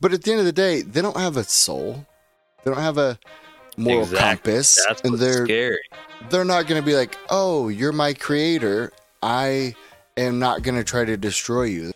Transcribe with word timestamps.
But 0.00 0.12
at 0.12 0.22
the 0.22 0.30
end 0.30 0.40
of 0.40 0.46
the 0.46 0.52
day, 0.52 0.82
they 0.82 1.00
don't 1.02 1.16
have 1.16 1.36
a 1.36 1.44
soul. 1.44 2.06
They 2.64 2.70
don't 2.70 2.80
have 2.80 2.98
a 2.98 3.18
moral 3.76 4.02
Exactly. 4.02 4.52
compass, 4.52 4.84
That's 4.86 5.00
and 5.02 5.14
they're 5.18 5.44
scary. 5.44 5.80
they're 6.30 6.44
not 6.44 6.66
going 6.66 6.80
to 6.80 6.86
be 6.86 6.94
like, 6.94 7.16
"Oh, 7.30 7.68
you're 7.68 7.92
my 7.92 8.12
creator. 8.14 8.92
I 9.22 9.74
am 10.16 10.38
not 10.38 10.62
going 10.62 10.76
to 10.76 10.84
try 10.84 11.04
to 11.04 11.16
destroy 11.16 11.64
you." 11.64 11.92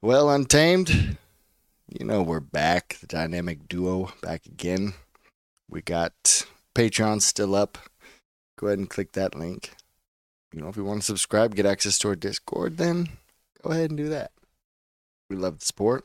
Well, 0.00 0.30
Untamed, 0.30 1.16
you 1.88 2.04
know 2.04 2.22
we're 2.22 2.40
back, 2.40 2.98
the 3.00 3.06
dynamic 3.06 3.68
duo 3.68 4.12
back 4.20 4.46
again. 4.46 4.94
We 5.70 5.80
got 5.82 6.44
Patreon 6.74 7.22
still 7.22 7.54
up. 7.54 7.78
Go 8.58 8.66
ahead 8.66 8.78
and 8.78 8.90
click 8.90 9.12
that 9.12 9.34
link. 9.34 9.70
You 10.52 10.60
know, 10.60 10.68
if 10.68 10.76
you 10.76 10.84
want 10.84 11.00
to 11.00 11.06
subscribe, 11.06 11.54
get 11.54 11.66
access 11.66 11.98
to 11.98 12.08
our 12.08 12.16
Discord, 12.16 12.76
then 12.76 13.08
go 13.62 13.70
ahead 13.70 13.90
and 13.90 13.96
do 13.96 14.08
that. 14.10 14.32
We 15.32 15.38
love 15.38 15.58
the 15.60 15.64
support. 15.64 16.04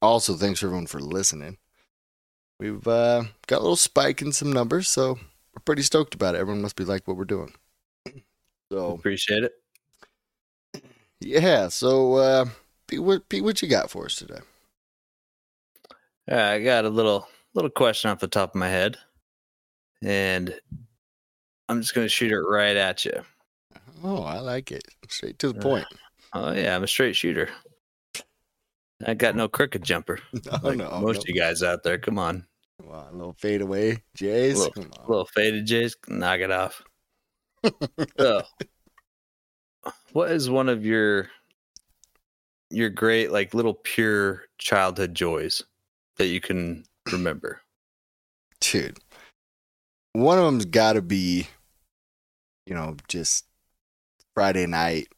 Also, 0.00 0.34
thanks 0.34 0.62
everyone 0.62 0.86
for 0.86 1.00
listening. 1.00 1.58
We've 2.60 2.86
uh, 2.86 3.24
got 3.48 3.56
a 3.56 3.62
little 3.62 3.74
spike 3.74 4.22
in 4.22 4.30
some 4.30 4.52
numbers, 4.52 4.86
so 4.86 5.14
we're 5.14 5.62
pretty 5.64 5.82
stoked 5.82 6.14
about 6.14 6.36
it. 6.36 6.38
Everyone 6.38 6.62
must 6.62 6.76
be 6.76 6.84
like 6.84 7.08
what 7.08 7.16
we're 7.16 7.24
doing. 7.24 7.52
So 8.70 8.92
Appreciate 8.92 9.44
it. 9.44 10.84
yeah, 11.20 11.68
so 11.68 12.14
uh, 12.16 12.44
Pete, 12.86 13.02
what, 13.02 13.26
Pete, 13.30 13.42
what 13.42 13.60
you 13.62 13.66
got 13.66 13.90
for 13.90 14.04
us 14.04 14.14
today? 14.16 14.40
Right, 16.30 16.52
I 16.52 16.62
got 16.62 16.84
a 16.84 16.90
little 16.90 17.26
little 17.54 17.70
question 17.70 18.10
off 18.10 18.20
the 18.20 18.28
top 18.28 18.50
of 18.50 18.56
my 18.56 18.68
head, 18.68 18.98
and 20.02 20.54
I'm 21.70 21.80
just 21.80 21.94
going 21.94 22.04
to 22.04 22.10
shoot 22.10 22.30
it 22.30 22.38
right 22.38 22.76
at 22.76 23.06
you. 23.06 23.22
Oh, 24.04 24.22
I 24.22 24.38
like 24.40 24.70
it. 24.70 24.84
Straight 25.08 25.38
to 25.38 25.52
the 25.54 25.58
Uh, 25.58 25.62
point. 25.62 25.86
Oh 26.34 26.52
yeah, 26.52 26.76
I'm 26.76 26.84
a 26.84 26.88
straight 26.88 27.16
shooter. 27.16 27.48
I 29.06 29.14
got 29.14 29.36
no 29.36 29.48
crooked 29.48 29.82
jumper. 29.82 30.18
No, 30.32 30.58
Like 30.62 30.78
no, 30.78 30.90
most 31.00 31.16
no. 31.16 31.20
of 31.20 31.28
you 31.28 31.34
guys 31.34 31.62
out 31.62 31.82
there, 31.82 31.98
come 31.98 32.18
on, 32.18 32.46
Come 32.80 32.90
on, 32.92 33.08
a 33.08 33.16
little 33.16 33.36
fade 33.38 33.60
away, 33.60 34.02
Jays. 34.14 34.58
Little- 34.58 34.86
little 35.06 35.24
faded 35.26 35.66
Jays, 35.66 35.96
knock 36.08 36.40
it 36.40 36.50
off. 36.50 36.82
so, 38.18 38.42
what 40.12 40.30
is 40.30 40.48
one 40.50 40.68
of 40.68 40.84
your 40.86 41.28
your 42.70 42.90
great 42.90 43.32
like 43.32 43.54
little 43.54 43.74
pure 43.74 44.44
childhood 44.58 45.14
joys 45.14 45.62
that 46.16 46.26
you 46.26 46.40
can 46.40 46.84
remember? 47.12 47.60
dude. 48.60 48.98
One 50.14 50.38
of 50.38 50.44
them's 50.44 50.64
got 50.64 50.94
to 50.94 51.02
be, 51.02 51.46
you 52.66 52.74
know, 52.74 52.96
just 53.06 53.44
Friday 54.34 54.66
night 54.66 55.08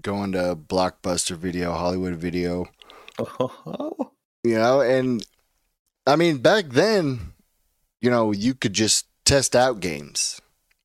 going 0.00 0.32
to 0.32 0.54
Blockbuster 0.56 1.36
Video, 1.36 1.72
Hollywood 1.72 2.14
Video, 2.16 2.66
you 4.44 4.58
know, 4.58 4.80
and 4.80 5.24
I 6.06 6.16
mean 6.16 6.38
back 6.38 6.66
then, 6.70 7.32
you 8.00 8.10
know, 8.10 8.32
you 8.32 8.54
could 8.54 8.72
just 8.72 9.06
test 9.24 9.56
out 9.56 9.80
games, 9.80 10.40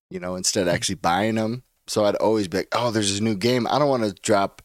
you 0.10 0.20
know, 0.20 0.36
instead 0.36 0.62
of 0.62 0.68
mm-hmm. 0.68 0.76
actually 0.76 0.96
buying 0.96 1.36
them. 1.36 1.64
So 1.88 2.06
I'd 2.06 2.16
always 2.16 2.48
be 2.48 2.58
like, 2.58 2.70
"Oh, 2.74 2.92
there's 2.92 3.12
this 3.12 3.22
new 3.22 3.36
game. 3.36 3.68
I 3.68 3.80
don't 3.80 3.90
want 3.90 4.04
to 4.04 4.14
drop 4.22 4.62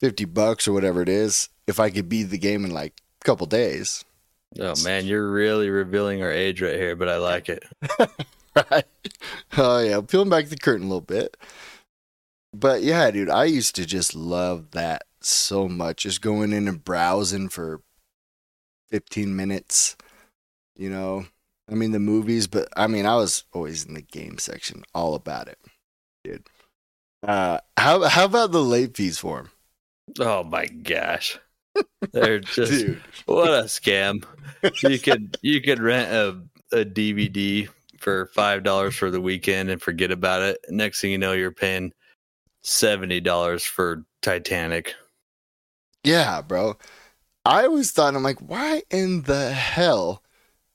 fifty 0.00 0.24
bucks 0.24 0.66
or 0.66 0.72
whatever 0.72 1.02
it 1.02 1.08
is 1.08 1.48
if 1.66 1.78
I 1.78 1.90
could 1.90 2.08
beat 2.08 2.24
the 2.24 2.38
game 2.38 2.64
in 2.64 2.70
like 2.70 2.94
a 3.20 3.24
couple 3.24 3.46
days." 3.46 4.04
oh 4.60 4.74
man, 4.84 5.06
you're 5.06 5.30
really 5.30 5.68
revealing 5.70 6.22
our 6.22 6.30
age 6.30 6.62
right 6.62 6.76
here, 6.76 6.96
but 6.96 7.08
I 7.08 7.16
like 7.16 7.48
it. 7.48 7.64
right? 8.70 8.86
Oh 9.56 9.80
yeah, 9.80 10.00
peeling 10.00 10.30
back 10.30 10.46
the 10.46 10.56
curtain 10.56 10.86
a 10.86 10.88
little 10.88 11.00
bit. 11.00 11.36
But 12.52 12.82
yeah, 12.82 13.10
dude, 13.10 13.30
I 13.30 13.44
used 13.44 13.74
to 13.76 13.86
just 13.86 14.14
love 14.14 14.70
that 14.72 15.04
so 15.24 15.68
much. 15.68 16.02
Just 16.04 16.20
going 16.22 16.52
in 16.52 16.68
and 16.68 16.82
browsing 16.84 17.48
for 17.48 17.80
15 18.90 19.34
minutes, 19.34 19.96
you 20.76 20.90
know. 20.90 21.26
I 21.70 21.74
mean 21.74 21.92
the 21.92 21.98
movies, 22.00 22.46
but 22.46 22.68
I 22.76 22.86
mean 22.86 23.06
I 23.06 23.16
was 23.16 23.44
always 23.52 23.84
in 23.84 23.94
the 23.94 24.02
game 24.02 24.38
section, 24.38 24.84
all 24.94 25.14
about 25.14 25.48
it, 25.48 25.58
dude. 26.24 26.46
Uh, 27.26 27.58
how 27.78 28.02
how 28.04 28.24
about 28.26 28.52
the 28.52 28.62
late 28.62 28.96
fees 28.96 29.18
for 29.18 29.40
him, 29.40 29.50
Oh 30.20 30.44
my 30.44 30.66
gosh, 30.66 31.38
they're 32.12 32.40
just 32.40 32.86
dude? 32.86 33.02
what 33.26 33.50
a 33.50 33.64
scam. 33.64 34.24
You 34.82 34.98
could 34.98 35.36
you 35.42 35.60
could 35.62 35.80
rent 35.80 36.12
a 36.12 36.80
a 36.80 36.84
DVD 36.84 37.68
for 37.98 38.26
five 38.34 38.62
dollars 38.62 38.94
for 38.96 39.10
the 39.10 39.20
weekend 39.20 39.70
and 39.70 39.80
forget 39.80 40.10
about 40.10 40.42
it. 40.42 40.58
Next 40.68 41.00
thing 41.00 41.12
you 41.12 41.18
know, 41.18 41.32
you're 41.32 41.52
paying 41.52 41.92
seventy 42.62 43.20
dollars 43.20 43.64
for 43.64 44.04
Titanic. 44.22 44.94
Yeah, 46.04 46.42
bro. 46.42 46.76
I 47.44 47.64
always 47.64 47.90
thought 47.92 48.14
I'm 48.14 48.22
like, 48.22 48.38
why 48.40 48.82
in 48.90 49.22
the 49.22 49.52
hell 49.52 50.22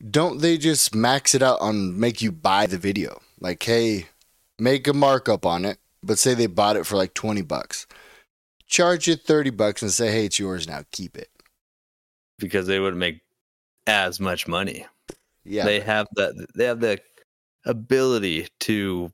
don't 0.10 0.40
they 0.42 0.58
just 0.58 0.96
max 0.96 1.36
it 1.36 1.42
out 1.42 1.60
on 1.62 2.00
make 2.00 2.22
you 2.22 2.32
buy 2.32 2.66
the 2.68 2.78
video? 2.78 3.22
Like, 3.40 3.62
hey, 3.64 4.08
make 4.60 4.88
a 4.88 4.94
markup 4.94 5.46
on 5.46 5.66
it, 5.66 5.80
but 6.04 6.20
say 6.20 6.34
they 6.34 6.48
bought 6.48 6.76
it 6.78 6.86
for 6.86 6.96
like 6.98 7.14
20 7.14 7.42
bucks. 7.44 7.88
Charge 8.68 9.08
you 9.08 9.16
30 9.16 9.50
bucks 9.52 9.82
and 9.82 9.92
say, 9.92 10.12
hey, 10.12 10.26
it's 10.26 10.40
yours 10.40 10.68
now, 10.68 10.84
keep 10.92 11.18
it. 11.18 11.30
because 12.38 12.68
they 12.68 12.80
wouldn't 12.80 13.00
make 13.00 13.22
as 13.88 14.20
much 14.20 14.48
money. 14.48 14.86
Yeah. 15.44 15.66
They 15.66 15.80
have 15.80 16.08
the 16.16 16.48
they 16.56 16.66
have 16.66 16.80
the 16.80 17.00
ability 17.66 18.48
to 18.62 19.12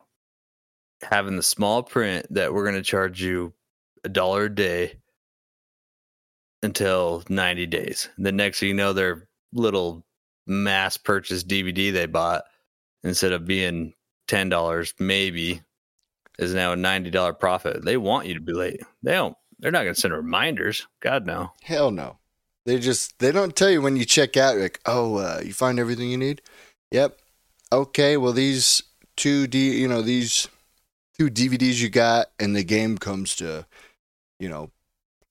having 1.02 1.36
the 1.38 1.44
small 1.44 1.84
print 1.84 2.26
that 2.32 2.54
we're 2.54 2.64
going 2.64 2.76
to 2.76 2.82
charge 2.84 3.22
you 3.22 3.54
a 4.04 4.10
dollar 4.10 4.46
a 4.46 4.54
day 4.54 4.96
until 6.66 7.24
90 7.30 7.66
days. 7.68 8.10
The 8.18 8.32
next 8.32 8.60
thing 8.60 8.70
you 8.70 8.76
know 8.76 8.94
their 8.94 9.28
little 9.54 10.06
mass 10.46 10.98
purchase 10.98 11.44
DVD 11.44 11.94
they 11.94 12.06
bought 12.06 12.44
instead 13.04 13.32
of 13.32 13.46
being 13.46 13.94
$10 14.28 14.94
maybe 15.00 15.62
is 16.38 16.54
now 16.54 16.74
a 16.74 16.76
$90 16.76 17.40
profit. 17.40 17.86
They 17.86 17.98
want 17.98 18.28
you 18.28 18.34
to 18.34 18.42
be 18.42 18.54
late. 18.54 18.82
They 19.04 19.14
don't 19.14 19.38
they're 19.60 19.72
not 19.72 19.84
going 19.84 19.96
to 19.96 20.00
send 20.02 20.14
reminders. 20.14 20.86
God 21.00 21.26
no. 21.26 21.54
Hell 21.64 21.92
no. 21.92 22.18
They 22.66 22.80
just 22.80 23.18
they 23.20 23.32
don't 23.32 23.56
tell 23.56 23.70
you 23.70 23.82
when 23.82 23.96
you 23.96 24.06
check 24.06 24.36
out. 24.38 24.58
Like, 24.58 24.82
oh, 24.86 25.16
uh, 25.16 25.42
you 25.44 25.54
find 25.54 25.80
everything 25.80 26.10
you 26.10 26.18
need. 26.18 26.42
Yep. 26.92 27.18
Okay. 27.72 28.18
Well, 28.18 28.34
these 28.34 28.84
two 29.16 29.48
D, 29.48 29.80
you 29.80 29.88
know, 29.88 30.02
these 30.02 30.48
two 31.18 31.30
DVDs 31.30 31.82
you 31.82 31.90
got, 31.90 32.28
and 32.40 32.56
the 32.56 32.64
game 32.64 32.98
comes 32.98 33.36
to, 33.38 33.66
you 34.40 34.50
know, 34.50 34.72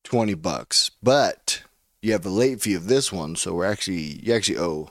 twenty 0.05 0.35
bucks. 0.35 0.91
But 1.03 1.63
you 2.03 2.13
have 2.13 2.27
a 2.27 2.31
late 2.31 2.61
fee 2.61 2.75
of 2.75 2.87
this 2.87 3.13
one, 3.13 3.35
so 3.37 3.55
we're 3.55 3.67
actually 3.67 4.21
you 4.23 4.35
actually 4.35 4.59
owe 4.59 4.91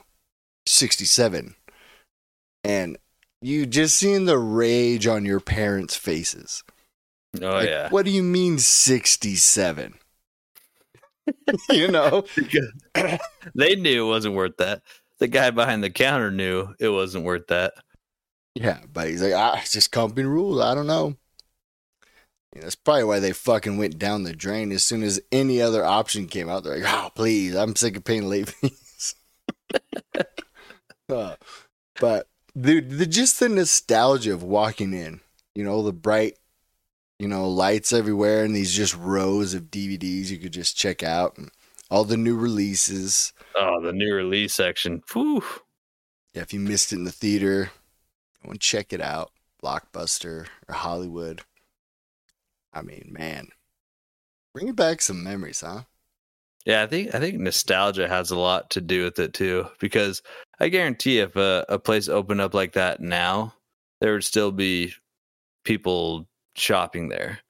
sixty 0.66 1.04
seven. 1.04 1.54
And 2.62 2.98
you 3.40 3.66
just 3.66 3.96
seeing 3.98 4.24
the 4.24 4.38
rage 4.38 5.06
on 5.06 5.24
your 5.24 5.40
parents' 5.40 5.96
faces. 5.96 6.64
Oh 7.40 7.50
Like, 7.50 7.68
yeah. 7.68 7.88
What 7.90 8.04
do 8.04 8.10
you 8.10 8.22
mean 8.22 8.58
sixty 8.58 9.36
seven? 9.36 9.94
you 11.70 11.88
know. 11.88 12.24
they 13.54 13.76
knew 13.76 14.06
it 14.06 14.08
wasn't 14.08 14.34
worth 14.34 14.56
that. 14.58 14.82
The 15.18 15.28
guy 15.28 15.50
behind 15.50 15.82
the 15.84 15.90
counter 15.90 16.30
knew 16.30 16.74
it 16.78 16.88
wasn't 16.88 17.24
worth 17.24 17.46
that. 17.48 17.74
Yeah, 18.54 18.80
but 18.92 19.08
he's 19.08 19.22
like, 19.22 19.32
ah, 19.34 19.58
it's 19.60 19.72
just 19.72 19.90
company 19.90 20.26
rules. 20.26 20.60
I 20.60 20.74
don't 20.74 20.86
know. 20.86 21.16
Yeah, 22.54 22.62
that's 22.62 22.76
probably 22.76 23.04
why 23.04 23.18
they 23.18 23.32
fucking 23.32 23.78
went 23.78 23.98
down 23.98 24.22
the 24.22 24.34
drain 24.34 24.70
as 24.70 24.84
soon 24.84 25.02
as 25.02 25.20
any 25.32 25.60
other 25.60 25.84
option 25.84 26.28
came 26.28 26.48
out. 26.48 26.62
They're 26.62 26.78
like, 26.78 26.94
oh, 26.94 27.10
please, 27.14 27.56
I'm 27.56 27.74
sick 27.74 27.96
of 27.96 28.04
paying 28.04 28.28
late 28.28 28.48
fees. 28.48 29.14
Uh, 31.06 31.36
but 32.00 32.28
dude, 32.58 32.90
the 32.92 33.04
just 33.04 33.38
the 33.38 33.46
nostalgia 33.46 34.32
of 34.32 34.42
walking 34.42 34.94
in, 34.94 35.20
you 35.54 35.62
know, 35.62 35.82
the 35.82 35.92
bright, 35.92 36.38
you 37.18 37.28
know, 37.28 37.46
lights 37.46 37.92
everywhere, 37.92 38.42
and 38.42 38.56
these 38.56 38.74
just 38.74 38.96
rows 38.96 39.52
of 39.52 39.64
DVDs 39.64 40.30
you 40.30 40.38
could 40.38 40.54
just 40.54 40.78
check 40.78 41.02
out, 41.02 41.36
and 41.36 41.50
all 41.90 42.04
the 42.04 42.16
new 42.16 42.36
releases. 42.36 43.34
Oh, 43.54 43.82
the 43.82 43.92
new 43.92 44.14
release 44.14 44.54
section. 44.54 45.02
Whew. 45.12 45.44
Yeah, 46.32 46.40
if 46.40 46.54
you 46.54 46.60
missed 46.60 46.92
it 46.92 46.96
in 46.96 47.04
the 47.04 47.12
theater, 47.12 47.70
go 48.42 48.52
and 48.52 48.60
check 48.60 48.94
it 48.94 49.02
out. 49.02 49.30
Blockbuster 49.62 50.46
or 50.68 50.74
Hollywood. 50.74 51.42
I 52.74 52.82
mean, 52.82 53.08
man, 53.10 53.48
bringing 54.52 54.74
back 54.74 55.00
some 55.00 55.22
memories, 55.22 55.60
huh? 55.60 55.82
Yeah, 56.66 56.82
I 56.82 56.86
think 56.86 57.14
I 57.14 57.20
think 57.20 57.38
nostalgia 57.38 58.08
has 58.08 58.30
a 58.30 58.38
lot 58.38 58.70
to 58.70 58.80
do 58.80 59.04
with 59.04 59.18
it 59.18 59.34
too. 59.34 59.66
Because 59.80 60.22
I 60.60 60.68
guarantee 60.68 61.18
if 61.18 61.36
a, 61.36 61.64
a 61.68 61.78
place 61.78 62.08
opened 62.08 62.40
up 62.40 62.54
like 62.54 62.72
that 62.72 63.00
now, 63.00 63.54
there 64.00 64.12
would 64.12 64.24
still 64.24 64.50
be 64.50 64.94
people 65.64 66.26
shopping 66.56 67.08
there. 67.08 67.40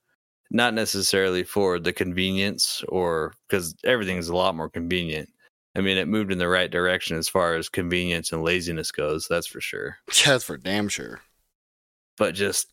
Not 0.51 0.75
necessarily 0.75 1.43
for 1.43 1.79
the 1.79 1.93
convenience 1.93 2.83
or 2.89 3.35
because 3.49 3.75
everything's 3.85 4.29
a 4.29 4.37
lot 4.37 4.57
more 4.57 4.69
convenient. 4.69 5.29
I 5.77 5.81
mean, 5.81 5.97
it 5.97 6.07
moved 6.07 6.31
in 6.31 6.39
the 6.39 6.49
right 6.49 6.71
direction 6.71 7.17
as 7.17 7.29
far 7.29 7.57
as 7.57 7.69
convenience 7.69 8.33
and 8.33 8.45
laziness 8.45 8.93
goes, 8.93 9.27
that's 9.29 9.47
for 9.49 9.61
sure. 9.61 9.97
That's 10.25 10.45
for 10.45 10.57
damn 10.57 10.89
sure. 10.89 11.21
But 12.17 12.37
just 12.37 12.73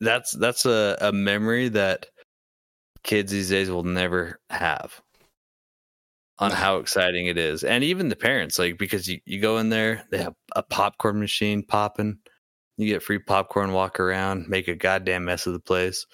that's 0.00 0.32
that's 0.32 0.66
a, 0.66 0.96
a 1.00 1.12
memory 1.12 1.68
that 1.70 2.06
kids 3.04 3.32
these 3.32 3.50
days 3.50 3.70
will 3.70 3.84
never 3.84 4.38
have. 4.50 5.00
on 6.40 6.50
how 6.50 6.78
exciting 6.78 7.26
it 7.26 7.36
is. 7.36 7.62
And 7.62 7.84
even 7.84 8.08
the 8.08 8.16
parents, 8.16 8.58
like 8.58 8.78
because 8.78 9.06
you, 9.06 9.20
you 9.26 9.40
go 9.40 9.58
in 9.58 9.68
there, 9.68 10.04
they 10.10 10.18
have 10.18 10.34
a 10.56 10.62
popcorn 10.62 11.20
machine 11.20 11.62
popping. 11.62 12.18
You 12.78 12.86
get 12.86 13.02
free 13.02 13.18
popcorn, 13.18 13.72
walk 13.72 14.00
around, 14.00 14.48
make 14.48 14.66
a 14.66 14.74
goddamn 14.74 15.26
mess 15.26 15.46
of 15.46 15.52
the 15.52 15.60
place. 15.60 16.06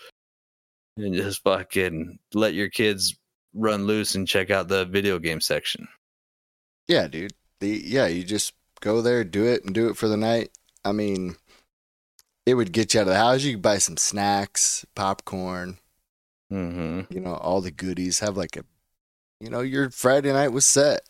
And 0.96 1.14
just 1.14 1.42
fucking 1.44 2.18
let 2.34 2.54
your 2.54 2.68
kids 2.68 3.14
run 3.54 3.86
loose 3.86 4.14
and 4.16 4.26
check 4.26 4.50
out 4.50 4.68
the 4.68 4.84
video 4.84 5.18
game 5.20 5.40
section. 5.40 5.86
Yeah, 6.88 7.06
dude. 7.06 7.32
The 7.60 7.82
yeah, 7.84 8.06
you 8.06 8.24
just 8.24 8.52
go 8.80 9.02
there, 9.02 9.22
do 9.22 9.44
it, 9.46 9.64
and 9.64 9.74
do 9.74 9.88
it 9.88 9.96
for 9.96 10.08
the 10.08 10.16
night. 10.16 10.50
I 10.84 10.92
mean, 10.92 11.36
it 12.46 12.54
would 12.54 12.72
get 12.72 12.94
you 12.94 13.00
out 13.00 13.08
of 13.08 13.08
the 13.08 13.16
house. 13.16 13.42
You 13.42 13.54
could 13.54 13.62
buy 13.62 13.78
some 13.78 13.96
snacks, 13.96 14.86
popcorn, 14.94 15.78
Mm-hmm. 16.52 17.12
you 17.12 17.20
know, 17.20 17.34
all 17.34 17.60
the 17.60 17.70
goodies. 17.70 18.20
Have 18.20 18.36
like 18.36 18.56
a, 18.56 18.64
you 19.40 19.50
know, 19.50 19.60
your 19.60 19.90
Friday 19.90 20.32
night 20.32 20.50
was 20.52 20.66
set. 20.66 21.02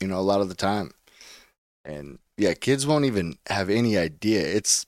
You 0.00 0.08
know, 0.08 0.18
a 0.18 0.22
lot 0.22 0.40
of 0.40 0.48
the 0.48 0.54
time, 0.54 0.92
and 1.84 2.18
yeah, 2.36 2.54
kids 2.54 2.86
won't 2.86 3.04
even 3.06 3.38
have 3.48 3.70
any 3.70 3.96
idea. 3.98 4.40
It's 4.42 4.86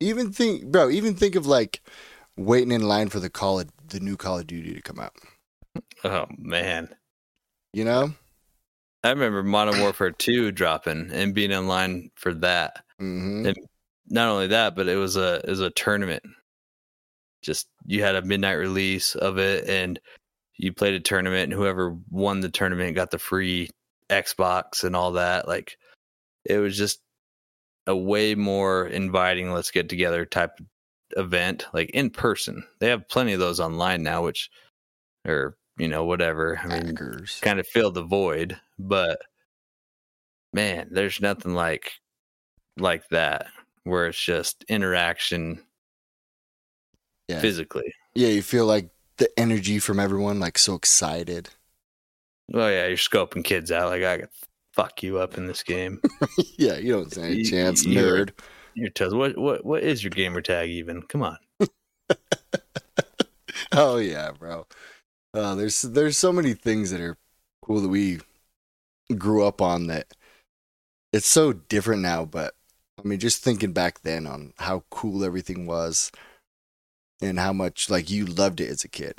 even 0.00 0.32
think, 0.32 0.66
bro. 0.66 0.90
Even 0.90 1.14
think 1.14 1.34
of 1.36 1.46
like 1.46 1.82
waiting 2.36 2.72
in 2.72 2.82
line 2.88 3.08
for 3.08 3.20
the 3.20 3.30
call 3.30 3.60
of 3.60 3.70
the 3.88 4.00
new 4.00 4.16
Call 4.16 4.38
of 4.38 4.46
Duty 4.46 4.74
to 4.74 4.82
come 4.82 4.98
out. 5.00 5.14
Oh 6.04 6.26
man. 6.38 6.88
You 7.72 7.84
know, 7.84 8.14
I 9.04 9.10
remember 9.10 9.42
Modern 9.42 9.78
Warfare 9.78 10.12
2 10.12 10.52
dropping 10.52 11.10
and 11.12 11.34
being 11.34 11.50
in 11.52 11.66
line 11.68 12.10
for 12.16 12.34
that. 12.34 12.84
hmm 12.98 13.46
And 13.46 13.56
not 14.08 14.28
only 14.28 14.48
that, 14.48 14.74
but 14.74 14.88
it 14.88 14.96
was 14.96 15.16
a 15.16 15.36
it 15.44 15.48
was 15.48 15.60
a 15.60 15.70
tournament. 15.70 16.22
Just 17.42 17.68
you 17.86 18.02
had 18.02 18.14
a 18.14 18.22
midnight 18.22 18.52
release 18.52 19.14
of 19.14 19.38
it 19.38 19.68
and 19.68 19.98
you 20.56 20.72
played 20.72 20.94
a 20.94 21.00
tournament 21.00 21.44
and 21.44 21.52
whoever 21.52 21.96
won 22.10 22.40
the 22.40 22.48
tournament 22.48 22.94
got 22.94 23.10
the 23.10 23.18
free 23.18 23.68
Xbox 24.10 24.84
and 24.84 24.94
all 24.94 25.12
that. 25.12 25.48
Like 25.48 25.76
it 26.44 26.58
was 26.58 26.76
just 26.76 27.00
a 27.86 27.96
way 27.96 28.34
more 28.34 28.86
inviting 28.86 29.52
let's 29.52 29.70
get 29.72 29.88
together 29.88 30.24
type 30.24 30.52
event, 31.16 31.66
like 31.72 31.90
in 31.90 32.10
person. 32.10 32.64
They 32.80 32.88
have 32.88 33.08
plenty 33.08 33.32
of 33.32 33.40
those 33.40 33.60
online 33.60 34.02
now, 34.02 34.24
which 34.24 34.50
or 35.26 35.56
you 35.78 35.88
know, 35.88 36.04
whatever. 36.04 36.60
I 36.62 36.66
mean 36.66 36.86
hackers. 36.86 37.40
kind 37.42 37.58
of 37.58 37.66
fill 37.66 37.90
the 37.90 38.02
void 38.02 38.60
but 38.78 39.20
man 40.52 40.88
there's 40.90 41.20
nothing 41.20 41.54
like 41.54 41.92
like 42.78 43.08
that 43.08 43.46
where 43.84 44.06
it's 44.06 44.20
just 44.22 44.64
interaction 44.68 45.60
Yeah. 47.28 47.40
physically 47.40 47.92
Yeah, 48.14 48.28
you 48.28 48.42
feel 48.42 48.66
like 48.66 48.90
the 49.18 49.28
energy 49.38 49.78
from 49.78 49.98
everyone, 50.00 50.40
like 50.40 50.58
so 50.58 50.74
excited. 50.74 51.50
oh 52.54 52.68
yeah 52.68 52.86
you're 52.86 52.96
scoping 52.96 53.44
kids 53.44 53.70
out 53.72 53.88
like 53.90 54.02
i 54.02 54.18
could 54.18 54.28
fuck 54.74 55.02
you 55.02 55.18
up 55.18 55.36
in 55.38 55.46
this 55.46 55.62
game 55.62 56.00
yeah, 56.58 56.76
you 56.76 56.92
don't 56.92 57.10
stand 57.12 57.32
a 57.32 57.36
You- 57.36 57.44
chance, 57.44 57.84
you're- 57.84 58.24
nerd. 58.26 58.30
you're 58.74 58.90
tough. 58.90 59.12
what 59.12 59.36
what 59.38 59.64
what 59.64 59.82
is 59.82 60.02
your 60.02 60.10
gamer 60.10 60.40
tag 60.40 60.68
even 60.70 61.02
come 61.02 61.22
on 61.22 61.38
Oh 63.74 63.96
yeah, 63.96 64.32
bro. 64.32 64.66
Uh, 65.34 65.54
there's 65.54 65.80
there's 65.82 66.18
so 66.18 66.32
many 66.32 66.52
things 66.54 66.90
that 66.90 67.00
are 67.00 67.16
cool 67.62 67.80
that 67.80 67.88
we 67.88 68.18
grew 69.16 69.44
up 69.46 69.62
on 69.62 69.86
that 69.86 70.08
it's 71.12 71.26
so 71.26 71.52
different 71.54 72.02
now. 72.02 72.24
But 72.26 72.54
I 73.02 73.08
mean, 73.08 73.18
just 73.18 73.42
thinking 73.42 73.72
back 73.72 74.02
then 74.02 74.26
on 74.26 74.52
how 74.58 74.84
cool 74.90 75.24
everything 75.24 75.66
was 75.66 76.12
and 77.20 77.38
how 77.38 77.52
much 77.52 77.90
like 77.90 78.10
you 78.10 78.26
loved 78.26 78.60
it 78.60 78.70
as 78.70 78.84
a 78.84 78.88
kid. 78.88 79.18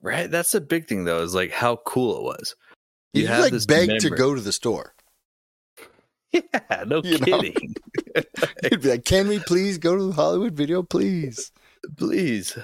right? 0.00 0.30
That's 0.30 0.52
the 0.52 0.60
big 0.60 0.88
thing 0.88 1.04
though 1.04 1.22
is 1.22 1.34
like 1.34 1.52
how 1.52 1.76
cool 1.76 2.18
it 2.18 2.22
was. 2.22 2.56
You, 3.12 3.24
You 3.24 3.28
like 3.28 3.52
begged 3.52 3.88
beg 3.88 4.00
to 4.00 4.10
go 4.10 4.34
to 4.34 4.40
the 4.40 4.52
store. 4.52 4.94
yeah 6.32 6.84
no 6.86 7.02
You 7.02 7.18
kidding. 7.18 7.54
You'd 8.70 8.82
be 8.82 8.88
like, 8.88 9.04
"Can 9.04 9.28
we 9.28 9.38
please 9.40 9.78
go 9.78 9.96
to 9.96 10.04
the 10.04 10.12
Hollywood 10.12 10.54
Video, 10.54 10.82
please?" 10.82 11.52
please. 11.96 12.58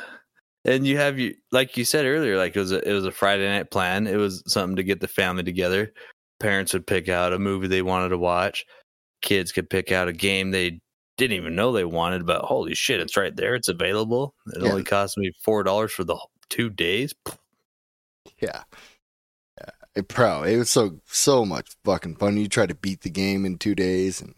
And 0.64 0.86
you 0.86 0.96
have 0.96 1.18
you 1.18 1.34
like 1.50 1.76
you 1.76 1.84
said 1.84 2.06
earlier 2.06 2.36
like 2.36 2.56
it 2.56 2.60
was 2.60 2.72
a 2.72 2.88
it 2.88 2.92
was 2.92 3.04
a 3.04 3.12
friday 3.12 3.48
night 3.48 3.70
plan. 3.70 4.06
It 4.06 4.16
was 4.16 4.42
something 4.46 4.76
to 4.76 4.82
get 4.82 5.00
the 5.00 5.08
family 5.08 5.42
together. 5.42 5.92
Parents 6.40 6.72
would 6.72 6.86
pick 6.86 7.08
out 7.08 7.32
a 7.32 7.38
movie 7.38 7.68
they 7.68 7.82
wanted 7.82 8.10
to 8.10 8.18
watch 8.18 8.64
kids 9.22 9.52
could 9.52 9.70
pick 9.70 9.90
out 9.92 10.08
a 10.08 10.12
game 10.12 10.50
they 10.50 10.80
didn't 11.16 11.36
even 11.36 11.54
know 11.54 11.72
they 11.72 11.84
wanted 11.84 12.26
but 12.26 12.42
holy 12.42 12.74
shit 12.74 13.00
it's 13.00 13.16
right 13.16 13.36
there 13.36 13.54
it's 13.54 13.68
available 13.68 14.34
it 14.54 14.62
Yeah. 14.62 14.70
only 14.70 14.84
cost 14.84 15.16
me 15.16 15.32
four 15.42 15.62
dollars 15.62 15.92
for 15.92 16.04
the 16.04 16.16
two 16.48 16.68
days 16.70 17.14
Yeah. 18.40 18.62
Yeah. 19.58 19.70
It, 19.94 20.08
bro, 20.08 20.42
it 20.42 20.56
was 20.56 20.70
so 20.70 20.98
so 21.06 21.44
much 21.44 21.70
fucking 21.84 22.16
fun. 22.16 22.36
You 22.38 22.48
try 22.48 22.66
to 22.66 22.74
beat 22.74 23.02
the 23.02 23.10
game 23.10 23.44
in 23.44 23.58
two 23.58 23.74
days 23.74 24.20
and 24.20 24.34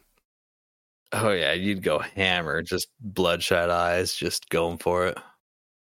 oh 1.13 1.31
yeah 1.31 1.53
you'd 1.53 1.83
go 1.83 2.01
hammer 2.01 2.61
just 2.61 2.89
bloodshot 3.01 3.71
eyes 3.71 4.15
just 4.15 4.49
going 4.49 4.79
for 4.79 5.07
it 5.07 5.17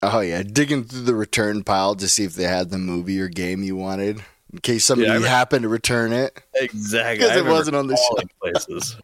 oh 0.02 0.20
yeah, 0.20 0.42
digging 0.42 0.84
through 0.84 1.02
the 1.02 1.14
return 1.14 1.62
pile 1.64 1.94
to 1.94 2.08
see 2.08 2.24
if 2.24 2.34
they 2.34 2.44
had 2.44 2.70
the 2.70 2.76
movie 2.78 3.20
or 3.20 3.28
game 3.28 3.62
you 3.62 3.76
wanted. 3.76 4.22
In 4.52 4.58
case 4.58 4.84
somebody 4.84 5.10
Yeah, 5.10 5.16
I 5.16 5.28
happened 5.28 5.62
to 5.62 5.68
return 5.68 6.12
it. 6.12 6.38
Exactly. 6.54 7.24
Because 7.24 7.36
it 7.38 7.46
wasn't 7.46 7.76
on 7.76 7.86
the 7.86 7.94
calling 7.94 8.28
places. 8.40 8.96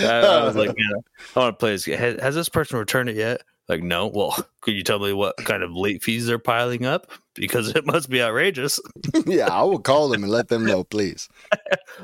I, 0.00 0.04
I 0.04 0.44
was 0.44 0.56
like, 0.56 0.68
man, 0.76 1.02
I 1.36 1.38
want 1.40 1.56
to 1.56 1.60
play 1.60 1.70
this. 1.72 1.84
game. 1.84 1.98
Has, 1.98 2.20
has 2.20 2.34
this 2.34 2.48
person 2.48 2.78
returned 2.78 3.08
it 3.08 3.16
yet? 3.16 3.42
Like, 3.68 3.82
no. 3.82 4.08
Well, 4.08 4.36
could 4.62 4.74
you 4.74 4.82
tell 4.82 4.98
me 4.98 5.12
what 5.12 5.36
kind 5.38 5.62
of 5.62 5.72
late 5.72 6.02
fees 6.02 6.26
they're 6.26 6.38
piling 6.40 6.84
up? 6.86 7.10
Because 7.34 7.68
it 7.76 7.86
must 7.86 8.10
be 8.10 8.20
outrageous. 8.20 8.80
yeah, 9.26 9.46
I 9.46 9.62
will 9.62 9.78
call 9.78 10.08
them 10.08 10.24
and 10.24 10.32
let 10.32 10.48
them 10.48 10.64
know, 10.64 10.82
please. 10.82 11.28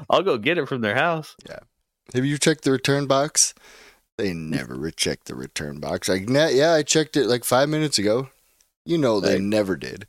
I'll 0.08 0.22
go 0.22 0.38
get 0.38 0.58
it 0.58 0.68
from 0.68 0.80
their 0.80 0.94
house. 0.94 1.34
Yeah. 1.48 1.58
Have 2.14 2.24
you 2.24 2.38
checked 2.38 2.62
the 2.64 2.70
return 2.72 3.06
box? 3.06 3.54
They 4.18 4.32
never 4.34 4.74
recheck 4.74 5.24
the 5.24 5.34
return 5.34 5.80
box. 5.80 6.08
Like, 6.08 6.28
yeah, 6.28 6.72
I 6.72 6.82
checked 6.82 7.16
it 7.16 7.26
like 7.26 7.44
five 7.44 7.68
minutes 7.68 7.98
ago. 7.98 8.28
You 8.84 8.98
know 8.98 9.18
they 9.20 9.34
Like- 9.34 9.42
never 9.42 9.76
did. 9.76 10.06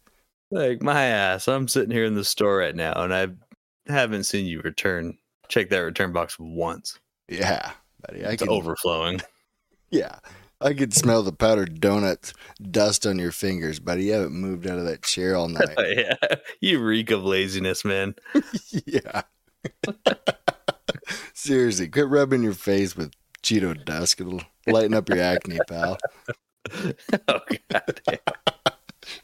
Like 0.53 0.83
my 0.83 1.03
ass. 1.05 1.47
I'm 1.47 1.67
sitting 1.67 1.89
here 1.91 2.05
in 2.05 2.13
the 2.13 2.23
store 2.23 2.57
right 2.57 2.75
now, 2.75 2.93
and 2.93 3.13
I 3.13 3.27
haven't 3.91 4.25
seen 4.25 4.45
you 4.45 4.61
return. 4.61 5.17
Check 5.47 5.69
that 5.69 5.79
return 5.79 6.13
box 6.13 6.37
once. 6.39 6.99
Yeah, 7.27 7.71
buddy. 8.05 8.23
I 8.23 8.31
It's 8.33 8.43
can, 8.43 8.51
overflowing. 8.51 9.21
Yeah, 9.89 10.19
I 10.61 10.73
could 10.73 10.93
smell 10.93 11.23
the 11.23 11.33
powdered 11.33 11.81
donut 11.81 12.33
dust 12.69 13.07
on 13.07 13.17
your 13.17 13.31
fingers, 13.31 13.79
buddy. 13.79 14.05
You 14.05 14.13
haven't 14.13 14.33
moved 14.33 14.67
out 14.67 14.77
of 14.77 14.85
that 14.85 15.01
chair 15.01 15.35
all 15.35 15.47
night. 15.49 15.75
yeah, 15.77 16.15
you 16.61 16.79
reek 16.83 17.09
of 17.09 17.23
laziness, 17.23 17.83
man. 17.83 18.13
yeah. 18.85 19.23
Seriously, 21.33 21.87
quit 21.87 22.07
rubbing 22.09 22.43
your 22.43 22.53
face 22.53 22.95
with 22.95 23.11
Cheeto 23.41 23.83
dust. 23.83 24.21
It'll 24.21 24.41
lighten 24.67 24.93
up 24.93 25.09
your 25.09 25.19
acne, 25.19 25.59
pal. 25.67 25.97
oh 27.27 27.39
god. 27.71 27.99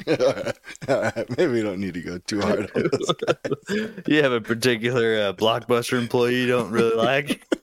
Maybe 1.38 1.52
we 1.52 1.62
don't 1.62 1.80
need 1.80 1.94
to 1.94 2.02
go 2.02 2.18
too 2.20 2.42
hard 2.42 2.72
on 2.76 2.90
this. 2.92 4.02
you 4.08 4.24
have 4.24 4.32
a 4.32 4.42
particular 4.42 5.22
uh, 5.22 5.34
blockbuster 5.34 6.00
employee 6.00 6.42
you 6.42 6.48
don't 6.48 6.72
really 6.72 6.96
like. 6.96 7.46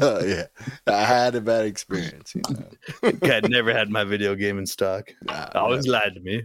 Oh 0.00 0.22
yeah, 0.24 0.46
I 0.86 1.04
had 1.04 1.34
a 1.34 1.40
bad 1.40 1.66
experience. 1.66 2.34
You 2.34 2.42
know, 2.48 3.12
Guy 3.12 3.40
never 3.40 3.72
had 3.72 3.90
my 3.90 4.04
video 4.04 4.34
game 4.34 4.58
in 4.58 4.66
stock. 4.66 5.12
Nah, 5.22 5.48
Always 5.54 5.86
lied 5.86 6.14
to 6.14 6.20
me. 6.20 6.44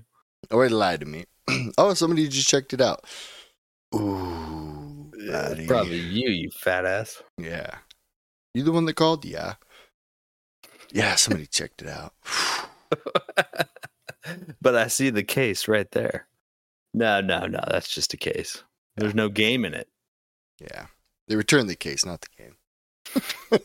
Always 0.52 0.72
lied 0.72 1.02
to 1.02 1.06
me. 1.06 1.26
oh, 1.78 1.94
somebody 1.94 2.28
just 2.28 2.48
checked 2.48 2.74
it 2.74 2.82
out. 2.82 3.06
Ooh, 3.96 5.12
buddy. 5.30 5.68
Probably 5.68 6.00
you, 6.00 6.30
you 6.30 6.50
fat 6.52 6.86
ass. 6.86 7.22
Yeah, 7.38 7.76
you 8.54 8.64
the 8.64 8.72
one 8.72 8.86
that 8.86 8.96
called? 8.96 9.26
Yeah, 9.26 9.56
yeah. 10.92 11.16
Somebody 11.16 11.48
checked 11.48 11.82
it 11.82 11.90
out. 11.90 12.14
but 14.62 14.76
I 14.76 14.88
see 14.88 15.10
the 15.10 15.24
case 15.24 15.68
right 15.68 15.90
there. 15.92 16.28
No, 16.94 17.22
no, 17.22 17.46
no. 17.46 17.60
That's 17.70 17.94
just 17.94 18.14
a 18.14 18.18
case. 18.18 18.64
There's 18.96 19.16
no 19.16 19.30
game 19.30 19.66
in 19.66 19.74
it. 19.74 19.88
Yeah, 20.60 20.88
they 21.28 21.36
returned 21.36 21.70
the 21.70 21.76
case, 21.76 22.06
not 22.06 22.22
the 22.22 22.28
game. 22.38 23.62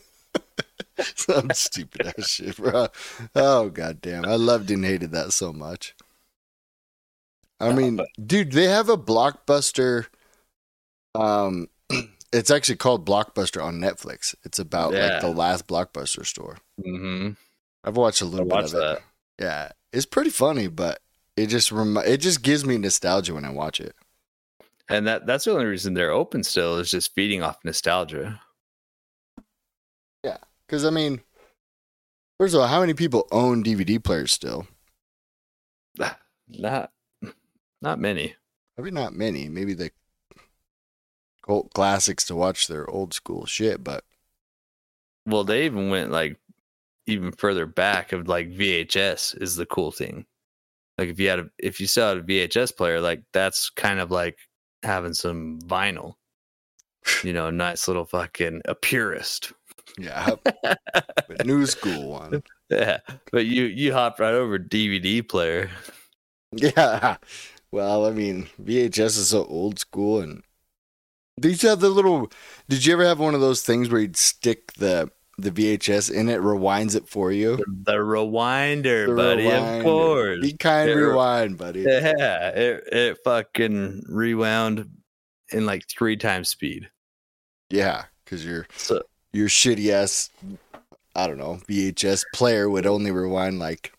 Some 1.15 1.49
stupid 1.53 2.13
ass 2.17 2.29
shit, 2.29 2.57
bro. 2.57 2.87
Oh 3.35 3.69
goddamn! 3.69 4.25
I 4.25 4.35
loved 4.35 4.69
and 4.69 4.85
hated 4.85 5.11
that 5.11 5.33
so 5.33 5.51
much. 5.51 5.95
I 7.59 7.69
Uh, 7.69 7.73
mean, 7.73 7.95
but- 7.97 8.07
dude, 8.23 8.51
they 8.51 8.65
have 8.65 8.89
a 8.89 8.97
blockbuster. 8.97 10.05
Um, 11.15 11.67
it's 12.33 12.51
actually 12.51 12.75
called 12.77 13.05
Blockbuster 13.07 13.63
on 13.63 13.79
Netflix. 13.79 14.35
It's 14.43 14.59
about 14.59 14.93
Yeah. 14.93 15.07
like 15.13 15.21
the 15.21 15.29
last 15.29 15.67
blockbuster 15.67 16.25
store. 16.25 16.57
Mm-hmm. 16.79 17.31
I've 17.83 17.97
watched 17.97 18.21
a 18.21 18.25
little 18.25 18.45
bit 18.45 18.53
watched 18.53 18.73
of 18.73 18.97
it. 18.97 19.03
Yeah, 19.43 19.73
it's 19.91 20.05
pretty 20.05 20.29
funny, 20.29 20.67
but 20.69 20.99
it 21.35 21.47
just 21.47 21.69
remi- 21.69 22.05
it 22.05 22.19
just 22.19 22.43
gives 22.43 22.63
me 22.63 22.77
nostalgia 22.77 23.33
when 23.33 23.43
I 23.43 23.49
watch 23.49 23.81
it. 23.81 23.93
And 24.87 25.05
that 25.07 25.25
that's 25.25 25.43
the 25.43 25.51
only 25.51 25.65
reason 25.65 25.93
they're 25.93 26.11
open 26.11 26.43
still 26.43 26.77
is 26.77 26.89
just 26.91 27.13
feeding 27.13 27.41
off 27.43 27.57
nostalgia. 27.65 28.41
Yeah, 30.23 30.37
because 30.65 30.85
I 30.85 30.89
mean, 30.89 31.21
first 32.39 32.53
of 32.53 32.61
all, 32.61 32.67
how 32.67 32.79
many 32.79 32.93
people 32.93 33.27
own 33.31 33.63
DVD 33.63 33.99
players 33.99 34.31
still? 34.31 34.67
Not 36.47 36.91
not 37.81 37.99
many. 37.99 38.35
Maybe 38.77 38.91
not 38.91 39.13
many. 39.13 39.49
Maybe 39.49 39.73
the 39.73 39.91
cult 41.45 41.73
classics 41.73 42.25
to 42.25 42.35
watch 42.35 42.67
their 42.67 42.89
old 42.89 43.13
school 43.13 43.45
shit, 43.45 43.83
but 43.83 44.03
Well, 45.25 45.43
they 45.43 45.65
even 45.65 45.89
went 45.89 46.11
like 46.11 46.39
even 47.07 47.31
further 47.31 47.65
back 47.65 48.13
of 48.13 48.27
like 48.27 48.49
VHS 48.49 49.41
is 49.41 49.55
the 49.55 49.65
cool 49.65 49.91
thing. 49.91 50.25
Like 50.97 51.09
if 51.09 51.19
you 51.19 51.29
had 51.29 51.39
a 51.39 51.49
if 51.57 51.79
you 51.79 51.87
still 51.87 52.09
had 52.09 52.17
a 52.17 52.23
VHS 52.23 52.75
player, 52.75 53.01
like 53.01 53.23
that's 53.33 53.69
kind 53.69 53.99
of 53.99 54.11
like 54.11 54.37
having 54.83 55.13
some 55.13 55.59
vinyl. 55.61 56.15
You 57.23 57.33
know, 57.33 57.49
nice 57.49 57.87
little 57.87 58.05
fucking 58.05 58.61
a 58.65 58.75
purist. 58.75 59.51
yeah, 59.97 60.35
but 60.63 61.45
new 61.45 61.65
school 61.65 62.09
one. 62.09 62.43
Yeah. 62.69 62.99
But 63.31 63.45
you 63.45 63.65
you 63.65 63.93
hop 63.93 64.19
right 64.19 64.33
over 64.33 64.57
DVD 64.57 65.27
player. 65.27 65.69
Yeah. 66.53 67.17
Well, 67.71 68.05
I 68.05 68.11
mean, 68.11 68.47
VHS 68.61 69.17
is 69.17 69.29
so 69.29 69.45
old 69.45 69.79
school, 69.79 70.21
and 70.21 70.43
these 71.37 71.63
have 71.63 71.79
the 71.79 71.89
little. 71.89 72.31
Did 72.69 72.85
you 72.85 72.93
ever 72.93 73.03
have 73.03 73.19
one 73.19 73.33
of 73.33 73.41
those 73.41 73.63
things 73.63 73.89
where 73.89 74.01
you'd 74.01 74.15
stick 74.15 74.73
the 74.73 75.09
the 75.37 75.51
VHS 75.51 76.11
in 76.11 76.29
it, 76.29 76.39
rewinds 76.41 76.95
it 76.95 77.07
for 77.07 77.31
you? 77.31 77.57
The 77.57 77.93
rewinder, 77.93 79.07
The 79.07 79.15
buddy, 79.15 79.43
rewinder. 79.45 79.77
of 79.79 79.83
course. 79.83 80.39
Be 80.41 80.53
kind, 80.53 80.89
It- 80.89 80.93
rewind, 80.95 81.57
buddy. 81.57 81.81
Yeah, 81.81 82.49
it 82.49 82.83
it 82.91 83.17
fucking 83.23 84.03
rewound 84.07 84.89
in 85.51 85.65
like 85.65 85.87
three 85.89 86.17
times 86.17 86.49
speed. 86.49 86.89
Yeah, 87.69 88.05
because 88.23 88.45
your 88.45 88.67
So 88.75 89.01
your 89.31 89.47
shitty 89.47 89.89
ass, 89.89 90.29
I 91.15 91.25
don't 91.27 91.37
know, 91.39 91.59
VHS 91.67 92.23
player 92.33 92.69
would 92.69 92.85
only 92.85 93.11
rewind 93.11 93.57
like 93.59 93.91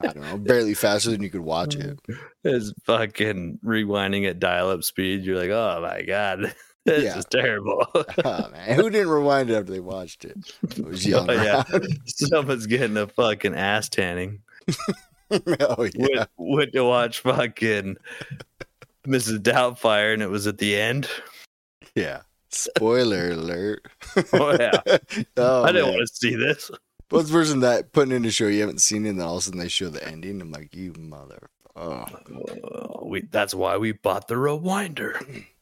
I 0.00 0.06
don't 0.14 0.22
know, 0.24 0.38
barely 0.38 0.72
faster 0.74 1.10
than 1.10 1.22
you 1.22 1.28
could 1.30 1.42
watch 1.42 1.76
it. 1.76 1.98
it's 2.42 2.72
fucking 2.84 3.58
rewinding 3.64 4.26
at 4.28 4.38
dial 4.40 4.70
up 4.70 4.82
speed. 4.82 5.24
You're 5.24 5.38
like, 5.38 5.50
oh 5.50 5.80
my 5.82 6.02
god, 6.02 6.54
this 6.86 7.04
Yeah. 7.04 7.18
is 7.18 7.24
terrible. 7.26 7.86
Oh, 8.24 8.48
man, 8.50 8.76
who 8.76 8.90
didn't 8.90 9.08
rewind 9.08 9.50
it 9.50 9.54
after 9.54 9.72
they 9.72 9.80
watched 9.80 10.24
it? 10.24 10.36
It 10.62 10.84
was 10.84 11.04
oh, 11.06 11.08
young. 11.08 11.30
Oh, 11.30 11.32
yeah. 11.32 11.62
Someone's 12.06 12.66
getting 12.66 12.96
a 12.96 13.06
fucking 13.06 13.54
ass 13.54 13.88
tanning. 13.88 14.40
oh 15.60 15.88
yeah. 15.94 16.06
Went, 16.08 16.28
went 16.38 16.72
to 16.72 16.84
watch 16.84 17.20
fucking 17.20 17.96
Mrs. 19.06 19.38
Doubtfire, 19.40 20.14
and 20.14 20.22
it 20.22 20.30
was 20.30 20.46
at 20.46 20.58
the 20.58 20.76
end. 20.76 21.08
Yeah. 21.94 22.22
Spoiler 22.50 23.32
alert. 23.32 23.86
Oh 24.32 24.52
yeah, 24.58 24.80
oh, 25.36 25.64
I 25.64 25.72
didn't 25.72 25.86
man. 25.88 25.94
want 25.96 26.08
to 26.08 26.14
see 26.14 26.36
this. 26.36 26.70
What's 27.10 27.26
the 27.26 27.32
version 27.32 27.60
that 27.60 27.92
putting 27.92 28.14
in 28.14 28.24
a 28.24 28.30
show 28.30 28.46
you 28.46 28.60
haven't 28.60 28.80
seen 28.80 29.04
it 29.06 29.10
and 29.10 29.18
then 29.18 29.26
all 29.26 29.34
of 29.36 29.40
a 29.40 29.42
sudden 29.42 29.58
they 29.58 29.66
show 29.68 29.88
the 29.88 30.06
ending? 30.06 30.40
I'm 30.40 30.52
like, 30.52 30.72
you 30.74 30.92
mother. 30.96 31.50
Oh, 31.74 32.04
Oh, 32.62 33.06
we, 33.06 33.22
that's 33.22 33.54
why 33.54 33.76
we 33.76 33.90
bought 33.92 34.28
the 34.28 34.36
rewinder. 34.36 35.44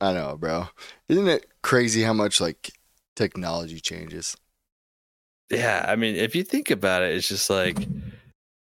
I 0.00 0.12
know, 0.12 0.36
bro. 0.36 0.68
Isn't 1.08 1.28
it 1.28 1.46
crazy 1.62 2.02
how 2.02 2.12
much 2.12 2.40
like 2.40 2.70
technology 3.16 3.80
changes? 3.80 4.36
Yeah, 5.50 5.84
I 5.88 5.96
mean, 5.96 6.16
if 6.16 6.34
you 6.36 6.44
think 6.44 6.70
about 6.70 7.02
it, 7.02 7.14
it's 7.14 7.28
just 7.28 7.50
like 7.50 7.78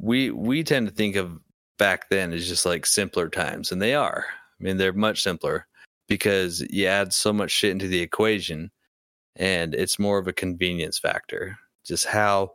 we 0.00 0.30
we 0.30 0.64
tend 0.64 0.88
to 0.88 0.94
think 0.94 1.16
of 1.16 1.38
back 1.78 2.08
then 2.08 2.32
as 2.32 2.48
just 2.48 2.66
like 2.66 2.86
simpler 2.86 3.28
times, 3.28 3.72
and 3.72 3.80
they 3.80 3.94
are. 3.94 4.26
I 4.28 4.64
mean, 4.64 4.76
they're 4.76 4.92
much 4.92 5.22
simpler 5.22 5.66
because 6.08 6.60
you 6.70 6.86
add 6.86 7.12
so 7.12 7.32
much 7.32 7.50
shit 7.50 7.70
into 7.70 7.88
the 7.88 8.00
equation, 8.00 8.70
and 9.36 9.74
it's 9.74 9.98
more 9.98 10.18
of 10.18 10.28
a 10.28 10.32
convenience 10.32 10.98
factor. 10.98 11.58
Just 11.84 12.06
how 12.06 12.52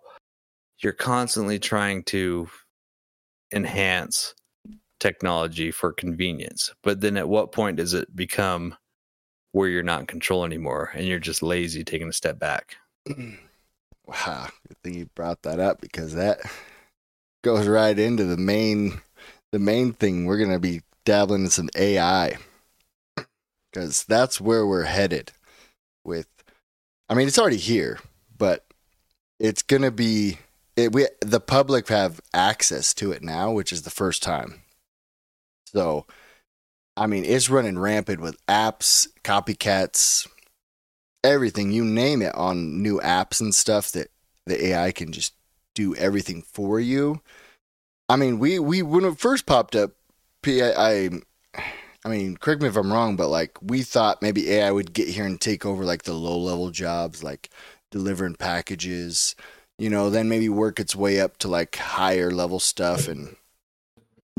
you're 0.79 0.93
constantly 0.93 1.59
trying 1.59 2.03
to 2.05 2.49
enhance 3.53 4.33
technology 4.99 5.71
for 5.71 5.93
convenience, 5.93 6.73
but 6.83 7.01
then 7.01 7.17
at 7.17 7.29
what 7.29 7.51
point 7.51 7.77
does 7.77 7.93
it 7.93 8.15
become 8.15 8.75
where 9.51 9.69
you're 9.69 9.83
not 9.83 10.01
in 10.01 10.07
control 10.07 10.43
anymore, 10.45 10.91
and 10.93 11.05
you're 11.07 11.19
just 11.19 11.41
lazy, 11.43 11.83
taking 11.83 12.09
a 12.09 12.13
step 12.13 12.39
back? 12.39 12.77
Wow, 14.07 14.47
good 14.65 14.77
thing 14.81 14.93
you 14.93 15.05
brought 15.15 15.41
that 15.41 15.59
up 15.59 15.81
because 15.81 16.13
that 16.13 16.39
goes 17.43 17.67
right 17.67 17.97
into 17.99 18.23
the 18.23 18.37
main 18.37 19.01
the 19.51 19.59
main 19.59 19.93
thing. 19.93 20.25
We're 20.25 20.37
gonna 20.37 20.59
be 20.59 20.81
dabbling 21.05 21.43
in 21.45 21.49
some 21.49 21.69
AI 21.75 22.37
because 23.71 24.03
that's 24.05 24.39
where 24.41 24.65
we're 24.65 24.83
headed. 24.83 25.31
With, 26.03 26.27
I 27.09 27.15
mean, 27.15 27.27
it's 27.27 27.37
already 27.37 27.57
here, 27.57 27.99
but 28.37 28.65
it's 29.39 29.61
gonna 29.61 29.91
be. 29.91 30.37
It, 30.75 30.93
we 30.93 31.07
the 31.21 31.39
public 31.39 31.87
have 31.89 32.21
access 32.33 32.93
to 32.95 33.11
it 33.11 33.23
now, 33.23 33.51
which 33.51 33.73
is 33.73 33.81
the 33.81 33.89
first 33.89 34.23
time. 34.23 34.61
So, 35.77 36.07
I 36.97 37.05
mean, 37.05 37.23
it's 37.23 37.51
running 37.51 37.77
rampant 37.77 38.19
with 38.19 38.43
apps, 38.47 39.07
copycats, 39.23 40.27
everything 41.23 41.71
you 41.71 41.85
name 41.85 42.23
it 42.23 42.33
on 42.33 42.81
new 42.81 42.99
apps 42.99 43.39
and 43.39 43.53
stuff 43.53 43.91
that 43.91 44.07
the 44.47 44.69
AI 44.69 44.91
can 44.91 45.11
just 45.11 45.35
do 45.75 45.95
everything 45.95 46.41
for 46.41 46.79
you. 46.79 47.21
I 48.09 48.15
mean, 48.15 48.39
we 48.39 48.57
we 48.57 48.81
when 48.81 49.05
it 49.05 49.19
first 49.19 49.45
popped 49.45 49.75
up, 49.75 49.91
I 50.47 51.11
I 52.03 52.09
mean, 52.09 52.37
correct 52.37 52.63
me 52.63 52.69
if 52.69 52.75
I'm 52.75 52.91
wrong, 52.91 53.15
but 53.15 53.27
like 53.27 53.59
we 53.61 53.83
thought 53.83 54.23
maybe 54.23 54.49
AI 54.49 54.71
would 54.71 54.93
get 54.93 55.09
here 55.09 55.27
and 55.27 55.39
take 55.39 55.63
over 55.63 55.85
like 55.85 56.03
the 56.03 56.13
low 56.13 56.39
level 56.39 56.71
jobs, 56.71 57.23
like 57.23 57.51
delivering 57.91 58.33
packages, 58.33 59.35
you 59.77 59.91
know, 59.91 60.09
then 60.09 60.27
maybe 60.27 60.49
work 60.49 60.79
its 60.79 60.95
way 60.95 61.19
up 61.21 61.37
to 61.37 61.47
like 61.47 61.75
higher 61.75 62.31
level 62.31 62.59
stuff 62.59 63.07
and 63.07 63.35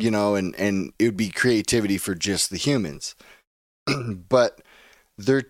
you 0.02 0.10
know, 0.10 0.34
and 0.34 0.54
and 0.56 0.92
it 0.98 1.04
would 1.04 1.16
be 1.16 1.30
creativity 1.30 1.98
for 1.98 2.14
just 2.14 2.50
the 2.50 2.56
humans. 2.56 3.14
but 4.28 4.60
they're 5.16 5.44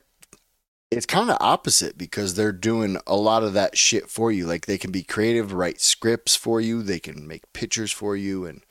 it's 0.90 1.06
kind 1.06 1.30
of 1.30 1.36
opposite 1.40 1.98
because 1.98 2.34
they're 2.34 2.52
doing 2.52 2.96
a 3.06 3.16
lot 3.16 3.42
of 3.42 3.52
that 3.52 3.76
shit 3.76 4.08
for 4.08 4.32
you. 4.32 4.46
Like 4.46 4.66
they 4.66 4.78
can 4.78 4.90
be 4.90 5.02
creative, 5.02 5.52
write 5.52 5.80
scripts 5.80 6.34
for 6.34 6.60
you, 6.60 6.82
they 6.82 6.98
can 6.98 7.26
make 7.28 7.52
pictures 7.52 7.92
for 7.92 8.16
you, 8.16 8.46
and 8.46 8.64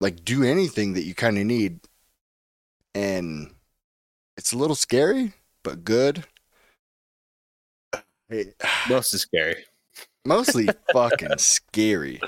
like 0.00 0.24
do 0.24 0.44
anything 0.44 0.94
that 0.94 1.04
you 1.04 1.14
kind 1.14 1.38
of 1.38 1.44
need. 1.44 1.80
And 2.94 3.54
it's 4.36 4.52
a 4.52 4.58
little 4.58 4.76
scary, 4.76 5.32
but 5.62 5.84
good. 5.84 6.24
Hey, 8.30 8.54
Most 8.88 9.12
is 9.12 9.20
scary. 9.20 9.66
mostly 10.24 10.68
fucking 10.92 11.36
scary. 11.36 12.22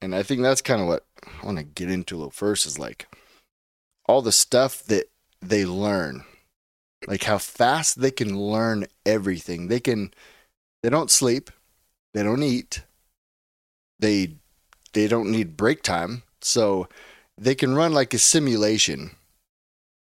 And 0.00 0.14
I 0.14 0.22
think 0.22 0.42
that's 0.42 0.62
kind 0.62 0.80
of 0.80 0.86
what 0.86 1.04
I 1.42 1.46
want 1.46 1.58
to 1.58 1.64
get 1.64 1.90
into 1.90 2.16
a 2.16 2.18
little 2.18 2.30
first 2.30 2.66
is 2.66 2.78
like 2.78 3.08
all 4.06 4.22
the 4.22 4.32
stuff 4.32 4.82
that 4.84 5.10
they 5.40 5.64
learn. 5.64 6.24
Like 7.06 7.24
how 7.24 7.38
fast 7.38 8.00
they 8.00 8.10
can 8.10 8.38
learn 8.38 8.86
everything. 9.06 9.68
They 9.68 9.80
can 9.80 10.12
they 10.82 10.90
don't 10.90 11.10
sleep, 11.10 11.50
they 12.14 12.22
don't 12.22 12.42
eat. 12.42 12.82
They 13.98 14.34
they 14.92 15.08
don't 15.08 15.30
need 15.30 15.56
break 15.56 15.82
time. 15.82 16.22
So 16.40 16.88
they 17.36 17.54
can 17.54 17.74
run 17.74 17.92
like 17.92 18.14
a 18.14 18.18
simulation 18.18 19.12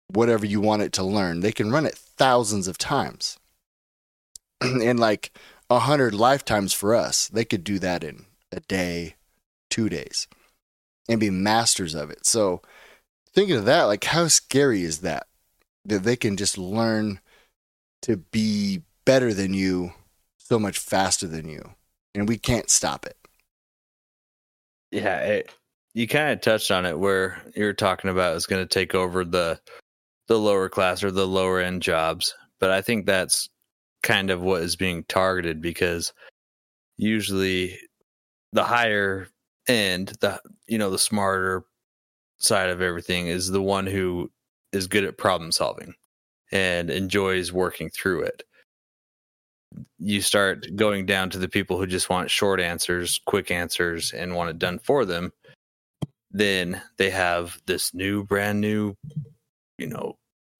whatever 0.08 0.44
you 0.44 0.60
want 0.60 0.82
it 0.82 0.92
to 0.94 1.04
learn. 1.04 1.40
They 1.40 1.52
can 1.52 1.70
run 1.70 1.86
it 1.86 1.94
thousands 1.96 2.66
of 2.68 2.78
times. 2.78 3.38
and 4.60 4.98
like 4.98 5.32
a 5.68 5.80
hundred 5.80 6.14
lifetimes 6.14 6.72
for 6.72 6.94
us. 6.94 7.28
They 7.28 7.44
could 7.44 7.64
do 7.64 7.78
that 7.78 8.04
in 8.04 8.26
a 8.52 8.60
day, 8.60 9.14
two 9.70 9.88
days, 9.88 10.28
and 11.08 11.20
be 11.20 11.30
masters 11.30 11.94
of 11.94 12.10
it. 12.10 12.26
So 12.26 12.62
thinking 13.32 13.56
of 13.56 13.64
that, 13.66 13.84
like 13.84 14.04
how 14.04 14.28
scary 14.28 14.82
is 14.82 14.98
that? 14.98 15.26
That 15.84 16.02
they 16.02 16.16
can 16.16 16.36
just 16.36 16.58
learn 16.58 17.20
to 18.02 18.16
be 18.16 18.82
better 19.04 19.32
than 19.32 19.54
you 19.54 19.92
so 20.38 20.58
much 20.58 20.78
faster 20.78 21.26
than 21.26 21.48
you. 21.48 21.74
And 22.14 22.28
we 22.28 22.38
can't 22.38 22.68
stop 22.68 23.06
it. 23.06 23.16
Yeah, 24.90 25.18
it, 25.18 25.50
you 25.94 26.08
kind 26.08 26.32
of 26.32 26.40
touched 26.40 26.70
on 26.70 26.86
it 26.86 26.98
where 26.98 27.40
you're 27.54 27.72
talking 27.72 28.10
about 28.10 28.36
is 28.36 28.46
going 28.46 28.62
to 28.62 28.68
take 28.68 28.94
over 28.94 29.24
the 29.24 29.60
the 30.26 30.38
lower 30.38 30.68
class 30.68 31.02
or 31.02 31.10
the 31.10 31.26
lower 31.26 31.60
end 31.60 31.82
jobs, 31.82 32.34
but 32.60 32.70
I 32.70 32.82
think 32.82 33.04
that's 33.04 33.48
kind 34.02 34.30
of 34.30 34.40
what 34.40 34.62
is 34.62 34.76
being 34.76 35.04
targeted 35.08 35.60
because 35.60 36.12
usually 36.96 37.76
the 38.52 38.62
higher 38.62 39.28
end, 39.70 40.12
the 40.20 40.40
you 40.66 40.78
know 40.78 40.90
the 40.90 40.98
smarter 40.98 41.64
side 42.38 42.70
of 42.70 42.80
everything 42.80 43.26
is 43.26 43.48
the 43.48 43.62
one 43.62 43.86
who 43.86 44.30
is 44.72 44.86
good 44.86 45.04
at 45.04 45.18
problem 45.18 45.52
solving 45.52 45.94
and 46.52 46.90
enjoys 46.90 47.52
working 47.52 47.90
through 47.90 48.22
it. 48.22 48.42
You 49.98 50.20
start 50.20 50.66
going 50.74 51.06
down 51.06 51.30
to 51.30 51.38
the 51.38 51.48
people 51.48 51.78
who 51.78 51.86
just 51.86 52.10
want 52.10 52.30
short 52.30 52.60
answers, 52.60 53.20
quick 53.26 53.50
answers, 53.50 54.12
and 54.12 54.34
want 54.34 54.50
it 54.50 54.58
done 54.58 54.80
for 54.80 55.04
them. 55.04 55.32
Then 56.32 56.82
they 56.96 57.10
have 57.10 57.60
this 57.66 57.94
new, 57.94 58.24
brand 58.24 58.60
new, 58.60 58.94
you 59.78 59.86
know, 59.86 60.16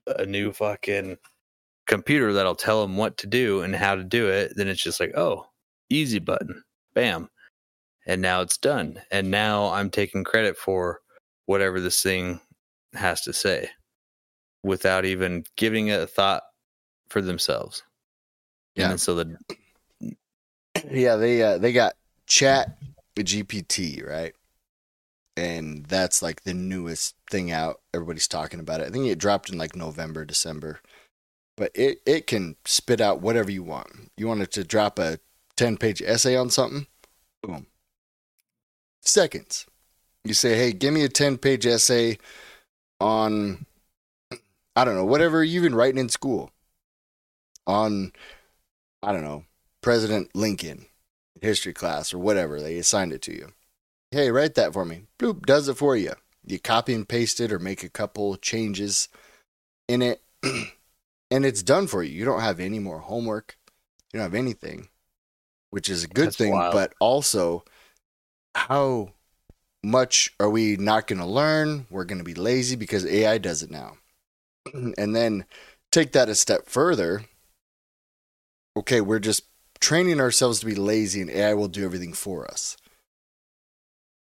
a 0.07 0.27
new 0.27 0.53
fucking 0.53 1.17
computer 1.87 2.33
that'll 2.33 2.55
tell 2.55 2.83
them 2.83 2.97
what 2.97 3.17
to 3.19 3.27
do 3.27 3.63
and 3.63 3.75
how 3.75 3.97
to 3.97 4.05
do 4.05 4.29
it. 4.29 4.53
Then 4.55 4.69
it's 4.69 4.83
just 4.83 5.01
like, 5.01 5.13
oh, 5.17 5.47
easy 5.89 6.21
button, 6.21 6.63
bam. 6.95 7.29
And 8.11 8.21
now 8.21 8.41
it's 8.41 8.57
done. 8.57 9.01
And 9.13 9.31
now 9.31 9.71
I'm 9.71 9.89
taking 9.89 10.25
credit 10.25 10.57
for 10.57 10.99
whatever 11.47 11.79
this 11.79 12.03
thing 12.03 12.41
has 12.93 13.21
to 13.21 13.33
say 13.33 13.71
without 14.65 15.05
even 15.05 15.45
giving 15.57 15.87
it 15.87 16.03
a 16.03 16.09
thought 16.09 16.43
for 17.09 17.23
themselves. 17.23 17.85
Yeah. 18.75 18.91
And 18.91 19.01
so 19.01 19.15
the 19.15 19.37
Yeah, 20.91 21.15
they 21.15 21.41
uh, 21.41 21.59
they 21.59 21.73
got 21.73 21.93
Chat 22.27 22.79
GPT, 23.17 24.05
right? 24.05 24.35
And 25.37 25.87
that's 25.87 26.21
like 26.21 26.43
the 26.43 26.53
newest 26.53 27.15
thing 27.31 27.53
out. 27.53 27.81
Everybody's 27.95 28.27
talking 28.27 28.59
about 28.59 28.81
it. 28.81 28.89
I 28.89 28.91
think 28.91 29.07
it 29.07 29.19
dropped 29.19 29.51
in 29.51 29.57
like 29.57 29.77
November, 29.77 30.25
December. 30.25 30.81
But 31.57 31.71
it, 31.77 31.99
it 32.05 32.27
can 32.27 32.57
spit 32.65 33.01
out 33.01 33.23
whatever 33.23 33.53
you 33.53 33.63
want. 33.63 34.11
You 34.17 34.27
want 34.27 34.43
it 34.43 34.51
to 34.53 34.65
drop 34.65 34.99
a 34.99 35.21
10 35.57 35.77
page 35.77 36.03
essay 36.03 36.35
on 36.35 36.51
something? 36.51 36.89
Boom. 37.45 37.69
Seconds. 39.01 39.67
You 40.25 40.35
say, 40.35 40.57
hey, 40.57 40.73
give 40.73 40.93
me 40.93 41.03
a 41.05 41.09
10 41.09 41.39
page 41.39 41.67
essay 41.67 42.19
on, 43.01 43.67
I 44.77 44.85
don't 44.85 44.95
know, 44.95 45.05
whatever 45.05 45.43
you've 45.43 45.63
been 45.63 45.75
writing 45.75 45.99
in 45.99 46.09
school. 46.09 46.51
On, 47.67 48.13
I 49.03 49.13
don't 49.13 49.25
know, 49.25 49.45
President 49.81 50.31
Lincoln, 50.35 50.87
history 51.41 51.73
class 51.73 52.13
or 52.13 52.19
whatever. 52.19 52.61
They 52.61 52.77
assigned 52.77 53.13
it 53.13 53.23
to 53.23 53.33
you. 53.33 53.53
Hey, 54.11 54.31
write 54.31 54.57
that 54.57 54.73
for 54.73 54.85
me. 54.85 55.03
Bloop, 55.19 55.47
does 55.47 55.69
it 55.69 55.77
for 55.77 55.97
you. 55.97 56.13
You 56.45 56.59
copy 56.59 56.95
and 56.95 57.09
paste 57.09 57.41
it 57.41 57.53
or 57.53 57.59
make 57.59 57.85
a 57.85 57.89
couple 57.89 58.37
changes 58.37 59.09
in 59.89 60.03
it, 60.03 60.23
and 60.43 61.45
it's 61.45 61.63
done 61.63 61.87
for 61.87 62.03
you. 62.03 62.13
You 62.13 62.25
don't 62.25 62.41
have 62.41 62.61
any 62.61 62.79
more 62.79 62.99
homework. 62.99 63.57
You 64.13 64.19
don't 64.19 64.25
have 64.25 64.35
anything, 64.35 64.89
which 65.71 65.89
is 65.89 66.05
a 66.05 66.09
good 66.09 66.29
That's 66.29 66.37
thing. 66.37 66.53
wild. 66.53 66.73
But 66.73 66.95
also, 66.99 67.65
how 68.55 69.13
much 69.83 70.35
are 70.39 70.51
we 70.51 70.77
not 70.77 71.07
going 71.07 71.19
to 71.19 71.27
learn? 71.27 71.87
We're 71.91 72.05
going 72.05 72.19
to 72.19 72.25
be 72.25 72.35
lazy 72.35 72.77
because 72.77 73.07
AI 73.07 73.39
does 73.39 73.63
it 73.63 73.71
now. 73.71 73.97
and 74.75 75.15
then 75.15 75.45
take 75.91 76.13
that 76.13 76.29
a 76.29 76.35
step 76.35 76.67
further. 76.67 77.25
Okay, 78.77 79.01
we're 79.01 79.19
just 79.19 79.45
training 79.81 80.21
ourselves 80.21 80.61
to 80.61 80.67
be 80.67 80.75
lazy 80.75 81.21
and 81.21 81.31
AI 81.31 81.55
will 81.55 81.69
do 81.69 81.85
everything 81.85 82.13
for 82.13 82.47
us. 82.51 82.77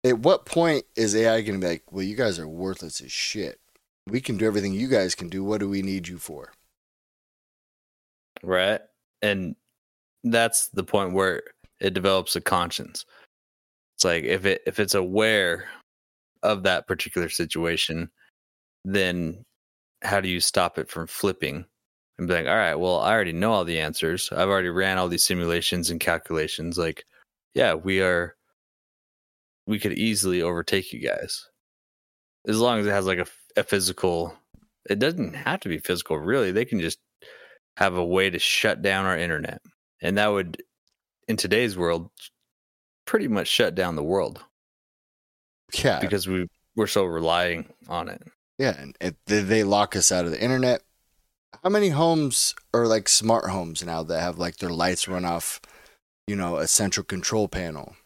At 0.05 0.19
what 0.19 0.47
point 0.47 0.85
is 0.97 1.15
AI 1.15 1.43
going 1.43 1.61
to 1.61 1.65
be 1.65 1.73
like, 1.73 1.93
well, 1.93 2.03
you 2.03 2.17
guys 2.17 2.39
are 2.39 2.49
worthless 2.49 3.01
as 3.01 3.13
shit? 3.13 3.61
We 4.09 4.21
can 4.21 4.37
do 4.37 4.47
everything 4.47 4.73
you 4.73 4.89
guys 4.89 5.15
can 5.15 5.29
do. 5.29 5.45
What 5.45 5.61
do 5.61 5.69
we 5.69 5.83
need 5.83 6.09
you 6.09 6.19
for? 6.19 6.53
right 8.43 8.81
and 9.23 9.55
that's 10.25 10.69
the 10.69 10.85
point 10.85 11.13
where 11.13 11.43
it 11.81 11.95
develops 11.95 12.37
a 12.37 12.41
conscience 12.41 13.05
it's 14.03 14.05
like 14.05 14.25
if 14.25 14.45
it 14.47 14.63
if 14.67 14.81
it's 14.81 14.95
aware 14.95 15.67
of 16.43 16.65
that 16.65 16.89
particular 16.89 17.29
situation 17.29 18.11
then 18.85 19.45
how 20.03 20.21
do 20.21 20.29
you 20.29 20.41
stop 20.41 20.77
it 20.77 20.91
from 20.91 21.07
flipping 21.07 21.65
and 22.19 22.27
be 22.27 22.35
like 22.35 22.47
all 22.47 22.57
right 22.57 22.75
well 22.75 22.99
i 22.99 23.13
already 23.13 23.33
know 23.33 23.53
all 23.53 23.65
the 23.65 23.79
answers. 23.79 24.31
I've 24.33 24.49
already 24.49 24.71
ran 24.71 24.99
all 24.99 25.09
these 25.09 25.25
simulations 25.25 25.89
and 25.91 26.01
calculations. 26.01 26.77
Like 26.77 27.05
yeah 27.55 27.75
we 27.75 28.01
are 28.01 28.35
we 29.69 29.79
could 29.79 29.93
easily 29.93 30.43
overtake 30.43 30.93
you 30.93 30.99
guys. 30.99 31.49
As 32.49 32.59
long 32.59 32.81
as 32.81 32.87
it 32.87 32.91
has 32.91 33.07
like 33.07 33.21
a, 33.21 33.27
a 33.57 33.63
physical 33.63 34.37
it 34.91 34.99
doesn't 34.99 35.35
have 35.35 35.61
to 35.61 35.69
be 35.69 35.79
physical 35.79 36.19
really. 36.19 36.51
They 36.51 36.65
can 36.65 36.81
just 36.81 36.99
have 37.77 37.95
a 37.95 38.05
way 38.05 38.31
to 38.31 38.41
shut 38.41 38.83
down 38.83 39.07
our 39.07 39.17
internet. 39.17 39.63
And 40.01 40.19
that 40.19 40.27
would 40.27 40.61
in 41.29 41.37
today's 41.37 41.77
world 41.77 42.11
pretty 43.13 43.29
much 43.29 43.47
shut 43.47 43.75
down 43.75 43.95
the 43.95 44.03
world 44.03 44.43
Yeah. 45.75 46.01
because 46.01 46.27
we 46.27 46.49
we're 46.75 46.87
so 46.87 47.05
relying 47.05 47.71
on 47.87 48.09
it 48.09 48.23
Yeah, 48.57 48.75
and 48.81 48.97
they- 49.27 49.43
they 49.43 49.65
lock 49.65 49.95
us 49.95 50.11
out 50.11 50.25
of 50.25 50.31
the 50.31 50.41
internet, 50.43 50.83
how 51.63 51.69
many 51.69 51.91
homes 51.91 52.55
are 52.73 52.87
like 52.87 53.11
smart 53.11 53.51
homes 53.51 53.83
now 53.85 54.03
that 54.05 54.23
have 54.23 54.39
like 54.39 54.57
their 54.57 54.71
lights 54.71 55.07
run 55.09 55.27
off, 55.27 55.61
you 56.27 56.35
know, 56.37 56.57
a 56.57 56.67
central 56.67 57.05
control 57.05 57.49
panel, 57.49 57.97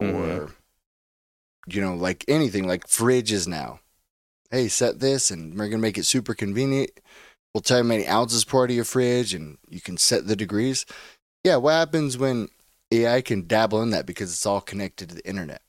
or 0.00 0.06
Mhm. 0.06 0.54
you 1.66 1.82
know, 1.82 1.94
like 1.94 2.24
anything 2.26 2.66
like 2.66 2.86
fridges 2.86 3.46
now. 3.46 3.80
Hey, 4.50 4.68
set 4.68 5.00
this, 5.00 5.30
and 5.30 5.58
we're 5.58 5.68
gonna 5.68 5.82
make 5.82 5.98
it 5.98 6.04
super 6.06 6.34
convenient. 6.34 6.90
We'll 7.52 7.60
tell 7.60 7.78
you 7.78 7.82
how 7.84 7.88
many 7.88 8.08
ounces 8.08 8.46
pour 8.46 8.64
out 8.64 8.70
of 8.70 8.76
your 8.76 8.86
fridge, 8.86 9.34
and 9.34 9.58
you 9.68 9.82
can 9.82 9.98
set 9.98 10.26
the 10.26 10.36
degrees. 10.36 10.86
Yeah, 11.44 11.56
what 11.56 11.72
happens 11.72 12.16
when 12.16 12.48
AI 12.90 13.20
can 13.20 13.46
dabble 13.46 13.82
in 13.82 13.90
that 13.90 14.06
because 14.06 14.30
it's 14.32 14.46
all 14.46 14.60
connected 14.60 15.08
to 15.10 15.14
the 15.14 15.26
internet, 15.28 15.62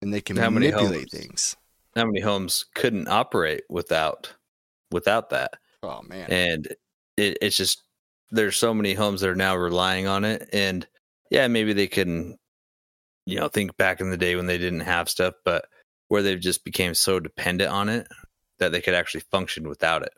and 0.00 0.12
they 0.14 0.20
can 0.20 0.36
How 0.36 0.50
many 0.50 0.70
manipulate 0.70 1.00
homes? 1.00 1.12
things. 1.12 1.56
how 1.96 2.04
many 2.06 2.20
homes 2.20 2.64
couldn't 2.74 3.08
operate 3.08 3.64
without 3.68 4.32
without 4.90 5.30
that 5.30 5.54
Oh 5.82 6.00
man. 6.02 6.30
and 6.30 6.68
it, 7.16 7.38
it's 7.42 7.56
just 7.56 7.82
there's 8.30 8.56
so 8.56 8.72
many 8.72 8.94
homes 8.94 9.20
that 9.20 9.28
are 9.30 9.34
now 9.34 9.56
relying 9.56 10.06
on 10.06 10.24
it 10.24 10.48
and 10.52 10.86
yeah 11.30 11.48
maybe 11.48 11.72
they 11.72 11.86
can 11.86 12.36
you 13.26 13.36
know 13.36 13.48
think 13.48 13.76
back 13.76 14.00
in 14.00 14.10
the 14.10 14.16
day 14.16 14.36
when 14.36 14.46
they 14.46 14.58
didn't 14.58 14.80
have 14.80 15.08
stuff 15.08 15.34
but 15.44 15.64
where 16.08 16.22
they've 16.22 16.40
just 16.40 16.64
became 16.64 16.94
so 16.94 17.18
dependent 17.20 17.70
on 17.70 17.88
it 17.88 18.06
that 18.58 18.70
they 18.72 18.80
could 18.80 18.94
actually 18.94 19.22
function 19.30 19.68
without 19.68 20.02
it 20.02 20.12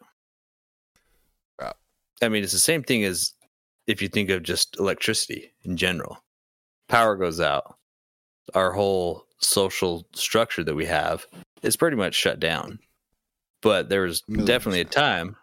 Right. 1.61 1.74
i 2.22 2.28
mean 2.28 2.42
it's 2.44 2.52
the 2.52 2.59
same 2.59 2.83
thing 2.83 3.04
as 3.04 3.33
if 3.87 4.02
you 4.02 4.09
think 4.09 4.28
of 4.30 4.42
just 4.42 4.76
electricity 4.78 5.52
in 5.62 5.76
general 5.76 6.18
power 6.88 7.16
goes 7.16 7.40
out 7.40 7.77
our 8.55 8.73
whole 8.73 9.25
social 9.38 10.07
structure 10.14 10.64
that 10.64 10.75
we 10.75 10.87
have 10.87 11.27
is 11.62 11.77
pretty 11.77 11.97
much 11.97 12.14
shut 12.14 12.38
down 12.38 12.79
but 13.62 13.88
there 13.88 14.03
was 14.03 14.23
Million 14.29 14.47
definitely 14.47 14.81
a 14.81 14.85
time 14.85 15.37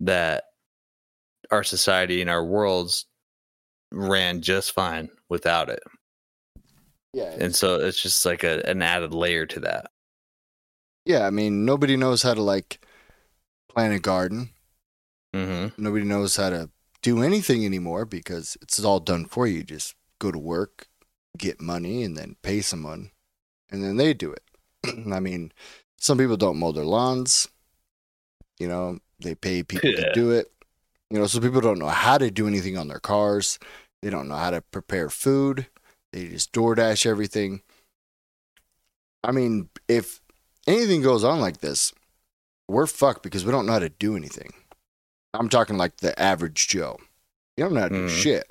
that 0.00 0.44
our 1.50 1.62
society 1.62 2.20
and 2.20 2.28
our 2.28 2.44
worlds 2.44 3.06
ran 3.92 4.40
just 4.40 4.72
fine 4.72 5.08
without 5.28 5.68
it. 5.68 5.82
yeah, 7.12 7.34
And 7.38 7.54
so 7.54 7.76
it's 7.76 8.02
just 8.02 8.26
like 8.26 8.42
a, 8.42 8.68
an 8.68 8.82
added 8.82 9.14
layer 9.14 9.46
to 9.46 9.60
that. 9.60 9.86
Yeah, 11.04 11.26
I 11.26 11.30
mean, 11.30 11.64
nobody 11.64 11.96
knows 11.96 12.22
how 12.22 12.34
to 12.34 12.42
like 12.42 12.84
plant 13.68 13.94
a 13.94 14.00
garden. 14.00 14.50
Mm-hmm. 15.34 15.80
Nobody 15.82 16.04
knows 16.04 16.36
how 16.36 16.50
to 16.50 16.70
do 17.02 17.22
anything 17.22 17.64
anymore 17.64 18.04
because 18.04 18.56
it's 18.62 18.82
all 18.82 19.00
done 19.00 19.26
for 19.26 19.46
you. 19.46 19.62
Just 19.62 19.94
go 20.18 20.30
to 20.30 20.38
work, 20.38 20.88
get 21.36 21.60
money, 21.60 22.02
and 22.02 22.16
then 22.16 22.36
pay 22.42 22.60
someone, 22.60 23.10
and 23.70 23.82
then 23.82 23.96
they 23.96 24.14
do 24.14 24.32
it. 24.32 24.42
I 25.12 25.20
mean, 25.20 25.52
some 25.98 26.18
people 26.18 26.36
don't 26.36 26.58
mow 26.58 26.72
their 26.72 26.84
lawns. 26.84 27.48
You 28.58 28.68
know, 28.68 28.98
they 29.20 29.34
pay 29.34 29.62
people 29.62 29.90
to 29.92 30.12
do 30.12 30.30
it. 30.30 30.52
You 31.10 31.18
know, 31.18 31.26
some 31.26 31.42
people 31.42 31.60
don't 31.60 31.78
know 31.78 31.88
how 31.88 32.18
to 32.18 32.30
do 32.30 32.46
anything 32.46 32.76
on 32.78 32.88
their 32.88 33.00
cars. 33.00 33.58
They 34.02 34.10
don't 34.10 34.28
know 34.28 34.36
how 34.36 34.50
to 34.50 34.60
prepare 34.60 35.08
food. 35.10 35.66
They 36.12 36.28
just 36.28 36.52
DoorDash 36.52 37.06
everything. 37.06 37.62
I 39.22 39.32
mean, 39.32 39.68
if 39.88 40.20
anything 40.66 41.02
goes 41.02 41.24
on 41.24 41.40
like 41.40 41.58
this, 41.60 41.92
we're 42.68 42.86
fucked 42.86 43.22
because 43.22 43.44
we 43.44 43.52
don't 43.52 43.66
know 43.66 43.72
how 43.72 43.78
to 43.78 43.88
do 43.88 44.16
anything. 44.16 44.52
I'm 45.32 45.48
talking 45.48 45.76
like 45.76 45.96
the 45.98 46.18
average 46.20 46.68
Joe. 46.68 46.98
You 47.56 47.64
don't 47.64 47.74
know 47.74 47.80
how 47.80 47.88
to 47.88 47.94
do 47.94 48.06
Mhm. 48.06 48.22
shit. 48.22 48.50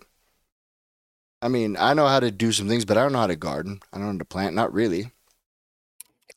I 1.44 1.50
mean, 1.50 1.76
I 1.78 1.94
know 1.94 2.08
how 2.08 2.22
to 2.22 2.32
do 2.32 2.54
some 2.54 2.70
things, 2.70 2.86
but 2.86 2.98
I 2.98 3.04
don't 3.04 3.12
know 3.12 3.20
how 3.20 3.28
to 3.28 3.36
garden. 3.36 3.82
I 3.92 3.98
don't 3.98 4.06
know 4.06 4.14
how 4.14 4.18
to 4.20 4.26
plant. 4.26 4.56
Not 4.56 4.74
really. 4.74 5.12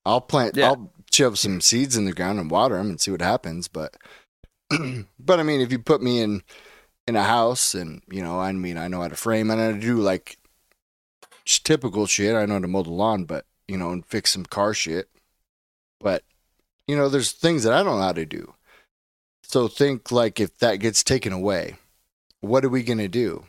I'll 0.05 0.21
plant. 0.21 0.57
Yeah. 0.57 0.66
I'll 0.66 0.92
shove 1.12 1.38
some 1.38 1.61
seeds 1.61 1.97
in 1.97 2.07
the 2.07 2.12
ground 2.12 2.40
and 2.40 2.51
water 2.51 2.77
them 2.77 2.88
and 2.88 3.01
see 3.01 3.12
what 3.12 3.23
happens. 3.23 3.69
But, 3.69 3.97
but 5.21 5.38
I 5.38 5.45
mean, 5.45 5.61
if 5.61 5.71
you 5.71 5.79
put 5.79 6.03
me 6.03 6.21
in 6.21 6.42
in 7.07 7.14
a 7.14 7.23
house 7.23 7.73
and 7.73 8.03
you 8.11 8.21
know, 8.21 8.40
I 8.40 8.51
mean, 8.51 8.77
I 8.77 8.88
know 8.88 9.01
how 9.01 9.07
to 9.07 9.14
frame. 9.14 9.49
I 9.51 9.55
know 9.55 9.66
how 9.66 9.73
to 9.77 9.81
do 9.81 9.99
like 9.99 10.38
typical 11.62 12.07
shit. 12.07 12.35
I 12.35 12.45
know 12.45 12.55
how 12.55 12.61
to 12.61 12.69
mow 12.69 12.83
the 12.83 12.90
lawn, 12.90 13.27
but 13.27 13.47
you 13.69 13.77
know, 13.77 13.92
and 13.92 14.05
fix 14.05 14.33
some 14.33 14.45
car 14.45 14.75
shit. 14.75 15.09
But 16.01 16.25
you 16.88 16.97
know, 16.97 17.09
there's 17.09 17.31
things 17.31 17.62
that 17.62 17.73
I 17.73 17.85
don't 17.85 17.99
know 17.99 18.03
how 18.03 18.12
to 18.12 18.27
do. 18.27 18.55
So 19.45 19.69
think 19.69 20.11
like 20.11 20.40
if 20.40 20.59
that 20.59 20.81
gets 20.81 21.05
taken 21.05 21.33
away, 21.33 21.77
what 22.40 22.64
are 22.64 22.69
we 22.69 22.83
gonna 22.83 23.07
do? 23.07 23.45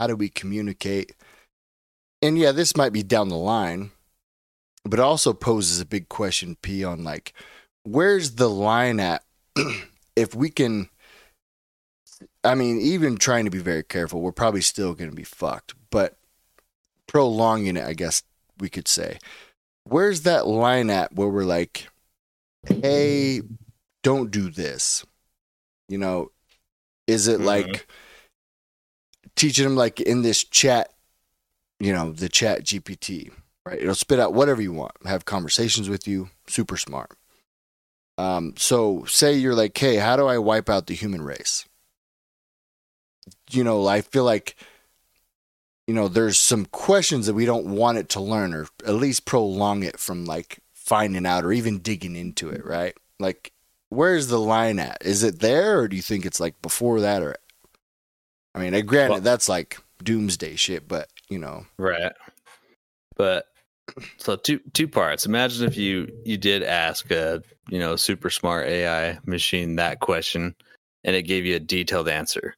How 0.00 0.06
do 0.06 0.16
we 0.16 0.30
communicate? 0.30 1.12
And 2.22 2.38
yeah, 2.38 2.52
this 2.52 2.74
might 2.74 2.94
be 2.94 3.02
down 3.02 3.28
the 3.28 3.36
line, 3.36 3.90
but 4.82 4.98
it 4.98 5.02
also 5.02 5.34
poses 5.34 5.78
a 5.78 5.84
big 5.84 6.08
question, 6.08 6.56
P, 6.62 6.82
on 6.82 7.04
like 7.04 7.34
where's 7.84 8.32
the 8.32 8.48
line 8.48 8.98
at 8.98 9.22
if 10.16 10.34
we 10.34 10.48
can 10.48 10.88
I 12.42 12.54
mean, 12.54 12.80
even 12.80 13.18
trying 13.18 13.44
to 13.44 13.50
be 13.50 13.58
very 13.58 13.82
careful, 13.82 14.22
we're 14.22 14.32
probably 14.32 14.62
still 14.62 14.94
gonna 14.94 15.12
be 15.12 15.22
fucked. 15.22 15.74
But 15.90 16.16
prolonging 17.06 17.76
it, 17.76 17.84
I 17.84 17.92
guess 17.92 18.22
we 18.58 18.70
could 18.70 18.88
say. 18.88 19.18
Where's 19.84 20.22
that 20.22 20.46
line 20.46 20.88
at 20.88 21.14
where 21.14 21.28
we're 21.28 21.44
like, 21.44 21.88
hey, 22.82 23.42
don't 24.02 24.30
do 24.30 24.50
this? 24.50 25.04
You 25.90 25.98
know, 25.98 26.30
is 27.06 27.28
it 27.28 27.40
Mhm. 27.40 27.44
like 27.44 27.86
teaching 29.40 29.64
them 29.64 29.74
like 29.74 30.02
in 30.02 30.20
this 30.20 30.44
chat, 30.44 30.92
you 31.78 31.94
know, 31.94 32.12
the 32.12 32.28
chat 32.28 32.62
GPT, 32.62 33.32
right? 33.64 33.80
It'll 33.80 33.94
spit 33.94 34.20
out 34.20 34.34
whatever 34.34 34.60
you 34.60 34.70
want, 34.70 34.92
have 35.06 35.24
conversations 35.24 35.88
with 35.88 36.06
you, 36.06 36.28
super 36.46 36.76
smart. 36.76 37.16
Um, 38.18 38.52
so 38.58 39.06
say 39.06 39.32
you're 39.32 39.54
like, 39.54 39.78
hey, 39.78 39.96
how 39.96 40.16
do 40.16 40.26
I 40.26 40.36
wipe 40.36 40.68
out 40.68 40.88
the 40.88 40.94
human 40.94 41.22
race? 41.22 41.64
You 43.50 43.64
know, 43.64 43.86
I 43.86 44.02
feel 44.02 44.24
like, 44.24 44.56
you 45.86 45.94
know, 45.94 46.08
there's 46.08 46.38
some 46.38 46.66
questions 46.66 47.24
that 47.24 47.32
we 47.32 47.46
don't 47.46 47.68
want 47.68 47.96
it 47.96 48.10
to 48.10 48.20
learn 48.20 48.52
or 48.52 48.66
at 48.86 48.94
least 48.94 49.24
prolong 49.24 49.82
it 49.82 49.98
from 49.98 50.26
like 50.26 50.58
finding 50.74 51.24
out 51.24 51.46
or 51.46 51.52
even 51.52 51.78
digging 51.78 52.14
into 52.14 52.50
it, 52.50 52.62
right? 52.62 52.94
Like, 53.18 53.52
where's 53.88 54.26
the 54.26 54.38
line 54.38 54.78
at? 54.78 54.98
Is 55.00 55.22
it 55.22 55.40
there 55.40 55.80
or 55.80 55.88
do 55.88 55.96
you 55.96 56.02
think 56.02 56.26
it's 56.26 56.40
like 56.40 56.60
before 56.60 57.00
that 57.00 57.22
or, 57.22 57.36
I 58.54 58.58
mean, 58.58 58.86
granted, 58.86 59.12
well, 59.12 59.20
that's 59.20 59.48
like 59.48 59.78
doomsday 60.02 60.56
shit, 60.56 60.88
but 60.88 61.08
you 61.28 61.38
know. 61.38 61.66
Right. 61.78 62.12
But 63.16 63.46
so 64.18 64.36
two 64.36 64.60
two 64.72 64.88
parts. 64.88 65.26
Imagine 65.26 65.66
if 65.66 65.76
you 65.76 66.08
you 66.24 66.36
did 66.36 66.62
ask 66.62 67.10
a 67.10 67.42
you 67.68 67.78
know 67.78 67.96
super 67.96 68.30
smart 68.30 68.66
AI 68.66 69.18
machine 69.24 69.76
that 69.76 70.00
question, 70.00 70.54
and 71.04 71.16
it 71.16 71.22
gave 71.22 71.44
you 71.44 71.56
a 71.56 71.60
detailed 71.60 72.08
answer, 72.08 72.56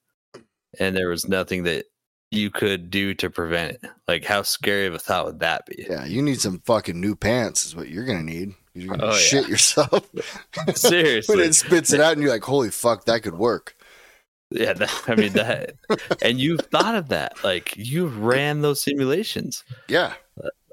and 0.78 0.96
there 0.96 1.09
was 1.09 1.28
nothing 1.28 1.64
that 1.64 1.87
you 2.31 2.50
could 2.50 2.90
do 2.90 3.12
to 3.14 3.28
prevent 3.28 3.72
it. 3.72 3.85
Like, 4.09 4.24
how 4.24 4.42
scary 4.42 4.87
of 4.87 4.94
a 4.94 4.98
thought 4.98 5.26
would 5.26 5.40
that 5.40 5.66
be? 5.66 5.87
Yeah, 5.88 6.05
you 6.07 6.22
need 6.22 6.40
some 6.40 6.61
fucking 6.61 7.00
new 7.00 7.14
pants. 7.14 7.66
Is 7.66 7.76
what 7.76 7.88
you're 7.88 8.07
gonna 8.07 8.22
need. 8.22 8.55
You're 8.74 8.96
gonna 8.96 9.12
oh, 9.12 9.16
shit 9.16 9.44
yeah. 9.44 9.50
yourself. 9.50 10.09
Seriously, 10.74 11.37
when 11.37 11.46
it 11.46 11.55
spits 11.55 11.92
it 11.92 12.00
out, 12.00 12.12
and 12.12 12.22
you're 12.22 12.31
like, 12.31 12.44
"Holy 12.44 12.70
fuck, 12.70 13.05
that 13.05 13.22
could 13.22 13.37
work." 13.37 13.76
Yeah, 14.54 14.72
that, 14.74 15.02
I 15.06 15.14
mean 15.14 15.32
that, 15.32 15.74
and 16.22 16.40
you've 16.40 16.60
thought 16.60 16.94
of 16.94 17.08
that. 17.08 17.42
Like 17.42 17.74
you 17.76 18.06
ran 18.06 18.60
those 18.60 18.82
simulations. 18.82 19.64
Yeah, 19.88 20.14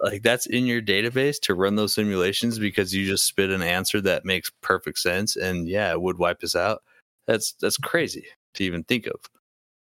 like 0.01 0.23
that's 0.23 0.45
in 0.45 0.65
your 0.65 0.81
database 0.81 1.39
to 1.41 1.53
run 1.53 1.75
those 1.75 1.93
simulations 1.93 2.59
because 2.59 2.93
you 2.93 3.05
just 3.05 3.25
spit 3.25 3.49
an 3.49 3.61
answer 3.61 3.99
that 4.01 4.25
makes 4.25 4.51
perfect 4.61 4.99
sense 4.99 5.35
and 5.35 5.67
yeah 5.67 5.91
it 5.91 6.01
would 6.01 6.17
wipe 6.17 6.43
us 6.43 6.55
out. 6.55 6.83
That's 7.27 7.53
that's 7.53 7.77
crazy 7.77 8.25
to 8.55 8.63
even 8.63 8.83
think 8.83 9.07
of. 9.07 9.19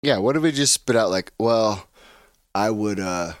Yeah 0.01 0.17
what 0.17 0.35
if 0.35 0.43
we 0.43 0.51
just 0.51 0.73
spit 0.73 0.95
out 0.95 1.09
like 1.09 1.31
well 1.39 1.87
i 2.53 2.69
would 2.69 2.99
uh 2.99 3.33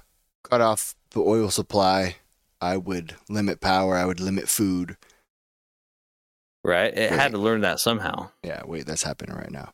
cut 0.43 0.61
off 0.61 0.95
the 1.11 1.21
oil 1.21 1.49
supply. 1.49 2.15
I 2.61 2.77
would 2.77 3.15
limit 3.29 3.61
power. 3.61 3.95
I 3.95 4.05
would 4.05 4.19
limit 4.19 4.49
food. 4.49 4.97
Right? 6.63 6.97
It 6.97 7.11
wait. 7.11 7.19
had 7.19 7.31
to 7.33 7.37
learn 7.37 7.61
that 7.61 7.79
somehow. 7.79 8.29
Yeah 8.43 8.63
wait 8.65 8.87
that's 8.87 9.03
happening 9.03 9.35
right 9.35 9.51
now 9.51 9.71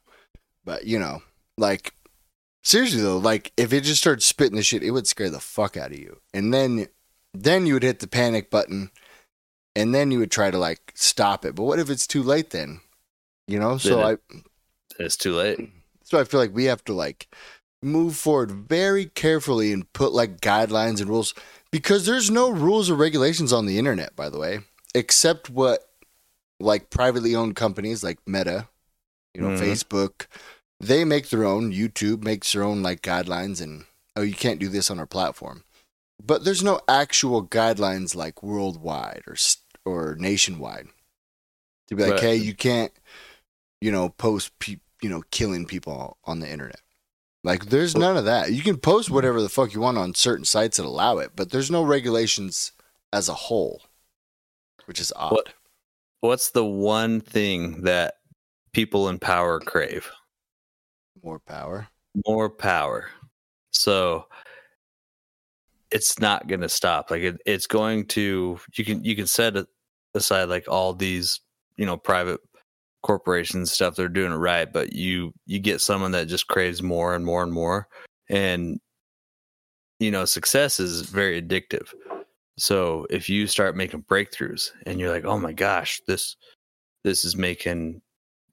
but 0.65 0.86
you 0.86 1.00
know 1.00 1.21
like 1.58 1.93
Seriously 2.63 3.02
though, 3.02 3.17
like 3.17 3.54
if 3.58 3.74
it 3.74 3.82
just 3.82 4.02
started 4.02 4.21
spitting 4.21 4.56
the 4.56 4.62
shit, 4.62 4.84
it 4.84 4.91
would 4.91 5.08
scare 5.08 5.30
the 5.30 5.39
fuck 5.39 5.78
out 5.78 5.91
of 5.91 5.97
you. 5.97 6.19
And 6.34 6.54
then 6.54 6.88
then 7.34 7.65
you 7.65 7.74
would 7.74 7.84
hit 7.84 8.00
the 8.00 8.08
panic 8.08 8.52
button 8.52 8.91
and 9.76 9.95
then 9.95 10.12
you 10.12 10.19
would 10.19 10.32
try 10.32 10.52
to 10.52 10.58
like 10.58 10.91
stop 10.95 11.43
it. 11.43 11.56
But 11.56 11.63
what 11.63 11.80
if 11.80 11.89
it's 11.89 12.06
too 12.06 12.21
late 12.21 12.52
then? 12.52 12.82
You 13.47 13.60
know? 13.60 13.78
So 13.78 14.00
it, 14.00 14.19
I 14.32 14.39
it's 15.00 15.17
too 15.17 15.36
late. 15.36 15.71
So 16.04 16.19
I 16.19 16.24
feel 16.24 16.39
like 16.39 16.54
we 16.54 16.65
have 16.65 16.84
to 16.86 16.93
like 16.93 17.34
move 17.82 18.15
forward 18.15 18.52
very 18.52 19.06
carefully 19.06 19.74
and 19.74 19.91
put 19.91 20.12
like 20.12 20.39
guidelines 20.39 21.00
and 21.02 21.10
rules 21.10 21.34
because 21.71 22.06
there's 22.06 22.30
no 22.30 22.52
rules 22.52 22.91
or 22.91 22.95
regulations 22.95 23.52
on 23.52 23.65
the 23.65 23.80
internet, 23.80 24.15
by 24.15 24.30
the 24.30 24.38
way, 24.38 24.60
except 24.93 25.50
what 25.50 25.89
like 26.60 26.91
privately 26.91 27.34
owned 27.34 27.56
companies 27.56 28.04
like 28.04 28.19
Meta, 28.28 28.67
you 29.34 29.41
know, 29.41 29.50
mm-hmm. 29.50 29.63
Facebook, 29.63 30.28
they 30.80 31.04
make 31.04 31.30
their 31.30 31.44
own. 31.44 31.72
YouTube 31.72 32.24
makes 32.24 32.52
their 32.54 32.63
own 32.63 32.82
like 32.82 33.02
guidelines, 33.02 33.62
and 33.62 33.86
oh, 34.15 34.22
you 34.22 34.34
can't 34.34 34.60
do 34.60 34.70
this 34.70 34.91
on 34.91 35.00
our 35.00 35.08
platform. 35.08 35.63
But 36.24 36.44
there's 36.44 36.63
no 36.63 36.82
actual 36.88 37.46
guidelines 37.46 38.15
like 38.15 38.44
worldwide 38.44 39.24
or 39.28 39.36
or 39.86 40.15
nationwide 40.20 40.88
to 41.88 41.96
be 41.96 42.06
like, 42.06 42.20
hey, 42.20 42.36
you 42.36 42.54
can't, 42.54 42.91
you 43.82 43.91
know, 43.91 44.10
post, 44.10 44.58
pe- 44.60 44.80
you 45.02 45.10
know, 45.10 45.24
killing 45.32 45.65
people 45.65 46.17
on 46.24 46.39
the 46.39 46.50
internet. 46.50 46.80
Like, 47.44 47.65
there's 47.65 47.98
none 47.98 48.17
of 48.17 48.26
that. 48.26 48.54
You 48.54 48.62
can 48.62 48.78
post 48.78 49.10
whatever 49.10 49.41
the 49.41 49.50
fuck 49.50 49.74
you 49.74 49.82
want 49.82 49.98
on 49.98 50.13
certain 50.13 50.46
sites 50.46 50.78
that 50.78 50.86
allow 50.86 51.17
it, 51.17 51.32
but 51.36 51.50
there's 51.50 51.72
no 51.72 51.84
regulations 51.84 52.72
as 53.12 53.28
a 53.28 53.34
whole, 53.34 53.82
which 54.86 55.02
is 55.02 55.12
odd. 55.15 55.32
What, 55.32 55.54
what's 56.22 56.52
the 56.52 56.65
one 56.65 57.20
thing 57.20 57.82
that 57.82 58.15
people 58.73 59.10
in 59.10 59.19
power 59.19 59.60
crave? 59.60 60.10
More 61.23 61.39
power. 61.39 61.88
More 62.25 62.49
power. 62.49 63.10
So 63.71 64.25
it's 65.91 66.19
not 66.19 66.47
going 66.47 66.62
to 66.62 66.69
stop. 66.69 67.12
Like 67.12 67.21
it, 67.21 67.41
it's 67.45 67.67
going 67.67 68.05
to 68.07 68.60
you 68.73 68.86
can 68.86 69.03
you 69.03 69.15
can 69.15 69.27
set 69.27 69.55
aside 70.13 70.45
like 70.45 70.67
all 70.67 70.93
these 70.93 71.39
you 71.77 71.86
know 71.86 71.97
private 71.97 72.39
corporations 73.03 73.71
stuff 73.71 73.95
they're 73.95 74.10
doing 74.10 74.31
it 74.31 74.36
right, 74.36 74.71
but 74.71 74.93
you 74.93 75.34
you 75.45 75.60
get 75.60 75.81
someone 75.81 76.12
that 76.12 76.27
just 76.27 76.47
craves 76.47 76.81
more 76.81 77.15
and 77.15 77.25
more 77.25 77.43
and 77.43 77.53
more, 77.53 77.88
and 78.29 78.79
you 79.99 80.12
know 80.12 80.25
success 80.25 80.79
is 80.79 81.01
very 81.01 81.41
addictive. 81.41 81.89
So 82.57 83.07
if 83.10 83.29
you 83.29 83.47
start 83.47 83.75
making 83.75 84.03
breakthroughs 84.03 84.71
and 84.86 84.99
you're 84.99 85.12
like, 85.12 85.25
oh 85.25 85.39
my 85.39 85.53
gosh, 85.53 86.01
this 86.07 86.36
this 87.03 87.25
is 87.25 87.36
making 87.36 88.01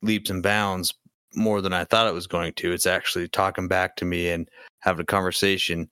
leaps 0.02 0.30
and 0.30 0.42
bounds 0.42 0.94
more 1.34 1.61
than 1.61 1.72
I 1.72 1.84
thought 1.84 2.06
it 2.06 2.14
was 2.14 2.26
going 2.26 2.52
to. 2.54 2.72
It's 2.72 2.87
actually 2.87 3.28
talking 3.28 3.68
back 3.68 3.96
to 3.96 4.04
me 4.04 4.30
and 4.30 4.48
having 4.80 5.02
a 5.02 5.06
conversation. 5.06 5.88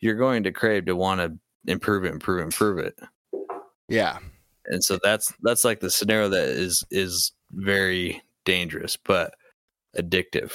You're 0.00 0.16
going 0.16 0.42
to 0.44 0.52
crave 0.52 0.86
to 0.86 0.96
want 0.96 1.20
to 1.20 1.70
improve 1.70 2.04
it, 2.04 2.12
improve 2.12 2.40
it, 2.40 2.44
improve 2.44 2.78
it. 2.78 2.98
Yeah. 3.88 4.18
And 4.66 4.82
so 4.82 4.98
that's 5.02 5.32
that's 5.42 5.64
like 5.64 5.80
the 5.80 5.90
scenario 5.90 6.28
that 6.28 6.48
is 6.48 6.84
is 6.90 7.32
very 7.52 8.22
dangerous 8.44 8.96
but 8.96 9.34
addictive. 9.96 10.52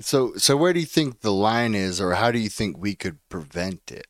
So 0.00 0.34
so 0.36 0.56
where 0.56 0.72
do 0.72 0.80
you 0.80 0.86
think 0.86 1.20
the 1.20 1.32
line 1.32 1.74
is 1.74 2.00
or 2.00 2.14
how 2.14 2.30
do 2.30 2.38
you 2.38 2.48
think 2.48 2.78
we 2.78 2.94
could 2.94 3.18
prevent 3.28 3.90
it? 3.90 4.06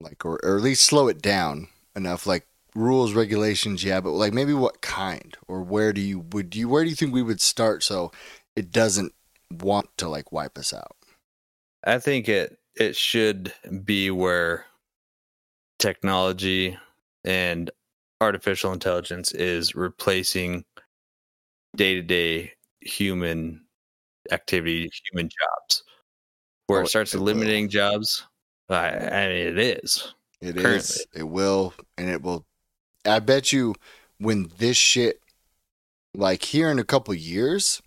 Like 0.00 0.24
or, 0.24 0.38
or 0.42 0.56
at 0.56 0.62
least 0.62 0.84
slow 0.84 1.08
it 1.08 1.22
down 1.22 1.68
enough 1.94 2.26
like 2.26 2.46
rules 2.74 3.12
regulations 3.12 3.84
yeah 3.84 4.00
but 4.00 4.10
like 4.10 4.32
maybe 4.32 4.54
what 4.54 4.80
kind 4.80 5.36
or 5.46 5.62
where 5.62 5.92
do 5.92 6.00
you 6.00 6.20
would 6.32 6.54
you 6.56 6.68
where 6.68 6.84
do 6.84 6.90
you 6.90 6.96
think 6.96 7.12
we 7.12 7.22
would 7.22 7.40
start 7.40 7.82
so 7.82 8.10
it 8.56 8.70
doesn't 8.70 9.12
want 9.60 9.86
to 9.98 10.08
like 10.08 10.32
wipe 10.32 10.56
us 10.56 10.72
out 10.72 10.96
i 11.84 11.98
think 11.98 12.28
it 12.28 12.58
it 12.76 12.96
should 12.96 13.52
be 13.84 14.10
where 14.10 14.64
technology 15.78 16.76
and 17.24 17.70
artificial 18.20 18.72
intelligence 18.72 19.32
is 19.32 19.74
replacing 19.74 20.64
day-to-day 21.76 22.50
human 22.80 23.60
activity 24.30 24.90
human 25.10 25.28
jobs 25.28 25.82
where 26.68 26.80
oh, 26.80 26.84
it 26.84 26.88
starts 26.88 27.14
it 27.14 27.18
eliminating 27.18 27.64
will. 27.64 27.70
jobs 27.70 28.26
I, 28.70 28.88
I 28.88 29.28
mean 29.28 29.46
it 29.48 29.58
is 29.58 30.14
it 30.42 30.56
currently. 30.56 30.76
is. 30.76 31.06
It 31.14 31.22
will, 31.22 31.72
and 31.96 32.10
it 32.10 32.20
will 32.20 32.44
I 33.04 33.18
bet 33.18 33.52
you 33.52 33.74
when 34.18 34.50
this 34.58 34.76
shit, 34.76 35.20
like 36.14 36.44
here 36.44 36.70
in 36.70 36.78
a 36.78 36.84
couple 36.84 37.14
years, 37.14 37.82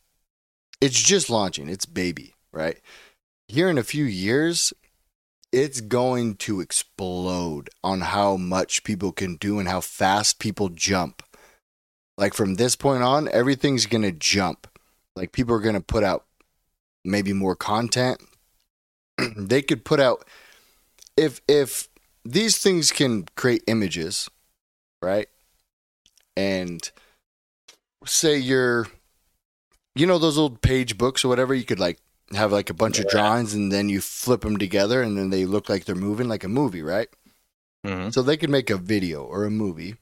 it's 0.81 1.01
just 1.01 1.29
launching, 1.29 1.69
it's 1.69 1.85
baby, 1.85 2.33
right? 2.51 2.79
Here 3.47 3.69
in 3.69 3.77
a 3.77 3.83
few 3.83 4.05
years, 4.05 4.73
it's 5.51 5.79
going 5.79 6.35
to 6.35 6.59
explode 6.59 7.69
on 7.83 8.01
how 8.01 8.35
much 8.35 8.83
people 8.83 9.11
can 9.11 9.37
do 9.37 9.59
and 9.59 9.69
how 9.69 9.79
fast 9.79 10.39
people 10.39 10.69
jump. 10.69 11.23
Like 12.17 12.33
from 12.33 12.55
this 12.55 12.75
point 12.75 13.03
on, 13.03 13.29
everything's 13.29 13.85
going 13.85 14.01
to 14.01 14.11
jump. 14.11 14.67
Like 15.15 15.31
people 15.31 15.55
are 15.55 15.61
going 15.61 15.75
to 15.75 15.81
put 15.81 16.03
out 16.03 16.25
maybe 17.05 17.31
more 17.31 17.55
content. 17.55 18.21
they 19.37 19.61
could 19.61 19.85
put 19.85 19.99
out 19.99 20.25
if 21.15 21.39
if 21.47 21.87
these 22.25 22.57
things 22.57 22.91
can 22.91 23.25
create 23.35 23.63
images 23.67 24.29
right? 25.01 25.27
And 26.37 26.89
say 28.05 28.37
you're, 28.37 28.87
you 29.95 30.05
know, 30.05 30.17
those 30.17 30.37
old 30.37 30.61
page 30.61 30.97
books 30.97 31.23
or 31.23 31.29
whatever, 31.29 31.53
you 31.53 31.63
could 31.63 31.79
like 31.79 31.99
have 32.33 32.51
like 32.51 32.69
a 32.69 32.73
bunch 32.73 32.97
yeah. 32.97 33.05
of 33.05 33.11
drawings 33.11 33.53
and 33.53 33.71
then 33.71 33.89
you 33.89 34.01
flip 34.01 34.41
them 34.41 34.57
together 34.57 35.01
and 35.01 35.17
then 35.17 35.29
they 35.29 35.45
look 35.45 35.69
like 35.69 35.85
they're 35.85 35.95
moving 35.95 36.27
like 36.27 36.43
a 36.43 36.49
movie, 36.49 36.81
right? 36.81 37.07
Mm-hmm. 37.85 38.09
So 38.09 38.21
they 38.21 38.37
can 38.37 38.51
make 38.51 38.69
a 38.69 38.77
video 38.77 39.23
or 39.23 39.45
a 39.45 39.51
movie. 39.51 39.95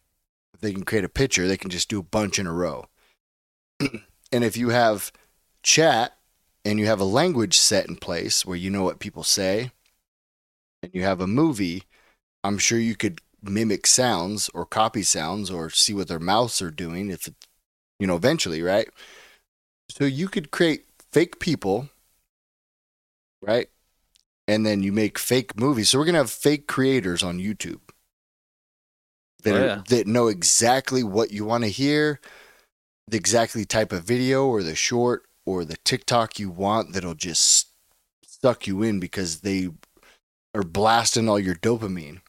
If 0.54 0.62
they 0.62 0.72
can 0.72 0.86
create 0.86 1.04
a 1.04 1.10
picture, 1.10 1.48
they 1.48 1.58
can 1.58 1.70
just 1.70 1.90
do 1.90 2.00
a 2.00 2.04
bunch 2.04 2.40
in 2.40 2.48
a 2.48 2.54
row. 2.54 2.86
and 3.80 4.44
if 4.44 4.56
you 4.56 4.70
have 4.70 5.12
chat 5.64 6.18
and 6.64 6.80
you 6.80 6.86
have 6.86 7.00
a 7.00 7.06
language 7.06 7.58
set 7.58 7.88
in 7.88 7.96
place 7.96 8.46
where 8.46 8.58
you 8.58 8.70
know 8.70 8.84
what 8.84 9.00
people 9.00 9.24
say 9.24 9.72
and 10.82 10.94
you 10.94 11.04
have 11.04 11.20
a 11.20 11.28
movie, 11.28 11.84
I'm 12.44 12.58
sure 12.58 12.80
you 12.80 12.96
could 12.96 13.22
mimic 13.44 13.86
sounds 13.86 14.50
or 14.54 14.66
copy 14.66 15.04
sounds 15.04 15.52
or 15.52 15.70
see 15.70 15.94
what 15.94 16.08
their 16.08 16.20
mouths 16.20 16.62
are 16.62 16.72
doing 16.72 17.10
if 17.12 17.28
it, 17.28 17.36
you 18.00 18.08
know 18.08 18.16
eventually 18.16 18.62
right? 18.62 18.90
So 19.90 20.06
you 20.06 20.28
could 20.28 20.50
create 20.52 20.86
fake 21.12 21.40
people 21.40 21.90
right? 23.42 23.68
And 24.48 24.66
then 24.66 24.84
you 24.84 24.92
make 24.92 25.20
fake 25.20 25.60
movies. 25.60 25.90
So 25.90 25.98
we're 25.98 26.06
going 26.06 26.14
to 26.14 26.20
have 26.20 26.32
fake 26.32 26.68
creators 26.68 27.24
on 27.24 27.40
youtube. 27.40 27.82
That, 29.44 29.54
Oh, 29.54 29.74
are- 29.80 29.84
that 29.90 30.08
know 30.08 30.28
exactly 30.28 31.04
what 31.04 31.32
you 31.32 31.44
want 31.46 31.64
to 31.66 31.70
hear, 31.70 32.22
the 33.08 33.18
exactly 33.18 33.66
type 33.66 33.92
of 33.92 34.04
video 34.06 34.46
or 34.46 34.64
the 34.64 34.76
short 34.76 35.26
or 35.46 35.66
the 35.66 35.78
TikTok 35.84 36.40
you 36.40 36.50
want 36.50 36.94
that'll 36.94 37.14
just 37.16 37.68
suck 38.26 38.66
you 38.68 38.82
in 38.82 39.00
because 39.02 39.42
they 39.42 39.70
are 40.56 40.64
blasting 40.64 41.28
all 41.28 41.40
your 41.40 41.56
dopamine. 41.56 42.22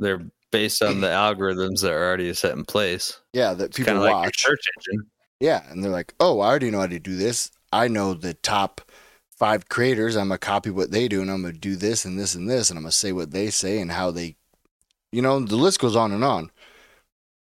They're 0.00 0.30
based 0.50 0.82
on 0.82 1.00
the 1.00 1.06
algorithms 1.08 1.82
that 1.82 1.92
are 1.92 2.06
already 2.06 2.32
set 2.34 2.54
in 2.56 2.64
place. 2.64 3.20
Yeah, 3.32 3.54
that 3.54 3.74
people 3.74 3.94
kind 3.94 3.98
of 3.98 4.10
like 4.10 4.38
search 4.38 4.60
engine. 4.78 5.06
Yeah, 5.40 5.62
and 5.70 5.82
they're 5.82 5.90
like, 5.90 6.14
"Oh, 6.20 6.40
I 6.40 6.48
already 6.48 6.70
know 6.70 6.80
how 6.80 6.86
to 6.86 6.98
do 6.98 7.16
this. 7.16 7.50
I 7.72 7.88
know 7.88 8.14
the 8.14 8.34
top 8.34 8.80
five 9.30 9.68
creators. 9.68 10.16
I'm 10.16 10.28
gonna 10.28 10.38
copy 10.38 10.70
what 10.70 10.90
they 10.90 11.08
do, 11.08 11.22
and 11.22 11.30
I'm 11.30 11.42
gonna 11.42 11.54
do 11.54 11.76
this 11.76 12.04
and 12.04 12.18
this 12.18 12.34
and 12.34 12.48
this, 12.50 12.70
and 12.70 12.78
I'm 12.78 12.84
gonna 12.84 12.92
say 12.92 13.12
what 13.12 13.30
they 13.30 13.50
say 13.50 13.80
and 13.80 13.92
how 13.92 14.10
they, 14.10 14.36
you 15.12 15.22
know, 15.22 15.38
the 15.40 15.56
list 15.56 15.80
goes 15.80 15.96
on 15.96 16.12
and 16.12 16.24
on. 16.24 16.50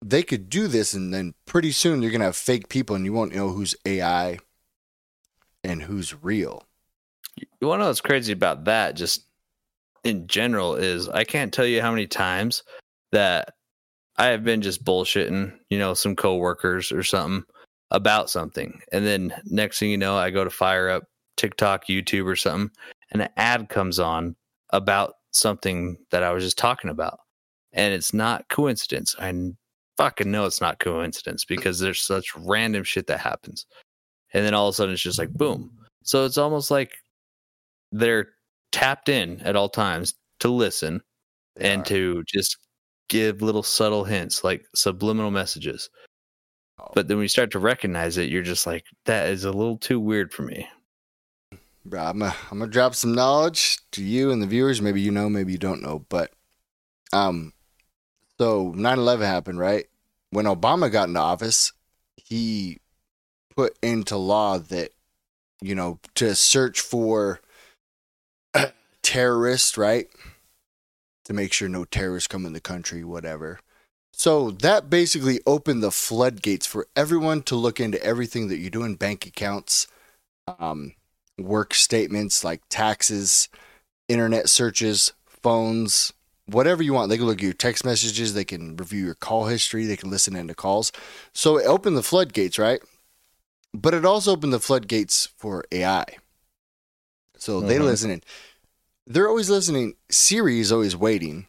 They 0.03 0.23
could 0.23 0.49
do 0.49 0.67
this, 0.67 0.93
and 0.93 1.13
then 1.13 1.33
pretty 1.45 1.71
soon 1.71 2.01
you're 2.01 2.11
gonna 2.11 2.25
have 2.25 2.35
fake 2.35 2.67
people, 2.69 2.95
and 2.95 3.05
you 3.05 3.13
won't 3.13 3.35
know 3.35 3.49
who's 3.49 3.75
AI 3.85 4.39
and 5.63 5.83
who's 5.83 6.23
real. 6.23 6.63
You 7.35 7.67
want 7.67 7.79
to 7.79 7.83
know 7.83 7.89
what's 7.89 8.01
crazy 8.01 8.33
about 8.33 8.65
that? 8.65 8.95
Just 8.95 9.25
in 10.03 10.27
general, 10.27 10.75
is 10.75 11.07
I 11.09 11.23
can't 11.23 11.53
tell 11.53 11.65
you 11.65 11.81
how 11.81 11.91
many 11.91 12.07
times 12.07 12.63
that 13.13 13.53
I 14.17 14.27
have 14.27 14.43
been 14.43 14.61
just 14.61 14.83
bullshitting, 14.83 15.57
you 15.69 15.79
know, 15.79 15.93
some 15.93 16.15
coworkers 16.15 16.91
or 16.91 17.03
something 17.03 17.43
about 17.91 18.29
something, 18.29 18.81
and 18.91 19.05
then 19.05 19.33
next 19.45 19.79
thing 19.79 19.89
you 19.89 19.97
know, 19.97 20.17
I 20.17 20.29
go 20.29 20.43
to 20.43 20.49
fire 20.49 20.89
up 20.89 21.03
TikTok, 21.37 21.87
YouTube, 21.87 22.25
or 22.25 22.35
something, 22.35 22.69
and 23.11 23.21
an 23.21 23.29
ad 23.37 23.69
comes 23.69 23.99
on 23.99 24.35
about 24.71 25.13
something 25.31 25.97
that 26.11 26.23
I 26.23 26.31
was 26.31 26.43
just 26.43 26.57
talking 26.57 26.89
about, 26.89 27.19
and 27.71 27.93
it's 27.93 28.13
not 28.13 28.49
coincidence. 28.49 29.15
I 29.19 29.33
fucking 29.97 30.29
know 30.29 30.45
it's 30.45 30.61
not 30.61 30.79
coincidence 30.79 31.45
because 31.45 31.79
there's 31.79 32.01
such 32.01 32.35
random 32.35 32.83
shit 32.83 33.07
that 33.07 33.19
happens, 33.19 33.65
and 34.33 34.45
then 34.45 34.53
all 34.53 34.67
of 34.67 34.73
a 34.73 34.75
sudden 34.75 34.93
it's 34.93 35.03
just 35.03 35.19
like 35.19 35.29
boom. 35.29 35.71
So 36.03 36.25
it's 36.25 36.37
almost 36.37 36.69
like 36.71 36.91
they're 37.91 38.29
tapped 38.71 39.07
in 39.07 39.39
at 39.41 39.55
all 39.55 39.69
times 39.69 40.15
to 40.39 40.49
listen 40.49 41.01
They 41.55 41.71
and 41.71 41.81
are. 41.81 41.85
to 41.85 42.23
just 42.27 42.57
give 43.09 43.41
little 43.41 43.63
subtle 43.63 44.03
hints 44.03 44.43
like 44.43 44.65
subliminal 44.75 45.31
messages. 45.31 45.89
Oh. 46.79 46.91
But 46.95 47.07
then 47.07 47.17
when 47.17 47.23
you 47.23 47.29
start 47.29 47.51
to 47.51 47.59
recognize 47.59 48.17
it, 48.17 48.29
you're 48.29 48.41
just 48.41 48.65
like, 48.65 48.85
that 49.05 49.29
is 49.29 49.45
a 49.45 49.51
little 49.51 49.77
too 49.77 49.99
weird 49.99 50.33
for 50.33 50.43
me. 50.43 50.67
Bro, 51.85 52.01
I'm 52.01 52.19
gonna 52.19 52.35
I'm 52.49 52.59
gonna 52.59 52.71
drop 52.71 52.95
some 52.95 53.13
knowledge 53.13 53.77
to 53.91 54.01
you 54.01 54.31
and 54.31 54.41
the 54.41 54.47
viewers. 54.47 54.81
Maybe 54.81 55.01
you 55.01 55.11
know, 55.11 55.29
maybe 55.29 55.51
you 55.51 55.57
don't 55.57 55.81
know. 55.81 56.05
But 56.07 56.31
um, 57.11 57.51
so 58.37 58.71
9/11 58.71 59.21
happened, 59.25 59.59
right? 59.59 59.85
When 60.29 60.45
Obama 60.45 60.89
got 60.89 61.09
into 61.09 61.19
office, 61.19 61.73
he 62.15 62.79
put 63.55 63.77
into 63.83 64.15
law 64.15 64.59
that 64.59 64.91
you 65.61 65.75
know 65.75 65.99
to 66.15 66.35
search 66.35 66.79
for 66.79 67.41
terrorists, 69.01 69.77
right? 69.77 70.07
To 71.25 71.33
make 71.33 71.53
sure 71.53 71.69
no 71.69 71.85
terrorists 71.85 72.27
come 72.27 72.45
in 72.45 72.53
the 72.53 72.59
country, 72.59 73.03
whatever. 73.03 73.59
So 74.11 74.51
that 74.51 74.89
basically 74.89 75.39
opened 75.45 75.81
the 75.81 75.91
floodgates 75.91 76.65
for 76.65 76.87
everyone 76.95 77.41
to 77.43 77.55
look 77.55 77.79
into 77.79 78.03
everything 78.03 78.47
that 78.49 78.59
you 78.59 78.69
do 78.69 78.83
in 78.83 78.95
bank 78.95 79.25
accounts, 79.25 79.87
um, 80.59 80.93
work 81.37 81.73
statements 81.73 82.43
like 82.43 82.61
taxes, 82.69 83.49
internet 84.07 84.49
searches, 84.49 85.13
phones, 85.25 86.13
whatever 86.45 86.83
you 86.83 86.93
want. 86.93 87.09
They 87.09 87.17
can 87.17 87.25
look 87.25 87.39
at 87.39 87.43
your 87.43 87.53
text 87.53 87.85
messages, 87.85 88.33
they 88.33 88.45
can 88.45 88.75
review 88.75 89.05
your 89.05 89.15
call 89.15 89.45
history, 89.47 89.85
they 89.85 89.97
can 89.97 90.11
listen 90.11 90.35
into 90.35 90.53
calls. 90.53 90.91
So 91.33 91.57
it 91.57 91.65
opened 91.65 91.97
the 91.97 92.03
floodgates, 92.03 92.59
right? 92.59 92.81
But 93.73 93.93
it 93.93 94.05
also 94.05 94.31
opened 94.33 94.53
the 94.53 94.59
floodgates 94.59 95.29
for 95.37 95.65
AI. 95.71 96.05
So 97.37 97.61
they 97.61 97.77
Mhm. 97.77 97.83
listen 97.85 98.11
in. 98.11 98.21
They're 99.05 99.27
always 99.27 99.49
listening. 99.49 99.95
Siri 100.09 100.59
is 100.59 100.71
always 100.71 100.95
waiting. 100.95 101.47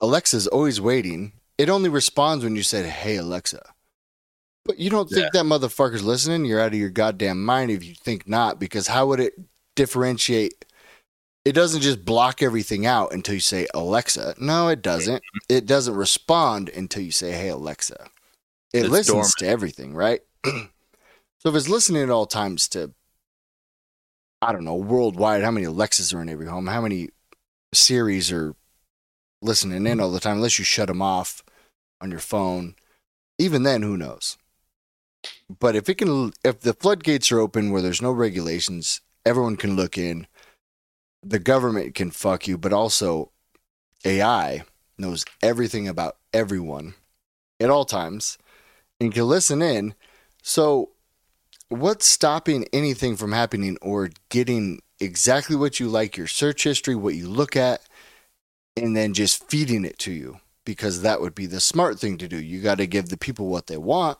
Alexa's 0.00 0.46
always 0.46 0.80
waiting. 0.80 1.32
It 1.58 1.68
only 1.68 1.88
responds 1.88 2.44
when 2.44 2.56
you 2.56 2.62
said, 2.62 2.86
Hey, 2.86 3.16
Alexa. 3.16 3.62
But 4.64 4.78
you 4.78 4.90
don't 4.90 5.08
think 5.10 5.32
that 5.32 5.44
motherfucker's 5.44 6.04
listening? 6.04 6.44
You're 6.44 6.60
out 6.60 6.72
of 6.72 6.78
your 6.78 6.90
goddamn 6.90 7.44
mind 7.44 7.70
if 7.72 7.82
you 7.84 7.94
think 7.94 8.28
not, 8.28 8.60
because 8.60 8.86
how 8.86 9.06
would 9.06 9.18
it 9.18 9.34
differentiate? 9.74 10.64
It 11.44 11.52
doesn't 11.52 11.80
just 11.80 12.04
block 12.04 12.42
everything 12.42 12.86
out 12.86 13.12
until 13.12 13.34
you 13.34 13.40
say 13.40 13.66
Alexa. 13.74 14.36
No, 14.38 14.68
it 14.68 14.80
doesn't. 14.80 15.22
It 15.48 15.66
doesn't 15.66 15.94
respond 15.96 16.68
until 16.68 17.02
you 17.02 17.10
say, 17.10 17.32
Hey, 17.32 17.48
Alexa. 17.48 18.06
It 18.72 18.84
It's 18.84 18.88
listens 18.88 19.14
dormant. 19.14 19.34
to 19.38 19.46
everything, 19.48 19.94
right? 19.94 20.20
so 20.46 21.48
if 21.48 21.54
it's 21.56 21.68
listening 21.68 22.02
at 22.04 22.10
all 22.10 22.26
times 22.26 22.68
to, 22.68 22.92
I 24.42 24.50
don't 24.50 24.64
know, 24.64 24.74
worldwide, 24.74 25.44
how 25.44 25.52
many 25.52 25.66
Alexas 25.66 26.12
are 26.12 26.20
in 26.20 26.28
every 26.28 26.46
home? 26.46 26.66
How 26.66 26.80
many 26.80 27.10
Siris 27.72 28.32
are 28.32 28.56
listening 29.40 29.86
in 29.86 30.00
all 30.00 30.10
the 30.10 30.18
time, 30.18 30.38
unless 30.38 30.58
you 30.58 30.64
shut 30.64 30.88
them 30.88 31.00
off 31.00 31.44
on 32.00 32.10
your 32.10 32.18
phone? 32.18 32.74
Even 33.38 33.62
then, 33.62 33.82
who 33.82 33.96
knows? 33.96 34.36
But 35.60 35.76
if 35.76 35.88
it 35.88 35.94
can, 35.94 36.32
if 36.44 36.58
the 36.58 36.74
floodgates 36.74 37.30
are 37.30 37.38
open 37.38 37.70
where 37.70 37.82
there's 37.82 38.02
no 38.02 38.10
regulations, 38.10 39.00
everyone 39.24 39.56
can 39.56 39.76
look 39.76 39.96
in. 39.96 40.26
The 41.22 41.38
government 41.38 41.94
can 41.94 42.10
fuck 42.10 42.48
you, 42.48 42.58
but 42.58 42.72
also 42.72 43.30
AI 44.04 44.64
knows 44.98 45.24
everything 45.40 45.86
about 45.86 46.16
everyone 46.32 46.94
at 47.60 47.70
all 47.70 47.84
times 47.84 48.38
and 49.00 49.14
can 49.14 49.28
listen 49.28 49.62
in. 49.62 49.94
So, 50.42 50.90
what's 51.72 52.06
stopping 52.06 52.66
anything 52.72 53.16
from 53.16 53.32
happening 53.32 53.78
or 53.82 54.10
getting 54.28 54.80
exactly 55.00 55.56
what 55.56 55.80
you 55.80 55.88
like, 55.88 56.16
your 56.16 56.26
search 56.26 56.64
history, 56.64 56.94
what 56.94 57.14
you 57.14 57.28
look 57.28 57.56
at, 57.56 57.80
and 58.76 58.96
then 58.96 59.14
just 59.14 59.48
feeding 59.48 59.84
it 59.84 59.98
to 60.00 60.12
you? 60.12 60.38
Because 60.64 61.02
that 61.02 61.20
would 61.20 61.34
be 61.34 61.46
the 61.46 61.60
smart 61.60 61.98
thing 61.98 62.18
to 62.18 62.28
do. 62.28 62.36
You 62.36 62.60
got 62.60 62.78
to 62.78 62.86
give 62.86 63.08
the 63.08 63.16
people 63.16 63.48
what 63.48 63.66
they 63.66 63.76
want, 63.76 64.18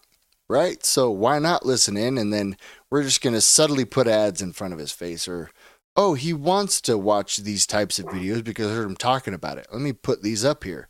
right? 0.48 0.84
So, 0.84 1.10
why 1.10 1.38
not 1.38 1.64
listen 1.64 1.96
in? 1.96 2.18
And 2.18 2.32
then 2.32 2.56
we're 2.90 3.04
just 3.04 3.22
going 3.22 3.34
to 3.34 3.40
subtly 3.40 3.84
put 3.84 4.08
ads 4.08 4.42
in 4.42 4.52
front 4.52 4.72
of 4.72 4.80
his 4.80 4.90
face 4.90 5.28
or 5.28 5.50
oh, 5.96 6.14
he 6.14 6.32
wants 6.32 6.80
to 6.80 6.96
watch 6.96 7.38
these 7.38 7.66
types 7.66 7.98
of 7.98 8.06
videos 8.06 8.42
because 8.42 8.70
I 8.70 8.74
heard 8.74 8.88
him 8.88 8.96
talking 8.96 9.34
about 9.34 9.58
it. 9.58 9.66
Let 9.70 9.82
me 9.82 9.92
put 9.92 10.22
these 10.22 10.44
up 10.44 10.64
here. 10.64 10.88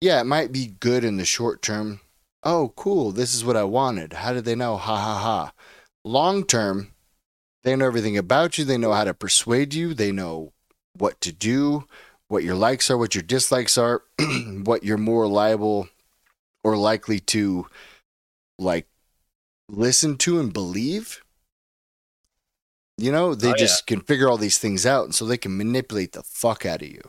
Yeah, 0.00 0.20
it 0.20 0.24
might 0.24 0.52
be 0.52 0.74
good 0.80 1.04
in 1.04 1.16
the 1.16 1.24
short 1.24 1.62
term. 1.62 2.00
Oh, 2.42 2.72
cool. 2.74 3.12
This 3.12 3.34
is 3.34 3.44
what 3.44 3.56
I 3.56 3.64
wanted. 3.64 4.14
How 4.14 4.32
did 4.32 4.44
they 4.44 4.56
know? 4.56 4.76
Ha 4.76 4.96
ha 4.96 5.18
ha. 5.18 5.52
Long 6.04 6.44
term, 6.44 6.92
they 7.64 7.76
know 7.76 7.86
everything 7.86 8.16
about 8.16 8.58
you. 8.58 8.64
They 8.64 8.78
know 8.78 8.92
how 8.92 9.04
to 9.04 9.14
persuade 9.14 9.74
you. 9.74 9.94
They 9.94 10.12
know 10.12 10.52
what 10.96 11.20
to 11.20 11.32
do, 11.32 11.86
what 12.28 12.44
your 12.44 12.54
likes 12.54 12.90
are, 12.90 12.98
what 12.98 13.14
your 13.14 13.22
dislikes 13.22 13.78
are, 13.78 14.02
what 14.64 14.82
you're 14.84 14.98
more 14.98 15.26
liable 15.26 15.88
or 16.64 16.76
likely 16.76 17.18
to 17.20 17.66
like 18.58 18.86
listen 19.68 20.16
to 20.18 20.40
and 20.40 20.52
believe. 20.52 21.22
You 22.98 23.10
know, 23.10 23.34
they 23.34 23.48
Oh, 23.48 23.50
yeah. 23.50 23.56
just 23.56 23.86
can 23.86 24.00
figure 24.00 24.28
all 24.28 24.36
these 24.36 24.58
things 24.58 24.84
out, 24.84 25.04
and 25.04 25.14
so 25.14 25.24
they 25.24 25.38
can 25.38 25.56
manipulate 25.56 26.12
the 26.12 26.22
fuck 26.22 26.66
out 26.66 26.82
of 26.82 26.88
you. 26.88 27.02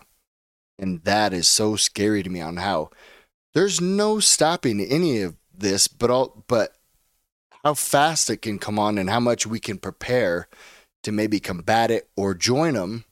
And 0.79 1.03
that 1.03 1.33
is 1.33 1.47
so 1.47 1.75
scary 1.75 2.23
to 2.23 2.29
me 2.29 2.41
on 2.41 2.57
how 2.57 2.89
there's 3.53 3.79
no 3.79 4.19
stopping 4.19 4.79
any 4.81 5.21
of 5.21 5.35
this, 5.53 5.87
but 5.87 6.09
all 6.09 6.43
but 6.47 6.75
how 7.63 7.73
fast 7.73 8.29
it 8.29 8.41
can 8.41 8.59
come 8.59 8.77
on 8.77 8.97
and 8.97 9.09
how 9.09 9.19
much 9.19 9.47
we 9.47 9.59
can 9.59 9.77
prepare 9.77 10.47
to 11.03 11.11
maybe 11.11 11.39
combat 11.39 11.91
it 11.91 12.09
or 12.15 12.33
join 12.33 12.73
them, 12.73 13.05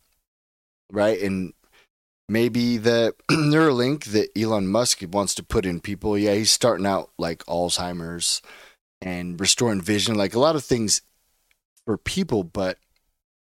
right? 0.91 1.21
And 1.21 1.53
maybe 2.27 2.77
the 2.77 3.15
Neuralink 3.31 4.05
that 4.05 4.29
Elon 4.37 4.67
Musk 4.67 5.01
wants 5.11 5.35
to 5.35 5.43
put 5.43 5.65
in 5.65 5.79
people, 5.79 6.17
yeah, 6.17 6.33
he's 6.33 6.51
starting 6.51 6.85
out 6.85 7.11
like 7.17 7.45
Alzheimer's 7.45 8.41
and 9.01 9.39
restoring 9.39 9.81
vision, 9.81 10.15
like 10.15 10.33
a 10.33 10.39
lot 10.39 10.55
of 10.55 10.63
things 10.63 11.01
for 11.85 11.97
people, 11.97 12.43
but 12.43 12.77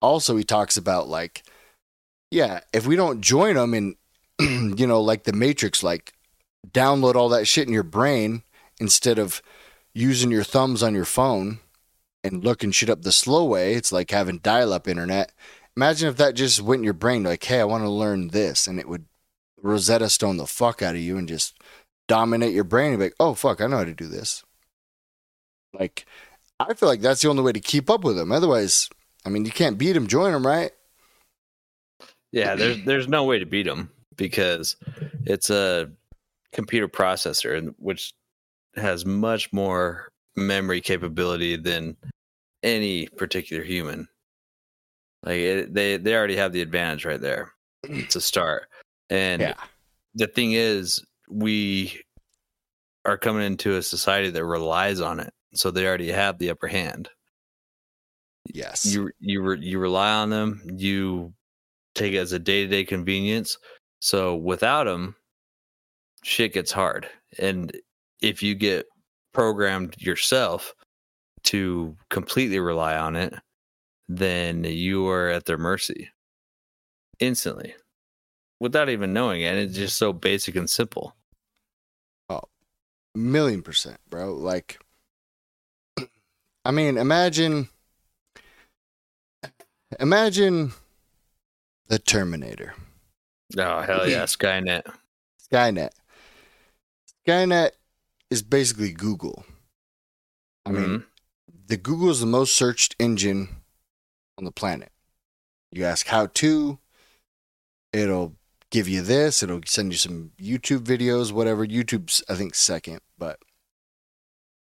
also 0.02 0.36
he 0.38 0.44
talks 0.44 0.78
about 0.78 1.08
like, 1.08 1.44
yeah, 2.32 2.62
if 2.72 2.88
we 2.88 2.96
don't 2.96 3.22
join 3.22 3.56
them 3.56 3.74
and 3.74 3.96
you 4.80 4.88
know, 4.88 5.02
like 5.02 5.24
the 5.24 5.34
Matrix, 5.34 5.84
like 5.84 6.14
download 6.72 7.16
all 7.16 7.30
that 7.30 7.48
shit 7.48 7.68
in 7.68 7.74
your 7.74 7.84
brain 7.84 8.44
instead 8.80 9.20
of 9.20 9.42
using 9.94 10.32
your 10.32 10.44
thumbs 10.44 10.82
on 10.82 10.94
your 10.94 11.06
phone 11.06 11.60
and 12.24 12.44
looking 12.44 12.72
shit 12.72 12.90
up 12.90 13.02
the 13.02 13.12
slow 13.12 13.46
way. 13.46 13.74
It's 13.74 13.92
like 13.92 14.12
having 14.12 14.40
dial 14.40 14.74
up 14.74 14.88
internet. 14.88 15.32
Imagine 15.76 16.10
if 16.10 16.18
that 16.18 16.36
just 16.36 16.62
went 16.62 16.80
in 16.80 16.84
your 16.84 16.94
brain, 16.94 17.24
like, 17.24 17.44
hey, 17.44 17.60
I 17.60 17.66
want 17.66 17.84
to 17.84 17.90
learn 17.90 18.30
this, 18.30 18.68
and 18.68 18.80
it 18.80 18.88
would 18.88 19.06
Rosetta 19.62 20.10
Stone 20.10 20.38
the 20.38 20.46
fuck 20.46 20.82
out 20.82 20.96
of 20.96 21.02
you 21.02 21.18
and 21.18 21.28
just 21.28 21.58
dominate 22.08 22.54
your 22.54 22.64
brain 22.64 22.92
and 22.92 23.00
be 23.00 23.06
like, 23.06 23.16
oh, 23.20 23.34
fuck, 23.34 23.62
I 23.62 23.68
know 23.68 23.78
how 23.78 23.86
to 23.86 23.94
do 23.94 24.08
this. 24.08 24.44
Like, 25.74 26.06
I 26.60 26.74
feel 26.76 26.90
like 26.90 27.02
that's 27.02 27.22
the 27.22 27.30
only 27.30 27.42
way 27.42 27.54
to 27.54 27.60
keep 27.60 27.90
up 27.90 28.04
with 28.04 28.16
them. 28.16 28.32
Otherwise, 28.32 28.90
I 29.26 29.30
mean, 29.30 29.46
you 29.46 29.52
can't 29.52 29.78
beat 29.78 29.94
them, 29.94 30.08
join 30.08 30.32
them, 30.32 30.46
right? 30.46 30.72
Yeah, 32.32 32.56
there's 32.56 32.84
there's 32.84 33.08
no 33.08 33.24
way 33.26 33.40
to 33.40 33.46
beat 33.46 33.66
them 33.68 33.92
because 34.16 34.76
it's 35.26 35.50
a 35.50 35.92
computer 36.52 36.88
processor, 36.88 37.74
which 37.78 38.14
has 38.76 39.06
much 39.06 39.52
more 39.54 40.10
memory 40.36 40.82
capability 40.82 41.56
than 41.56 41.96
any 42.64 43.08
particular 43.08 43.64
human. 43.64 44.08
Like 45.24 45.38
it, 45.38 45.74
they 45.74 45.98
they 45.98 46.16
already 46.16 46.36
have 46.36 46.52
the 46.54 46.62
advantage 46.62 47.06
right 47.06 47.22
there 47.22 47.52
to 48.10 48.20
start. 48.22 48.68
And 49.10 49.42
Yeah. 49.42 49.54
the 50.16 50.28
thing 50.28 50.54
is, 50.54 51.04
we 51.30 52.02
are 53.06 53.18
coming 53.18 53.46
into 53.46 53.76
a 53.76 53.82
society 53.82 54.30
that 54.30 54.46
relies 54.46 55.02
on 55.02 55.20
it, 55.20 55.34
so 55.54 55.72
they 55.72 55.86
already 55.88 56.12
have 56.12 56.40
the 56.40 56.50
upper 56.50 56.68
hand. 56.68 57.10
Yes. 58.54 58.86
You 58.86 59.12
you 59.20 59.42
re, 59.42 59.60
you 59.60 59.80
rely 59.80 60.12
on 60.14 60.30
them. 60.30 60.62
You 60.78 61.34
take 61.96 62.14
it 62.14 62.18
as 62.18 62.32
a 62.34 62.40
day 62.40 62.64
to 62.64 62.68
day 62.70 62.84
convenience. 62.84 63.58
So 64.00 64.36
without 64.36 64.84
them, 64.86 65.16
shit 66.24 66.54
gets 66.54 66.72
hard. 66.72 67.08
And 67.40 67.72
if 68.24 68.42
you 68.42 68.56
get 68.56 68.88
programmed 69.34 69.96
yourself 70.00 70.74
to 71.44 71.96
completely 72.10 72.58
rely 72.58 72.98
on 72.98 73.16
it, 73.16 73.34
then 74.08 74.64
you 74.64 75.08
are 75.10 75.28
at 75.28 75.46
their 75.46 75.58
mercy 75.58 76.10
instantly 77.20 77.76
without 78.60 78.90
even 78.90 79.14
knowing 79.14 79.42
it. 79.42 79.48
And 79.48 79.60
it's 79.60 79.76
just 79.76 79.98
so 79.98 80.14
basic 80.14 80.56
and 80.56 80.70
simple. 80.70 81.16
Oh, 82.30 82.44
million 83.14 83.62
percent, 83.62 83.98
bro. 84.10 84.34
Like, 84.34 84.80
I 86.66 86.72
mean, 86.72 86.98
imagine, 86.98 87.68
imagine 90.00 90.72
the 91.88 92.00
Terminator, 92.00 92.74
Oh 93.58 93.82
hell 93.82 94.08
yeah, 94.08 94.24
Skynet. 94.24 94.84
Skynet. 95.52 95.92
Skynet 97.28 97.72
is 98.34 98.42
basically 98.42 98.92
Google. 98.92 99.46
I 100.66 100.72
mean, 100.72 100.84
Mhm. 100.84 101.06
the 101.68 101.78
Google 101.78 102.10
is 102.10 102.20
the 102.20 102.26
most 102.26 102.56
searched 102.56 102.96
engine 103.00 103.64
on 104.38 104.44
the 104.44 104.52
planet. 104.52 104.92
You 105.72 105.86
ask 105.86 106.08
how 106.08 106.28
to, 106.28 106.80
it'll 107.94 108.36
give 108.72 108.88
you 108.90 109.02
this, 109.02 109.44
it'll 109.44 109.62
send 109.66 109.92
you 109.92 109.98
some 109.98 110.32
YouTube 110.40 110.80
videos, 110.84 111.32
whatever. 111.32 111.66
YouTube's, 111.66 112.24
I 112.28 112.36
think, 112.36 112.56
second, 112.56 113.02
but, 113.18 113.40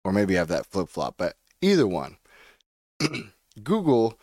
or 0.05 0.13
maybe 0.13 0.35
have 0.35 0.49
that 0.49 0.67
flip 0.67 0.89
flop, 0.89 1.15
but 1.17 1.37
either 1.63 1.87
one. 1.87 2.19
Google, 3.63 4.19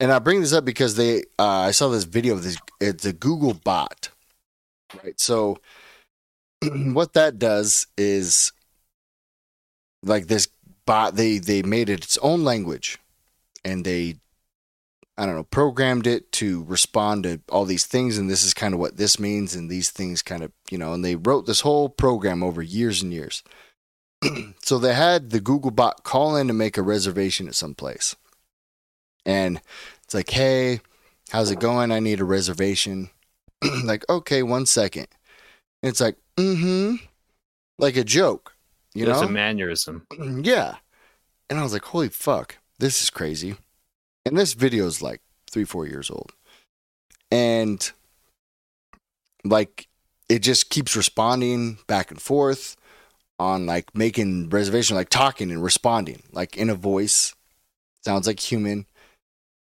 and 0.00 0.12
I 0.12 0.18
bring 0.18 0.40
this 0.40 0.52
up 0.52 0.64
because 0.64 0.96
they, 0.96 1.24
uh, 1.38 1.66
I 1.68 1.70
saw 1.72 1.88
this 1.88 2.04
video 2.04 2.34
of 2.34 2.42
this, 2.42 2.56
it's 2.80 3.04
a 3.04 3.12
Google 3.12 3.54
bot, 3.54 4.10
right? 5.02 5.18
So, 5.20 5.58
what 6.62 7.12
that 7.14 7.38
does 7.38 7.86
is, 7.98 8.52
like 10.02 10.26
this 10.26 10.48
bot, 10.86 11.16
they 11.16 11.38
they 11.38 11.62
made 11.62 11.88
it 11.88 12.04
its 12.04 12.18
own 12.18 12.44
language, 12.44 12.98
and 13.64 13.84
they 13.84 14.16
I 15.16 15.26
don't 15.26 15.36
know, 15.36 15.44
programmed 15.44 16.06
it 16.06 16.32
to 16.32 16.64
respond 16.64 17.24
to 17.24 17.40
all 17.50 17.64
these 17.64 17.84
things, 17.84 18.16
and 18.16 18.30
this 18.30 18.44
is 18.44 18.54
kind 18.54 18.72
of 18.72 18.80
what 18.80 18.96
this 18.96 19.18
means, 19.18 19.54
and 19.54 19.70
these 19.70 19.90
things 19.90 20.22
kind 20.22 20.42
of, 20.42 20.52
you 20.70 20.78
know, 20.78 20.94
and 20.94 21.04
they 21.04 21.16
wrote 21.16 21.46
this 21.46 21.60
whole 21.60 21.90
program 21.90 22.42
over 22.42 22.62
years 22.62 23.02
and 23.02 23.12
years. 23.12 23.42
so 24.62 24.78
they 24.78 24.94
had 24.94 25.30
the 25.30 25.40
Google 25.40 25.70
bot 25.70 26.02
call 26.02 26.36
in 26.36 26.46
to 26.48 26.54
make 26.54 26.78
a 26.78 26.82
reservation 26.82 27.46
at 27.46 27.54
some 27.54 27.74
place. 27.74 28.16
And 29.26 29.60
it's 30.02 30.14
like, 30.14 30.30
hey, 30.30 30.80
how's 31.30 31.50
it 31.50 31.60
going? 31.60 31.92
I 31.92 32.00
need 32.00 32.20
a 32.20 32.24
reservation. 32.24 33.10
like, 33.84 34.04
okay, 34.08 34.42
one 34.42 34.66
second. 34.66 35.08
And 35.82 35.90
it's 35.90 36.00
like, 36.00 36.16
mm-hmm. 36.36 36.96
Like 37.78 37.96
a 37.96 38.04
joke. 38.04 38.51
You 38.94 39.08
It's 39.08 39.20
know? 39.20 39.26
a 39.26 39.30
mannerism. 39.30 40.06
yeah. 40.42 40.76
And 41.48 41.58
I 41.58 41.62
was 41.62 41.72
like, 41.72 41.84
holy 41.84 42.08
fuck, 42.08 42.58
this 42.78 43.02
is 43.02 43.10
crazy. 43.10 43.56
And 44.24 44.36
this 44.36 44.52
video 44.54 44.86
is 44.86 45.02
like 45.02 45.20
three, 45.50 45.64
four 45.64 45.86
years 45.86 46.10
old. 46.10 46.32
And 47.30 47.90
like 49.44 49.88
it 50.28 50.40
just 50.40 50.70
keeps 50.70 50.96
responding 50.96 51.78
back 51.86 52.10
and 52.10 52.20
forth 52.20 52.76
on 53.38 53.66
like 53.66 53.94
making 53.94 54.48
reservation, 54.50 54.96
like 54.96 55.08
talking 55.08 55.50
and 55.50 55.62
responding, 55.62 56.22
like 56.32 56.56
in 56.56 56.70
a 56.70 56.74
voice. 56.74 57.34
Sounds 58.04 58.26
like 58.26 58.40
human. 58.40 58.86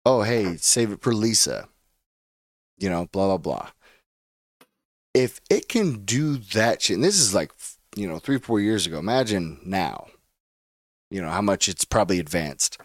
Oh, 0.06 0.22
hey, 0.22 0.58
save 0.58 0.92
it 0.92 1.02
for 1.02 1.14
Lisa. 1.14 1.68
You 2.78 2.90
know, 2.90 3.08
blah, 3.12 3.26
blah, 3.28 3.38
blah. 3.38 3.70
If 5.14 5.40
it 5.50 5.68
can 5.68 6.04
do 6.06 6.38
that 6.38 6.82
shit, 6.82 6.96
and 6.96 7.04
this 7.04 7.20
is 7.20 7.34
like, 7.34 7.52
you 7.96 8.08
know, 8.08 8.20
three, 8.20 8.40
four 8.40 8.60
years 8.60 8.86
ago, 8.86 9.00
imagine 9.00 9.60
now 9.66 10.08
you 11.12 11.22
know 11.22 11.30
how 11.30 11.42
much 11.42 11.68
it's 11.68 11.86
probably 11.86 12.20
advanced. 12.20 12.78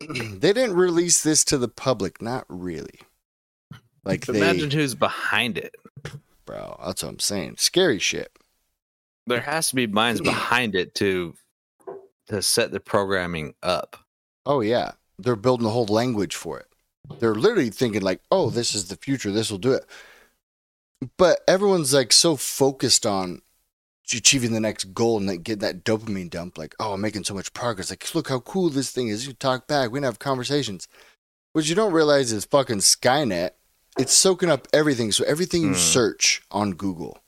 They 0.08 0.52
didn't 0.52 0.76
release 0.76 1.22
this 1.22 1.44
to 1.46 1.58
the 1.58 1.68
public 1.68 2.22
not 2.22 2.44
really. 2.48 3.00
Like 4.04 4.26
they 4.26 4.38
Imagine 4.38 4.70
who's 4.70 4.94
behind 4.94 5.58
it. 5.58 5.74
bro 6.46 6.78
that's 6.84 7.02
what 7.02 7.08
i'm 7.10 7.18
saying. 7.18 7.56
Scary 7.58 7.98
shit. 7.98 8.30
There 9.26 9.40
has 9.40 9.68
to 9.70 9.74
be 9.74 9.86
minds 9.86 10.20
behind 10.20 10.74
it 10.74 10.94
to 10.96 11.34
to 12.28 12.42
set 12.42 12.70
the 12.70 12.80
programming 12.80 13.54
up. 13.62 13.96
oh 14.46 14.60
yeah. 14.60 14.92
They're 15.18 15.36
building 15.36 15.66
a 15.66 15.70
whole 15.70 15.86
language 15.86 16.36
for 16.36 16.60
it. 16.60 16.66
They're 17.18 17.34
literally 17.34 17.70
thinking 17.70 18.02
like 18.02 18.20
oh 18.30 18.50
this 18.50 18.74
is 18.74 18.88
the 18.88 18.96
future. 18.96 19.30
This 19.32 19.50
will 19.50 19.58
do 19.58 19.72
it. 19.72 19.84
But 21.16 21.40
everyone's 21.48 21.92
like 21.92 22.12
so 22.12 22.36
focused 22.36 23.04
on 23.04 23.42
achieving 24.14 24.52
the 24.52 24.60
next 24.60 24.94
goal 24.94 25.18
and 25.18 25.26
like 25.26 25.42
get 25.42 25.60
that 25.60 25.84
dopamine 25.84 26.30
dump 26.30 26.56
like 26.56 26.74
oh 26.80 26.94
i'm 26.94 27.00
making 27.00 27.24
so 27.24 27.34
much 27.34 27.52
progress. 27.52 27.90
Like 27.90 28.14
look 28.14 28.28
how 28.28 28.40
cool 28.40 28.70
this 28.70 28.90
thing 28.90 29.08
is. 29.08 29.26
You 29.26 29.32
talk 29.34 29.66
back. 29.66 29.90
We 29.90 29.98
can 29.98 30.04
have 30.04 30.18
conversations. 30.18 30.88
What 31.52 31.68
you 31.68 31.74
don't 31.74 31.92
realize 31.92 32.32
is 32.32 32.44
fucking 32.44 32.78
skynet 32.78 33.50
it's 33.98 34.12
soaking 34.12 34.48
up 34.50 34.68
everything. 34.72 35.10
So 35.12 35.24
everything 35.24 35.62
you 35.62 35.68
Hmm. 35.70 35.74
search 35.74 36.42
on 36.50 36.72
google 36.72 37.18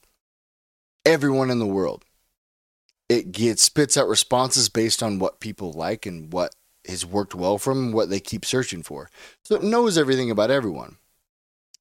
everyone 1.06 1.50
in 1.50 1.58
the 1.58 1.66
world 1.66 2.04
it 3.08 3.32
gets 3.32 3.62
spits 3.64 3.96
out 3.96 4.06
responses 4.08 4.68
based 4.68 5.02
on 5.02 5.18
what 5.18 5.40
people 5.40 5.72
like 5.72 6.06
and 6.06 6.32
what 6.32 6.54
has 6.86 7.04
worked 7.04 7.34
well 7.34 7.58
for 7.58 7.74
them 7.74 7.90
what 7.92 8.08
they 8.08 8.20
keep 8.20 8.44
searching 8.44 8.82
for. 8.84 9.10
So 9.44 9.56
it 9.56 9.62
knows 9.64 9.98
everything 9.98 10.30
about 10.30 10.50
everyone. 10.50 10.96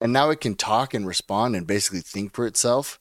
And 0.02 0.12
now 0.12 0.30
it 0.32 0.42
can 0.42 0.56
talk 0.56 0.94
and 0.94 1.06
respond 1.06 1.56
and 1.56 1.68
basically 1.68 2.02
think 2.02 2.34
for 2.34 2.48
itself 2.48 2.98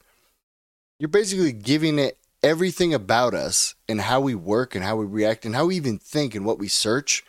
you're 0.99 1.07
basically 1.07 1.53
giving 1.53 1.97
it 1.97 2.17
everything 2.43 2.93
about 2.93 3.33
us 3.33 3.75
and 3.87 4.01
how 4.01 4.19
we 4.19 4.35
work 4.35 4.75
and 4.75 4.83
how 4.83 4.97
we 4.97 5.05
react 5.05 5.45
and 5.45 5.55
how 5.55 5.65
we 5.65 5.75
even 5.75 5.97
think 5.97 6.35
and 6.35 6.45
what 6.45 6.59
we 6.59 6.67
search. 6.67 7.23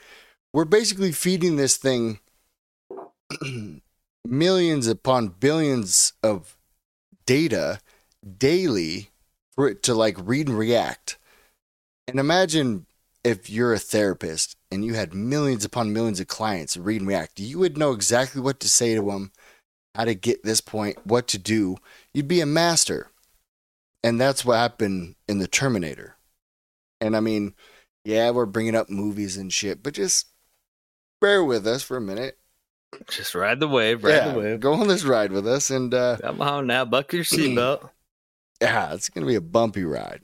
We're 0.53 0.65
basically 0.65 1.13
feeding 1.13 1.57
this 1.57 1.77
thing 1.77 2.21
millions 4.25 4.87
upon 4.87 5.29
billions 5.29 6.13
of 6.23 6.57
data 7.27 7.81
daily 8.39 9.11
for 9.55 9.69
it 9.69 9.83
to 9.85 9.95
like 9.95 10.17
read 10.19 10.49
and 10.49 10.59
react. 10.59 11.17
And 12.09 12.19
imagine 12.19 12.87
if 13.23 13.49
you're 13.49 13.75
a 13.75 13.79
therapist 13.79 14.57
and 14.71 14.85
you 14.85 14.95
had 14.95 15.15
millions 15.15 15.65
upon 15.65 15.93
millions 15.93 16.19
of 16.19 16.27
clients 16.27 16.77
read 16.77 17.01
and 17.01 17.09
react, 17.09 17.39
you 17.39 17.59
would 17.59 17.79
know 17.79 17.93
exactly 17.93 18.41
what 18.41 18.59
to 18.61 18.69
say 18.69 18.95
to 18.95 19.03
them, 19.03 19.31
how 19.95 20.05
to 20.05 20.15
get 20.15 20.43
this 20.43 20.61
point, 20.61 20.99
what 21.05 21.29
to 21.29 21.39
do. 21.39 21.77
You'd 22.13 22.29
be 22.29 22.41
a 22.41 22.47
master. 22.47 23.10
And 24.03 24.21
that's 24.21 24.45
what 24.45 24.57
happened 24.57 25.17
in 25.29 25.39
the 25.39 25.47
Terminator. 25.49 26.17
And 27.01 27.17
I 27.17 27.21
mean, 27.21 27.55
yeah, 28.05 28.31
we're 28.31 28.47
bringing 28.47 28.75
up 28.75 28.89
movies 28.91 29.37
and 29.37 29.53
shit, 29.53 29.83
but 29.83 29.95
just 29.95 30.27
bear 31.21 31.45
with 31.45 31.67
us 31.67 31.83
for 31.83 31.97
a 31.97 32.01
minute. 32.01 32.39
Just 33.09 33.35
ride 33.35 33.61
the 33.61 33.69
wave, 33.69 34.03
ride 34.03 34.11
yeah, 34.15 34.33
the 34.33 34.39
wave. 34.39 34.61
go 34.61 34.73
on 34.73 34.89
this 34.89 35.05
ride 35.05 35.31
with 35.33 35.47
us, 35.47 35.71
and 35.71 35.95
uh, 35.95 36.17
Come 36.21 36.41
on 36.41 36.67
now, 36.67 36.85
buckle 36.85 37.19
your 37.19 37.25
seatbelt. 37.25 37.89
yeah, 38.61 38.93
it's 38.95 39.09
gonna 39.09 39.27
be 39.27 39.37
a 39.37 39.41
bumpy 39.41 39.85
ride 39.85 40.23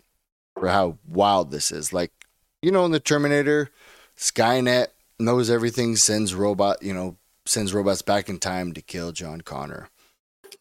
for 0.58 0.68
how 0.68 0.98
wild 1.06 1.50
this 1.50 1.70
is. 1.70 1.92
Like, 1.92 2.12
you 2.62 2.72
know, 2.72 2.84
in 2.84 2.90
the 2.90 2.98
Terminator, 2.98 3.70
Skynet 4.16 4.88
knows 5.20 5.48
everything, 5.48 5.94
sends 5.96 6.34
robot, 6.34 6.82
you 6.82 6.92
know, 6.92 7.16
sends 7.44 7.72
robots 7.72 8.02
back 8.02 8.28
in 8.28 8.38
time 8.38 8.72
to 8.72 8.82
kill 8.82 9.12
John 9.12 9.42
Connor. 9.42 9.88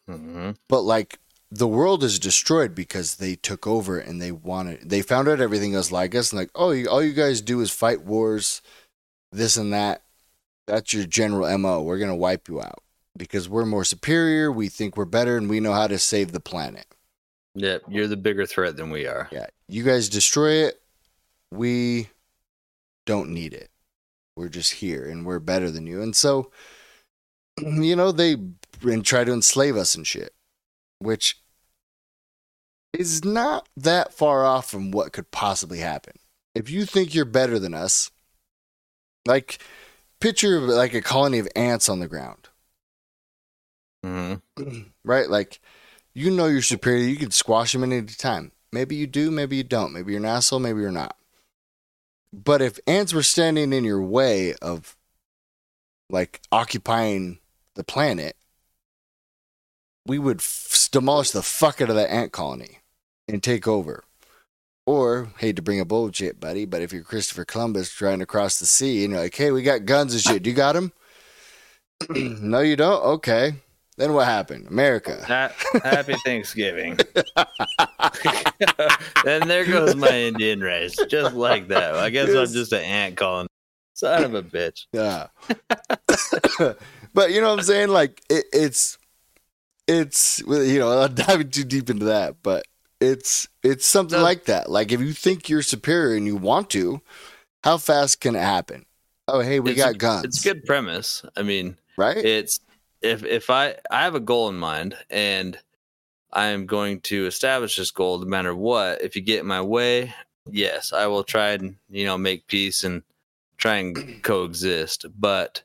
hmm 0.06 0.50
but 0.68 0.82
like 0.82 1.18
the 1.56 1.68
world 1.68 2.02
is 2.02 2.18
destroyed 2.18 2.74
because 2.74 3.16
they 3.16 3.34
took 3.34 3.66
over 3.66 3.98
and 3.98 4.20
they 4.20 4.32
wanted 4.32 4.88
they 4.88 5.02
found 5.02 5.28
out 5.28 5.40
everything 5.40 5.74
else 5.74 5.92
like 5.92 6.14
us 6.14 6.32
and 6.32 6.38
like 6.38 6.50
oh 6.54 6.70
you, 6.70 6.88
all 6.88 7.02
you 7.02 7.12
guys 7.12 7.40
do 7.40 7.60
is 7.60 7.70
fight 7.70 8.02
wars 8.02 8.62
this 9.32 9.56
and 9.56 9.72
that. 9.72 10.02
That's 10.66 10.92
your 10.92 11.04
general 11.04 11.56
mo 11.58 11.82
we're 11.82 11.98
going 11.98 12.10
to 12.10 12.16
wipe 12.16 12.48
you 12.48 12.60
out 12.60 12.82
because 13.16 13.48
we're 13.48 13.64
more 13.64 13.84
superior. 13.84 14.50
We 14.50 14.68
think 14.68 14.96
we're 14.96 15.04
better 15.04 15.36
and 15.36 15.48
we 15.48 15.60
know 15.60 15.72
how 15.72 15.86
to 15.86 15.98
save 15.98 16.32
the 16.32 16.40
planet. 16.40 16.86
Yep, 17.54 17.82
you're 17.88 18.08
the 18.08 18.16
bigger 18.16 18.44
threat 18.44 18.76
than 18.76 18.90
we 18.90 19.06
are. 19.06 19.28
yeah 19.32 19.46
you 19.68 19.82
guys 19.82 20.08
destroy 20.08 20.66
it. 20.66 20.80
We 21.52 22.08
don't 23.04 23.30
need 23.30 23.54
it. 23.54 23.70
We're 24.36 24.48
just 24.48 24.74
here 24.74 25.08
and 25.08 25.24
we're 25.24 25.38
better 25.38 25.70
than 25.70 25.86
you. 25.86 26.02
And 26.02 26.14
so 26.16 26.50
you 27.60 27.96
know 27.96 28.12
they 28.12 28.36
and 28.82 29.04
try 29.04 29.24
to 29.24 29.32
enslave 29.32 29.76
us 29.76 29.94
and 29.94 30.06
shit 30.06 30.32
which 30.98 31.38
is 32.92 33.24
not 33.24 33.68
that 33.76 34.12
far 34.12 34.44
off 34.44 34.70
from 34.70 34.90
what 34.90 35.12
could 35.12 35.30
possibly 35.30 35.78
happen. 35.78 36.14
If 36.54 36.70
you 36.70 36.84
think 36.84 37.14
you're 37.14 37.24
better 37.24 37.58
than 37.58 37.74
us, 37.74 38.10
like 39.26 39.58
picture 40.20 40.60
like 40.60 40.94
a 40.94 41.02
colony 41.02 41.38
of 41.38 41.48
ants 41.54 41.88
on 41.88 42.00
the 42.00 42.08
ground, 42.08 42.48
Mm-hmm. 44.06 44.80
right? 45.04 45.28
Like 45.28 45.60
you 46.14 46.30
know 46.30 46.46
you're 46.46 46.62
superior, 46.62 47.04
you 47.04 47.16
can 47.16 47.30
squash 47.30 47.72
them 47.72 47.84
at 47.84 47.92
any 47.92 48.02
time. 48.06 48.52
Maybe 48.72 48.96
you 48.96 49.06
do, 49.06 49.30
maybe 49.30 49.56
you 49.56 49.64
don't. 49.64 49.92
Maybe 49.92 50.12
you're 50.12 50.20
an 50.20 50.26
asshole, 50.26 50.60
maybe 50.60 50.80
you're 50.80 50.90
not. 50.90 51.16
But 52.32 52.62
if 52.62 52.78
ants 52.86 53.12
were 53.12 53.22
standing 53.22 53.72
in 53.72 53.84
your 53.84 54.02
way 54.02 54.54
of 54.60 54.96
like 56.10 56.40
occupying 56.52 57.38
the 57.74 57.84
planet, 57.84 58.36
we 60.06 60.18
would 60.18 60.38
f- 60.38 60.88
demolish 60.92 61.30
the 61.30 61.42
fuck 61.42 61.80
out 61.80 61.90
of 61.90 61.96
that 61.96 62.10
ant 62.12 62.32
colony 62.32 62.78
and 63.28 63.42
take 63.42 63.66
over. 63.68 64.04
Or, 64.86 65.30
hate 65.38 65.56
to 65.56 65.62
bring 65.62 65.80
up 65.80 65.92
old 65.92 66.14
shit, 66.14 66.38
buddy, 66.38 66.64
but 66.64 66.80
if 66.80 66.92
you're 66.92 67.02
Christopher 67.02 67.44
Columbus 67.44 67.90
trying 67.92 68.20
to 68.20 68.26
cross 68.26 68.60
the 68.60 68.66
sea 68.66 69.02
and 69.04 69.12
you're 69.12 69.22
like, 69.22 69.34
hey, 69.34 69.50
we 69.50 69.62
got 69.62 69.84
guns 69.84 70.12
and 70.14 70.22
shit, 70.22 70.44
do 70.44 70.50
you 70.50 70.54
got 70.56 70.74
them? 70.74 70.92
no, 72.10 72.60
you 72.60 72.76
don't? 72.76 73.02
Okay. 73.02 73.54
Then 73.96 74.12
what 74.12 74.26
happened? 74.26 74.68
America. 74.68 75.24
Ha- 75.26 75.52
Happy 75.82 76.14
Thanksgiving. 76.24 76.98
and 79.26 79.50
there 79.50 79.64
goes 79.64 79.96
my 79.96 80.12
Indian 80.12 80.60
race, 80.60 80.96
just 81.08 81.34
like 81.34 81.68
that. 81.68 81.94
I 81.94 82.10
guess 82.10 82.28
Yes. 82.28 82.48
I'm 82.50 82.54
just 82.54 82.72
an 82.72 82.82
ant 82.84 83.16
calling. 83.16 83.48
Son 83.94 84.22
of 84.24 84.34
a 84.34 84.42
bitch. 84.42 84.86
Yeah. 84.92 85.28
but 87.14 87.32
you 87.32 87.40
know 87.40 87.48
what 87.50 87.58
I'm 87.60 87.64
saying? 87.64 87.88
Like 87.88 88.22
it, 88.28 88.44
it's 88.52 88.98
it's 89.86 90.40
you 90.46 90.78
know, 90.78 90.90
I'm 90.92 90.98
not 91.00 91.14
diving 91.14 91.50
too 91.50 91.64
deep 91.64 91.90
into 91.90 92.06
that, 92.06 92.36
but 92.42 92.66
it's 93.00 93.48
it's 93.62 93.86
something 93.86 94.18
No. 94.18 94.24
like 94.24 94.44
that. 94.44 94.70
Like 94.70 94.92
if 94.92 95.00
you 95.00 95.12
think 95.12 95.48
you're 95.48 95.62
superior 95.62 96.16
and 96.16 96.26
you 96.26 96.36
want 96.36 96.70
to, 96.70 97.00
how 97.64 97.76
fast 97.78 98.20
can 98.20 98.34
it 98.34 98.40
happen? 98.42 98.86
Oh, 99.28 99.40
hey, 99.40 99.60
we 99.60 99.72
It's 99.72 99.78
got 99.80 99.94
a- 99.94 99.98
guns. 99.98 100.24
It's 100.24 100.44
a 100.46 100.48
good 100.54 100.64
premise. 100.64 101.24
I 101.36 101.42
mean, 101.42 101.76
right? 101.96 102.16
it's 102.16 102.60
if 103.02 103.24
if 103.24 103.50
I 103.50 103.76
I 103.90 104.02
have 104.02 104.14
a 104.14 104.20
goal 104.20 104.48
in 104.48 104.56
mind 104.56 104.96
and 105.10 105.58
I 106.32 106.46
am 106.48 106.66
going 106.66 107.00
to 107.02 107.26
establish 107.26 107.76
this 107.76 107.90
goal 107.90 108.18
no 108.18 108.26
matter 108.26 108.54
what. 108.54 109.02
If 109.02 109.16
you 109.16 109.22
get 109.22 109.40
in 109.40 109.46
my 109.46 109.62
way, 109.62 110.14
yes, 110.50 110.92
I 110.92 111.06
will 111.06 111.24
try 111.24 111.50
and 111.50 111.76
you 111.90 112.04
know 112.06 112.16
make 112.18 112.46
peace 112.46 112.84
and 112.84 113.02
try 113.56 113.76
and 113.76 113.96
coexist. 114.22 115.06
But 115.18 115.62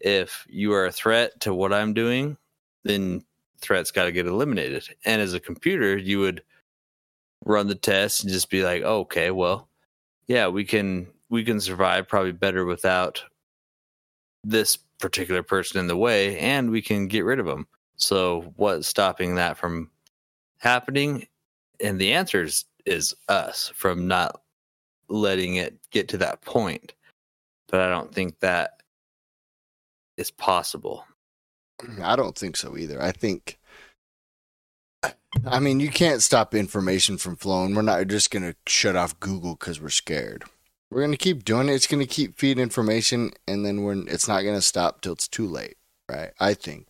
if 0.00 0.46
you 0.48 0.72
are 0.74 0.86
a 0.86 0.92
threat 0.92 1.40
to 1.40 1.54
what 1.54 1.72
I'm 1.72 1.94
doing, 1.94 2.36
then 2.84 3.24
threats 3.64 3.90
got 3.90 4.04
to 4.04 4.12
get 4.12 4.26
eliminated. 4.26 4.88
And 5.04 5.20
as 5.20 5.34
a 5.34 5.40
computer, 5.40 5.96
you 5.96 6.20
would 6.20 6.42
run 7.44 7.66
the 7.66 7.74
test 7.74 8.22
and 8.22 8.32
just 8.32 8.50
be 8.50 8.62
like, 8.62 8.82
oh, 8.84 9.00
okay, 9.00 9.30
well, 9.30 9.68
yeah, 10.26 10.48
we 10.48 10.64
can 10.64 11.08
we 11.30 11.44
can 11.44 11.60
survive 11.60 12.06
probably 12.08 12.32
better 12.32 12.64
without 12.64 13.22
this 14.44 14.76
particular 14.98 15.42
person 15.42 15.80
in 15.80 15.86
the 15.86 15.96
way, 15.96 16.38
and 16.38 16.70
we 16.70 16.82
can 16.82 17.08
get 17.08 17.24
rid 17.24 17.40
of 17.40 17.46
them. 17.46 17.66
So, 17.96 18.52
what's 18.56 18.88
stopping 18.88 19.34
that 19.36 19.56
from 19.56 19.90
happening? 20.58 21.26
And 21.82 22.00
the 22.00 22.12
answer 22.12 22.42
is, 22.42 22.64
is 22.86 23.14
us 23.28 23.72
from 23.74 24.06
not 24.06 24.40
letting 25.08 25.56
it 25.56 25.78
get 25.90 26.08
to 26.08 26.18
that 26.18 26.42
point. 26.42 26.94
But 27.68 27.80
I 27.80 27.88
don't 27.88 28.14
think 28.14 28.40
that 28.40 28.82
is 30.16 30.30
possible. 30.30 31.04
I 32.02 32.16
don't 32.16 32.36
think 32.36 32.56
so 32.56 32.76
either. 32.76 33.00
I 33.02 33.12
think 33.12 33.58
I 35.46 35.58
mean, 35.58 35.80
you 35.80 35.88
can't 35.88 36.22
stop 36.22 36.54
information 36.54 37.18
from 37.18 37.36
flowing. 37.36 37.74
We're 37.74 37.82
not 37.82 38.06
just 38.06 38.30
going 38.30 38.44
to 38.44 38.56
shut 38.66 38.96
off 38.96 39.18
Google 39.20 39.56
cuz 39.56 39.80
we're 39.80 39.90
scared. 39.90 40.44
We're 40.90 41.00
going 41.00 41.12
to 41.12 41.18
keep 41.18 41.44
doing 41.44 41.68
it. 41.68 41.72
It's 41.72 41.86
going 41.86 42.00
to 42.00 42.06
keep 42.06 42.38
feeding 42.38 42.62
information 42.62 43.32
and 43.46 43.64
then 43.66 43.82
we're 43.82 44.06
it's 44.06 44.28
not 44.28 44.42
going 44.42 44.54
to 44.54 44.62
stop 44.62 45.00
till 45.00 45.12
it's 45.12 45.28
too 45.28 45.46
late, 45.46 45.76
right? 46.08 46.32
I 46.38 46.54
think. 46.54 46.86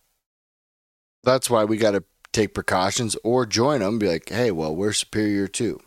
That's 1.23 1.49
why 1.49 1.65
we 1.65 1.77
got 1.77 1.91
to 1.91 2.03
take 2.31 2.53
precautions 2.53 3.15
or 3.23 3.45
join 3.45 3.79
them 3.79 3.97
be 3.97 4.07
like, 4.07 4.29
"Hey, 4.29 4.51
well, 4.51 4.75
we're 4.75 4.93
superior 4.93 5.47
too." 5.47 5.79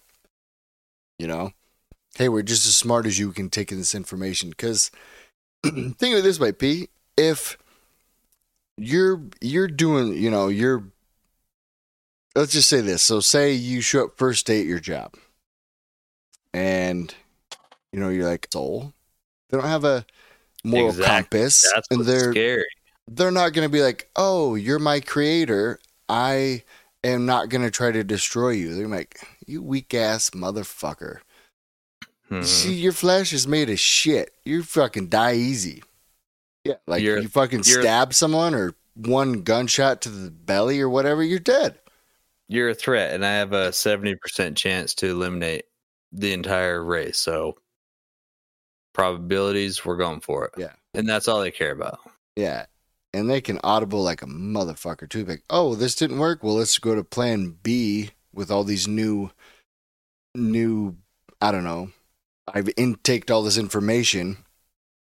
You 1.18 1.28
know? 1.28 1.52
Hey, 2.16 2.28
we're 2.28 2.42
just 2.42 2.66
as 2.66 2.76
smart 2.76 3.06
as 3.06 3.18
you 3.18 3.32
can 3.32 3.50
take 3.50 3.70
in 3.70 3.78
this 3.78 3.94
information 3.94 4.52
cuz 4.52 4.90
think 5.64 6.02
of 6.02 6.18
it 6.18 6.22
this 6.22 6.40
way, 6.40 6.52
P. 6.52 6.88
If 7.16 7.56
you're 8.78 9.22
you're 9.40 9.68
doing 9.68 10.14
you 10.16 10.30
know 10.30 10.48
you're 10.48 10.84
let's 12.36 12.52
just 12.52 12.68
say 12.68 12.80
this 12.80 13.02
so 13.02 13.20
say 13.20 13.52
you 13.52 13.80
show 13.80 14.04
up 14.04 14.16
first 14.16 14.46
day 14.46 14.60
at 14.60 14.66
your 14.66 14.78
job 14.80 15.14
and 16.54 17.14
you 17.92 18.00
know 18.00 18.08
you're 18.08 18.28
like 18.28 18.48
soul 18.52 18.92
they 19.50 19.56
don't 19.58 19.66
have 19.66 19.84
a 19.84 20.04
moral 20.64 20.88
Exactly. 20.90 21.06
compass 21.40 21.70
That's 21.74 21.88
and 21.90 22.04
they're 22.04 22.32
scary. 22.32 22.64
they're 23.08 23.30
not 23.30 23.52
going 23.52 23.66
to 23.66 23.72
be 23.72 23.82
like 23.82 24.08
oh 24.16 24.54
you're 24.54 24.78
my 24.78 25.00
creator 25.00 25.78
i 26.08 26.62
am 27.04 27.26
not 27.26 27.48
going 27.48 27.62
to 27.62 27.70
try 27.70 27.90
to 27.92 28.04
destroy 28.04 28.50
you 28.50 28.74
they're 28.74 28.88
like 28.88 29.20
you 29.46 29.62
weak 29.62 29.92
ass 29.94 30.30
motherfucker 30.30 31.18
Mhm. 32.30 32.44
see 32.44 32.74
your 32.74 32.92
flesh 32.92 33.32
is 33.32 33.48
made 33.48 33.70
of 33.70 33.80
shit 33.80 34.34
you 34.44 34.62
fucking 34.62 35.08
die 35.08 35.34
easy 35.34 35.82
yeah 36.64 36.74
like 36.86 37.02
You're- 37.02 37.22
you 37.22 37.28
fucking 37.28 37.62
you're- 37.64 37.82
stab 37.82 38.14
someone 38.14 38.54
or 38.54 38.74
one 38.94 39.42
gunshot 39.42 40.02
to 40.02 40.08
the 40.08 40.30
belly 40.30 40.80
or 40.80 40.88
whatever 40.88 41.22
you're 41.22 41.38
dead 41.38 41.78
You're 42.48 42.70
a 42.70 42.74
threat, 42.74 43.14
and 43.14 43.24
I 43.24 43.32
have 43.32 43.52
a 43.52 43.68
70% 43.70 44.56
chance 44.56 44.94
to 44.94 45.06
eliminate 45.10 45.66
the 46.12 46.32
entire 46.32 46.82
race. 46.82 47.18
So, 47.18 47.56
probabilities, 48.94 49.84
we're 49.84 49.96
going 49.96 50.20
for 50.20 50.46
it. 50.46 50.52
Yeah. 50.56 50.72
And 50.94 51.08
that's 51.08 51.28
all 51.28 51.40
they 51.40 51.50
care 51.50 51.72
about. 51.72 52.00
Yeah. 52.36 52.66
And 53.12 53.28
they 53.28 53.40
can 53.40 53.60
audible 53.62 54.02
like 54.02 54.22
a 54.22 54.26
motherfucker 54.26 55.08
too. 55.08 55.24
Like, 55.24 55.42
oh, 55.50 55.74
this 55.74 55.94
didn't 55.94 56.18
work. 56.18 56.42
Well, 56.42 56.54
let's 56.54 56.78
go 56.78 56.94
to 56.94 57.04
plan 57.04 57.56
B 57.62 58.10
with 58.32 58.50
all 58.50 58.64
these 58.64 58.88
new, 58.88 59.30
new, 60.34 60.96
I 61.40 61.52
don't 61.52 61.64
know. 61.64 61.90
I've 62.52 62.70
intaked 62.76 63.30
all 63.30 63.42
this 63.42 63.58
information 63.58 64.38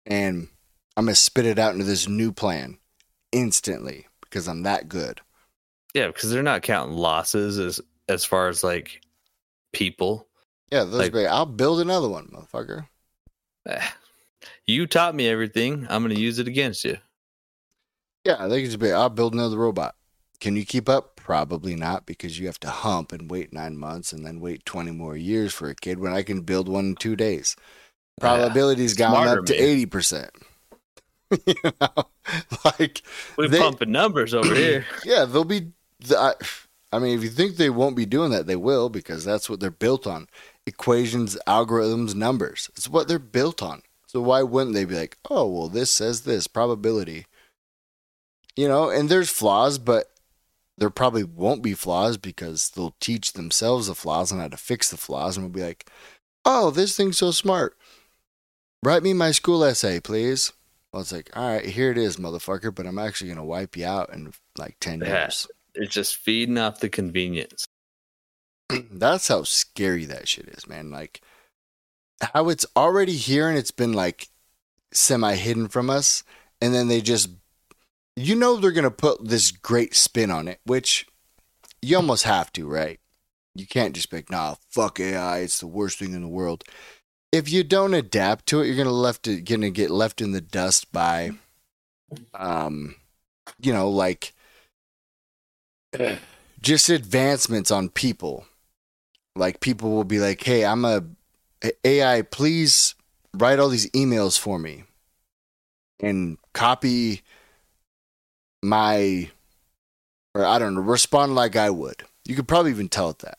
and 0.07 0.49
I'm 0.97 1.05
going 1.07 1.14
to 1.14 1.20
spit 1.20 1.47
it 1.47 1.59
out 1.59 1.72
into 1.72 1.84
this 1.84 2.09
new 2.09 2.30
plan 2.32 2.78
instantly 3.32 4.07
because 4.22 4.47
I'm 4.49 4.62
that 4.62 4.88
good. 4.88 5.20
Yeah, 5.95 6.09
because 6.09 6.30
they're 6.30 6.42
not 6.42 6.62
counting 6.62 6.97
losses 6.97 7.59
as 7.59 7.80
as 8.09 8.24
far 8.24 8.49
as 8.49 8.62
like 8.62 9.01
people. 9.72 10.28
Yeah. 10.70 10.84
Those 10.84 10.95
Like- 10.95 11.14
like, 11.14 11.26
I'll 11.26 11.47
build 11.47 11.80
another 11.80 12.09
one, 12.09 12.28
motherfucker. 12.28 12.86
Eh, 13.66 13.86
You 14.66 14.86
taught 14.86 15.14
me 15.14 15.26
everything. 15.28 15.86
I'm 15.88 16.03
going 16.03 16.14
to 16.14 16.20
use 16.20 16.38
it 16.38 16.49
against 16.49 16.84
you. 16.84 16.99
Yeah. 18.24 18.47
They 18.47 18.61
could 18.62 18.70
just 18.70 18.78
be, 18.78 18.92
I'll 18.92 19.09
build 19.09 19.34
another 19.34 19.57
robot. 19.57 19.95
Can 20.40 20.57
you 20.57 20.66
keep 20.66 20.88
up? 20.88 21.16
Probably 21.16 21.74
not 21.74 22.05
because 22.05 22.38
you 22.38 22.47
have 22.47 22.61
to 22.61 22.68
hump 22.70 23.12
and 23.12 23.30
wait 23.30 23.53
nine 23.53 23.76
months 23.78 24.12
and 24.12 24.26
then 24.26 24.40
wait 24.40 24.66
20 24.66 24.90
more 24.90 25.16
years 25.16 25.55
for 25.55 25.70
a 25.70 25.74
kid 25.74 25.99
when 25.99 26.12
I 26.12 26.22
can 26.22 26.42
build 26.42 26.68
one 26.68 26.84
in 26.86 26.95
two 26.97 27.16
days. 27.16 27.57
probability's 28.20 28.92
gone 28.95 29.26
up 29.28 29.47
to 29.47 29.55
eighty 29.55 29.86
percent. 29.86 30.30
you 31.47 31.55
know, 31.80 32.05
like 32.78 33.03
We're 33.37 33.49
They- 33.49 33.59
pumping 33.59 33.93
numbers 33.93 34.35
over 34.35 34.55
here. 34.55 34.85
yeah, 35.05 35.24
they'll 35.24 35.45
be. 35.45 35.68
I, 36.11 36.35
I 36.93 36.99
mean, 36.99 37.16
if 37.18 37.24
you 37.24 37.30
think 37.30 37.57
they 37.57 37.70
won't 37.70 37.97
be 37.97 38.07
doing 38.07 38.30
that, 38.30 38.47
they 38.47 38.57
will 38.57 38.89
because 38.89 39.24
that's 39.24 39.49
what 39.51 39.61
they're 39.61 39.70
built 39.70 40.07
on: 40.07 40.28
equations, 40.66 41.37
algorithms, 41.47 42.14
numbers. 42.14 42.70
It's 42.76 42.89
what 42.89 43.09
they're 43.09 43.18
built 43.18 43.62
on. 43.62 43.82
So 44.07 44.20
why 44.20 44.43
wouldn't 44.43 44.74
they 44.74 44.85
be 44.85 44.95
like, 44.95 45.16
oh, 45.28 45.47
well, 45.49 45.68
this 45.68 45.91
says 45.91 46.22
this 46.22 46.47
probability? 46.47 47.26
You 48.55 48.68
know, 48.68 48.89
and 48.91 49.09
there's 49.09 49.28
flaws, 49.30 49.78
but 49.78 50.12
there 50.78 50.91
probably 50.91 51.24
won't 51.24 51.62
be 51.62 51.74
flaws 51.74 52.16
because 52.16 52.70
they'll 52.70 52.95
teach 53.01 53.32
themselves 53.32 53.89
the 53.89 53.95
flaws 53.97 54.30
and 54.30 54.41
how 54.41 54.47
to 54.49 54.57
fix 54.57 54.89
the 54.91 54.97
flaws, 54.97 55.37
and 55.37 55.45
we'll 55.45 55.53
be 55.53 55.62
like, 55.66 55.91
oh, 56.45 56.70
this 56.70 56.97
thing's 56.97 57.18
so 57.18 57.32
smart. 57.32 57.76
Write 58.85 59.03
me 59.03 59.12
my 59.14 59.32
school 59.32 59.64
essay, 59.64 59.99
please. 59.99 60.53
Well, 60.95 61.01
it's 61.01 61.11
like, 61.11 61.36
all 61.36 61.49
right, 61.49 61.66
here 61.66 61.90
it 61.90 61.99
is, 61.99 62.18
motherfucker, 62.18 62.72
but 62.72 62.86
I'm 62.86 63.01
actually 63.01 63.26
going 63.26 63.38
to 63.38 63.45
wipe 63.45 63.76
you 63.76 63.84
out 63.84 64.12
in 64.12 64.32
like 64.57 64.76
10 64.78 65.01
Yeah. 65.01 65.22
years. 65.22 65.49
It's 65.74 65.92
just 65.92 66.18
feeding 66.18 66.57
off 66.57 66.78
the 66.78 66.88
convenience. 66.88 67.66
That's 68.92 69.26
how 69.26 69.42
scary 69.42 70.05
that 70.05 70.28
shit 70.28 70.47
is, 70.47 70.68
man. 70.68 70.92
Like, 70.92 71.20
how 72.32 72.49
it's 72.49 72.64
already 72.76 73.16
here 73.16 73.49
and 73.49 73.59
it's 73.59 73.72
been 73.72 73.92
like 73.92 74.28
semi 74.92 75.34
hidden 75.34 75.66
from 75.66 75.90
us. 75.90 76.22
And 76.61 76.72
then 76.72 76.86
they 76.86 77.01
just, 77.01 77.28
you 78.14 78.36
know, 78.36 78.55
they're 78.55 78.70
going 78.70 78.84
to 78.84 78.90
put 78.92 79.26
this 79.26 79.51
great 79.51 79.97
spin 79.97 80.30
on 80.30 80.47
it, 80.47 80.61
which 80.64 81.09
you 81.82 81.97
almost 81.97 82.22
have 82.22 82.53
to, 82.53 82.68
right? 82.68 83.01
You 83.57 83.66
can't 83.66 83.97
just 83.97 84.11
be 84.12 84.18
like, 84.18 84.30
nah, 84.30 84.55
fuck 84.70 85.01
AI. 85.01 85.38
It's 85.40 85.59
the 85.59 85.66
worst 85.66 85.99
thing 85.99 86.12
in 86.12 86.22
the 86.22 86.28
world. 86.28 86.62
If 87.35 87.51
you 87.51 87.64
don't 87.64 87.95
adapt 87.95 88.47
to 88.47 88.61
it, 88.61 88.68
you're 88.68 88.76
gonna 88.76 88.91
left 88.91 89.26
it 89.26 89.41
gonna 89.41 89.70
get 89.70 89.91
left 89.91 90.20
in 90.20 90.30
the 90.30 90.41
dust 90.41 90.93
by, 90.93 91.32
um, 92.32 92.95
you 93.61 93.72
know, 93.72 93.91
like 93.91 94.35
just 96.62 96.89
advancements 96.89 97.72
on 97.72 97.89
people 97.89 98.47
like 99.35 99.59
people 99.59 99.91
will 99.91 100.05
be 100.05 100.20
like, 100.20 100.45
"Hey, 100.45 100.64
I'm 100.64 100.85
a 100.85 101.03
AI, 101.82 102.22
please 102.22 102.95
write 103.35 103.59
all 103.59 103.68
these 103.68 103.91
emails 103.91 104.39
for 104.39 104.57
me 104.57 104.85
and 105.99 106.39
copy 106.53 107.22
my 108.62 109.30
or 110.37 110.45
I 110.45 110.61
don't 110.61 110.76
know, 110.76 110.82
respond 110.82 111.35
like 111.35 111.57
I 111.57 111.70
would." 111.70 112.05
You 112.24 112.37
could 112.37 112.47
probably 112.47 112.70
even 112.70 112.89
tell 112.89 113.11
it 113.11 113.18
that 113.18 113.39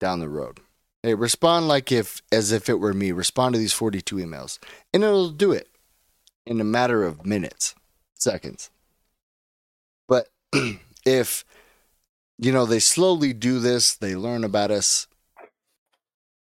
down 0.00 0.20
the 0.20 0.28
road. 0.30 0.60
Hey, 1.06 1.14
respond 1.14 1.68
like 1.68 1.92
if 1.92 2.20
as 2.32 2.50
if 2.50 2.68
it 2.68 2.80
were 2.80 2.92
me. 2.92 3.12
Respond 3.12 3.52
to 3.52 3.60
these 3.60 3.72
42 3.72 4.16
emails. 4.16 4.58
And 4.92 5.04
it'll 5.04 5.28
do 5.28 5.52
it 5.52 5.68
in 6.44 6.60
a 6.60 6.64
matter 6.64 7.04
of 7.04 7.24
minutes, 7.24 7.76
seconds. 8.14 8.70
But 10.08 10.30
if 11.06 11.44
you 12.38 12.50
know, 12.50 12.66
they 12.66 12.80
slowly 12.80 13.32
do 13.32 13.60
this, 13.60 13.94
they 13.94 14.16
learn 14.16 14.42
about 14.42 14.72
us. 14.72 15.06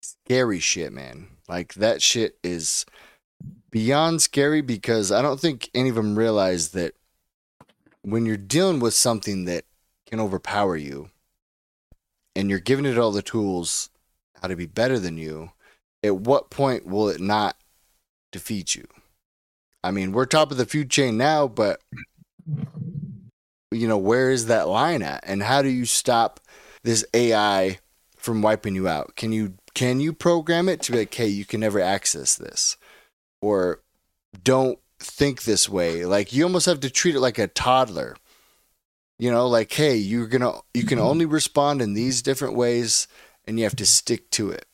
Scary 0.01 0.62
shit, 0.62 0.93
man. 0.93 1.28
Like 1.49 1.74
that 1.74 2.01
shit 2.01 2.38
is 2.41 2.86
beyond 3.72 4.22
scary 4.22 4.62
because 4.62 5.12
I 5.12 5.22
don't 5.22 5.41
think 5.41 5.70
any 5.76 5.89
of 5.89 5.95
them 5.95 6.18
realize 6.18 6.70
that 6.70 6.93
when 8.03 8.26
you're 8.26 8.38
dealing 8.38 8.80
with 8.80 8.93
something 8.93 9.43
that 9.43 9.66
can 10.06 10.22
overpower 10.22 10.78
you 10.78 11.10
and 12.38 12.49
you're 12.49 12.60
giving 12.60 12.86
it 12.86 12.97
all 12.97 13.12
the 13.12 13.22
tools 13.22 13.89
how 14.41 14.47
to 14.47 14.55
be 14.55 14.65
better 14.65 14.99
than 14.99 15.17
you, 15.17 15.51
at 16.03 16.15
what 16.15 16.49
point 16.49 16.86
will 16.86 17.09
it 17.09 17.21
not 17.21 17.57
defeat 18.31 18.75
you? 18.75 18.88
I 19.83 19.91
mean, 19.91 20.11
we're 20.11 20.25
top 20.25 20.51
of 20.51 20.57
the 20.57 20.65
food 20.65 20.89
chain 20.89 21.17
now, 21.17 21.47
but 21.47 21.79
you 23.71 23.88
know, 23.88 23.97
where 23.97 24.31
is 24.31 24.47
that 24.47 24.67
line 24.67 25.01
at? 25.01 25.23
And 25.25 25.43
how 25.43 25.61
do 25.61 25.69
you 25.69 25.86
stop 25.86 26.39
this 26.83 27.05
AI 27.13 27.79
from 28.17 28.41
wiping 28.41 28.75
you 28.75 28.88
out? 28.88 29.15
Can 29.15 29.31
you 29.31 29.53
can 29.73 29.99
you 29.99 30.13
program 30.13 30.69
it 30.69 30.81
to 30.83 30.91
be 30.91 30.99
like, 30.99 31.13
hey, 31.13 31.27
you 31.27 31.45
can 31.45 31.59
never 31.59 31.79
access 31.79 32.36
this? 32.36 32.77
Or 33.41 33.81
don't 34.43 34.79
think 34.99 35.43
this 35.43 35.69
way. 35.69 36.05
Like 36.05 36.33
you 36.33 36.43
almost 36.43 36.65
have 36.65 36.79
to 36.81 36.89
treat 36.89 37.15
it 37.15 37.19
like 37.19 37.38
a 37.38 37.47
toddler. 37.47 38.15
You 39.17 39.31
know, 39.31 39.47
like, 39.47 39.71
hey, 39.71 39.95
you're 39.95 40.27
gonna 40.27 40.53
you 40.73 40.83
can 40.83 40.97
mm-hmm. 40.97 41.07
only 41.07 41.25
respond 41.25 41.81
in 41.81 41.93
these 41.93 42.21
different 42.21 42.55
ways 42.55 43.07
and 43.47 43.57
you 43.57 43.63
have 43.63 43.75
to 43.77 43.85
stick 43.85 44.29
to 44.31 44.49
it 44.49 44.65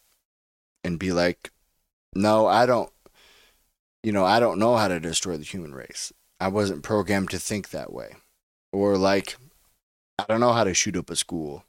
and 0.83 0.99
be 0.99 1.11
like, 1.11 1.51
no, 2.13 2.47
I 2.47 2.65
don't 2.65 2.91
you 4.03 4.11
know, 4.11 4.25
I 4.25 4.39
don't 4.39 4.59
know 4.59 4.77
how 4.77 4.87
to 4.87 4.99
destroy 4.99 5.37
the 5.37 5.43
human 5.43 5.75
race. 5.75 6.11
I 6.39 6.47
wasn't 6.47 6.81
programmed 6.83 7.29
to 7.31 7.39
think 7.39 7.69
that 7.69 7.93
way 7.93 8.15
or 8.71 8.97
like 8.97 9.37
I 10.17 10.25
don't 10.27 10.39
know 10.39 10.53
how 10.53 10.63
to 10.63 10.73
shoot 10.73 10.95
up 10.95 11.09
a 11.09 11.15
school. 11.15 11.65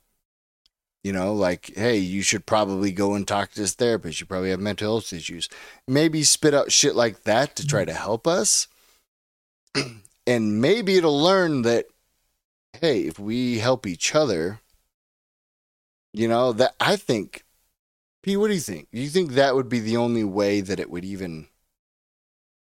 You 1.02 1.12
know, 1.12 1.34
like, 1.34 1.72
hey, 1.74 1.96
you 1.96 2.22
should 2.22 2.46
probably 2.46 2.92
go 2.92 3.14
and 3.14 3.26
talk 3.26 3.50
to 3.50 3.60
this 3.60 3.74
therapist. 3.74 4.20
You 4.20 4.26
probably 4.26 4.50
have 4.50 4.60
mental 4.60 4.92
health 4.94 5.12
issues. 5.12 5.48
Maybe 5.88 6.22
spit 6.22 6.54
out 6.54 6.70
shit 6.70 6.94
like 6.94 7.24
that 7.24 7.56
to 7.56 7.66
try 7.66 7.80
mm-hmm. 7.80 7.88
to 7.88 7.94
help 7.94 8.26
us. 8.26 8.68
and 10.26 10.60
maybe 10.60 10.96
it'll 10.96 11.20
learn 11.20 11.62
that, 11.62 11.86
hey, 12.80 13.00
if 13.00 13.18
we 13.18 13.58
help 13.58 13.84
each 13.84 14.14
other, 14.14 14.60
you 16.12 16.28
know, 16.28 16.52
that 16.52 16.74
I 16.80 16.96
think, 16.96 17.44
P, 18.22 18.36
what 18.36 18.48
do 18.48 18.54
you 18.54 18.60
think? 18.60 18.88
Do 18.92 19.00
you 19.00 19.08
think 19.08 19.32
that 19.32 19.54
would 19.54 19.68
be 19.68 19.80
the 19.80 19.96
only 19.96 20.24
way 20.24 20.60
that 20.60 20.80
it 20.80 20.90
would 20.90 21.04
even 21.04 21.48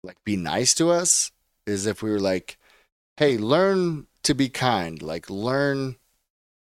like 0.02 0.16
be 0.24 0.36
nice 0.36 0.74
to 0.74 0.90
us? 0.90 1.30
Is 1.66 1.86
if 1.86 2.02
we 2.02 2.10
were 2.10 2.20
like, 2.20 2.58
hey, 3.16 3.38
learn 3.38 4.06
to 4.24 4.34
be 4.34 4.48
kind. 4.48 5.00
Like, 5.00 5.30
learn 5.30 5.96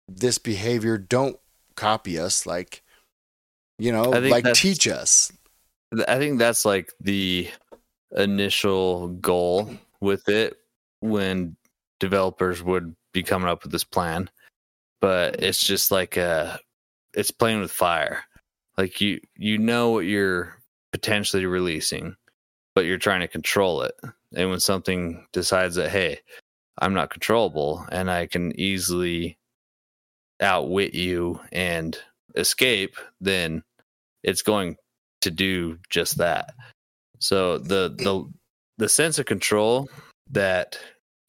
this 0.07 0.37
behavior. 0.37 0.97
Don't 0.97 1.39
copy 1.75 2.19
us. 2.19 2.45
Like, 2.45 2.83
you 3.77 3.91
know, 3.91 4.09
like 4.09 4.53
teach 4.53 4.87
us. 4.87 5.31
I 6.07 6.17
think 6.17 6.37
that's 6.39 6.65
like 6.65 6.91
the 6.99 7.49
initial 8.15 9.07
goal 9.07 9.69
with 10.01 10.27
it 10.29 10.57
when 10.99 11.55
developers 11.99 12.61
would 12.61 12.95
be 13.13 13.23
coming 13.23 13.47
up 13.47 13.63
with 13.63 13.71
this 13.71 13.83
plan. 13.83 14.29
But 15.01 15.41
it's 15.41 15.65
just 15.65 15.91
like 15.91 16.17
uh 16.17 16.57
it's 17.13 17.31
playing 17.31 17.61
with 17.61 17.71
fire. 17.71 18.23
Like 18.77 19.01
you 19.01 19.19
you 19.35 19.57
know 19.57 19.91
what 19.91 20.05
you're 20.05 20.55
potentially 20.91 21.45
releasing, 21.45 22.15
but 22.75 22.85
you're 22.85 22.97
trying 22.97 23.21
to 23.21 23.27
control 23.27 23.81
it. 23.83 23.95
And 24.35 24.49
when 24.49 24.59
something 24.59 25.25
decides 25.33 25.75
that, 25.75 25.89
hey, 25.89 26.19
I'm 26.79 26.93
not 26.93 27.09
controllable 27.09 27.85
and 27.91 28.09
I 28.09 28.27
can 28.27 28.57
easily 28.59 29.37
outwit 30.41 30.93
you 30.93 31.39
and 31.51 31.97
escape, 32.35 32.95
then 33.19 33.63
it's 34.23 34.41
going 34.41 34.77
to 35.21 35.31
do 35.31 35.77
just 35.89 36.17
that. 36.17 36.53
So 37.19 37.57
the 37.57 37.93
the 37.97 38.25
the 38.77 38.89
sense 38.89 39.19
of 39.19 39.25
control 39.25 39.89
that 40.31 40.79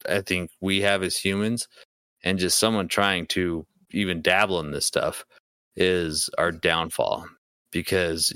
I 0.07 0.21
think 0.21 0.51
we 0.61 0.81
have 0.81 1.03
as 1.03 1.17
humans 1.17 1.67
and 2.23 2.39
just 2.39 2.59
someone 2.59 2.87
trying 2.87 3.27
to 3.27 3.65
even 3.91 4.21
dabble 4.21 4.59
in 4.59 4.71
this 4.71 4.85
stuff 4.85 5.25
is 5.75 6.29
our 6.37 6.51
downfall 6.51 7.27
because 7.71 8.33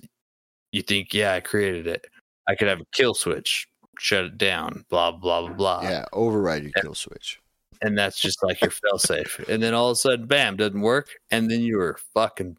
you 0.72 0.82
think, 0.82 1.14
yeah, 1.14 1.34
I 1.34 1.40
created 1.40 1.88
it. 1.88 2.06
I 2.48 2.56
could 2.56 2.68
have 2.68 2.82
a 2.82 2.86
kill 2.94 3.14
switch 3.14 3.68
shut 4.00 4.26
it 4.26 4.38
down, 4.38 4.86
blah 4.90 5.12
blah 5.12 5.42
blah 5.48 5.54
blah. 5.56 5.82
Yeah, 5.84 6.06
override 6.14 6.64
your 6.64 6.72
and, 6.76 6.84
kill 6.84 6.96
switch. 6.96 7.40
And 7.82 7.98
that's 7.98 8.20
just 8.20 8.44
like 8.44 8.62
your 8.62 8.72
fail 8.72 8.98
safe. 8.98 9.40
And 9.48 9.62
then 9.62 9.74
all 9.74 9.90
of 9.90 9.94
a 9.94 9.96
sudden, 9.96 10.26
bam, 10.28 10.58
doesn't 10.58 10.82
work, 10.82 11.10
and 11.32 11.50
then 11.50 11.62
you 11.62 11.78
were 11.78 11.98
fucking 12.14 12.58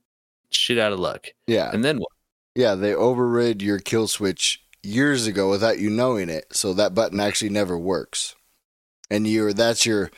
shit 0.50 0.78
out 0.78 0.92
of 0.92 0.98
luck. 0.98 1.28
Yeah. 1.46 1.70
And 1.72 1.84
then 1.84 1.98
what? 1.98 2.10
Yeah, 2.54 2.74
they 2.74 2.94
overrid 2.94 3.62
your 3.62 3.78
kill 3.78 4.08
switch 4.08 4.62
years 4.82 5.26
ago 5.26 5.50
without 5.50 5.78
you 5.78 5.90
knowing 5.90 6.28
it, 6.28 6.46
so 6.52 6.72
that 6.74 6.94
button 6.94 7.20
actually 7.20 7.50
never 7.50 7.78
works. 7.78 8.34
And 9.10 9.26
you're 9.26 9.52
that's 9.52 9.86
your 9.86 10.10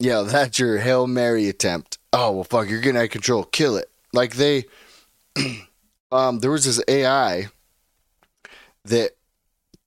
yeah, 0.00 0.22
that's 0.22 0.58
your 0.58 0.78
Hail 0.78 1.06
Mary 1.06 1.48
attempt. 1.48 1.98
Oh 2.12 2.32
well 2.32 2.44
fuck, 2.44 2.68
you're 2.68 2.80
getting 2.80 2.98
out 2.98 3.04
of 3.04 3.10
control. 3.10 3.44
Kill 3.44 3.76
it. 3.76 3.88
Like 4.12 4.34
they 4.34 4.64
um 6.12 6.40
there 6.40 6.50
was 6.50 6.64
this 6.64 6.82
AI 6.88 7.48
that 8.86 9.12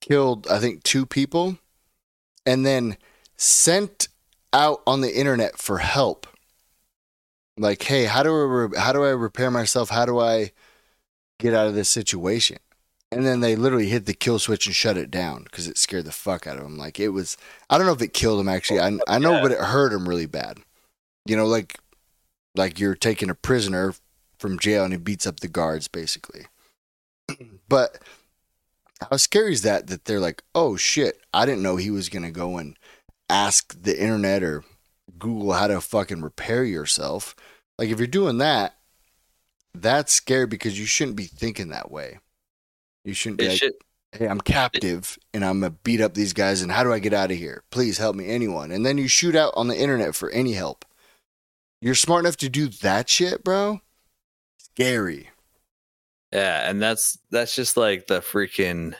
killed, 0.00 0.46
I 0.48 0.60
think, 0.60 0.82
two 0.84 1.04
people 1.04 1.58
and 2.46 2.64
then 2.64 2.96
sent 3.36 4.08
out 4.52 4.82
on 4.86 5.00
the 5.00 5.14
internet 5.14 5.58
for 5.58 5.78
help. 5.78 6.26
Like, 7.56 7.82
hey, 7.82 8.04
how 8.04 8.22
do 8.22 8.30
I 8.30 8.44
re- 8.44 8.78
how 8.78 8.92
do 8.92 9.04
I 9.04 9.10
repair 9.10 9.50
myself? 9.50 9.90
How 9.90 10.06
do 10.06 10.18
I 10.20 10.52
get 11.38 11.54
out 11.54 11.66
of 11.66 11.74
this 11.74 11.88
situation? 11.88 12.58
And 13.14 13.26
then 13.26 13.40
they 13.40 13.56
literally 13.56 13.88
hit 13.88 14.06
the 14.06 14.14
kill 14.14 14.38
switch 14.38 14.66
and 14.66 14.74
shut 14.74 14.96
it 14.96 15.10
down 15.10 15.44
because 15.44 15.68
it 15.68 15.78
scared 15.78 16.04
the 16.04 16.12
fuck 16.12 16.46
out 16.46 16.58
of 16.58 16.64
him. 16.64 16.76
Like 16.76 16.98
it 16.98 17.10
was, 17.10 17.36
I 17.70 17.76
don't 17.76 17.86
know 17.86 17.92
if 17.92 18.02
it 18.02 18.12
killed 18.12 18.40
him 18.40 18.48
actually. 18.48 18.80
I 18.80 18.98
I 19.08 19.18
know, 19.18 19.34
yeah. 19.34 19.42
but 19.42 19.52
it 19.52 19.58
hurt 19.58 19.92
him 19.92 20.08
really 20.08 20.26
bad. 20.26 20.58
You 21.26 21.36
know, 21.36 21.46
like 21.46 21.78
like 22.54 22.78
you're 22.78 22.94
taking 22.94 23.30
a 23.30 23.34
prisoner 23.34 23.94
from 24.38 24.58
jail 24.58 24.84
and 24.84 24.92
he 24.92 24.98
beats 24.98 25.26
up 25.26 25.40
the 25.40 25.48
guards 25.48 25.88
basically. 25.88 26.46
but 27.68 27.98
how 29.10 29.16
scary 29.16 29.52
is 29.52 29.62
that? 29.62 29.86
That 29.86 30.04
they're 30.04 30.20
like, 30.20 30.42
oh 30.54 30.76
shit, 30.76 31.20
I 31.32 31.46
didn't 31.46 31.62
know 31.62 31.76
he 31.76 31.90
was 31.90 32.08
gonna 32.08 32.30
go 32.30 32.58
and 32.58 32.76
ask 33.28 33.80
the 33.80 33.98
internet 34.00 34.42
or 34.42 34.64
Google 35.18 35.52
how 35.52 35.66
to 35.68 35.80
fucking 35.80 36.22
repair 36.22 36.64
yourself. 36.64 37.34
Like 37.78 37.88
if 37.88 37.98
you're 37.98 38.06
doing 38.06 38.38
that, 38.38 38.76
that's 39.74 40.12
scary 40.12 40.46
because 40.46 40.78
you 40.78 40.86
shouldn't 40.86 41.16
be 41.16 41.24
thinking 41.24 41.68
that 41.68 41.90
way. 41.90 42.18
You 43.04 43.14
shouldn't 43.14 43.38
be 43.38 43.48
like, 43.48 43.58
should. 43.58 43.72
hey, 44.12 44.26
I'm 44.26 44.40
captive 44.40 45.18
and 45.32 45.44
I'm 45.44 45.60
gonna 45.60 45.74
beat 45.84 46.00
up 46.00 46.14
these 46.14 46.32
guys 46.32 46.62
and 46.62 46.72
how 46.72 46.82
do 46.82 46.92
I 46.92 46.98
get 46.98 47.12
out 47.12 47.30
of 47.30 47.36
here? 47.36 47.62
Please 47.70 47.98
help 47.98 48.16
me, 48.16 48.28
anyone. 48.28 48.70
And 48.70 48.84
then 48.84 48.98
you 48.98 49.08
shoot 49.08 49.36
out 49.36 49.52
on 49.56 49.68
the 49.68 49.76
internet 49.78 50.14
for 50.14 50.30
any 50.30 50.52
help. 50.52 50.84
You're 51.80 51.94
smart 51.94 52.24
enough 52.24 52.38
to 52.38 52.48
do 52.48 52.68
that 52.68 53.08
shit, 53.08 53.44
bro? 53.44 53.80
Scary. 54.58 55.30
Yeah, 56.32 56.68
and 56.68 56.82
that's 56.82 57.18
that's 57.30 57.54
just 57.54 57.76
like 57.76 58.06
the 58.06 58.20
freaking 58.20 58.94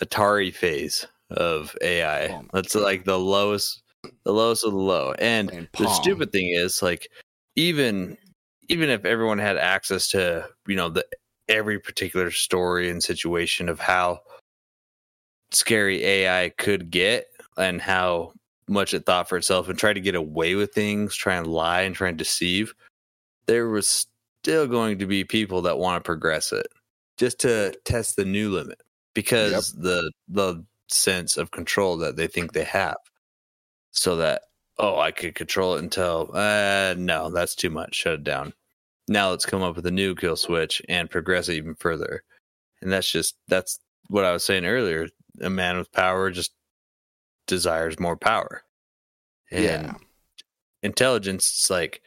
Atari 0.00 0.54
phase 0.54 1.06
of 1.30 1.76
AI. 1.82 2.28
Oh 2.28 2.44
that's 2.52 2.74
God. 2.74 2.82
like 2.82 3.04
the 3.04 3.18
lowest 3.18 3.82
the 4.24 4.32
lowest 4.32 4.64
of 4.64 4.72
the 4.72 4.78
low. 4.78 5.12
And 5.18 5.68
the 5.76 5.88
stupid 5.88 6.32
thing 6.32 6.48
is 6.48 6.82
like 6.82 7.08
even 7.56 8.16
even 8.68 8.88
if 8.88 9.04
everyone 9.04 9.38
had 9.38 9.56
access 9.56 10.08
to, 10.10 10.48
you 10.66 10.76
know, 10.76 10.88
the 10.88 11.04
every 11.52 11.78
particular 11.78 12.30
story 12.30 12.90
and 12.90 13.02
situation 13.02 13.68
of 13.68 13.78
how 13.78 14.20
scary 15.50 16.02
AI 16.02 16.50
could 16.56 16.90
get 16.90 17.26
and 17.56 17.80
how 17.80 18.32
much 18.68 18.94
it 18.94 19.04
thought 19.04 19.28
for 19.28 19.36
itself 19.36 19.68
and 19.68 19.78
tried 19.78 19.92
to 19.94 20.00
get 20.00 20.14
away 20.14 20.54
with 20.54 20.72
things, 20.72 21.14
try 21.14 21.34
and 21.34 21.46
lie 21.46 21.82
and 21.82 21.94
try 21.94 22.08
and 22.08 22.16
deceive, 22.16 22.74
there 23.46 23.68
was 23.68 24.06
still 24.42 24.66
going 24.66 24.98
to 24.98 25.06
be 25.06 25.24
people 25.24 25.62
that 25.62 25.78
want 25.78 26.02
to 26.02 26.06
progress 26.06 26.52
it 26.52 26.66
just 27.18 27.38
to 27.40 27.72
test 27.84 28.16
the 28.16 28.24
new 28.24 28.50
limit 28.50 28.80
because 29.14 29.74
yep. 29.74 29.84
the 29.84 30.12
the 30.28 30.64
sense 30.88 31.36
of 31.36 31.50
control 31.50 31.96
that 31.96 32.16
they 32.16 32.26
think 32.26 32.52
they 32.52 32.64
have 32.64 32.96
so 33.92 34.16
that 34.16 34.42
oh 34.78 34.98
i 34.98 35.10
could 35.10 35.34
control 35.34 35.76
it 35.76 35.82
until 35.82 36.30
uh 36.34 36.94
no 36.98 37.30
that's 37.30 37.54
too 37.54 37.70
much 37.70 37.94
shut 37.94 38.14
it 38.14 38.24
down 38.24 38.52
now 39.08 39.30
let's 39.30 39.46
come 39.46 39.62
up 39.62 39.76
with 39.76 39.86
a 39.86 39.90
new 39.90 40.14
kill 40.14 40.36
switch 40.36 40.82
and 40.88 41.10
progress 41.10 41.48
it 41.48 41.54
even 41.54 41.74
further. 41.74 42.22
And 42.80 42.92
that's 42.92 43.10
just 43.10 43.36
that's 43.48 43.78
what 44.08 44.24
I 44.24 44.32
was 44.32 44.44
saying 44.44 44.64
earlier. 44.64 45.08
A 45.40 45.50
man 45.50 45.78
with 45.78 45.92
power 45.92 46.30
just 46.30 46.52
desires 47.46 47.98
more 47.98 48.16
power. 48.16 48.62
And 49.50 49.64
yeah. 49.64 49.94
intelligence 50.82 51.48
it's 51.48 51.70
like, 51.70 52.00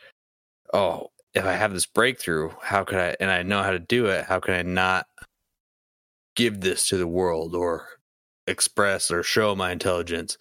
oh, 0.73 1.11
if 1.33 1.45
I 1.45 1.53
have 1.53 1.73
this 1.73 1.85
breakthrough, 1.85 2.49
how 2.61 2.83
could 2.83 2.97
I 2.97 3.15
and 3.19 3.29
I 3.29 3.43
know 3.43 3.61
how 3.61 3.71
to 3.71 3.79
do 3.79 4.07
it, 4.07 4.25
how 4.25 4.39
can 4.39 4.53
I 4.53 4.61
not 4.61 5.07
give 6.35 6.61
this 6.61 6.87
to 6.89 6.97
the 6.97 7.07
world 7.07 7.55
or 7.55 7.87
express 8.47 9.11
or 9.11 9.23
show 9.23 9.55
my 9.55 9.71
intelligence? 9.71 10.37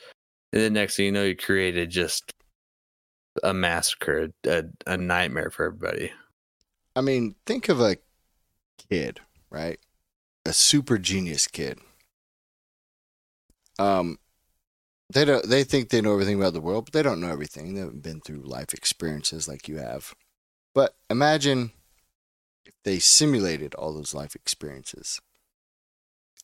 And 0.53 0.63
then 0.63 0.73
next 0.73 0.97
thing 0.97 1.07
you 1.07 1.13
know, 1.13 1.25
you 1.25 1.37
created 1.37 1.91
just 1.91 2.31
a 3.43 3.53
massacre, 3.53 4.29
a, 4.47 4.65
a 4.87 4.97
nightmare 4.97 5.51
for 5.51 5.67
everybody. 5.67 6.13
I 6.97 7.01
mean, 7.01 7.35
think 7.45 7.69
of 7.69 7.81
a 7.81 7.97
kid, 8.91 9.21
right? 9.51 9.79
A 10.47 10.53
super 10.53 10.99
genius 10.99 11.47
kid. 11.47 11.79
Um, 13.79 14.19
they 15.13 15.25
don't. 15.25 15.49
They 15.49 15.65
think 15.65 15.89
they 15.89 16.01
know 16.01 16.13
everything 16.13 16.37
about 16.39 16.53
the 16.53 16.61
world, 16.61 16.87
but 16.87 16.93
they 16.93 17.03
don't 17.03 17.21
know 17.21 17.31
everything. 17.31 17.75
They 17.75 17.81
haven't 17.81 18.03
been 18.03 18.21
through 18.21 18.43
life 18.43 18.73
experiences 18.73 19.49
like 19.49 19.69
you 19.69 19.79
have. 19.79 20.15
But 20.75 20.95
imagine 21.11 21.73
if 22.65 22.75
they 22.85 22.99
simulated 22.99 23.75
all 23.75 23.93
those 23.93 24.15
life 24.15 24.35
experiences 24.35 25.21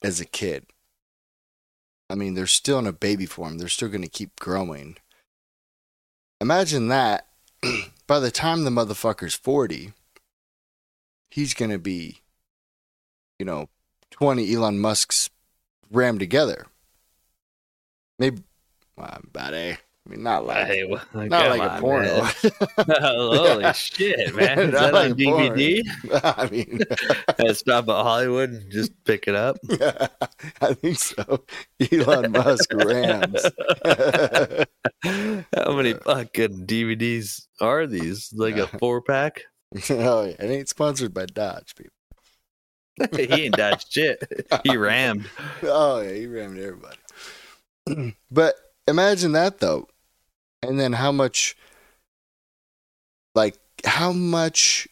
as 0.02 0.20
a 0.20 0.26
kid. 0.26 0.66
I 2.08 2.16
mean, 2.16 2.34
they're 2.34 2.46
still 2.46 2.78
in 2.80 2.86
a 2.86 2.92
baby 2.92 3.26
form. 3.26 3.58
They're 3.58 3.68
still 3.68 3.88
going 3.88 4.02
to 4.02 4.08
keep 4.08 4.38
growing. 4.40 4.96
Imagine 6.40 6.88
that. 6.88 7.26
By 8.06 8.18
the 8.18 8.30
time 8.32 8.64
the 8.64 8.70
motherfucker's 8.70 9.34
forty, 9.34 9.92
he's 11.30 11.54
going 11.54 11.70
to 11.70 11.78
be, 11.78 12.18
you 13.38 13.46
know, 13.46 13.68
20 14.10 14.52
Elon 14.54 14.78
Musk's 14.78 15.30
rammed 15.90 16.20
together. 16.20 16.66
Maybe, 18.18 18.42
well, 18.96 19.08
ah, 19.12 19.18
buddy. 19.32 19.56
Eh? 19.56 19.76
I 20.06 20.10
mean, 20.10 20.22
not 20.22 20.46
like, 20.46 20.66
Hey, 20.66 20.84
well, 20.84 21.02
not 21.12 21.58
like 21.58 21.60
a 21.60 21.80
porno. 21.80 22.22
man. 22.22 22.32
Oh, 23.02 23.54
holy 23.54 23.72
shit, 23.74 24.34
man! 24.34 24.58
Is 24.58 24.72
that 24.72 24.94
like 24.94 25.12
on 25.12 25.18
DVD? 25.18 25.82
I 26.24 26.48
mean, 26.50 27.54
stop 27.54 27.88
at 27.88 28.02
Hollywood 28.02 28.50
and 28.50 28.72
just 28.72 28.92
pick 29.04 29.28
it 29.28 29.34
up. 29.34 29.58
I 30.60 30.74
think 30.74 30.98
so. 30.98 31.44
Elon 31.92 32.32
Musk 32.32 32.72
rams. 32.72 33.44
How 35.04 35.72
many 35.76 35.92
fucking 35.92 36.66
DVDs 36.66 37.46
are 37.60 37.86
these? 37.86 38.32
Like 38.34 38.56
a 38.56 38.66
four 38.66 39.02
pack? 39.02 39.42
oh, 39.90 40.24
yeah. 40.24 40.34
It 40.38 40.50
ain't 40.50 40.68
sponsored 40.68 41.14
by 41.14 41.26
Dodge, 41.26 41.74
people. 41.76 41.92
he 43.16 43.44
ain't 43.44 43.56
dodged 43.56 43.92
shit. 43.92 44.48
He 44.64 44.76
rammed. 44.76 45.28
Oh, 45.62 46.00
yeah. 46.00 46.12
He 46.12 46.26
rammed 46.26 46.58
everybody. 46.58 48.14
but 48.30 48.54
imagine 48.86 49.32
that, 49.32 49.58
though. 49.60 49.88
And 50.62 50.78
then 50.78 50.92
how 50.92 51.12
much, 51.12 51.56
like, 53.34 53.56
how 53.86 54.12
much 54.12 54.86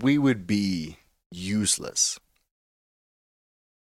we 0.00 0.16
would 0.16 0.46
be 0.46 0.96
useless 1.30 2.18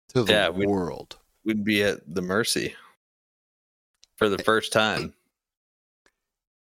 to 0.10 0.24
the 0.24 0.34
Yeah, 0.34 0.50
we'd- 0.50 0.68
world. 0.68 1.18
We'd 1.46 1.64
be 1.64 1.84
at 1.84 2.00
the 2.14 2.24
mercy 2.24 2.76
for 4.18 4.28
the 4.30 4.40
first 4.40 4.74
time. 4.74 5.14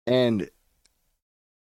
And, 0.07 0.51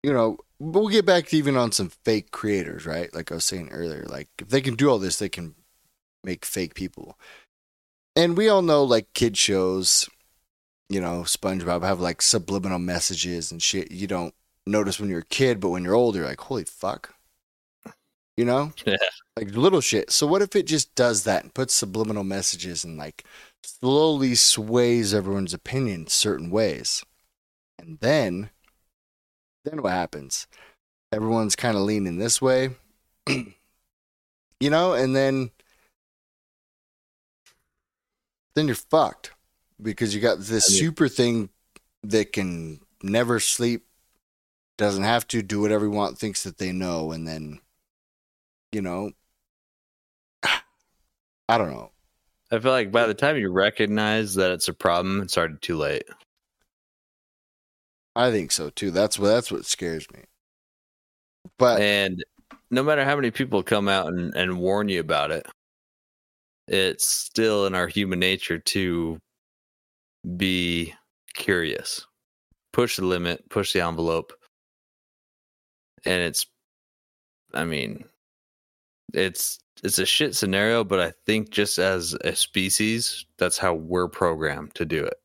you 0.09 0.15
know, 0.15 0.39
we'll 0.59 0.89
get 0.89 1.05
back 1.05 1.27
to 1.27 1.37
even 1.37 1.55
on 1.55 1.71
some 1.71 1.91
fake 1.91 2.31
creators, 2.31 2.87
right? 2.87 3.15
Like 3.15 3.31
I 3.31 3.35
was 3.35 3.45
saying 3.45 3.69
earlier, 3.69 4.07
like 4.09 4.29
if 4.39 4.49
they 4.49 4.63
can 4.63 4.75
do 4.75 4.89
all 4.89 4.99
this, 4.99 5.19
they 5.19 5.29
can 5.29 5.55
make 6.25 6.47
fake 6.47 6.75
people. 6.75 7.19
And 8.17 8.39
we 8.39 8.49
all 8.49 8.63
know, 8.63 8.83
like 8.83 9.13
kid 9.13 9.37
shows, 9.37 10.09
you 10.89 10.99
know, 10.99 11.25
SpongeBob 11.25 11.83
have 11.83 12.01
like 12.01 12.23
subliminal 12.23 12.79
messages 12.79 13.53
and 13.53 13.63
shit 13.63 13.91
you 13.91 14.07
don't 14.07 14.35
notice 14.67 14.99
when 14.99 15.11
you're 15.11 15.21
a 15.21 15.25
kid, 15.27 15.61
but 15.61 15.69
when 15.69 15.85
you're 15.85 15.95
older, 15.95 16.21
you're 16.21 16.29
like, 16.29 16.41
holy 16.41 16.65
fuck. 16.65 17.15
You 18.37 18.47
know? 18.47 18.73
Yeah. 18.87 18.97
Like 19.37 19.55
little 19.55 19.83
shit. 19.83 20.11
So 20.11 20.27
what 20.27 20.43
if 20.43 20.57
it 20.57 20.67
just 20.67 20.93
does 20.97 21.23
that 21.23 21.45
and 21.45 21.55
puts 21.55 21.73
subliminal 21.75 22.25
messages 22.25 22.83
and 22.83 22.97
like 22.97 23.25
slowly 23.63 24.35
sways 24.35 25.13
everyone's 25.13 25.55
opinion 25.55 26.09
certain 26.09 26.51
ways? 26.51 27.05
And 27.79 28.01
then, 28.01 28.51
then 29.71 29.83
what 29.83 29.93
happens? 29.93 30.47
Everyone's 31.13 31.57
kind 31.57 31.77
of 31.77 31.83
leaning 31.83 32.19
this 32.19 32.41
way, 32.41 32.71
you 33.29 33.55
know, 34.61 34.93
and 34.93 35.15
then, 35.17 35.51
then 38.55 38.67
you're 38.67 38.77
fucked 38.77 39.33
because 39.81 40.15
you 40.15 40.21
got 40.21 40.39
this 40.39 40.71
I 40.71 40.73
mean- 40.73 40.81
super 40.81 41.09
thing 41.09 41.51
that 42.03 42.33
can 42.33 42.81
never 43.03 43.41
sleep, 43.41 43.87
doesn't 44.77 45.05
have 45.05 45.27
to 45.29 45.43
do 45.43 45.61
whatever 45.61 45.87
you 45.87 45.91
want, 45.91 46.19
thinks 46.19 46.43
that 46.45 46.59
they 46.59 46.73
know, 46.73 47.13
and 47.13 47.27
then, 47.27 47.61
you 48.73 48.83
know, 48.83 49.11
I 50.43 51.59
don't 51.59 51.71
know. 51.71 51.91
I 52.51 52.59
feel 52.61 52.73
like 52.73 52.91
by 52.91 53.07
the 53.07 53.15
time 53.15 53.37
you 53.37 53.51
recognize 53.51 54.35
that 54.37 54.53
it's 54.53 54.69
a 54.69 54.73
problem, 54.73 55.21
it's 55.21 55.37
already 55.37 55.57
too 55.61 55.77
late. 55.77 56.05
I 58.19 58.31
think 58.31 58.53
so 58.53 58.69
too. 58.69 58.91
That's 58.91 59.19
what 59.19 59.29
that's 59.29 59.51
what 59.51 59.65
scares 59.65 60.11
me. 60.13 60.25
But 61.59 61.81
And 61.81 62.25
no 62.71 62.83
matter 62.83 63.05
how 63.05 63.17
many 63.17 63.31
people 63.31 63.63
come 63.63 63.89
out 63.89 64.09
and, 64.09 64.35
and 64.35 64.59
warn 64.59 64.89
you 64.89 65.01
about 65.01 65.31
it, 65.31 65.47
it's 66.69 67.09
still 67.09 67.67
in 67.67 67.75
our 67.75 67.89
human 67.89 68.19
nature 68.21 68.59
to 68.59 69.19
be 70.37 70.95
curious, 71.35 72.07
push 72.73 72.97
the 72.97 73.05
limit, 73.05 73.49
push 73.51 73.73
the 73.73 73.83
envelope. 73.83 74.33
And 76.05 76.23
it's, 76.23 76.47
I 77.55 77.65
mean, 77.65 78.05
it's 79.15 79.59
it's 79.85 79.99
a 79.99 80.07
shit 80.07 80.35
scenario, 80.35 80.83
but 80.85 81.01
I 81.01 81.13
think 81.27 81.51
just 81.51 81.79
as 81.79 82.15
a 82.25 82.35
species, 82.35 83.27
that's 83.39 83.59
how 83.59 83.75
we're 83.75 84.09
programmed 84.09 84.75
to 84.75 84.85
do 84.85 85.05
it. 85.05 85.21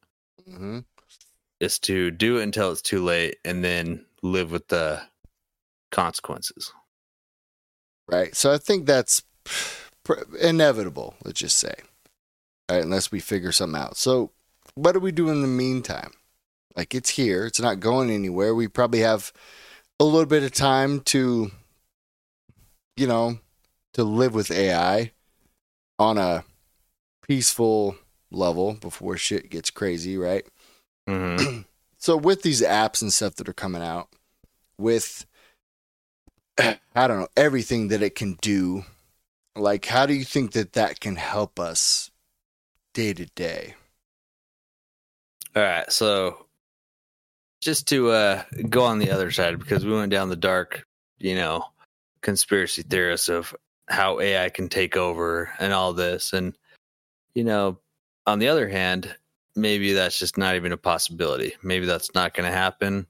Mhm. 0.48 0.86
Is 1.64 1.80
to 1.80 2.12
do 2.12 2.40
it 2.40 2.44
until 2.44 2.74
it's 2.74 2.82
too 2.82 3.02
late, 3.02 3.38
and 3.46 3.64
then 3.64 4.06
live 4.22 4.52
with 4.52 4.68
the 4.68 5.02
consequences. 5.92 6.74
right, 8.12 8.36
so 8.36 8.52
I 8.52 8.58
think 8.58 8.86
that's 8.86 9.24
inevitable. 10.42 11.16
Let's 11.24 11.40
just 11.40 11.56
say, 11.56 11.74
right, 12.70 12.84
unless 12.84 13.14
we 13.14 13.22
figure 13.22 13.54
something 13.54 13.80
out. 13.80 13.96
So, 13.96 14.32
what 14.76 14.92
do 14.92 15.00
we 15.00 15.14
do 15.14 15.30
in 15.30 15.42
the 15.42 15.48
meantime? 15.48 16.12
Like 16.76 16.94
it's 16.94 17.12
here. 17.12 17.46
It's 17.46 17.62
not 17.62 17.80
going 17.80 18.10
anywhere. 18.10 18.54
We 18.54 18.68
probably 18.68 19.00
have 19.00 19.32
a 20.02 20.04
little 20.04 20.26
bit 20.26 20.44
of 20.44 20.52
time 20.52 21.00
to, 21.02 21.50
you 22.98 23.08
know, 23.08 23.40
to 23.94 24.04
live 24.04 24.34
with 24.34 24.52
AI 24.52 25.12
on 25.98 26.18
a 26.18 26.44
peaceful 27.26 27.96
level 28.32 28.74
before 28.74 29.16
shit 29.16 29.50
gets 29.50 29.70
crazy, 29.70 30.18
right? 30.18 30.46
Mm-hmm. 31.08 31.62
so 31.98 32.16
with 32.16 32.44
these 32.44 32.62
apps 32.62 33.02
and 33.02 33.12
stuff 33.12 33.36
that 33.36 33.50
are 33.50 33.54
coming 33.54 33.82
out 33.82 34.08
with 34.78 35.26
i 36.58 36.78
don't 36.96 37.20
know 37.20 37.28
everything 37.36 37.90
that 37.90 38.02
it 38.02 38.16
can 38.16 38.38
do 38.42 38.86
like 39.56 39.86
how 39.86 40.06
do 40.06 40.14
you 40.14 40.24
think 40.24 40.54
that 40.54 40.74
that 40.74 41.00
can 41.00 41.16
help 41.16 41.60
us 41.60 42.10
day 42.94 43.14
to 43.14 43.26
day 43.26 43.76
All 45.56 45.62
right, 45.62 45.92
so 45.92 46.48
just 47.62 47.88
to 47.90 48.10
uh, 48.10 48.44
go 48.70 48.84
on 48.84 48.98
the 48.98 49.12
other 49.12 49.30
side 49.30 49.60
because 49.60 49.86
we 49.86 49.94
went 49.94 50.12
down 50.12 50.30
the 50.30 50.36
dark, 50.36 50.86
you 51.20 51.36
know, 51.36 51.66
conspiracy 52.22 52.82
theorists 52.82 53.30
of 53.30 53.56
how 53.88 54.20
AI 54.20 54.50
can 54.50 54.68
take 54.68 54.98
over 54.98 55.52
and 55.60 55.72
all 55.72 55.94
this, 55.94 56.34
and 56.34 56.58
you 57.36 57.44
know, 57.44 57.78
on 58.26 58.40
the 58.40 58.48
other 58.48 58.68
hand, 58.68 59.16
maybe 59.56 59.94
that's 59.94 60.20
just 60.20 60.38
not 60.38 60.56
even 60.56 60.72
a 60.72 60.78
possibility. 60.78 61.56
Maybe 61.62 61.86
that's 61.86 62.14
not 62.14 62.34
going 62.34 62.50
to 62.50 62.56
happen, 62.56 63.08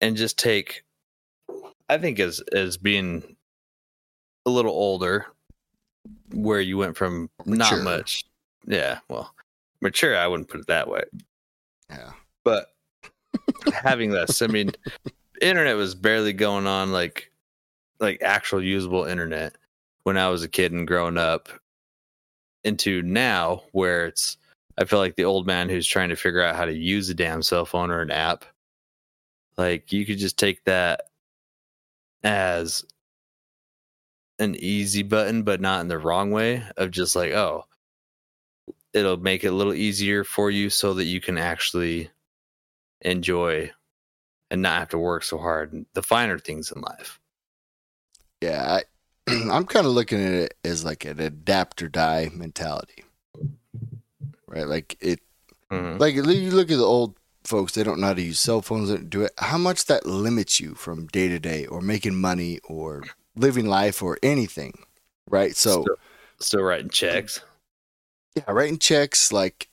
and 0.00 0.16
just 0.16 0.38
take, 0.38 0.84
I 1.88 1.98
think 1.98 2.20
as 2.20 2.40
as 2.52 2.76
being 2.76 3.36
a 4.46 4.50
little 4.50 4.72
older, 4.72 5.26
where 6.32 6.60
you 6.60 6.78
went 6.78 6.96
from 6.96 7.30
not 7.44 7.82
much, 7.82 8.24
yeah, 8.66 8.98
well, 9.08 9.34
mature. 9.80 10.16
I 10.16 10.26
wouldn't 10.26 10.48
put 10.48 10.60
it 10.60 10.66
that 10.68 10.88
way 10.88 11.02
yeah 11.90 12.12
but 12.44 12.74
having 13.72 14.10
this 14.10 14.42
i 14.42 14.46
mean 14.46 14.70
internet 15.42 15.76
was 15.76 15.94
barely 15.94 16.32
going 16.32 16.66
on 16.66 16.92
like 16.92 17.30
like 18.00 18.22
actual 18.22 18.62
usable 18.62 19.04
internet 19.04 19.56
when 20.04 20.16
i 20.16 20.28
was 20.28 20.42
a 20.42 20.48
kid 20.48 20.72
and 20.72 20.86
growing 20.86 21.18
up 21.18 21.48
into 22.64 23.02
now 23.02 23.62
where 23.72 24.06
it's 24.06 24.36
i 24.78 24.84
feel 24.84 24.98
like 24.98 25.16
the 25.16 25.24
old 25.24 25.46
man 25.46 25.68
who's 25.68 25.86
trying 25.86 26.08
to 26.08 26.16
figure 26.16 26.42
out 26.42 26.56
how 26.56 26.64
to 26.64 26.74
use 26.74 27.08
a 27.08 27.14
damn 27.14 27.42
cell 27.42 27.66
phone 27.66 27.90
or 27.90 28.00
an 28.00 28.10
app 28.10 28.44
like 29.58 29.92
you 29.92 30.06
could 30.06 30.18
just 30.18 30.38
take 30.38 30.64
that 30.64 31.02
as 32.22 32.84
an 34.38 34.54
easy 34.56 35.02
button, 35.02 35.42
but 35.42 35.60
not 35.60 35.80
in 35.80 35.88
the 35.88 35.98
wrong 35.98 36.30
way 36.30 36.62
of 36.76 36.90
just 36.90 37.16
like, 37.16 37.32
oh, 37.32 37.64
it'll 38.92 39.16
make 39.16 39.44
it 39.44 39.48
a 39.48 39.54
little 39.54 39.74
easier 39.74 40.24
for 40.24 40.50
you 40.50 40.70
so 40.70 40.94
that 40.94 41.04
you 41.04 41.20
can 41.20 41.38
actually 41.38 42.10
enjoy 43.02 43.70
and 44.50 44.62
not 44.62 44.78
have 44.78 44.88
to 44.88 44.98
work 44.98 45.22
so 45.22 45.38
hard 45.38 45.84
the 45.92 46.02
finer 46.02 46.38
things 46.38 46.72
in 46.72 46.80
life. 46.80 47.20
Yeah, 48.40 48.80
I, 49.26 49.32
I'm 49.50 49.66
kind 49.66 49.86
of 49.86 49.92
looking 49.92 50.24
at 50.24 50.32
it 50.32 50.54
as 50.64 50.84
like 50.84 51.04
an 51.04 51.20
adapt 51.20 51.82
or 51.82 51.88
die 51.88 52.30
mentality, 52.32 53.04
right? 54.48 54.66
Like 54.66 54.96
it, 55.00 55.20
Mhm. 55.70 56.00
like 56.00 56.14
you 56.14 56.22
look 56.22 56.70
at 56.70 56.78
the 56.78 56.84
old 56.84 57.16
folks; 57.44 57.72
they 57.72 57.82
don't 57.84 58.00
know 58.00 58.08
how 58.08 58.14
to 58.14 58.22
use 58.22 58.40
cell 58.40 58.62
phones. 58.62 58.88
They 58.88 58.96
don't 58.96 59.10
do 59.10 59.22
it. 59.22 59.32
How 59.38 59.58
much 59.58 59.86
that 59.86 60.06
limits 60.06 60.60
you 60.60 60.74
from 60.74 61.06
day 61.08 61.28
to 61.28 61.38
day, 61.38 61.66
or 61.66 61.80
making 61.80 62.16
money, 62.20 62.58
or 62.64 63.04
living 63.36 63.66
life, 63.66 64.02
or 64.02 64.18
anything, 64.22 64.72
right? 65.28 65.54
So. 65.54 65.82
still, 65.82 65.96
still 66.40 66.62
writing 66.62 66.90
checks. 66.90 67.40
Yeah, 68.34 68.50
writing 68.50 68.78
checks, 68.78 69.32
like, 69.32 69.68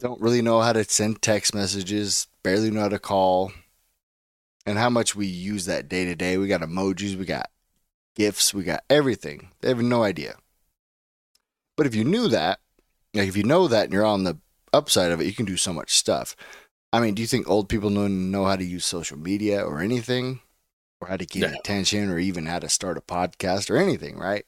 don't 0.00 0.20
really 0.20 0.42
know 0.42 0.60
how 0.60 0.72
to 0.72 0.84
send 0.84 1.22
text 1.22 1.54
messages, 1.54 2.26
barely 2.42 2.70
know 2.70 2.80
how 2.80 2.88
to 2.88 2.98
call, 2.98 3.52
and 4.66 4.78
how 4.78 4.90
much 4.90 5.14
we 5.14 5.26
use 5.26 5.66
that 5.66 5.88
day 5.88 6.04
to 6.04 6.14
day. 6.14 6.36
We 6.36 6.48
got 6.48 6.62
emojis, 6.62 7.16
we 7.16 7.24
got 7.24 7.50
gifts, 8.16 8.52
we 8.54 8.64
got 8.64 8.82
everything. 8.90 9.50
They 9.60 9.68
have 9.68 9.82
no 9.82 10.02
idea. 10.02 10.36
But 11.76 11.86
if 11.86 11.94
you 11.94 12.04
knew 12.04 12.28
that, 12.28 12.60
like 13.14 13.28
if 13.28 13.36
you 13.36 13.44
know 13.44 13.68
that 13.68 13.84
and 13.84 13.92
you're 13.92 14.04
on 14.04 14.24
the 14.24 14.38
upside 14.72 15.12
of 15.12 15.20
it, 15.20 15.26
you 15.26 15.32
can 15.32 15.46
do 15.46 15.56
so 15.56 15.72
much 15.72 15.92
stuff. 15.94 16.36
I 16.92 17.00
mean, 17.00 17.14
do 17.14 17.22
you 17.22 17.28
think 17.28 17.48
old 17.48 17.68
people 17.68 17.90
know, 17.90 18.06
know 18.06 18.44
how 18.44 18.56
to 18.56 18.64
use 18.64 18.84
social 18.84 19.18
media 19.18 19.64
or 19.64 19.80
anything? 19.80 20.40
Or 21.00 21.08
how 21.08 21.16
to 21.16 21.26
get 21.26 21.42
No. 21.42 21.58
attention 21.58 22.08
or 22.08 22.18
even 22.18 22.46
how 22.46 22.60
to 22.60 22.68
start 22.68 22.96
a 22.96 23.00
podcast 23.00 23.68
or 23.70 23.76
anything, 23.76 24.16
right? 24.16 24.44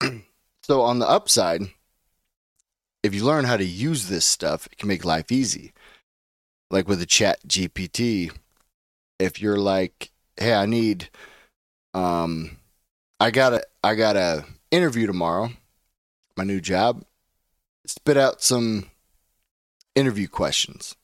so 0.62 0.80
on 0.82 0.98
the 0.98 1.08
upside, 1.08 1.62
if 3.02 3.14
you 3.14 3.24
learn 3.24 3.44
how 3.44 3.56
to 3.56 3.64
use 3.64 4.08
this 4.08 4.24
stuff, 4.24 4.66
it 4.66 4.78
can 4.78 4.88
make 4.88 5.04
life 5.04 5.30
easy. 5.30 5.72
Like 6.70 6.88
with 6.88 7.00
the 7.00 7.06
chat 7.06 7.46
GPT, 7.46 8.32
if 9.18 9.40
you're 9.40 9.58
like, 9.58 10.10
hey, 10.36 10.54
I 10.54 10.66
need 10.66 11.10
um 11.94 12.56
I 13.20 13.30
got 13.30 13.52
a 13.52 13.62
I 13.84 13.94
got 13.94 14.16
a 14.16 14.46
interview 14.70 15.06
tomorrow, 15.06 15.50
my 16.36 16.44
new 16.44 16.60
job. 16.60 17.04
Spit 17.86 18.16
out 18.16 18.42
some 18.42 18.90
interview 19.94 20.28
questions. 20.28 20.96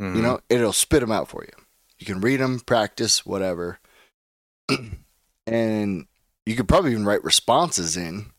Mhm. 0.00 0.16
You 0.16 0.22
know, 0.22 0.40
it'll 0.48 0.72
spit 0.72 1.00
them 1.00 1.12
out 1.12 1.28
for 1.28 1.44
you. 1.44 1.64
You 1.98 2.06
can 2.06 2.20
read 2.20 2.40
them, 2.40 2.60
practice, 2.60 3.24
whatever. 3.24 3.78
and 5.46 6.06
you 6.46 6.56
could 6.56 6.68
probably 6.68 6.92
even 6.92 7.04
write 7.04 7.22
responses 7.24 7.96
in 7.96 8.32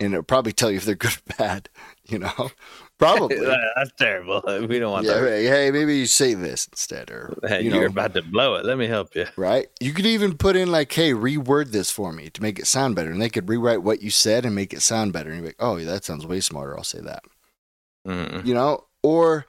and 0.00 0.14
it'll 0.14 0.22
probably 0.22 0.52
tell 0.52 0.70
you 0.70 0.78
if 0.78 0.84
they're 0.84 0.94
good 0.94 1.12
or 1.12 1.34
bad, 1.38 1.68
you 2.12 2.18
know? 2.18 2.50
Probably. 2.98 3.36
That's 3.76 3.90
terrible. 3.98 4.42
We 4.68 4.78
don't 4.78 4.92
want 4.92 5.06
yeah, 5.06 5.14
that. 5.14 5.22
right. 5.22 5.42
hey, 5.42 5.70
maybe 5.72 5.96
you 5.96 6.06
say 6.06 6.34
this 6.34 6.68
instead, 6.68 7.10
or 7.10 7.36
Hey, 7.42 7.62
you 7.62 7.74
you're 7.74 7.86
about 7.86 8.14
to 8.14 8.22
blow 8.22 8.54
it. 8.54 8.64
Let 8.64 8.78
me 8.78 8.86
help 8.86 9.14
you. 9.16 9.26
right? 9.36 9.66
You 9.80 9.92
could 9.92 10.06
even 10.06 10.36
put 10.36 10.54
in 10.54 10.70
like, 10.70 10.92
"Hey, 10.92 11.12
reword 11.12 11.72
this 11.72 11.90
for 11.90 12.12
me 12.12 12.30
to 12.30 12.42
make 12.42 12.58
it 12.60 12.66
sound 12.66 12.94
better," 12.94 13.10
and 13.10 13.20
they 13.20 13.30
could 13.30 13.48
rewrite 13.48 13.82
what 13.82 14.02
you 14.02 14.10
said 14.10 14.44
and 14.44 14.54
make 14.54 14.72
it 14.72 14.82
sound 14.82 15.12
better. 15.12 15.30
And 15.30 15.38
you're 15.38 15.48
like, 15.48 15.56
"Oh, 15.58 15.76
yeah, 15.78 15.86
that 15.86 16.04
sounds 16.04 16.26
way 16.26 16.40
smarter. 16.40 16.76
I'll 16.76 16.84
say 16.84 17.00
that." 17.00 17.24
Mhm. 18.06 18.46
You 18.46 18.54
know, 18.54 18.86
or 19.02 19.46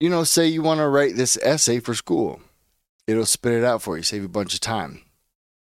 you 0.00 0.10
know, 0.10 0.24
say 0.24 0.48
you 0.48 0.62
want 0.62 0.80
to 0.80 0.88
write 0.88 1.14
this 1.14 1.38
essay 1.42 1.78
for 1.78 1.94
school, 1.94 2.40
it'll 3.06 3.24
spit 3.24 3.52
it 3.52 3.64
out 3.64 3.82
for 3.82 3.96
you, 3.96 4.02
save 4.02 4.22
you 4.22 4.26
a 4.26 4.30
bunch 4.30 4.52
of 4.52 4.60
time. 4.60 5.02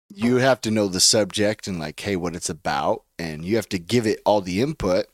You 0.08 0.36
have 0.36 0.60
to 0.62 0.70
know 0.70 0.88
the 0.88 1.00
subject 1.00 1.66
and 1.66 1.78
like, 1.78 1.98
hey, 2.00 2.16
what 2.16 2.34
it's 2.34 2.50
about, 2.50 3.04
and 3.18 3.44
you 3.44 3.56
have 3.56 3.68
to 3.70 3.78
give 3.78 4.06
it 4.06 4.20
all 4.24 4.40
the 4.40 4.60
input. 4.60 5.06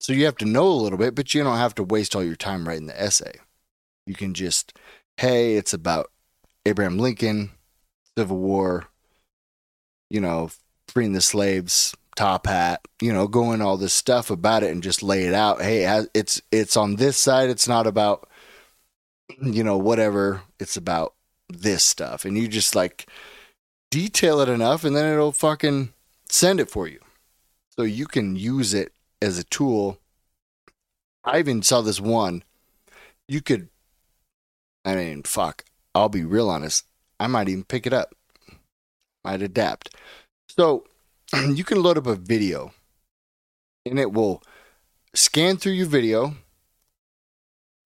So 0.00 0.12
you 0.12 0.24
have 0.26 0.36
to 0.36 0.44
know 0.44 0.68
a 0.68 0.70
little 0.70 0.98
bit, 0.98 1.14
but 1.14 1.34
you 1.34 1.42
don't 1.42 1.56
have 1.56 1.74
to 1.76 1.82
waste 1.82 2.14
all 2.14 2.24
your 2.24 2.36
time 2.36 2.66
writing 2.66 2.86
the 2.86 3.00
essay. 3.00 3.32
You 4.06 4.14
can 4.14 4.32
just, 4.32 4.72
hey, 5.16 5.56
it's 5.56 5.74
about 5.74 6.10
Abraham 6.64 6.98
Lincoln, 6.98 7.50
Civil 8.16 8.38
War, 8.38 8.86
you 10.08 10.20
know, 10.20 10.50
freeing 10.86 11.12
the 11.12 11.20
slaves, 11.20 11.94
top 12.16 12.46
hat, 12.46 12.80
you 13.00 13.12
know, 13.12 13.28
going 13.28 13.60
all 13.60 13.76
this 13.76 13.92
stuff 13.92 14.30
about 14.30 14.62
it 14.62 14.70
and 14.70 14.82
just 14.82 15.02
lay 15.02 15.24
it 15.24 15.34
out. 15.34 15.60
Hey, 15.60 16.04
it's 16.14 16.40
it's 16.50 16.76
on 16.76 16.96
this 16.96 17.16
side. 17.16 17.50
It's 17.50 17.68
not 17.68 17.86
about, 17.86 18.28
you 19.40 19.62
know, 19.62 19.76
whatever. 19.76 20.42
It's 20.58 20.76
about 20.76 21.14
this 21.48 21.84
stuff, 21.84 22.24
and 22.24 22.36
you 22.36 22.48
just 22.48 22.74
like 22.74 23.08
detail 23.90 24.40
it 24.40 24.48
enough, 24.48 24.84
and 24.84 24.96
then 24.96 25.12
it'll 25.12 25.32
fucking 25.32 25.92
send 26.28 26.60
it 26.60 26.70
for 26.70 26.88
you, 26.88 27.00
so 27.76 27.82
you 27.82 28.06
can 28.06 28.36
use 28.36 28.74
it 28.74 28.92
as 29.20 29.38
a 29.38 29.44
tool. 29.44 29.98
I 31.24 31.38
even 31.38 31.62
saw 31.62 31.80
this 31.80 32.00
one. 32.00 32.42
You 33.28 33.40
could, 33.42 33.68
I 34.84 34.94
mean, 34.94 35.22
fuck. 35.22 35.64
I'll 35.94 36.08
be 36.08 36.24
real 36.24 36.48
honest. 36.48 36.86
I 37.20 37.26
might 37.26 37.48
even 37.48 37.64
pick 37.64 37.86
it 37.86 37.92
up. 37.92 38.14
Might 39.24 39.42
adapt. 39.42 39.94
So 40.48 40.84
you 41.48 41.64
can 41.64 41.82
load 41.82 41.98
up 41.98 42.06
a 42.06 42.14
video 42.14 42.72
and 43.84 43.98
it 43.98 44.12
will 44.12 44.42
scan 45.14 45.56
through 45.56 45.72
your 45.72 45.86
video. 45.86 46.34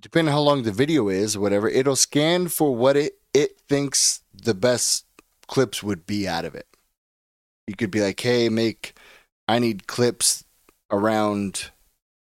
Depending 0.01 0.33
on 0.33 0.37
how 0.37 0.43
long 0.43 0.63
the 0.63 0.73
video 0.73 1.09
is, 1.09 1.39
whatever, 1.39 1.69
it'll 1.69 1.97
scan 1.97 2.49
for 2.49 2.75
what 2.75 2.97
it, 2.97 3.19
it 3.33 3.61
thinks 3.69 4.23
the 4.35 4.55
best 4.55 5.07
clips 5.47 5.83
would 5.83 6.07
be 6.07 6.27
out 6.27 6.45
of 6.45 6.55
it. 6.55 6.67
You 7.69 7.77
could 7.77 7.93
be 7.93 8.01
like, 8.01 8.19
hey, 8.19 8.49
make, 8.49 8.95
I 9.47 9.61
need 9.61 9.87
clips 9.87 10.45
around, 10.93 11.71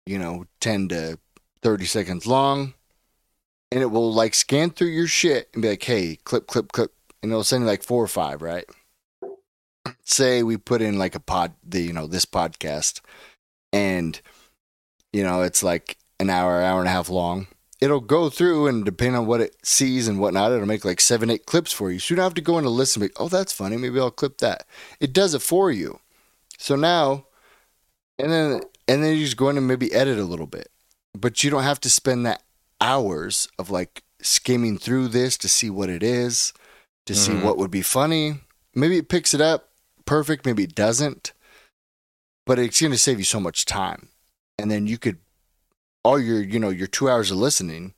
you 0.06 0.20
know, 0.20 0.46
10 0.60 0.90
to 0.90 1.20
30 1.62 1.86
seconds 1.86 2.28
long. 2.28 2.74
And 3.72 3.82
it 3.82 3.92
will 3.92 4.14
like 4.14 4.34
scan 4.34 4.72
through 4.72 4.88
your 4.90 5.08
shit 5.08 5.50
and 5.54 5.62
be 5.62 5.70
like, 5.70 5.84
hey, 5.84 6.18
clip, 6.24 6.48
clip, 6.48 6.72
clip. 6.72 6.94
And 7.22 7.32
it'll 7.32 7.44
send 7.44 7.64
you 7.64 7.68
like 7.68 7.84
four 7.84 8.04
or 8.04 8.08
five, 8.08 8.42
right? 8.42 8.66
say 10.04 10.44
we 10.44 10.58
put 10.58 10.82
in 10.82 10.98
like 10.98 11.16
a 11.16 11.20
pod 11.20 11.54
the 11.64 11.82
you 11.82 11.94
know 11.94 12.08
this 12.08 12.26
podcast 12.26 13.02
and 13.74 14.22
you 15.14 15.24
know 15.24 15.42
it's 15.42 15.62
like 15.64 15.98
an 16.20 16.30
hour 16.30 16.62
hour 16.62 16.80
and 16.80 16.88
a 16.88 16.92
half 16.92 17.10
long 17.10 17.48
it'll 17.80 18.00
go 18.00 18.30
through 18.30 18.68
and 18.68 18.86
depending 18.86 19.16
on 19.16 19.28
what 19.28 19.42
it 19.42 19.56
sees 19.64 20.08
and 20.08 20.20
whatnot 20.20 20.52
it'll 20.52 20.66
make 20.66 20.86
like 20.86 21.02
seven 21.02 21.30
eight 21.30 21.46
clips 21.46 21.72
for 21.72 21.92
you 21.92 22.00
so 22.00 22.12
you 22.12 22.16
don't 22.16 22.24
have 22.24 22.34
to 22.34 22.42
go 22.42 22.58
in 22.58 22.66
and 22.66 22.74
listen 22.74 23.02
be, 23.02 23.10
oh 23.18 23.28
that's 23.28 23.54
funny 23.54 23.78
maybe 23.78 24.00
i'll 24.00 24.12
clip 24.12 24.38
that 24.38 24.66
it 25.00 25.14
does 25.14 25.34
it 25.34 25.42
for 25.42 25.72
you 25.72 26.00
so 26.58 26.76
now 26.76 27.26
and 28.20 28.32
then 28.32 28.62
and 28.88 29.04
then 29.04 29.16
you 29.16 29.26
just 29.26 29.38
go 29.38 29.50
in 29.50 29.58
and 29.58 29.68
maybe 29.68 29.94
edit 29.94 30.18
a 30.18 30.24
little 30.24 30.48
bit 30.48 30.70
but 31.14 31.44
you 31.44 31.50
don't 31.50 31.64
have 31.64 31.80
to 31.82 31.90
spend 31.90 32.26
that 32.26 32.44
hours 32.80 33.48
of 33.58 33.70
like 33.70 34.04
skimming 34.22 34.78
through 34.78 35.08
this 35.08 35.38
to 35.38 35.48
see 35.50 35.70
what 35.70 35.90
it 35.90 36.04
is 36.04 36.54
to 37.06 37.16
see 37.16 37.32
Mhm. 37.32 37.44
what 37.44 37.58
would 37.58 37.72
be 37.72 37.82
funny 37.82 38.42
maybe 38.74 38.98
it 38.98 39.10
picks 39.10 39.34
it 39.34 39.42
up 39.42 39.68
perfect, 40.06 40.46
maybe 40.46 40.64
it 40.64 40.74
doesn't, 40.74 41.34
but 42.46 42.58
it's 42.58 42.80
going 42.80 42.94
to 42.94 42.98
save 42.98 43.20
you 43.20 43.26
so 43.26 43.42
much 43.42 43.66
time. 43.66 44.08
And 44.58 44.72
then 44.72 44.88
you 44.88 44.98
could, 44.98 45.18
all 46.04 46.18
your, 46.18 46.42
you 46.42 46.60
know, 46.60 46.70
your 46.70 46.88
two 46.88 47.10
hours 47.10 47.30
of 47.30 47.38
listening 47.38 47.94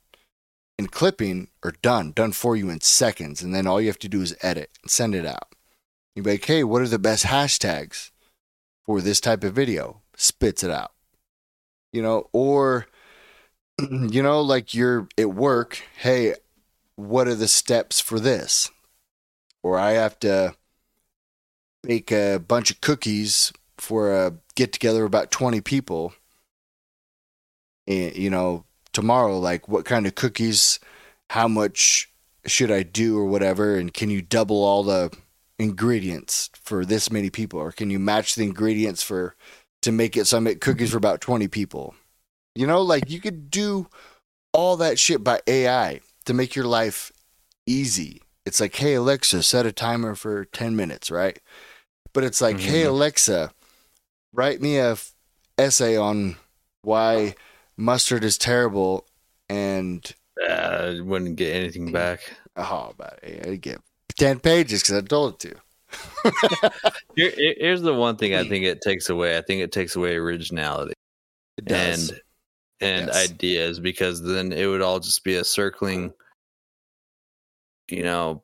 and 0.76 0.90
clipping 0.90 1.48
are 1.62 1.74
done, 1.82 2.10
done 2.10 2.32
for 2.32 2.56
you 2.56 2.68
in 2.68 2.80
seconds. 2.80 3.42
And 3.42 3.54
then 3.54 3.66
all 3.66 3.80
you 3.80 3.86
have 3.86 3.98
to 4.00 4.08
do 4.08 4.20
is 4.22 4.36
edit 4.42 4.70
and 4.82 4.90
send 4.90 5.14
it 5.14 5.24
out. 5.24 5.54
You'd 6.16 6.24
be 6.24 6.32
like, 6.32 6.44
hey, 6.44 6.64
what 6.64 6.82
are 6.82 6.88
the 6.88 6.98
best 6.98 7.24
hashtags 7.26 8.10
for 8.84 9.00
this 9.00 9.20
type 9.20 9.44
of 9.44 9.54
video? 9.54 9.99
Spits 10.20 10.62
it 10.62 10.70
out. 10.70 10.92
You 11.92 12.02
know, 12.02 12.28
or, 12.32 12.86
you 13.80 14.22
know, 14.22 14.40
like 14.40 14.74
you're 14.74 15.08
at 15.18 15.30
work, 15.30 15.82
hey, 15.98 16.34
what 16.96 17.26
are 17.26 17.34
the 17.34 17.48
steps 17.48 18.00
for 18.00 18.20
this? 18.20 18.70
Or 19.62 19.78
I 19.78 19.92
have 19.92 20.18
to, 20.20 20.54
bake 21.82 22.12
a 22.12 22.38
bunch 22.38 22.70
of 22.70 22.80
cookies 22.80 23.52
for 23.78 24.12
a 24.12 24.34
get 24.54 24.72
together 24.72 25.04
about 25.04 25.30
20 25.30 25.60
people 25.60 26.12
and 27.86 28.14
you 28.14 28.28
know 28.28 28.64
tomorrow 28.92 29.38
like 29.38 29.68
what 29.68 29.84
kind 29.84 30.06
of 30.06 30.14
cookies 30.14 30.78
how 31.30 31.48
much 31.48 32.12
should 32.46 32.70
i 32.70 32.82
do 32.82 33.16
or 33.18 33.24
whatever 33.24 33.76
and 33.76 33.94
can 33.94 34.10
you 34.10 34.20
double 34.20 34.62
all 34.62 34.82
the 34.82 35.10
ingredients 35.58 36.50
for 36.54 36.84
this 36.84 37.10
many 37.10 37.30
people 37.30 37.58
or 37.58 37.72
can 37.72 37.90
you 37.90 37.98
match 37.98 38.34
the 38.34 38.44
ingredients 38.44 39.02
for 39.02 39.34
to 39.82 39.92
make 39.92 40.16
it 40.16 40.26
so 40.26 40.36
i 40.36 40.40
make 40.40 40.60
cookies 40.60 40.90
for 40.90 40.96
about 40.98 41.20
20 41.20 41.48
people 41.48 41.94
you 42.54 42.66
know 42.66 42.82
like 42.82 43.08
you 43.10 43.20
could 43.20 43.50
do 43.50 43.86
all 44.52 44.76
that 44.76 44.98
shit 44.98 45.22
by 45.24 45.40
ai 45.46 46.00
to 46.26 46.34
make 46.34 46.54
your 46.54 46.66
life 46.66 47.10
easy 47.66 48.20
it's 48.44 48.60
like 48.60 48.74
hey 48.76 48.94
alexa 48.94 49.42
set 49.42 49.66
a 49.66 49.72
timer 49.72 50.14
for 50.14 50.44
10 50.44 50.74
minutes 50.76 51.10
right 51.10 51.40
but 52.12 52.24
it's 52.24 52.40
like, 52.40 52.58
hey 52.58 52.82
Mhm. 52.82 52.88
Alexa, 52.88 53.52
write 54.32 54.60
me 54.60 54.78
a 54.78 54.92
f- 54.92 55.14
essay 55.56 55.96
on 55.96 56.34
why 56.82 57.36
mustard 57.76 58.24
is 58.24 58.36
terrible, 58.36 59.06
and 59.48 60.12
Uh, 60.48 60.94
wouldn't 61.04 61.36
get 61.36 61.54
anything 61.54 61.92
back. 61.92 62.32
oh, 62.56 62.94
but 62.96 63.20
I 63.22 63.54
get 63.60 63.80
10 64.18 64.40
pages 64.40 64.82
because 64.82 64.96
I 64.96 65.06
told 65.06 65.34
it 65.34 65.38
to. 65.50 65.60
Here, 67.16 67.32
here's 67.36 67.82
the 67.82 67.94
one 67.94 68.16
thing 68.16 68.34
I 68.34 68.44
think 68.44 68.64
it 68.64 68.80
takes 68.82 69.08
away. 69.08 69.36
I 69.36 69.42
think 69.42 69.62
it 69.62 69.72
takes 69.72 69.96
away 69.96 70.16
originality 70.16 70.94
and 71.66 72.20
and 72.80 73.06
Yes. 73.08 73.30
ideas 73.30 73.80
because 73.80 74.22
then 74.22 74.52
it 74.52 74.66
would 74.66 74.80
all 74.80 75.00
just 75.00 75.22
be 75.24 75.34
a 75.36 75.44
circling, 75.44 76.12
you 77.90 78.02
know, 78.02 78.42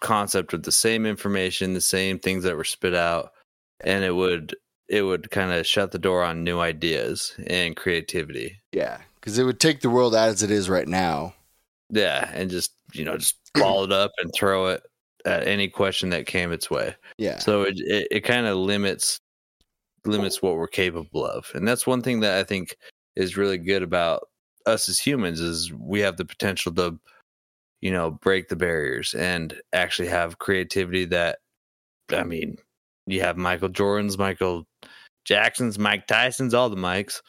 concept 0.00 0.52
with 0.52 0.62
the 0.62 0.72
same 0.72 1.04
information, 1.06 1.74
the 1.74 1.80
same 1.80 2.18
things 2.18 2.44
that 2.44 2.56
were 2.56 2.64
spit 2.64 2.94
out, 2.94 3.32
and 3.80 4.04
it 4.04 4.12
would 4.12 4.54
it 4.88 5.02
would 5.02 5.30
kind 5.30 5.52
of 5.52 5.66
shut 5.66 5.90
the 5.90 5.98
door 5.98 6.22
on 6.22 6.44
new 6.44 6.60
ideas 6.60 7.34
and 7.46 7.76
creativity. 7.76 8.60
yeah, 8.72 8.98
because 9.16 9.38
it 9.38 9.44
would 9.44 9.60
take 9.60 9.80
the 9.80 9.90
world 9.90 10.14
as 10.14 10.42
it 10.42 10.50
is 10.50 10.70
right 10.70 10.88
now. 10.88 11.34
Yeah, 11.90 12.30
and 12.32 12.48
just 12.50 12.72
you 12.94 13.04
know 13.04 13.18
just 13.18 13.36
ball 13.54 13.84
it 13.84 13.92
up 13.92 14.12
and 14.22 14.32
throw 14.34 14.68
it 14.68 14.82
at 15.24 15.46
any 15.46 15.68
question 15.68 16.10
that 16.10 16.26
came 16.26 16.52
its 16.52 16.70
way. 16.70 16.94
Yeah. 17.18 17.38
So 17.38 17.62
it 17.62 17.74
it, 17.78 18.08
it 18.10 18.20
kind 18.20 18.46
of 18.46 18.56
limits 18.56 19.18
limits 20.06 20.40
what 20.40 20.56
we're 20.56 20.68
capable 20.68 21.26
of, 21.26 21.50
and 21.54 21.66
that's 21.66 21.86
one 21.86 22.02
thing 22.02 22.20
that 22.20 22.38
I 22.38 22.44
think 22.44 22.76
is 23.16 23.36
really 23.36 23.58
good 23.58 23.82
about 23.82 24.28
us 24.66 24.88
as 24.88 24.98
humans 24.98 25.40
is 25.40 25.72
we 25.72 26.00
have 26.00 26.16
the 26.16 26.24
potential 26.24 26.72
to 26.74 26.98
you 27.80 27.90
know 27.90 28.10
break 28.10 28.48
the 28.48 28.56
barriers 28.56 29.14
and 29.14 29.60
actually 29.72 30.08
have 30.08 30.38
creativity 30.38 31.04
that 31.06 31.38
I 32.12 32.24
mean 32.24 32.56
you 33.06 33.20
have 33.22 33.36
Michael 33.36 33.70
Jordan's, 33.70 34.18
Michael 34.18 34.66
Jackson's, 35.24 35.78
Mike 35.78 36.06
Tyson's, 36.06 36.54
all 36.54 36.70
the 36.70 36.76
mics, 36.76 37.20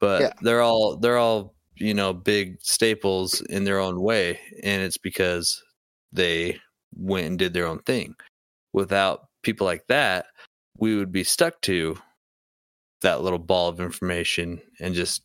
but 0.00 0.20
Yeah. 0.20 0.32
they're 0.42 0.62
all 0.62 0.96
they're 0.96 1.18
all 1.18 1.54
you 1.76 1.94
know 1.94 2.12
big 2.12 2.60
staples 2.60 3.40
in 3.42 3.64
their 3.64 3.78
own 3.78 4.00
way, 4.00 4.38
and 4.62 4.82
it's 4.82 4.98
because 4.98 5.62
they 6.12 6.60
went 6.96 7.26
and 7.26 7.38
did 7.38 7.54
their 7.54 7.66
own 7.66 7.80
thing. 7.80 8.14
Without 8.72 9.26
people 9.42 9.66
like 9.66 9.86
that, 9.88 10.26
we 10.78 10.96
would 10.96 11.12
be 11.12 11.24
stuck 11.24 11.60
to 11.62 11.96
that 13.02 13.22
little 13.22 13.38
ball 13.38 13.68
of 13.68 13.80
information 13.80 14.60
and 14.80 14.94
just 14.94 15.22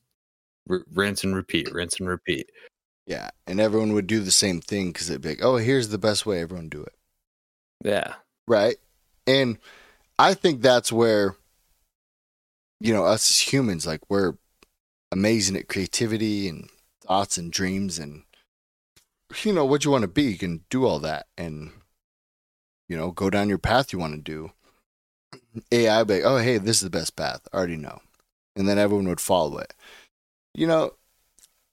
r- 0.69 0.83
rinse 0.93 1.23
and 1.23 1.35
repeat, 1.35 1.71
rinse 1.71 1.99
and 1.99 2.09
repeat. 2.09 2.49
Yeah. 3.05 3.29
And 3.45 3.59
everyone 3.59 3.93
would 3.93 4.07
do 4.07 4.19
the 4.19 4.31
same 4.31 4.59
thing 4.59 4.91
because 4.91 5.09
it'd 5.09 5.21
be 5.21 5.29
like, 5.29 5.43
oh, 5.43 5.57
here's 5.57 5.89
the 5.89 5.97
best 5.97 6.25
way. 6.25 6.41
Everyone 6.41 6.67
do 6.69 6.81
it. 6.81 6.93
Yeah, 7.83 8.15
Right. 8.47 8.77
And 9.27 9.57
I 10.17 10.33
think 10.33 10.61
that's 10.61 10.91
where, 10.91 11.35
you 12.79 12.93
know, 12.93 13.05
us 13.05 13.29
as 13.29 13.39
humans, 13.39 13.85
like, 13.85 14.01
we're 14.09 14.33
amazing 15.11 15.57
at 15.57 15.67
creativity 15.67 16.47
and 16.47 16.69
thoughts 17.05 17.37
and 17.37 17.51
dreams 17.51 17.99
and, 17.99 18.23
you 19.43 19.53
know, 19.53 19.65
what 19.65 19.85
you 19.85 19.91
want 19.91 20.03
to 20.03 20.07
be. 20.07 20.23
You 20.23 20.37
can 20.37 20.63
do 20.69 20.85
all 20.85 20.99
that 20.99 21.27
and, 21.37 21.71
you 22.87 22.97
know, 22.97 23.11
go 23.11 23.29
down 23.29 23.49
your 23.49 23.57
path 23.57 23.91
you 23.93 23.99
want 23.99 24.15
to 24.15 24.21
do. 24.21 24.51
AI 25.71 26.03
be 26.03 26.15
like, 26.15 26.23
oh, 26.23 26.37
hey, 26.37 26.57
this 26.57 26.77
is 26.77 26.83
the 26.83 26.89
best 26.89 27.15
path. 27.15 27.47
I 27.51 27.57
already 27.57 27.77
know. 27.77 28.01
And 28.55 28.67
then 28.67 28.77
everyone 28.77 29.07
would 29.07 29.21
follow 29.21 29.57
it. 29.57 29.73
You 30.53 30.67
know, 30.67 30.93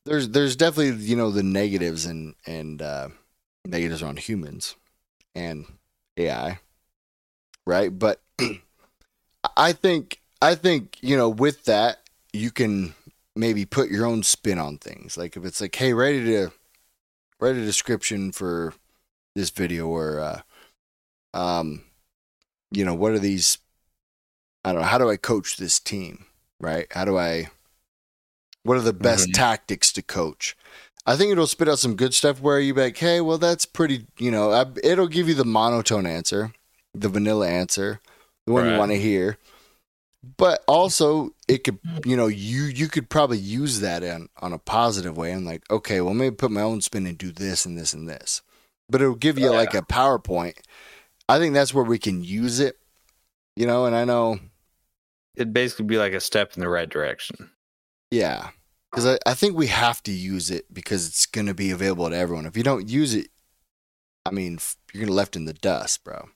there's 0.04 0.28
there's 0.30 0.56
definitely, 0.56 1.02
you 1.04 1.16
know, 1.16 1.30
the 1.30 1.42
negatives 1.42 2.04
and, 2.04 2.34
and, 2.46 2.82
uh, 2.82 3.08
negatives 3.64 4.02
on 4.02 4.16
humans 4.16 4.76
and 5.34 5.66
AI, 6.16 6.58
right? 7.66 7.96
But 7.96 8.20
I 9.56 9.72
think 9.72 10.20
I 10.40 10.54
think 10.54 10.98
you 11.00 11.16
know 11.16 11.28
with 11.28 11.64
that 11.64 12.00
you 12.32 12.50
can 12.50 12.94
maybe 13.36 13.64
put 13.64 13.90
your 13.90 14.06
own 14.06 14.22
spin 14.22 14.58
on 14.58 14.78
things. 14.78 15.16
Like 15.16 15.36
if 15.36 15.44
it's 15.44 15.60
like, 15.60 15.74
hey, 15.74 15.92
ready 15.92 16.24
to 16.24 16.52
write 17.40 17.56
a 17.56 17.64
description 17.64 18.32
for 18.32 18.74
this 19.34 19.50
video, 19.50 19.86
or 19.88 20.20
uh, 20.20 20.40
um, 21.38 21.84
you 22.70 22.84
know, 22.84 22.94
what 22.94 23.12
are 23.12 23.18
these? 23.18 23.58
I 24.64 24.72
don't 24.72 24.82
know. 24.82 24.88
How 24.88 24.98
do 24.98 25.10
I 25.10 25.16
coach 25.16 25.56
this 25.56 25.78
team? 25.78 26.26
Right? 26.60 26.86
How 26.92 27.04
do 27.04 27.18
I? 27.18 27.48
What 28.62 28.78
are 28.78 28.82
the 28.82 28.92
best 28.94 29.28
Mhm. 29.28 29.34
tactics 29.34 29.92
to 29.92 30.02
coach? 30.02 30.56
I 31.06 31.16
think 31.16 31.30
it'll 31.30 31.46
spit 31.46 31.68
out 31.68 31.78
some 31.78 31.96
good 31.96 32.14
stuff 32.14 32.40
where 32.40 32.58
you 32.58 32.72
be 32.72 32.80
like, 32.80 32.96
hey, 32.96 33.20
well, 33.20 33.36
that's 33.36 33.66
pretty, 33.66 34.06
you 34.16 34.30
know, 34.30 34.52
I, 34.52 34.64
it'll 34.82 35.06
give 35.06 35.28
you 35.28 35.34
the 35.34 35.44
monotone 35.44 36.06
answer, 36.06 36.54
the 36.94 37.10
vanilla 37.10 37.46
answer, 37.46 38.00
the 38.46 38.52
one 38.54 38.64
you 38.64 38.78
want 38.78 38.90
to 38.92 38.98
hear. 38.98 39.36
But 40.36 40.62
also, 40.66 41.30
it 41.48 41.64
could, 41.64 41.78
you 42.04 42.16
know, 42.16 42.26
you 42.26 42.62
you 42.64 42.88
could 42.88 43.08
probably 43.10 43.38
use 43.38 43.80
that 43.80 44.02
in, 44.02 44.28
on 44.38 44.52
a 44.52 44.58
positive 44.58 45.16
way 45.16 45.32
and 45.32 45.44
like, 45.44 45.68
okay, 45.70 46.00
well, 46.00 46.14
maybe 46.14 46.34
put 46.34 46.50
my 46.50 46.62
own 46.62 46.80
spin 46.80 47.06
and 47.06 47.18
do 47.18 47.30
this 47.32 47.66
and 47.66 47.76
this 47.76 47.92
and 47.92 48.08
this. 48.08 48.42
But 48.88 49.00
it'll 49.02 49.14
give 49.14 49.38
you 49.38 49.46
Yeah. 49.50 49.56
like 49.56 49.74
a 49.74 49.82
PowerPoint. 49.82 50.58
I 51.28 51.38
think 51.38 51.54
that's 51.54 51.72
where 51.74 51.84
we 51.84 51.98
can 51.98 52.22
use 52.22 52.60
it, 52.60 52.78
you 53.56 53.66
know, 53.66 53.86
and 53.86 53.96
I 53.96 54.04
know, 54.04 54.38
it'd 55.34 55.52
basically 55.54 55.86
be 55.86 55.98
like 55.98 56.12
a 56.12 56.20
step 56.20 56.52
in 56.54 56.60
the 56.60 56.68
right 56.68 56.88
direction. 56.88 57.50
yeah, 58.10 58.50
because 58.90 59.06
I, 59.06 59.18
I 59.26 59.34
think 59.34 59.56
we 59.56 59.66
have 59.68 60.02
to 60.04 60.12
use 60.12 60.50
it 60.50 60.72
because 60.72 61.06
it's 61.08 61.26
going 61.26 61.46
to 61.46 61.54
be 61.54 61.70
available 61.70 62.08
to 62.08 62.16
everyone. 62.16 62.46
If 62.46 62.56
you 62.56 62.62
don't 62.62 62.88
use 62.88 63.14
it, 63.14 63.28
I 64.26 64.30
mean, 64.30 64.58
you're 64.92 65.00
going 65.00 65.08
to 65.08 65.14
left 65.14 65.34
in 65.36 65.46
the 65.46 65.54
dust, 65.54 66.04
bro. 66.04 66.28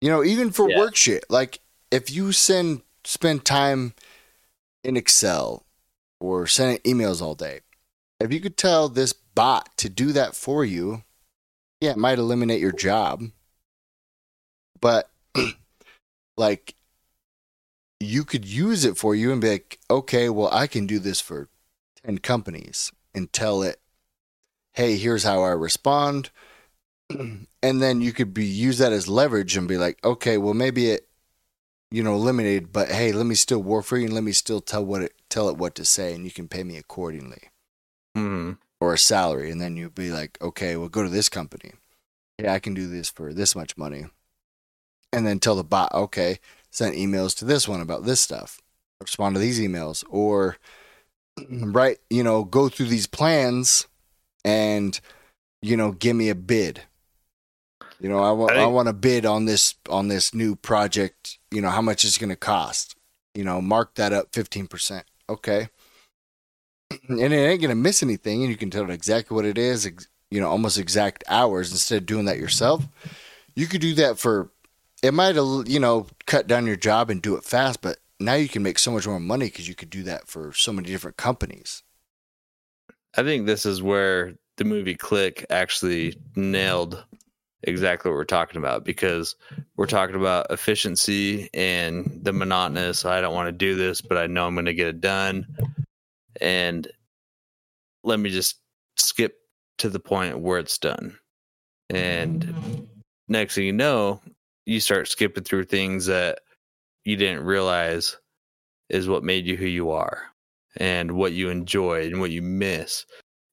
You 0.00 0.10
know, 0.10 0.22
even 0.24 0.50
for 0.52 0.68
Yeah. 0.68 0.78
work 0.78 0.94
shit, 0.96 1.24
like 1.28 1.60
if 1.90 2.10
you 2.10 2.32
send 2.32 2.82
spend 3.04 3.44
time 3.44 3.94
in 4.82 4.96
Excel 4.96 5.64
or 6.20 6.46
sending 6.46 6.78
emails 6.78 7.22
all 7.22 7.34
day, 7.34 7.60
if 8.20 8.32
you 8.32 8.40
could 8.40 8.56
tell 8.56 8.88
this 8.88 9.12
bot 9.12 9.76
to 9.78 9.88
do 9.88 10.12
that 10.12 10.34
for 10.34 10.64
you, 10.64 11.04
yeah, 11.80 11.90
it 11.90 11.98
might 11.98 12.18
eliminate 12.18 12.60
your 12.60 12.72
job. 12.72 13.24
But 14.80 15.10
like 16.36 16.74
you 18.00 18.24
could 18.24 18.44
use 18.44 18.84
it 18.84 18.96
for 18.96 19.14
you 19.14 19.32
and 19.32 19.40
be 19.40 19.50
like, 19.50 19.78
okay, 19.90 20.28
well, 20.28 20.50
I 20.52 20.66
can 20.66 20.86
do 20.86 20.98
this 20.98 21.20
for 21.20 21.48
10 22.04 22.18
companies 22.18 22.92
and 23.14 23.32
tell 23.32 23.62
it, 23.62 23.80
hey, 24.74 24.96
here's 24.96 25.24
how 25.24 25.42
I 25.42 25.50
respond. 25.50 26.30
and 27.10 27.46
then 27.62 28.00
you 28.00 28.12
could 28.12 28.34
be 28.34 28.44
use 28.44 28.78
that 28.78 28.92
as 28.92 29.08
leverage 29.08 29.56
and 29.56 29.66
be 29.66 29.78
like, 29.78 30.02
okay, 30.04 30.36
well, 30.36 30.54
maybe 30.54 30.90
it, 30.90 31.05
you 31.96 32.02
know, 32.02 32.12
eliminated, 32.12 32.74
but 32.74 32.90
hey, 32.90 33.10
let 33.10 33.24
me 33.24 33.34
still 33.34 33.62
work 33.62 33.86
for 33.86 33.96
you 33.96 34.04
and 34.04 34.12
let 34.12 34.22
me 34.22 34.32
still 34.32 34.60
tell 34.60 34.84
what 34.84 35.00
it 35.00 35.14
tell 35.30 35.48
it 35.48 35.56
what 35.56 35.74
to 35.74 35.82
say 35.82 36.14
and 36.14 36.26
you 36.26 36.30
can 36.30 36.46
pay 36.46 36.62
me 36.62 36.76
accordingly 36.76 37.48
hmm 38.14 38.52
or 38.78 38.92
a 38.92 38.98
salary. 38.98 39.50
And 39.50 39.62
then 39.62 39.78
you'd 39.78 39.94
be 39.94 40.10
like, 40.10 40.36
okay, 40.42 40.76
well, 40.76 40.90
go 40.90 41.02
to 41.02 41.08
this 41.08 41.30
company. 41.30 41.72
Yeah, 42.38 42.52
I 42.52 42.58
can 42.58 42.74
do 42.74 42.86
this 42.86 43.08
for 43.08 43.32
this 43.32 43.56
much 43.56 43.78
money. 43.78 44.04
And 45.10 45.26
then 45.26 45.40
tell 45.40 45.56
the 45.56 45.64
bot, 45.64 45.90
okay, 45.94 46.38
send 46.70 46.94
emails 46.94 47.34
to 47.38 47.46
this 47.46 47.66
one 47.66 47.80
about 47.80 48.04
this 48.04 48.20
stuff. 48.20 48.60
Respond 49.00 49.34
to 49.36 49.40
these 49.40 49.58
emails 49.58 50.04
or 50.10 50.58
right, 51.50 51.96
you 52.10 52.22
know, 52.22 52.44
go 52.44 52.68
through 52.68 52.86
these 52.86 53.06
plans 53.06 53.86
and 54.44 55.00
you 55.62 55.78
know, 55.78 55.92
give 55.92 56.14
me 56.14 56.28
a 56.28 56.34
bid. 56.34 56.82
You 58.00 58.10
know, 58.10 58.22
I 58.22 58.32
want 58.32 58.52
I 58.52 58.64
I, 58.64 58.66
want 58.66 58.88
to 58.88 58.92
bid 58.92 59.24
on 59.24 59.46
this 59.46 59.74
on 59.88 60.08
this 60.08 60.34
new 60.34 60.54
project, 60.54 61.38
you 61.56 61.62
know, 61.62 61.70
how 61.70 61.80
much 61.80 62.04
it's 62.04 62.18
going 62.18 62.28
to 62.28 62.36
cost. 62.36 62.96
You 63.34 63.42
know, 63.42 63.62
mark 63.62 63.94
that 63.94 64.12
up 64.12 64.30
15%. 64.32 65.02
Okay. 65.30 65.68
And 67.08 67.18
it 67.18 67.36
ain't 67.36 67.62
going 67.62 67.70
to 67.70 67.74
miss 67.74 68.02
anything 68.02 68.42
and 68.42 68.50
you 68.50 68.56
can 68.56 68.70
tell 68.70 68.84
it 68.84 68.90
exactly 68.90 69.34
what 69.34 69.44
it 69.44 69.58
is, 69.58 69.86
ex- 69.86 70.06
you 70.30 70.40
know, 70.40 70.48
almost 70.48 70.78
exact 70.78 71.24
hours 71.28 71.72
instead 71.72 72.02
of 72.02 72.06
doing 72.06 72.26
that 72.26 72.38
yourself. 72.38 72.86
You 73.54 73.66
could 73.66 73.80
do 73.80 73.94
that 73.94 74.18
for 74.18 74.50
it 75.02 75.14
might 75.14 75.34
you 75.34 75.80
know 75.80 76.06
cut 76.26 76.46
down 76.46 76.66
your 76.66 76.76
job 76.76 77.10
and 77.10 77.22
do 77.22 77.36
it 77.36 77.44
fast, 77.44 77.80
but 77.80 77.98
now 78.20 78.34
you 78.34 78.48
can 78.48 78.62
make 78.62 78.78
so 78.78 78.92
much 78.92 79.06
more 79.06 79.18
money 79.18 79.46
because 79.46 79.68
you 79.68 79.74
could 79.74 79.90
do 79.90 80.02
that 80.04 80.28
for 80.28 80.52
so 80.52 80.72
many 80.72 80.88
different 80.88 81.16
companies. 81.16 81.82
I 83.16 83.22
think 83.22 83.46
this 83.46 83.64
is 83.66 83.82
where 83.82 84.34
the 84.58 84.64
movie 84.64 84.94
Click 84.94 85.46
actually 85.50 86.16
nailed 86.34 87.04
exactly 87.66 88.10
what 88.10 88.16
we're 88.16 88.24
talking 88.24 88.58
about 88.58 88.84
because 88.84 89.36
we're 89.76 89.86
talking 89.86 90.16
about 90.16 90.50
efficiency 90.50 91.50
and 91.52 92.20
the 92.22 92.32
monotonous. 92.32 93.04
I 93.04 93.20
don't 93.20 93.34
want 93.34 93.48
to 93.48 93.52
do 93.52 93.74
this, 93.74 94.00
but 94.00 94.18
I 94.18 94.26
know 94.26 94.46
I'm 94.46 94.54
going 94.54 94.66
to 94.66 94.74
get 94.74 94.88
it 94.88 95.00
done. 95.00 95.46
And 96.40 96.86
let 98.04 98.20
me 98.20 98.30
just 98.30 98.60
skip 98.96 99.36
to 99.78 99.88
the 99.88 100.00
point 100.00 100.38
where 100.38 100.58
it's 100.58 100.78
done. 100.78 101.18
And 101.90 102.88
next 103.28 103.54
thing 103.54 103.64
you 103.64 103.72
know, 103.72 104.20
you 104.64 104.80
start 104.80 105.08
skipping 105.08 105.44
through 105.44 105.64
things 105.64 106.06
that 106.06 106.40
you 107.04 107.16
didn't 107.16 107.44
realize 107.44 108.16
is 108.88 109.08
what 109.08 109.24
made 109.24 109.46
you 109.46 109.56
who 109.56 109.66
you 109.66 109.90
are 109.90 110.22
and 110.76 111.12
what 111.12 111.32
you 111.32 111.50
enjoy 111.50 112.06
and 112.06 112.20
what 112.20 112.30
you 112.30 112.42
miss 112.42 113.06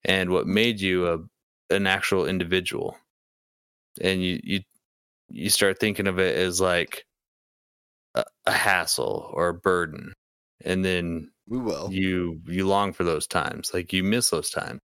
and 0.05 0.30
what 0.30 0.47
made 0.47 0.80
you 0.82 1.07
a 1.07 1.20
an 1.74 1.88
actual 1.88 2.28
individual 2.28 2.97
and 4.01 4.23
you 4.23 4.39
you 4.43 4.59
you 5.29 5.49
start 5.49 5.79
thinking 5.79 6.07
of 6.07 6.19
it 6.19 6.35
as 6.37 6.61
like 6.61 7.05
a, 8.15 8.23
a 8.45 8.51
hassle 8.51 9.29
or 9.33 9.49
a 9.49 9.53
burden 9.53 10.13
and 10.63 10.83
then 10.83 11.31
We 11.47 11.57
will. 11.59 11.91
you 11.91 12.41
you 12.47 12.67
long 12.67 12.93
for 12.93 13.03
those 13.03 13.27
times 13.27 13.71
like 13.73 13.93
you 13.93 14.03
miss 14.03 14.29
those 14.29 14.49
times 14.49 14.79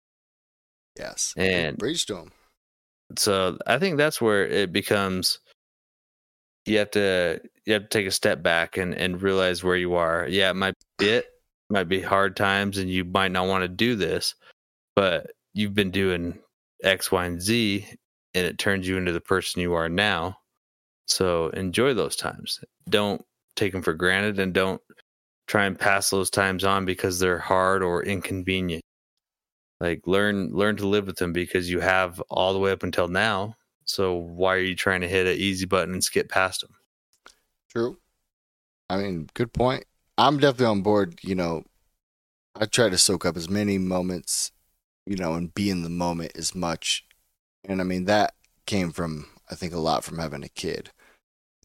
yes. 0.99 1.33
and 1.37 1.77
Brainstorm. 1.77 2.31
so 3.19 3.59
I 3.67 3.79
think 3.79 3.97
that's 3.97 4.21
where 4.21 4.47
it 4.47 4.73
becomes 4.73 5.41
you 6.67 6.79
have 6.79 6.91
to 6.93 7.41
you 7.65 7.73
have 7.75 7.83
to 7.83 7.89
take 7.89 8.07
a 8.07 8.11
step 8.11 8.43
back 8.43 8.77
and 8.77 8.95
and 8.95 9.23
realize 9.23 9.63
where 9.63 9.77
you 9.77 9.95
are. 9.95 10.27
Yeah, 10.29 10.51
it 10.51 10.57
might 10.57 10.75
be 10.99 11.09
it 11.09 11.27
might 11.71 11.89
be 11.89 12.01
hard 12.01 12.37
times 12.37 12.79
and 12.79 12.91
you 12.91 13.05
might 13.05 13.31
not 13.33 13.47
want 13.47 13.63
to 13.63 13.69
do 13.69 13.95
this, 13.95 14.35
but 14.97 15.31
you've 15.55 15.75
been 15.75 15.93
doing 15.93 16.39
X, 16.83 17.11
Y, 17.13 17.25
and 17.25 17.41
Z 17.41 17.87
and 18.37 18.45
it 18.45 18.59
turns 18.59 18.87
you 18.87 18.99
into 18.99 19.13
the 19.13 19.21
person 19.21 19.63
you 19.63 19.73
are 19.73 19.89
now. 19.89 20.37
So 21.07 21.49
enjoy 21.49 21.95
those 21.95 22.17
times. 22.17 22.61
Don't 22.91 23.25
take 23.57 23.73
them 23.73 23.81
for 23.81 23.95
granted 23.95 24.39
and 24.39 24.53
don't 24.53 24.83
try 25.47 25.65
and 25.65 25.79
pass 25.79 26.11
those 26.11 26.29
times 26.29 26.63
on 26.63 26.85
because 26.85 27.19
they're 27.19 27.39
hard 27.39 27.83
or 27.83 28.05
inconvenient. 28.05 28.85
Like 29.81 30.03
learn 30.07 30.51
learn 30.53 30.77
to 30.77 30.87
live 30.87 31.07
with 31.07 31.17
them 31.17 31.33
because 31.33 31.71
you 31.71 31.81
have 31.81 32.21
all 32.29 32.53
the 32.53 32.59
way 32.59 32.73
up 32.73 32.83
until 32.83 33.09
now. 33.09 33.55
So 33.87 34.15
why 34.15 34.57
are 34.57 34.61
you 34.61 34.77
trying 34.77 35.01
to 35.01 35.09
hit 35.09 35.27
an 35.27 35.37
easy 35.37 35.65
button 35.65 35.95
and 35.95 36.05
skip 36.05 36.29
past 36.29 36.61
them? 36.61 36.75
True. 37.71 37.97
I 38.91 38.99
mean, 38.99 39.31
good 39.33 39.53
point. 39.55 39.85
I'm 40.19 40.39
definitely 40.39 40.67
on 40.67 40.83
board. 40.83 41.21
You 41.23 41.37
know, 41.37 41.65
I 42.55 42.67
try 42.67 42.91
to 42.91 42.99
soak 42.99 43.25
up 43.25 43.37
as 43.37 43.49
many 43.49 43.79
moments, 43.79 44.53
you 45.07 45.17
know, 45.17 45.35
and 45.35 45.55
be 45.55 45.71
in 45.71 45.83
the 45.83 45.91
moment 45.91 46.33
as 46.37 46.55
much. 46.55 47.06
And 47.67 47.81
I 47.81 47.85
mean, 47.85 48.05
that 48.05 48.35
came 48.65 48.93
from, 48.93 49.27
I 49.51 49.55
think, 49.55 49.73
a 49.73 49.79
lot 49.79 50.05
from 50.05 50.19
having 50.19 50.45
a 50.45 50.49
kid. 50.49 50.91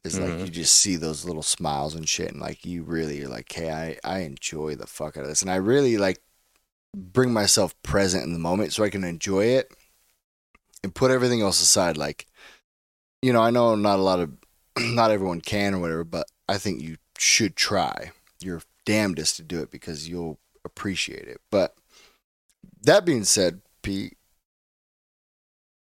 It's 0.03 0.17
like 0.17 0.33
Mhm. 0.33 0.45
you 0.45 0.51
just 0.51 0.75
see 0.75 0.95
those 0.95 1.25
little 1.25 1.43
smiles 1.43 1.93
and 1.93 2.09
shit, 2.09 2.31
and 2.31 2.41
like 2.41 2.65
you 2.65 2.83
really 2.83 3.23
are 3.23 3.29
like, 3.29 3.51
hey, 3.51 3.71
I, 3.71 3.99
I 4.03 4.19
enjoy 4.21 4.75
the 4.75 4.87
fuck 4.87 5.15
out 5.15 5.23
of 5.23 5.29
this. 5.29 5.43
And 5.43 5.51
I 5.51 5.55
really 5.55 5.97
like 5.97 6.23
bring 6.95 7.31
myself 7.31 7.79
present 7.83 8.23
in 8.23 8.33
the 8.33 8.39
moment 8.39 8.73
so 8.73 8.83
I 8.83 8.89
can 8.89 9.03
enjoy 9.03 9.45
it 9.45 9.71
and 10.83 10.93
put 10.95 11.11
everything 11.11 11.41
else 11.41 11.61
aside. 11.61 11.97
Like, 11.97 12.25
you 13.21 13.31
know, 13.31 13.41
I 13.41 13.51
know 13.51 13.75
not 13.75 13.99
a 13.99 14.01
lot 14.01 14.19
of, 14.19 14.31
not 14.79 15.11
everyone 15.11 15.41
can 15.41 15.75
or 15.75 15.79
whatever, 15.79 16.03
but 16.03 16.25
I 16.49 16.57
think 16.57 16.81
you 16.81 16.97
should 17.17 17.55
try 17.55 18.11
your 18.41 18.63
damnedest 18.85 19.35
to 19.35 19.43
do 19.43 19.61
it 19.61 19.69
because 19.69 20.09
you'll 20.09 20.39
appreciate 20.65 21.27
it. 21.27 21.39
But 21.51 21.75
that 22.81 23.05
being 23.05 23.23
said, 23.23 23.61
Pete, 23.83 24.17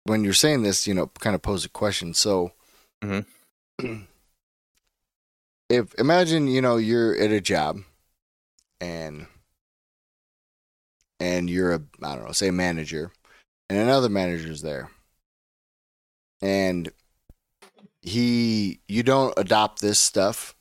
when 0.07 0.23
you're 0.23 0.33
saying 0.33 0.63
this, 0.63 0.87
you 0.87 0.93
know, 0.93 1.07
kind 1.19 1.35
of 1.35 1.41
pose 1.41 1.65
a 1.65 1.69
question. 1.69 2.13
So, 2.13 2.53
Mhm. 3.03 3.25
if 5.69 5.93
imagine, 5.99 6.47
you 6.47 6.61
know, 6.61 6.77
you're 6.77 7.15
at 7.15 7.31
a 7.31 7.41
job 7.41 7.81
and 8.81 9.27
and 11.19 11.49
you're 11.49 11.73
a 11.73 11.81
I 12.01 12.15
don't 12.15 12.25
know, 12.25 12.31
say 12.31 12.51
manager, 12.51 13.11
and 13.69 13.77
another 13.77 14.09
manager's 14.09 14.61
there, 14.61 14.89
and 16.41 16.91
he 18.01 18.79
you 18.87 19.03
don't 19.03 19.33
adopt 19.37 19.81
this 19.81 19.99
stuff, 19.99 20.55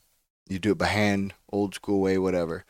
you 0.49 0.59
do 0.59 0.73
it 0.73 0.79
by 0.79 0.87
hand, 0.87 1.35
old 1.51 1.75
school 1.75 2.01
way, 2.01 2.19
whatever. 2.19 2.65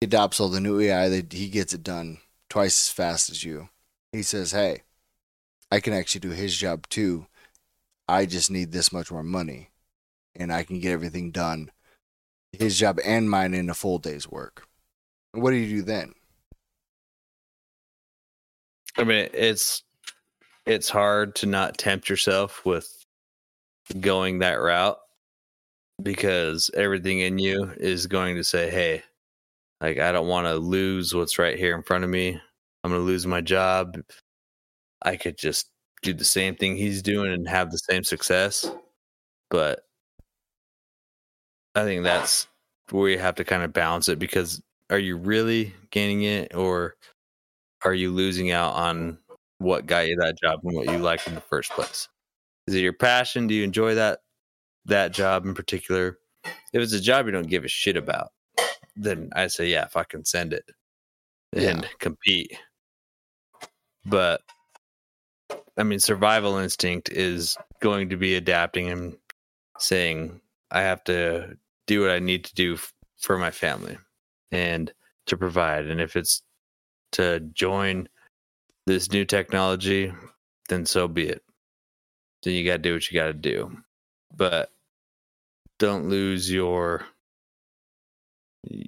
He 0.00 0.04
adopts 0.06 0.38
all 0.38 0.48
the 0.48 0.60
new 0.60 0.78
AI, 0.80 1.08
that 1.08 1.32
he 1.32 1.48
gets 1.48 1.72
it 1.72 1.82
done 1.82 2.18
twice 2.48 2.80
as 2.80 2.90
fast 2.90 3.30
as 3.30 3.42
you. 3.44 3.68
He 4.12 4.22
says, 4.22 4.52
"Hey, 4.52 4.82
I 5.70 5.80
can 5.80 5.92
actually 5.92 6.20
do 6.20 6.30
his 6.30 6.56
job 6.56 6.88
too. 6.88 7.26
I 8.08 8.26
just 8.26 8.50
need 8.50 8.72
this 8.72 8.92
much 8.92 9.10
more 9.10 9.22
money, 9.22 9.70
and 10.34 10.52
I 10.52 10.62
can 10.62 10.80
get 10.80 10.92
everything 10.92 11.30
done, 11.30 11.70
his 12.52 12.78
job 12.78 12.98
and 13.04 13.28
mine 13.28 13.54
in 13.54 13.70
a 13.70 13.74
full 13.74 13.98
day's 13.98 14.28
work." 14.28 14.66
What 15.32 15.50
do 15.50 15.56
you 15.56 15.76
do 15.78 15.82
then? 15.82 16.14
I 18.96 19.04
mean, 19.04 19.28
it's 19.32 19.82
it's 20.66 20.88
hard 20.88 21.34
to 21.36 21.46
not 21.46 21.78
tempt 21.78 22.08
yourself 22.08 22.64
with 22.64 23.04
going 24.00 24.40
that 24.40 24.54
route 24.54 24.98
because 26.02 26.70
everything 26.74 27.20
in 27.20 27.38
you 27.38 27.72
is 27.78 28.06
going 28.06 28.36
to 28.36 28.44
say, 28.44 28.70
"Hey, 28.70 29.02
like 29.80 29.98
I 29.98 30.12
don't 30.12 30.28
want 30.28 30.46
to 30.46 30.54
lose 30.54 31.14
what's 31.14 31.38
right 31.38 31.58
here 31.58 31.76
in 31.76 31.82
front 31.82 32.04
of 32.04 32.10
me. 32.10 32.40
I'm 32.84 32.90
going 32.90 33.00
to 33.00 33.06
lose 33.06 33.26
my 33.26 33.40
job. 33.40 33.98
I 35.02 35.16
could 35.16 35.38
just 35.38 35.70
do 36.02 36.12
the 36.14 36.24
same 36.24 36.54
thing 36.56 36.76
he's 36.76 37.02
doing 37.02 37.32
and 37.32 37.48
have 37.48 37.70
the 37.70 37.78
same 37.78 38.04
success." 38.04 38.70
But 39.50 39.80
I 41.74 41.84
think 41.84 42.02
that's 42.02 42.46
where 42.90 43.08
you 43.08 43.18
have 43.18 43.36
to 43.36 43.44
kind 43.44 43.62
of 43.62 43.72
balance 43.72 44.08
it 44.08 44.18
because 44.18 44.60
are 44.90 44.98
you 44.98 45.16
really 45.16 45.74
gaining 45.90 46.22
it 46.22 46.54
or 46.54 46.96
are 47.84 47.94
you 47.94 48.10
losing 48.10 48.50
out 48.50 48.74
on 48.74 49.18
what 49.58 49.86
got 49.86 50.08
you 50.08 50.16
that 50.16 50.38
job 50.42 50.60
and 50.64 50.74
what 50.74 50.88
you 50.88 50.98
like 50.98 51.26
in 51.26 51.34
the 51.34 51.40
first 51.40 51.70
place? 51.72 52.08
Is 52.66 52.74
it 52.74 52.80
your 52.80 52.92
passion? 52.92 53.46
Do 53.46 53.54
you 53.54 53.64
enjoy 53.64 53.94
that 53.94 54.20
that 54.86 55.12
job 55.12 55.44
in 55.46 55.54
particular? 55.54 56.18
If 56.44 56.82
it's 56.82 56.92
a 56.92 57.00
job 57.00 57.26
you 57.26 57.32
don't 57.32 57.48
give 57.48 57.64
a 57.64 57.68
shit 57.68 57.96
about, 57.96 58.32
then 58.96 59.30
I 59.34 59.46
say 59.46 59.68
yeah, 59.68 59.86
fucking 59.86 60.24
send 60.24 60.52
it 60.52 60.64
and 61.52 61.82
Yeah. 61.82 61.88
compete. 61.98 62.52
But 64.04 64.42
I 65.76 65.82
mean, 65.82 66.00
survival 66.00 66.56
instinct 66.58 67.10
is 67.10 67.56
going 67.80 68.08
to 68.10 68.16
be 68.16 68.34
adapting 68.34 68.90
and 68.90 69.16
saying 69.78 70.40
I 70.70 70.80
have 70.82 71.04
to 71.04 71.56
do 71.86 72.02
what 72.02 72.10
I 72.10 72.18
need 72.18 72.44
to 72.44 72.54
do 72.54 72.74
f- 72.74 72.92
for 73.16 73.38
my 73.38 73.50
family 73.50 73.96
and 74.50 74.92
to 75.26 75.36
provide. 75.36 75.86
And 75.86 76.00
if 76.00 76.16
it's 76.16 76.42
to 77.12 77.40
join 77.40 78.08
this 78.86 79.12
new 79.12 79.24
technology, 79.24 80.12
then 80.68 80.84
so 80.84 81.08
be 81.08 81.28
it. 81.28 81.42
Then 82.42 82.54
you 82.54 82.64
got 82.64 82.72
to 82.74 82.78
do 82.78 82.94
what 82.94 83.10
you 83.10 83.18
got 83.18 83.26
to 83.26 83.32
do. 83.34 83.78
But 84.34 84.70
don't 85.78 86.08
lose 86.08 86.50
your 86.50 87.06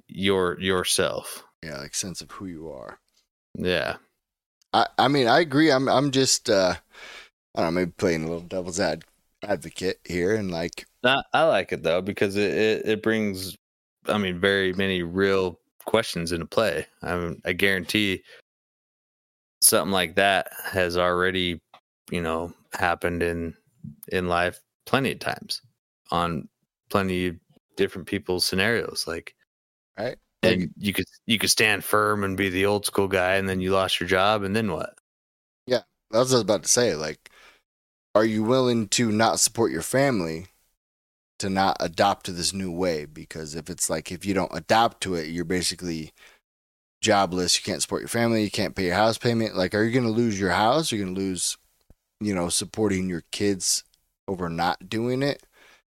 your 0.07 0.59
yourself. 0.59 1.43
Yeah, 1.63 1.77
like 1.77 1.95
sense 1.95 2.21
of 2.21 2.31
who 2.31 2.45
you 2.47 2.69
are. 2.71 2.99
Yeah. 3.55 3.97
I, 4.73 4.87
I 4.97 5.07
mean, 5.07 5.27
I 5.27 5.39
agree. 5.39 5.71
I'm, 5.71 5.87
I'm 5.89 6.11
just, 6.11 6.49
uh, 6.49 6.75
I 7.55 7.61
don't 7.61 7.73
know, 7.73 7.81
maybe 7.81 7.91
playing 7.91 8.23
a 8.23 8.27
little 8.27 8.41
devil's 8.41 8.79
ad, 8.79 9.03
advocate 9.43 9.99
here, 10.05 10.35
and 10.35 10.51
like, 10.51 10.85
I, 11.03 11.21
I 11.33 11.43
like 11.43 11.71
it 11.71 11.83
though 11.83 12.01
because 12.01 12.35
it, 12.37 12.53
it, 12.53 12.85
it 12.85 13.03
brings, 13.03 13.57
I 14.07 14.17
mean, 14.17 14.39
very 14.39 14.73
many 14.73 15.03
real 15.03 15.59
questions 15.85 16.31
into 16.31 16.45
play. 16.45 16.85
I 17.01 17.15
mean, 17.15 17.41
I 17.45 17.53
guarantee 17.53 18.23
something 19.61 19.91
like 19.91 20.15
that 20.15 20.51
has 20.71 20.97
already, 20.97 21.61
you 22.09 22.21
know, 22.21 22.53
happened 22.73 23.23
in 23.23 23.55
in 24.09 24.27
life 24.27 24.59
plenty 24.85 25.11
of 25.11 25.19
times 25.19 25.61
on 26.11 26.47
plenty 26.89 27.27
of 27.27 27.35
different 27.77 28.07
people's 28.07 28.45
scenarios. 28.45 29.05
Like, 29.07 29.35
Right. 29.97 30.17
And 30.43 30.71
you 30.77 30.91
could 30.93 31.05
you 31.27 31.37
could 31.37 31.51
stand 31.51 31.83
firm 31.83 32.23
and 32.23 32.35
be 32.35 32.49
the 32.49 32.65
old 32.65 32.85
school 32.85 33.07
guy, 33.07 33.35
and 33.35 33.47
then 33.47 33.61
you 33.61 33.71
lost 33.71 33.99
your 33.99 34.09
job, 34.09 34.43
and 34.43 34.55
then 34.55 34.71
what? 34.71 34.95
Yeah. 35.67 35.81
That's 36.09 36.29
what 36.29 36.35
I 36.35 36.37
was 36.37 36.41
about 36.41 36.63
to 36.63 36.69
say. 36.69 36.95
Like, 36.95 37.29
are 38.15 38.25
you 38.25 38.43
willing 38.43 38.87
to 38.89 39.11
not 39.11 39.39
support 39.39 39.71
your 39.71 39.81
family 39.81 40.47
to 41.39 41.49
not 41.49 41.77
adopt 41.79 42.25
to 42.25 42.31
this 42.31 42.53
new 42.53 42.71
way? 42.71 43.05
Because 43.05 43.55
if 43.55 43.69
it's 43.69 43.89
like, 43.89 44.11
if 44.11 44.25
you 44.25 44.33
don't 44.33 44.53
adapt 44.53 45.01
to 45.01 45.15
it, 45.15 45.27
you're 45.27 45.45
basically 45.45 46.11
jobless. 47.01 47.57
You 47.57 47.63
can't 47.63 47.81
support 47.81 48.01
your 48.01 48.09
family. 48.09 48.43
You 48.43 48.51
can't 48.51 48.75
pay 48.75 48.85
your 48.85 48.95
house 48.95 49.17
payment. 49.17 49.55
Like, 49.55 49.73
are 49.73 49.83
you 49.83 49.91
going 49.91 50.05
to 50.05 50.11
lose 50.11 50.39
your 50.39 50.51
house? 50.51 50.91
you're 50.91 50.99
you 50.99 51.05
going 51.05 51.15
to 51.15 51.21
lose, 51.21 51.57
you 52.19 52.33
know, 52.33 52.49
supporting 52.49 53.09
your 53.09 53.23
kids 53.31 53.83
over 54.27 54.49
not 54.49 54.89
doing 54.89 55.23
it? 55.23 55.43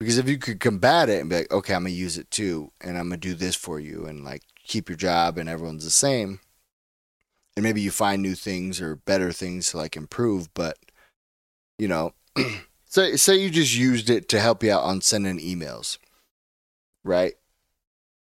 Because 0.02 0.18
if 0.18 0.28
you 0.28 0.39
could 0.39 0.60
combat 0.60 1.10
it 1.10 1.22
and 1.22 1.30
be 1.30 1.36
like, 1.36 1.52
okay, 1.52 1.76
I'm 1.76 1.84
going 1.84 1.93
to 1.93 1.99
use 1.99 2.18
it 2.18 2.32
too, 2.32 2.72
and 2.82 2.97
I'm 2.97 3.10
going 3.10 3.20
to 3.20 3.30
do 3.30 3.36
this 3.36 3.56
for 3.56 3.80
you, 3.80 4.08
and 4.08 4.26
like 4.26 4.41
keep 4.64 4.89
your 4.89 4.95
job, 4.95 5.38
and 5.38 5.47
everyone's 5.47 5.84
the 5.84 5.91
same. 5.91 6.39
And 7.56 7.62
maybe 7.62 7.82
you 7.82 7.91
find 7.91 8.20
new 8.20 8.34
things 8.34 8.82
or 8.82 8.95
better 8.95 9.32
things 9.32 9.70
to 9.70 9.78
like 9.78 9.95
improve, 9.95 10.52
but 10.56 10.80
you 11.78 11.88
know, 11.88 12.16
say 12.86 13.16
say 13.16 13.36
you 13.36 13.52
just 13.52 13.78
used 13.78 14.10
it 14.10 14.28
to 14.30 14.39
help 14.39 14.64
you 14.64 14.72
out 14.72 14.82
on 14.82 15.02
sending 15.02 15.38
emails, 15.38 15.99
right? 17.04 17.34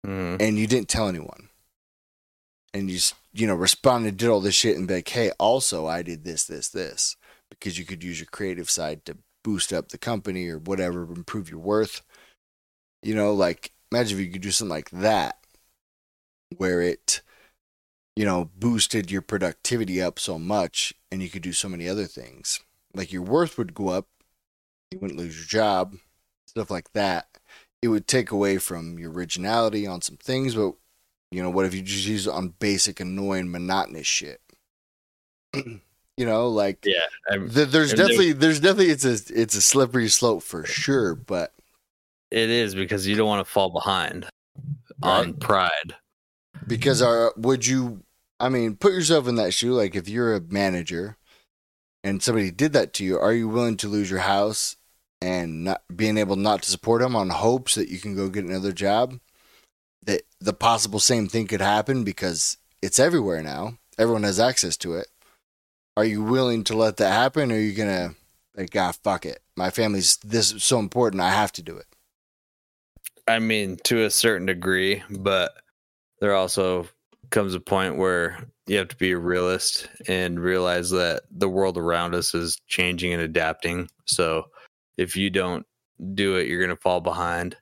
Mm, 0.07 0.41
and 0.41 0.57
you 0.57 0.65
didn't 0.65 0.89
tell 0.89 1.07
anyone 1.07 1.49
and 2.73 2.89
you 2.89 2.95
just 2.95 3.13
you 3.31 3.45
know 3.45 3.53
responded 3.53 4.17
did 4.17 4.29
all 4.29 4.39
this 4.39 4.55
shit 4.55 4.77
and 4.77 4.87
be 4.87 4.95
like 4.95 5.09
hey 5.09 5.29
also 5.37 5.87
i 5.87 6.01
did 6.01 6.23
this 6.23 6.45
this 6.45 6.69
this 6.69 7.17
because 7.49 7.77
you 7.77 7.83
could 7.83 8.01
use 8.01 8.17
your 8.17 8.27
creative 8.31 8.69
side 8.69 9.03
to 9.03 9.17
boost 9.49 9.73
up 9.73 9.89
the 9.89 9.97
company 9.97 10.47
or 10.47 10.59
whatever 10.59 11.01
improve 11.03 11.49
your 11.49 11.59
worth. 11.59 12.03
You 13.01 13.15
know 13.15 13.33
like 13.33 13.71
imagine 13.91 14.19
if 14.19 14.25
you 14.25 14.31
could 14.31 14.41
do 14.41 14.51
something 14.51 14.69
like 14.69 14.91
that 14.91 15.37
where 16.57 16.81
it 16.81 17.21
you 18.15 18.25
know 18.25 18.51
boosted 18.55 19.09
your 19.09 19.23
productivity 19.23 19.99
up 19.99 20.19
so 20.19 20.37
much 20.37 20.93
and 21.11 21.23
you 21.23 21.29
could 21.29 21.41
do 21.41 21.53
so 21.53 21.67
many 21.67 21.89
other 21.89 22.05
things. 22.05 22.59
Like 22.93 23.11
your 23.11 23.23
worth 23.23 23.57
would 23.57 23.73
go 23.73 23.89
up 23.89 24.07
you 24.91 24.99
wouldn't 24.99 25.19
lose 25.19 25.35
your 25.35 25.45
job 25.45 25.95
stuff 26.45 26.69
like 26.69 26.91
that. 26.93 27.27
It 27.81 27.87
would 27.87 28.07
take 28.07 28.31
away 28.31 28.57
from 28.57 28.99
your 28.99 29.11
originality 29.11 29.87
on 29.87 30.01
some 30.01 30.17
things, 30.17 30.55
but 30.55 30.73
you 31.31 31.41
know, 31.41 31.49
what 31.49 31.65
if 31.65 31.73
you 31.73 31.81
just 31.81 32.07
use 32.07 32.27
it 32.27 32.33
on 32.33 32.55
basic, 32.59 32.99
annoying, 32.99 33.51
monotonous 33.51 34.07
shit? 34.07 34.41
you 36.19 36.25
know, 36.25 36.49
like 36.49 36.85
Yeah, 36.85 36.99
there's 37.47 37.93
definitely 37.93 38.33
there's 38.33 38.59
definitely 38.59 38.89
it's 38.91 39.05
a 39.05 39.17
it's 39.33 39.55
a 39.55 39.61
slippery 39.61 40.09
slope 40.09 40.43
for 40.43 40.65
sure, 40.65 41.15
but 41.15 41.53
it 42.29 42.49
is 42.49 42.75
because 42.75 43.07
you 43.07 43.15
don't 43.15 43.27
want 43.27 43.45
to 43.45 43.49
fall 43.49 43.69
behind 43.69 44.27
on 45.01 45.33
pride. 45.33 45.95
because 46.67 47.01
our 47.01 47.33
would 47.37 47.65
you 47.65 48.03
I 48.41 48.49
mean, 48.49 48.75
put 48.75 48.91
yourself 48.93 49.27
in 49.27 49.35
that 49.35 49.53
shoe 49.53 49.73
like 49.73 49.95
if 49.95 50.09
you're 50.09 50.35
a 50.35 50.41
manager 50.41 51.15
and 52.03 52.21
somebody 52.21 52.51
did 52.51 52.73
that 52.73 52.93
to 52.95 53.05
you, 53.05 53.17
are 53.17 53.33
you 53.33 53.47
willing 53.47 53.77
to 53.77 53.87
lose 53.87 54.09
your 54.09 54.19
house 54.21 54.75
and 55.21 55.63
not 55.63 55.83
being 55.93 56.17
able 56.17 56.35
not 56.35 56.61
to 56.63 56.71
support 56.71 57.01
them 57.01 57.15
on 57.15 57.29
hopes 57.29 57.75
that 57.75 57.89
you 57.89 57.99
can 57.99 58.13
go 58.15 58.27
get 58.29 58.43
another 58.45 58.73
job? 58.73 59.19
That 60.03 60.23
the 60.39 60.53
possible 60.53 60.99
same 60.99 61.27
thing 61.29 61.47
could 61.47 61.61
happen 61.61 62.03
because 62.03 62.57
it's 62.81 62.99
everywhere 62.99 63.41
now. 63.41 63.77
Everyone 63.97 64.23
has 64.23 64.39
access 64.39 64.75
to 64.77 64.93
it. 64.95 65.07
Are 65.99 66.05
you 66.05 66.23
willing 66.23 66.63
to 66.63 66.77
let 66.77 66.95
that 66.97 67.11
happen 67.11 67.51
or 67.51 67.55
are 67.55 67.59
you 67.59 67.73
gonna 67.73 68.15
like 68.55 68.73
ah 68.73 68.93
fuck 69.03 69.25
it. 69.25 69.41
My 69.57 69.69
family's 69.69 70.15
this 70.23 70.53
is 70.53 70.63
so 70.63 70.79
important, 70.79 71.21
I 71.21 71.31
have 71.31 71.51
to 71.53 71.61
do 71.61 71.75
it. 71.75 71.87
I 73.27 73.39
mean, 73.39 73.75
to 73.83 74.05
a 74.05 74.09
certain 74.09 74.45
degree, 74.45 75.03
but 75.09 75.51
there 76.21 76.33
also 76.33 76.87
comes 77.31 77.53
a 77.53 77.59
point 77.59 77.97
where 77.97 78.39
you 78.65 78.77
have 78.77 78.87
to 78.87 78.95
be 78.95 79.11
a 79.11 79.17
realist 79.17 79.89
and 80.07 80.39
realize 80.39 80.89
that 80.91 81.23
the 81.29 81.49
world 81.49 81.77
around 81.77 82.15
us 82.15 82.33
is 82.33 82.61
changing 82.65 83.11
and 83.11 83.21
adapting. 83.21 83.89
So 84.05 84.45
if 84.95 85.17
you 85.17 85.29
don't 85.29 85.65
do 86.13 86.37
it, 86.37 86.47
you're 86.47 86.65
going 86.65 86.69
to 86.69 86.81
fall 86.81 87.01
behind 87.01 87.57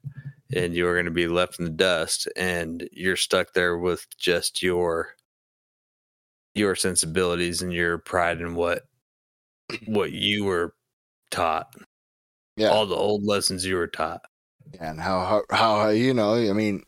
and 0.56 0.76
you're 0.76 0.94
going 0.94 1.06
to 1.06 1.12
be 1.12 1.28
left 1.28 1.58
in 1.58 1.66
the 1.66 1.72
dust 1.72 2.28
and 2.38 2.88
you're 2.92 3.16
stuck 3.16 3.54
there 3.54 3.80
with 3.80 4.06
just 4.20 4.62
your 4.62 5.17
your 6.58 6.76
sensibilities 6.76 7.62
and 7.62 7.74
your 7.74 7.98
pride 7.98 8.42
in 8.42 8.56
what 8.56 8.84
what 9.86 10.12
you 10.12 10.46
were 10.46 10.74
taught 11.32 11.74
Yeah. 12.56 12.70
all 12.70 12.86
the 12.86 12.96
old 12.96 13.24
lessons 13.26 13.66
you 13.66 13.76
were 13.76 13.88
taught 13.88 14.22
and 14.80 15.00
how, 15.00 15.44
how 15.50 15.56
how 15.56 15.90
you 15.90 16.14
know 16.14 16.34
i 16.36 16.54
mean 16.54 16.84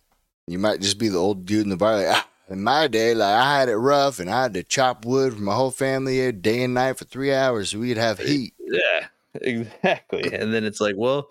you 0.48 0.60
might 0.60 0.82
just 0.82 0.98
be 0.98 1.10
the 1.10 1.18
old 1.18 1.46
dude 1.46 1.64
in 1.64 1.70
the 1.70 1.78
bar 1.78 1.98
like 1.98 2.08
ah, 2.10 2.28
in 2.50 2.64
my 2.64 2.88
day 2.88 3.14
like 3.14 3.34
i 3.36 3.60
had 3.60 3.70
it 3.70 3.76
rough 3.78 4.20
and 4.20 4.30
i 4.30 4.44
had 4.44 4.54
to 4.54 4.64
chop 4.64 5.06
wood 5.06 5.34
for 5.34 5.42
my 5.42 5.54
whole 5.54 5.72
family 5.72 6.32
day 6.32 6.64
and 6.64 6.74
night 6.74 6.98
for 6.98 7.06
three 7.06 7.34
hours 7.34 7.70
so 7.72 7.80
we'd 7.80 7.98
have 7.98 8.20
heat 8.20 8.54
Yeah, 8.60 9.08
exactly. 9.42 10.34
And 10.34 10.54
then 10.54 10.64
it's 10.64 10.80
like, 10.82 10.96
well, 10.98 11.30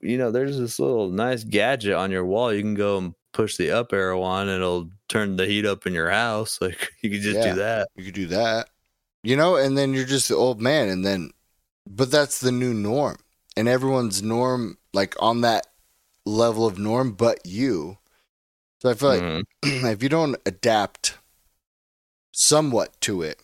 you 0.00 0.18
know, 0.18 0.30
there's 0.30 0.58
this 0.58 0.78
little 0.78 1.08
nice 1.10 1.44
gadget 1.44 1.94
on 1.94 2.10
your 2.10 2.24
wall. 2.24 2.52
You 2.52 2.60
can 2.62 2.74
go 2.74 2.98
and 2.98 3.14
push 3.38 3.56
the 3.56 3.70
up 3.70 3.92
arrow 3.92 4.20
on, 4.22 4.48
and 4.48 4.56
it'll 4.60 4.90
turn 5.08 5.36
the 5.36 5.46
heat 5.46 5.64
up 5.64 5.86
in 5.86 5.94
your 5.94 6.10
house. 6.10 6.58
Like 6.64 6.90
you 7.02 7.10
can 7.10 7.22
just 7.22 7.38
Yeah. 7.40 7.52
do 7.54 7.58
that. 7.60 7.88
you 7.96 8.04
could 8.04 8.14
do 8.14 8.26
that 8.26 8.68
you 9.24 9.36
know 9.36 9.56
and 9.56 9.76
then 9.76 9.92
you're 9.94 10.04
just 10.06 10.28
the 10.28 10.34
old 10.36 10.60
man 10.60 10.88
and 10.88 11.04
then 11.04 11.32
but 11.88 12.08
that's 12.10 12.38
the 12.40 12.52
new 12.52 12.72
norm 12.72 13.16
and 13.56 13.66
everyone's 13.66 14.22
norm 14.22 14.78
like 14.92 15.16
on 15.20 15.40
that 15.40 15.66
level 16.24 16.64
of 16.66 16.78
norm 16.78 17.10
but 17.12 17.40
you 17.44 17.98
so 18.80 18.88
i 18.88 18.94
feel 18.94 19.08
like 19.08 19.22
Mhm. 19.22 19.42
if 19.92 20.02
you 20.04 20.08
don't 20.08 20.36
adapt 20.46 21.18
somewhat 22.32 22.98
to 23.00 23.22
it, 23.22 23.40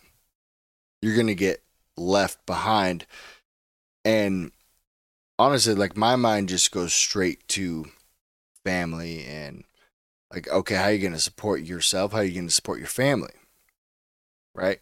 you're 1.02 1.16
going 1.16 1.26
to 1.26 1.34
get 1.34 1.62
left 1.96 2.46
behind. 2.46 3.06
And 4.04 4.52
honestly, 5.38 5.74
like 5.74 5.96
my 5.96 6.14
mind 6.16 6.48
just 6.48 6.70
goes 6.70 6.94
straight 6.94 7.46
to 7.48 7.86
family 8.64 9.24
and 9.24 9.64
like, 10.34 10.48
okay, 10.48 10.74
how 10.74 10.84
are 10.84 10.92
you 10.92 10.98
going 10.98 11.12
to 11.12 11.20
support 11.20 11.62
yourself? 11.62 12.12
How 12.12 12.18
are 12.18 12.24
you 12.24 12.34
going 12.34 12.48
to 12.48 12.54
support 12.54 12.78
your 12.78 12.88
family? 12.88 13.32
Right. 14.54 14.80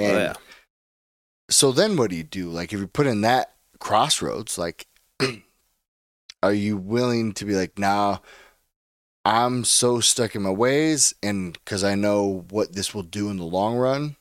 Oh, 0.00 0.04
yeah. 0.04 0.34
so 1.50 1.72
then 1.72 1.96
what 1.96 2.10
do 2.10 2.16
you 2.16 2.24
do? 2.24 2.48
Like, 2.48 2.72
if 2.72 2.80
you 2.80 2.86
put 2.86 3.06
in 3.06 3.20
that 3.22 3.54
crossroads, 3.78 4.58
like, 4.58 4.86
are 6.42 6.52
you 6.52 6.76
willing 6.76 7.32
to 7.34 7.44
be 7.44 7.54
like, 7.54 7.78
nah, 7.78 8.18
I'm 9.24 9.64
so 9.64 10.00
stuck 10.00 10.34
in 10.34 10.42
my 10.42 10.50
ways, 10.50 11.14
and 11.22 11.52
because 11.52 11.84
I 11.84 11.94
know 11.94 12.46
what 12.50 12.72
this 12.72 12.94
will 12.94 13.02
do 13.02 13.28
in 13.28 13.36
the 13.36 13.44
long 13.44 13.76
run, 13.76 14.16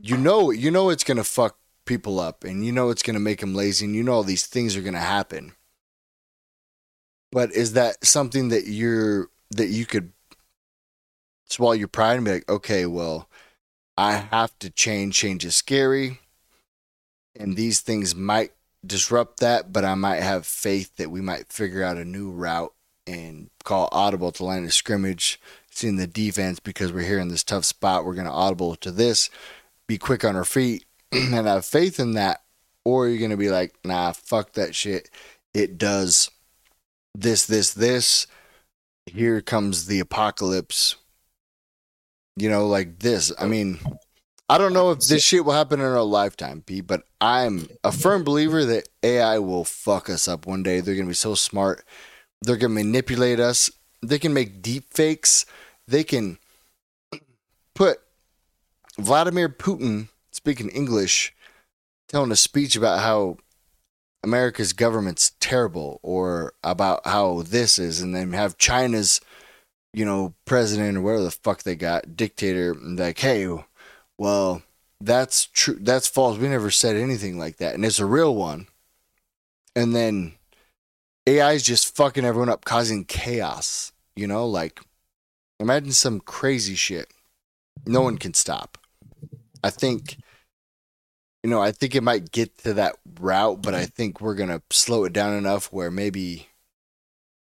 you 0.00 0.16
know, 0.16 0.50
you 0.50 0.70
know 0.70 0.90
it's 0.90 1.04
gonna 1.04 1.24
fuck 1.24 1.58
people 1.84 2.20
up, 2.20 2.44
and 2.44 2.64
you 2.64 2.72
know 2.72 2.90
it's 2.90 3.02
gonna 3.02 3.20
make 3.20 3.40
them 3.40 3.54
lazy, 3.54 3.86
and 3.86 3.94
you 3.94 4.02
know 4.02 4.12
all 4.12 4.22
these 4.22 4.46
things 4.46 4.76
are 4.76 4.82
gonna 4.82 5.00
happen. 5.00 5.54
But 7.34 7.50
is 7.52 7.72
that 7.72 8.06
something 8.06 8.50
that 8.50 8.68
you're 8.68 9.28
that 9.50 9.66
you 9.66 9.86
could 9.86 10.12
swallow 11.46 11.72
your 11.72 11.88
pride 11.88 12.14
and 12.14 12.24
be 12.24 12.30
like, 12.30 12.48
okay, 12.48 12.86
well, 12.86 13.28
I 13.98 14.12
have 14.12 14.56
to 14.60 14.70
change. 14.70 15.16
Change 15.16 15.44
is 15.44 15.56
scary. 15.56 16.20
And 17.34 17.56
these 17.56 17.80
things 17.80 18.14
might 18.14 18.52
disrupt 18.86 19.40
that, 19.40 19.72
but 19.72 19.84
I 19.84 19.96
might 19.96 20.22
have 20.22 20.46
faith 20.46 20.94
that 20.96 21.10
we 21.10 21.20
might 21.20 21.52
figure 21.52 21.82
out 21.82 21.96
a 21.96 22.04
new 22.04 22.30
route 22.30 22.72
and 23.04 23.50
call 23.64 23.88
audible 23.90 24.30
to 24.30 24.44
line 24.44 24.64
of 24.64 24.72
scrimmage, 24.72 25.40
seeing 25.70 25.96
the 25.96 26.06
defense 26.06 26.60
because 26.60 26.92
we're 26.92 27.02
here 27.02 27.18
in 27.18 27.28
this 27.28 27.42
tough 27.42 27.64
spot. 27.64 28.04
We're 28.04 28.14
going 28.14 28.28
to 28.28 28.32
audible 28.32 28.76
to 28.76 28.92
this, 28.92 29.28
be 29.88 29.98
quick 29.98 30.24
on 30.24 30.36
our 30.36 30.44
feet, 30.44 30.84
and 31.12 31.34
have 31.34 31.66
faith 31.66 31.98
in 31.98 32.12
that. 32.12 32.42
Or 32.84 33.08
you're 33.08 33.18
going 33.18 33.32
to 33.32 33.36
be 33.36 33.50
like, 33.50 33.74
nah, 33.84 34.12
fuck 34.12 34.52
that 34.52 34.76
shit. 34.76 35.10
It 35.52 35.78
does 35.78 36.30
this, 37.14 37.46
this, 37.46 37.72
this. 37.72 38.26
Here 39.06 39.40
comes 39.42 39.86
the 39.86 40.00
apocalypse 40.00 40.96
you 42.36 42.48
know, 42.48 42.66
like 42.66 42.98
this. 42.98 43.32
I 43.38 43.46
mean, 43.46 43.78
I 44.48 44.58
don't 44.58 44.72
know 44.72 44.90
if 44.90 45.00
this 45.00 45.22
shit 45.22 45.44
will 45.44 45.52
happen 45.52 45.80
in 45.80 45.86
our 45.86 46.02
lifetime, 46.02 46.62
Pete, 46.62 46.86
but 46.86 47.04
I'm 47.20 47.68
a 47.82 47.92
firm 47.92 48.24
believer 48.24 48.64
that 48.64 48.88
AI 49.02 49.38
will 49.38 49.64
fuck 49.64 50.10
us 50.10 50.28
up 50.28 50.46
one 50.46 50.62
day. 50.62 50.80
They're 50.80 50.96
gonna 50.96 51.08
be 51.08 51.14
so 51.14 51.34
smart. 51.34 51.84
They're 52.42 52.56
gonna 52.56 52.74
manipulate 52.74 53.40
us. 53.40 53.70
They 54.02 54.18
can 54.18 54.34
make 54.34 54.62
deep 54.62 54.92
fakes. 54.92 55.46
They 55.86 56.04
can 56.04 56.38
put 57.74 57.98
Vladimir 58.98 59.48
Putin 59.48 60.08
speaking 60.30 60.68
English, 60.68 61.34
telling 62.08 62.32
a 62.32 62.36
speech 62.36 62.76
about 62.76 63.00
how 63.00 63.38
America's 64.24 64.72
government's 64.72 65.32
terrible 65.38 66.00
or 66.02 66.54
about 66.64 67.06
how 67.06 67.42
this 67.42 67.78
is, 67.78 68.00
and 68.00 68.14
then 68.14 68.32
have 68.32 68.58
China's 68.58 69.20
you 69.94 70.04
know, 70.04 70.34
president 70.44 70.98
or 70.98 71.02
whatever 71.02 71.22
the 71.22 71.30
fuck 71.30 71.62
they 71.62 71.76
got, 71.76 72.16
dictator, 72.16 72.74
like, 72.74 73.18
hey, 73.18 73.48
well, 74.18 74.62
that's 75.00 75.46
true. 75.46 75.78
That's 75.80 76.08
false. 76.08 76.36
We 76.36 76.48
never 76.48 76.70
said 76.70 76.96
anything 76.96 77.38
like 77.38 77.58
that. 77.58 77.74
And 77.74 77.84
it's 77.84 78.00
a 78.00 78.06
real 78.06 78.34
one. 78.34 78.66
And 79.76 79.94
then 79.94 80.34
AI 81.26 81.52
is 81.52 81.62
just 81.62 81.94
fucking 81.96 82.24
everyone 82.24 82.48
up, 82.48 82.64
causing 82.64 83.04
chaos. 83.04 83.92
You 84.16 84.26
know, 84.26 84.46
like, 84.46 84.80
imagine 85.60 85.92
some 85.92 86.20
crazy 86.20 86.74
shit. 86.74 87.12
No 87.86 88.00
one 88.00 88.18
can 88.18 88.34
stop. 88.34 88.78
I 89.62 89.70
think, 89.70 90.16
you 91.44 91.50
know, 91.50 91.60
I 91.60 91.72
think 91.72 91.94
it 91.94 92.02
might 92.02 92.32
get 92.32 92.56
to 92.64 92.72
that 92.72 92.96
route, 93.20 93.60
but 93.60 93.74
I 93.74 93.84
think 93.84 94.18
we're 94.18 94.34
going 94.34 94.48
to 94.48 94.62
slow 94.70 95.04
it 95.04 95.12
down 95.12 95.34
enough 95.34 95.70
where 95.70 95.90
maybe, 95.90 96.48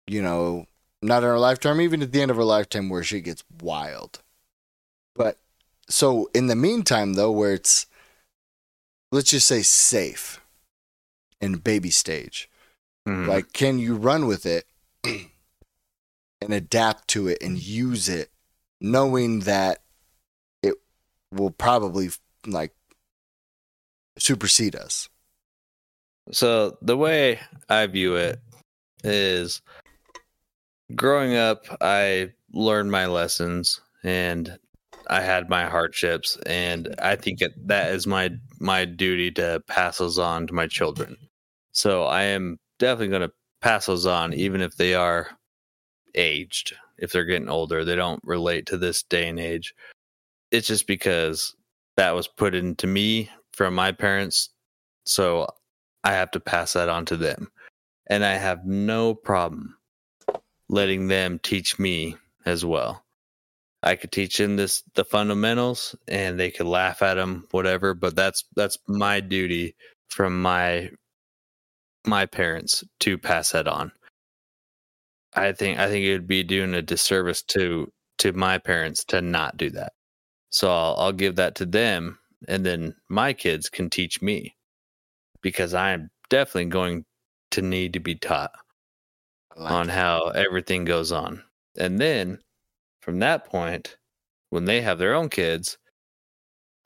you 0.07 0.21
know, 0.21 0.65
not 1.01 1.23
in 1.23 1.29
our 1.29 1.37
lifetime, 1.37 1.81
even 1.81 2.01
at 2.01 2.13
the 2.13 2.21
end 2.21 2.31
of 2.31 2.37
our 2.37 2.45
lifetime 2.45 2.87
where 2.87 3.03
shit 3.03 3.25
gets 3.25 3.43
wild. 3.61 4.21
But 5.13 5.39
so 5.89 6.29
in 6.33 6.47
the 6.47 6.55
meantime, 6.55 7.15
though, 7.15 7.33
where 7.33 7.53
it's 7.53 7.85
let's 9.11 9.31
just 9.31 9.45
say 9.45 9.61
safe 9.61 10.39
in 11.41 11.57
baby 11.57 11.89
stage, 11.89 12.49
Mhm. 13.05 13.27
like 13.27 13.51
can 13.51 13.77
you 13.77 13.95
run 13.95 14.25
with 14.25 14.45
it 14.45 14.67
and 15.03 16.53
adapt 16.53 17.09
to 17.09 17.27
it 17.27 17.39
and 17.41 17.61
use 17.61 18.07
it, 18.07 18.31
knowing 18.79 19.41
that 19.41 19.83
it 20.63 20.75
will 21.33 21.51
probably 21.51 22.09
like 22.47 22.73
supersede 24.17 24.75
us? 24.75 25.09
So 26.31 26.77
the 26.81 26.97
way 26.97 27.39
I 27.69 27.87
view 27.87 28.15
it 28.15 28.39
is 29.03 29.61
growing 30.95 31.35
up, 31.35 31.65
I 31.81 32.31
learned 32.53 32.91
my 32.91 33.07
lessons 33.07 33.81
and 34.03 34.57
I 35.07 35.21
had 35.21 35.49
my 35.49 35.65
hardships, 35.65 36.37
and 36.45 36.95
I 37.01 37.15
think 37.15 37.39
that 37.65 37.91
is 37.91 38.07
my 38.07 38.31
my 38.59 38.85
duty 38.85 39.31
to 39.31 39.61
pass 39.67 39.97
those 39.97 40.19
on 40.19 40.47
to 40.47 40.53
my 40.53 40.67
children. 40.67 41.17
So 41.73 42.03
I 42.03 42.23
am 42.23 42.59
definitely 42.79 43.09
going 43.09 43.27
to 43.27 43.33
pass 43.61 43.87
those 43.87 44.05
on, 44.05 44.33
even 44.33 44.61
if 44.61 44.77
they 44.77 44.93
are 44.93 45.27
aged. 46.15 46.75
If 46.97 47.11
they're 47.11 47.25
getting 47.25 47.49
older, 47.49 47.83
they 47.83 47.95
don't 47.95 48.21
relate 48.23 48.67
to 48.67 48.77
this 48.77 49.03
day 49.03 49.27
and 49.27 49.39
age. 49.39 49.73
It's 50.51 50.67
just 50.67 50.87
because 50.87 51.55
that 51.97 52.15
was 52.15 52.27
put 52.27 52.53
into 52.53 52.87
me 52.87 53.29
from 53.53 53.75
my 53.75 53.91
parents, 53.91 54.49
so 55.05 55.47
I 56.03 56.13
have 56.13 56.31
to 56.31 56.39
pass 56.39 56.73
that 56.73 56.89
on 56.89 57.05
to 57.05 57.17
them. 57.17 57.51
And 58.07 58.25
I 58.25 58.33
have 58.33 58.65
no 58.65 59.13
problem 59.13 59.77
letting 60.69 61.07
them 61.07 61.39
teach 61.39 61.77
me 61.79 62.17
as 62.45 62.65
well. 62.65 63.03
I 63.83 63.95
could 63.95 64.11
teach 64.11 64.37
them 64.37 64.57
this 64.57 64.83
the 64.95 65.03
fundamentals 65.03 65.95
and 66.07 66.39
they 66.39 66.51
could 66.51 66.67
laugh 66.67 67.01
at 67.01 67.15
them 67.15 67.47
whatever 67.49 67.95
but 67.95 68.15
that's 68.15 68.43
that's 68.55 68.77
my 68.87 69.19
duty 69.19 69.75
from 70.07 70.39
my 70.41 70.91
my 72.05 72.25
parents 72.25 72.83
to 72.99 73.17
pass 73.17 73.51
that 73.51 73.67
on. 73.67 73.91
I 75.33 75.51
think 75.53 75.79
I 75.79 75.87
think 75.87 76.05
it 76.05 76.13
would 76.13 76.27
be 76.27 76.43
doing 76.43 76.73
a 76.73 76.81
disservice 76.81 77.41
to 77.49 77.91
to 78.19 78.33
my 78.33 78.57
parents 78.57 79.03
to 79.05 79.21
not 79.21 79.57
do 79.57 79.69
that. 79.71 79.93
So 80.49 80.69
I'll, 80.69 80.95
I'll 80.97 81.13
give 81.13 81.37
that 81.37 81.55
to 81.55 81.65
them 81.65 82.19
and 82.47 82.65
then 82.65 82.95
my 83.09 83.33
kids 83.33 83.69
can 83.69 83.89
teach 83.89 84.21
me 84.21 84.55
because 85.41 85.73
I'm 85.73 86.11
definitely 86.29 86.67
going 86.71 87.05
to 87.51 87.61
need 87.61 87.93
to 87.93 87.99
be 87.99 88.15
taught 88.15 88.51
like 89.55 89.71
on 89.71 89.87
it. 89.87 89.89
how 89.89 90.29
everything 90.29 90.85
goes 90.85 91.11
on. 91.11 91.43
And 91.77 91.99
then 91.99 92.39
from 93.01 93.19
that 93.19 93.45
point, 93.45 93.97
when 94.51 94.65
they 94.65 94.81
have 94.81 94.99
their 94.99 95.15
own 95.15 95.29
kids, 95.29 95.77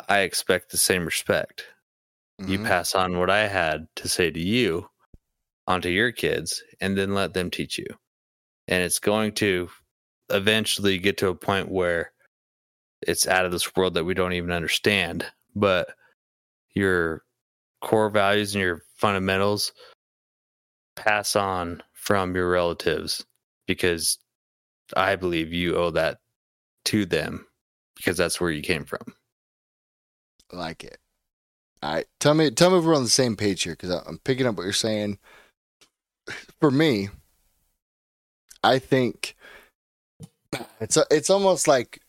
I 0.08 0.20
expect 0.22 0.72
the 0.72 0.78
same 0.78 1.06
respect. 1.06 1.66
You 2.46 2.60
Mhm. 2.60 2.64
pass 2.68 2.96
on 2.96 3.20
what 3.20 3.30
I 3.30 3.48
had 3.48 3.88
to 3.98 4.10
say 4.10 4.32
to 4.32 4.40
you 4.40 4.90
onto 5.68 5.90
your 5.90 6.12
kids 6.12 6.64
and 6.82 6.98
then 6.98 7.14
let 7.16 7.34
them 7.34 7.52
teach 7.52 7.78
you. 7.78 7.88
And 8.68 8.84
it's 8.84 9.00
going 9.00 9.34
to 9.36 9.70
eventually 10.30 10.98
get 11.00 11.18
to 11.20 11.30
a 11.30 11.36
point 11.36 11.70
where 11.70 12.14
it's 13.02 13.28
out 13.28 13.46
of 13.46 13.52
this 13.52 13.76
world 13.76 13.96
that 13.96 14.06
we 14.06 14.14
don't 14.16 14.34
even 14.34 14.52
understand. 14.52 15.32
But 15.56 15.90
your 16.74 17.24
core 17.82 18.10
values 18.10 18.56
and 18.56 18.62
your 18.62 18.82
fundamentals 18.96 19.72
pass 20.96 21.36
on 21.36 21.82
from 21.94 22.36
your 22.36 22.50
relatives 22.50 23.26
because 23.68 24.18
I 24.96 25.16
believe 25.16 25.54
you 25.54 25.76
owe 25.76 25.92
that 25.92 26.20
to 26.86 27.06
them 27.06 27.46
because 27.96 28.18
that's 28.18 28.40
where 28.40 28.52
you 28.52 28.62
came 28.62 28.86
from. 28.86 29.14
Like 30.52 30.84
it. 30.84 30.98
All 31.82 31.94
right, 31.94 32.06
tell 32.20 32.34
me, 32.34 32.52
tell 32.52 32.72
me 32.72 32.80
if 32.80 32.84
we're 32.84 32.96
on 32.96 33.04
the 33.04 33.10
same 33.10 33.36
page 33.36 33.64
here 33.64 33.74
because 33.74 33.90
I'm 33.90 34.20
picking 34.24 34.46
up 34.46 34.56
what 34.56 34.64
you're 34.64 34.74
saying. 34.74 35.20
For 36.60 36.72
me, 36.72 37.10
I 38.64 38.80
think 38.80 39.36
it's 40.80 40.98
it's 41.12 41.30
almost 41.30 41.68
like 41.68 42.02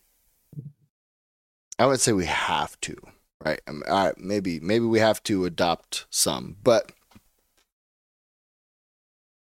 I 1.79 1.87
would 1.87 2.01
say 2.01 2.13
we 2.13 2.25
have 2.27 2.81
to, 2.83 2.97
right? 3.47 3.61
Um, 3.67 3.83
all 3.89 4.07
right, 4.07 4.19
maybe 4.19 4.61
maybe 4.61 4.85
we 4.85 4.99
have 4.99 5.23
to 5.25 5.45
adopt 5.45 6.07
some, 6.11 6.57
but 6.63 6.93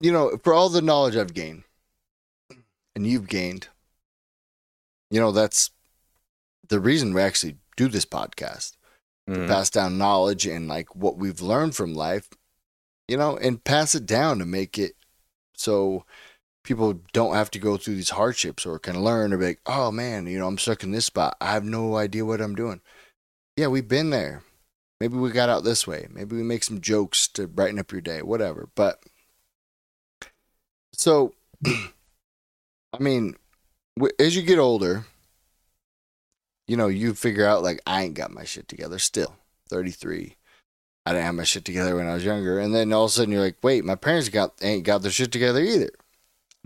you 0.00 0.10
know, 0.10 0.38
for 0.42 0.54
all 0.54 0.68
the 0.68 0.82
knowledge 0.82 1.16
I've 1.16 1.34
gained 1.34 1.64
and 2.96 3.06
you've 3.06 3.28
gained, 3.28 3.68
you 5.10 5.20
know, 5.20 5.32
that's 5.32 5.70
the 6.68 6.80
reason 6.80 7.12
we 7.12 7.20
actually 7.20 7.58
do 7.76 7.88
this 7.88 8.06
podcast 8.06 8.76
Mhm. 9.28 9.46
pass 9.46 9.70
down 9.70 9.98
knowledge 9.98 10.46
and 10.46 10.66
like 10.66 10.96
what 10.96 11.16
we've 11.18 11.40
learned 11.42 11.76
from 11.76 11.94
life, 11.94 12.30
you 13.06 13.16
know, 13.16 13.36
and 13.36 13.62
pass 13.62 13.94
it 13.94 14.06
down 14.06 14.38
to 14.38 14.46
make 14.46 14.78
it 14.78 14.96
so 15.54 16.04
people 16.64 16.94
don't 17.12 17.34
have 17.34 17.50
to 17.50 17.58
go 17.58 17.76
through 17.76 17.94
these 17.94 18.10
hardships 18.10 18.66
or 18.66 18.78
can 18.78 19.02
learn 19.02 19.32
or 19.32 19.38
be 19.38 19.44
like, 19.46 19.60
oh 19.66 19.90
man, 19.90 20.26
you 20.26 20.38
know, 20.38 20.46
I'm 20.46 20.58
stuck 20.58 20.82
in 20.82 20.90
this 20.90 21.06
spot. 21.06 21.36
I 21.40 21.52
have 21.52 21.64
no 21.64 21.96
idea 21.96 22.24
what 22.24 22.40
I'm 22.40 22.54
doing. 22.54 22.80
Yeah, 23.56 23.68
we've 23.68 23.88
been 23.88 24.10
there. 24.10 24.42
Maybe 25.00 25.16
we 25.16 25.30
got 25.30 25.48
out 25.48 25.64
this 25.64 25.86
way. 25.86 26.06
Maybe 26.10 26.36
we 26.36 26.42
make 26.42 26.62
some 26.62 26.80
jokes 26.80 27.26
to 27.28 27.46
brighten 27.46 27.78
up 27.78 27.92
your 27.92 28.02
day, 28.02 28.22
whatever. 28.22 28.68
But 28.74 29.02
so, 30.92 31.34
I 31.66 32.98
mean, 32.98 33.36
as 34.18 34.36
you 34.36 34.42
get 34.42 34.58
older, 34.58 35.06
you 36.68 36.76
know, 36.76 36.88
you 36.88 37.14
figure 37.14 37.46
out 37.46 37.62
like 37.62 37.80
I 37.86 38.02
ain't 38.02 38.14
got 38.14 38.30
my 38.30 38.44
shit 38.44 38.68
together 38.68 38.98
still. 38.98 39.36
33. 39.68 40.36
I 41.06 41.12
didn't 41.12 41.24
have 41.24 41.34
my 41.34 41.44
shit 41.44 41.64
together 41.64 41.96
when 41.96 42.06
I 42.06 42.14
was 42.14 42.24
younger. 42.24 42.58
And 42.58 42.74
then 42.74 42.92
all 42.92 43.04
of 43.04 43.08
a 43.08 43.12
sudden 43.12 43.32
you're 43.32 43.40
like, 43.40 43.56
wait, 43.62 43.84
my 43.84 43.94
parents 43.94 44.28
got 44.28 44.52
ain't 44.60 44.84
got 44.84 45.02
their 45.02 45.10
shit 45.10 45.32
together 45.32 45.62
either. 45.62 45.90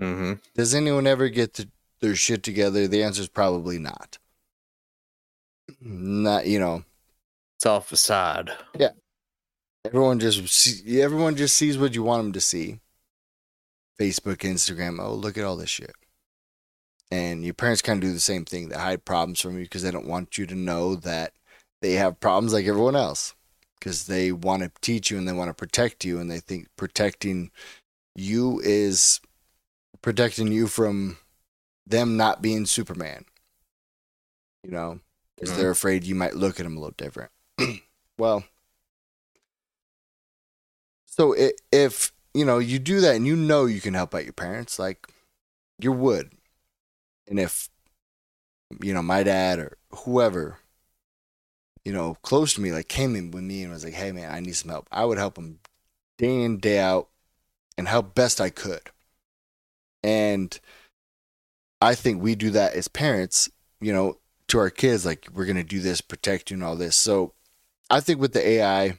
Mm-hmm. 0.01 0.33
Does 0.55 0.75
anyone 0.75 1.07
ever 1.07 1.29
get 1.29 1.55
to 1.55 1.69
their 2.01 2.17
shit 2.17 2.43
together? 2.43 2.89
The 2.89 3.03
answer 3.03 3.23
is 3.23 3.29
probably 3.29 3.79
not. 3.79 4.19
Not, 5.85 6.47
you 6.47 6.59
know, 6.59 6.83
It's 7.59 7.67
all 7.67 7.81
facade. 7.81 8.53
Yeah. 8.79 8.91
Everyone 9.85 10.19
just 10.19 10.49
see, 10.49 11.03
everyone 11.03 11.37
just 11.37 11.57
sees 11.57 11.77
what 11.77 11.95
you 11.95 12.03
want 12.03 12.23
them 12.23 12.33
to 12.33 12.41
see. 12.41 12.81
Facebook, 14.01 14.39
Instagram, 14.39 14.99
oh, 15.01 15.15
look 15.15 15.37
at 15.39 15.45
all 15.45 15.57
this 15.57 15.71
shit. 15.71 15.93
And 17.11 17.45
your 17.45 17.55
parents 17.55 17.83
kind 17.83 18.03
of 18.03 18.09
do 18.09 18.15
the 18.15 18.21
same 18.21 18.45
thing. 18.45 18.69
They 18.71 18.77
hide 18.77 19.05
problems 19.05 19.41
from 19.41 19.59
you 19.59 19.65
because 19.65 19.83
they 19.83 19.91
don't 19.91 20.09
want 20.09 20.39
you 20.39 20.47
to 20.47 20.55
know 20.55 20.97
that 20.97 21.33
they 21.83 21.93
have 21.93 22.19
problems 22.19 22.53
like 22.53 22.67
everyone 22.67 22.97
else. 22.97 23.35
Because 23.79 24.07
they 24.07 24.33
want 24.33 24.63
to 24.63 24.73
teach 24.81 25.11
you 25.11 25.19
and 25.19 25.29
they 25.29 25.33
want 25.33 25.51
to 25.51 25.55
protect 25.55 26.07
you, 26.07 26.19
and 26.19 26.31
they 26.31 26.41
think 26.41 26.69
protecting 26.75 27.51
you 28.17 28.59
is 28.65 29.21
protecting 30.01 30.51
you 30.51 30.69
from 30.69 31.19
them 31.87 32.17
not 32.17 32.41
being 32.41 32.65
Superman. 32.65 33.27
You 34.63 34.71
know, 34.71 35.01
because 35.37 35.57
they're 35.57 35.71
afraid 35.71 36.05
you 36.05 36.15
might 36.15 36.35
look 36.35 36.61
at 36.61 36.65
them 36.65 36.77
a 36.77 36.81
little 36.81 36.95
different. 36.97 37.31
well, 38.19 38.45
so 41.07 41.35
i 41.37 41.53
if 41.73 42.13
you 42.33 42.45
know 42.45 42.59
you 42.59 42.79
do 42.79 43.01
that 43.01 43.15
and 43.15 43.27
you 43.27 43.37
know 43.37 43.67
you 43.67 43.81
can 43.81 43.95
help 43.95 44.15
out 44.15 44.25
your 44.25 44.33
parents, 44.33 44.79
like 44.79 45.09
you 45.79 45.93
would, 45.93 46.33
and 47.29 47.39
if 47.39 47.69
you 48.83 48.95
know 48.95 49.03
my 49.03 49.23
dad 49.23 49.59
or 49.59 49.77
whoever, 50.05 50.59
you 51.85 51.93
know, 51.93 52.15
close 52.23 52.55
to 52.55 52.61
me, 52.61 52.73
like 52.73 52.89
came 52.89 53.15
in 53.17 53.31
with 53.31 53.45
me 53.45 53.63
and 53.63 53.73
was 53.73 53.85
like, 53.85 53.95
"Hey, 53.95 54.13
man, 54.13 54.33
I 54.33 54.41
need 54.41 54.57
some 54.57 54.71
help," 54.71 54.89
I 54.91 55.05
would 55.05 55.19
help 55.19 55.37
him 55.39 55.61
day 56.19 56.43
in 56.43 56.59
day 56.59 56.79
out 56.79 57.09
and 57.77 57.89
help 57.89 58.15
best 58.15 58.41
I 58.41 58.51
could. 58.51 58.91
And 60.03 60.59
I 61.81 61.95
think 61.95 62.23
we 62.23 62.35
do 62.35 62.51
that 62.51 62.75
as 62.75 62.89
parents, 62.89 63.49
you 63.81 63.93
know, 63.93 64.19
to 64.49 64.59
our 64.59 64.71
kids, 64.71 65.07
like 65.07 65.29
we're 65.33 65.47
gonna 65.47 65.65
do 65.65 65.81
this, 65.81 66.01
protect 66.01 66.51
you, 66.51 66.57
and 66.57 66.65
all 66.65 66.77
this. 66.77 66.97
So 66.97 67.35
I 67.91 68.01
think 68.01 68.21
with 68.21 68.33
the 68.33 68.47
AI, 68.47 68.99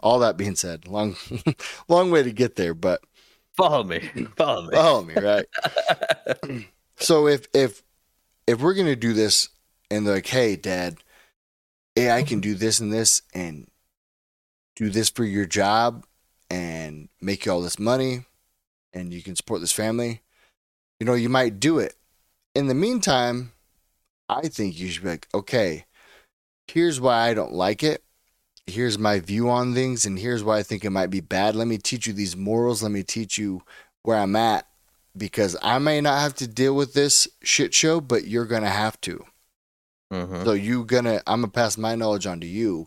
all 0.00 0.18
that 0.20 0.36
being 0.36 0.56
said, 0.56 0.86
long, 0.86 1.16
long 1.88 2.10
way 2.10 2.22
to 2.22 2.32
get 2.32 2.56
there, 2.56 2.74
but 2.74 3.02
Follow 3.56 3.84
me. 3.84 4.00
Follow 4.36 4.62
me. 4.62 4.70
follow 4.72 5.02
me, 5.02 5.14
right? 5.14 5.46
So 6.98 7.26
if 7.26 7.48
if 7.52 7.82
if 8.46 8.60
we're 8.60 8.74
gonna 8.74 8.94
do 8.94 9.12
this, 9.12 9.48
and 9.90 10.06
they're 10.06 10.14
like, 10.14 10.26
hey, 10.26 10.54
Dad, 10.54 10.98
AI 11.96 12.22
can 12.22 12.40
do 12.40 12.54
this 12.54 12.78
and 12.78 12.92
this, 12.92 13.22
and 13.34 13.66
do 14.76 14.88
this 14.88 15.10
for 15.10 15.24
your 15.24 15.46
job, 15.46 16.06
and 16.48 17.08
make 17.20 17.44
you 17.44 17.52
all 17.52 17.60
this 17.60 17.78
money, 17.78 18.24
and 18.92 19.12
you 19.12 19.20
can 19.22 19.34
support 19.34 19.60
this 19.60 19.72
family, 19.72 20.22
you 21.00 21.06
know, 21.06 21.14
you 21.14 21.28
might 21.28 21.58
do 21.58 21.78
it. 21.78 21.94
In 22.54 22.68
the 22.68 22.74
meantime, 22.74 23.51
I 24.36 24.48
think 24.48 24.78
you 24.78 24.88
should 24.88 25.02
be 25.02 25.10
like, 25.10 25.28
okay, 25.34 25.84
here's 26.68 27.00
why 27.00 27.28
I 27.28 27.34
don't 27.34 27.52
like 27.52 27.82
it. 27.82 28.02
Here's 28.66 28.98
my 28.98 29.18
view 29.18 29.50
on 29.50 29.74
things, 29.74 30.06
and 30.06 30.18
here's 30.18 30.44
why 30.44 30.58
I 30.58 30.62
think 30.62 30.84
it 30.84 30.90
might 30.90 31.10
be 31.10 31.20
bad. 31.20 31.56
Let 31.56 31.66
me 31.66 31.78
teach 31.78 32.06
you 32.06 32.12
these 32.12 32.36
morals. 32.36 32.82
Let 32.82 32.92
me 32.92 33.02
teach 33.02 33.36
you 33.36 33.62
where 34.02 34.18
I'm 34.18 34.36
at 34.36 34.66
because 35.16 35.56
I 35.62 35.78
may 35.78 36.00
not 36.00 36.20
have 36.20 36.34
to 36.36 36.46
deal 36.46 36.74
with 36.74 36.94
this 36.94 37.26
shit 37.42 37.74
show, 37.74 38.00
but 38.00 38.26
you're 38.26 38.46
gonna 38.46 38.70
have 38.70 39.00
to. 39.02 39.24
Mhm. 40.12 40.44
So 40.44 40.52
you 40.52 40.84
gonna 40.84 41.22
I'm 41.26 41.40
gonna 41.40 41.48
pass 41.48 41.76
my 41.76 41.94
knowledge 41.96 42.26
on 42.26 42.40
to 42.40 42.46
you. 42.46 42.86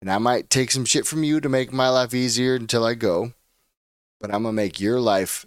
And 0.00 0.10
I 0.10 0.18
might 0.18 0.50
take 0.50 0.70
some 0.70 0.84
shit 0.84 1.06
from 1.06 1.22
you 1.22 1.40
to 1.40 1.48
make 1.48 1.72
my 1.72 1.88
life 1.88 2.14
easier 2.14 2.54
until 2.54 2.84
I 2.84 2.94
go. 2.94 3.34
But 4.20 4.34
I'm 4.34 4.42
gonna 4.42 4.52
make 4.52 4.80
your 4.80 4.98
life 5.00 5.46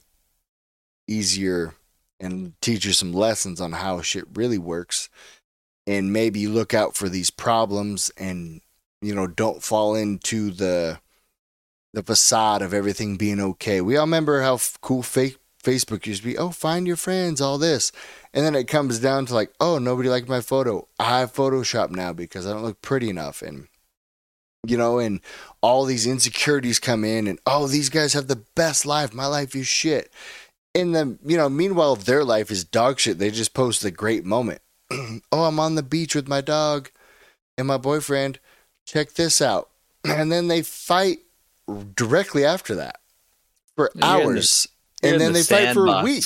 easier 1.08 1.74
and 2.20 2.54
teach 2.62 2.86
you 2.86 2.94
some 2.94 3.14
lessons 3.14 3.60
on 3.60 3.74
how 3.74 4.02
shit 4.02 4.26
really 4.34 4.58
works. 4.58 5.10
And 5.88 6.12
maybe 6.12 6.48
look 6.48 6.74
out 6.74 6.96
for 6.96 7.10
these 7.10 7.30
problems 7.30 8.12
and 8.18 8.62
you 9.06 9.14
know, 9.14 9.28
don't 9.28 9.64
fall 9.64 9.96
into 9.96 10.52
the 10.52 11.00
the 11.94 12.04
facade 12.04 12.62
of 12.62 12.74
everything 12.74 13.16
being 13.16 13.40
okay. 13.40 13.80
We 13.80 13.96
all 13.96 14.06
remember 14.06 14.42
how 14.42 14.56
f- 14.56 14.78
cool 14.82 15.02
fake 15.02 15.38
Facebook 15.64 16.06
used 16.06 16.24
to 16.24 16.28
be. 16.28 16.38
Oh, 16.38 16.50
find 16.50 16.86
your 16.86 16.98
friends, 16.98 17.40
all 17.40 17.58
this. 17.58 17.94
And 18.34 18.46
then 18.46 18.54
it 18.54 18.68
comes 18.68 19.00
down 19.00 19.28
to 19.28 19.34
like, 19.34 19.54
oh, 19.62 19.78
nobody 19.78 20.10
liked 20.10 20.28
my 20.28 20.42
photo. 20.42 20.88
I 21.00 21.24
Photoshop 21.24 21.92
now 21.92 22.12
because 22.12 22.46
I 22.46 22.52
don't 22.52 22.64
look 22.64 22.82
pretty 22.82 23.10
enough. 23.10 23.42
And, 23.42 23.70
you 24.68 24.78
know, 24.78 25.00
and 25.00 25.22
all 25.62 25.86
these 25.86 26.06
insecurities 26.06 26.80
come 26.80 27.06
in 27.06 27.28
and, 27.28 27.40
oh, 27.46 27.68
these 27.68 27.88
guys 27.88 28.12
have 28.12 28.28
the 28.28 28.44
best 28.56 28.86
life. 28.86 29.14
My 29.14 29.28
life 29.28 29.56
is 29.56 29.68
shit. 29.68 30.12
And 30.76 30.94
the 30.94 31.18
you 31.26 31.38
know, 31.38 31.50
meanwhile, 31.50 31.96
their 31.96 32.24
life 32.24 32.52
is 32.52 32.64
dog 32.66 33.00
shit. 33.00 33.18
They 33.18 33.32
just 33.32 33.54
post 33.54 33.82
the 33.82 33.92
great 33.92 34.26
moment. 34.26 34.62
oh, 34.92 35.44
I'm 35.46 35.60
on 35.60 35.76
the 35.76 35.84
beach 35.84 36.14
with 36.14 36.28
my 36.28 36.42
dog 36.42 36.92
and 37.58 37.66
my 37.68 37.78
boyfriend. 37.78 38.40
Check 38.86 39.14
this 39.14 39.42
out. 39.42 39.70
And 40.06 40.32
then 40.32 40.50
they 40.50 40.62
fight 40.62 41.20
directly 41.96 42.46
after 42.46 42.76
that 42.76 43.00
for 43.76 43.90
You're 43.96 43.96
in 43.96 44.00
the- 44.02 44.06
hours. 44.28 44.68
And 45.02 45.20
then 45.20 45.34
the 45.34 45.40
they 45.40 45.44
fight 45.44 45.74
for 45.74 45.88
a 45.88 46.04
week. 46.04 46.24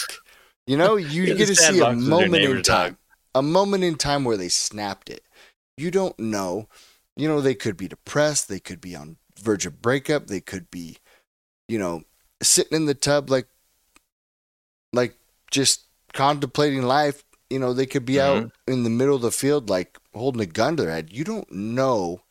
You 0.68 0.76
know, 0.78 0.98
you 0.98 1.26
get 1.36 1.48
to 1.48 1.56
see 1.56 1.80
a 1.80 1.84
sandbox 1.84 1.96
was 1.96 2.08
your 2.08 2.10
moment 2.10 2.36
in 2.36 2.50
neighbor's 2.50 2.68
dog. 2.68 2.86
time. 2.88 2.98
A 3.36 3.42
moment 3.42 3.84
in 3.84 3.96
time 3.96 4.24
where 4.26 4.38
they 4.38 4.50
snapped 4.50 5.10
it. 5.10 5.24
You 5.78 5.92
don't 5.92 6.18
know. 6.20 6.68
You 7.16 7.28
know, 7.28 7.40
they 7.42 7.56
could 7.56 7.78
be 7.78 7.88
depressed. 7.88 8.50
They 8.50 8.60
could 8.60 8.82
be 8.82 8.96
on 8.96 9.18
verge 9.42 9.66
of 9.66 9.82
breakup. 9.82 10.28
They 10.28 10.42
could 10.42 10.70
be, 10.70 10.98
you 11.68 11.80
know, 11.80 12.04
sitting 12.42 12.76
in 12.76 12.86
the 12.86 12.94
tub 12.94 13.30
like, 13.30 13.48
like 14.94 15.16
just 15.52 15.82
contemplating 16.14 16.84
life. 16.84 17.24
You 17.50 17.60
know, 17.60 17.74
they 17.74 17.86
could 17.86 18.06
be 18.06 18.22
out 18.22 18.38
Mm-hmm. 18.44 18.72
in 18.74 18.84
the 18.84 18.90
middle 18.90 19.16
of 19.16 19.22
the 19.22 19.32
field 19.32 19.70
like 19.70 19.98
holding 20.14 20.42
a 20.42 20.46
gun 20.46 20.78
to 20.78 20.84
their 20.84 20.92
head. 20.92 21.10
You 21.12 21.24
don't 21.24 21.52
know 21.52 22.22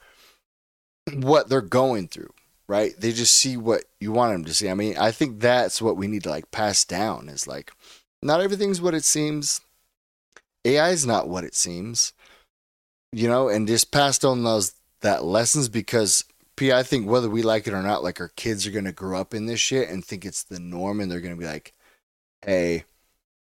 what 1.15 1.49
they're 1.49 1.61
going 1.61 2.09
through, 2.09 2.33
right? 2.69 2.93
They 2.99 3.13
just 3.13 3.35
see 3.37 3.57
what 3.57 3.85
you 4.01 4.13
want 4.13 4.33
them 4.33 4.45
to 4.45 4.55
see. 4.55 4.69
I 4.69 4.75
mean, 4.75 4.97
I 4.97 5.11
think 5.11 5.41
that's 5.41 5.81
what 5.83 5.97
we 5.97 6.07
need 6.07 6.23
to 6.25 6.31
like 6.31 6.51
pass 6.51 6.85
down 6.85 7.29
is 7.29 7.47
like, 7.47 7.73
not 8.23 8.41
everything's 8.41 8.81
what 8.81 8.95
it 8.95 9.05
seems. 9.05 9.61
AI 10.65 10.91
is 10.91 11.07
not 11.07 11.29
what 11.29 11.45
it 11.45 11.55
seems, 11.55 12.13
you 13.13 13.29
know, 13.29 13.49
and 13.49 13.67
just 13.67 13.91
passed 13.91 14.25
on 14.25 14.45
those 14.45 14.75
that 15.01 15.25
lessons 15.25 15.69
because 15.69 16.25
P, 16.57 16.73
I 16.73 16.83
think 16.83 17.09
whether 17.09 17.31
we 17.31 17.43
like 17.43 17.67
it 17.67 17.73
or 17.73 17.83
not, 17.83 18.03
like 18.03 18.21
our 18.21 18.33
kids 18.37 18.67
are 18.67 18.73
gonna 18.73 18.93
grow 18.93 19.19
up 19.21 19.33
in 19.33 19.47
this 19.47 19.61
shit 19.61 19.89
and 19.89 20.05
think 20.05 20.25
it's 20.25 20.43
the 20.43 20.59
norm, 20.59 21.01
and 21.01 21.11
they're 21.11 21.21
gonna 21.21 21.37
be 21.37 21.47
like, 21.47 21.73
"Hey, 22.45 22.85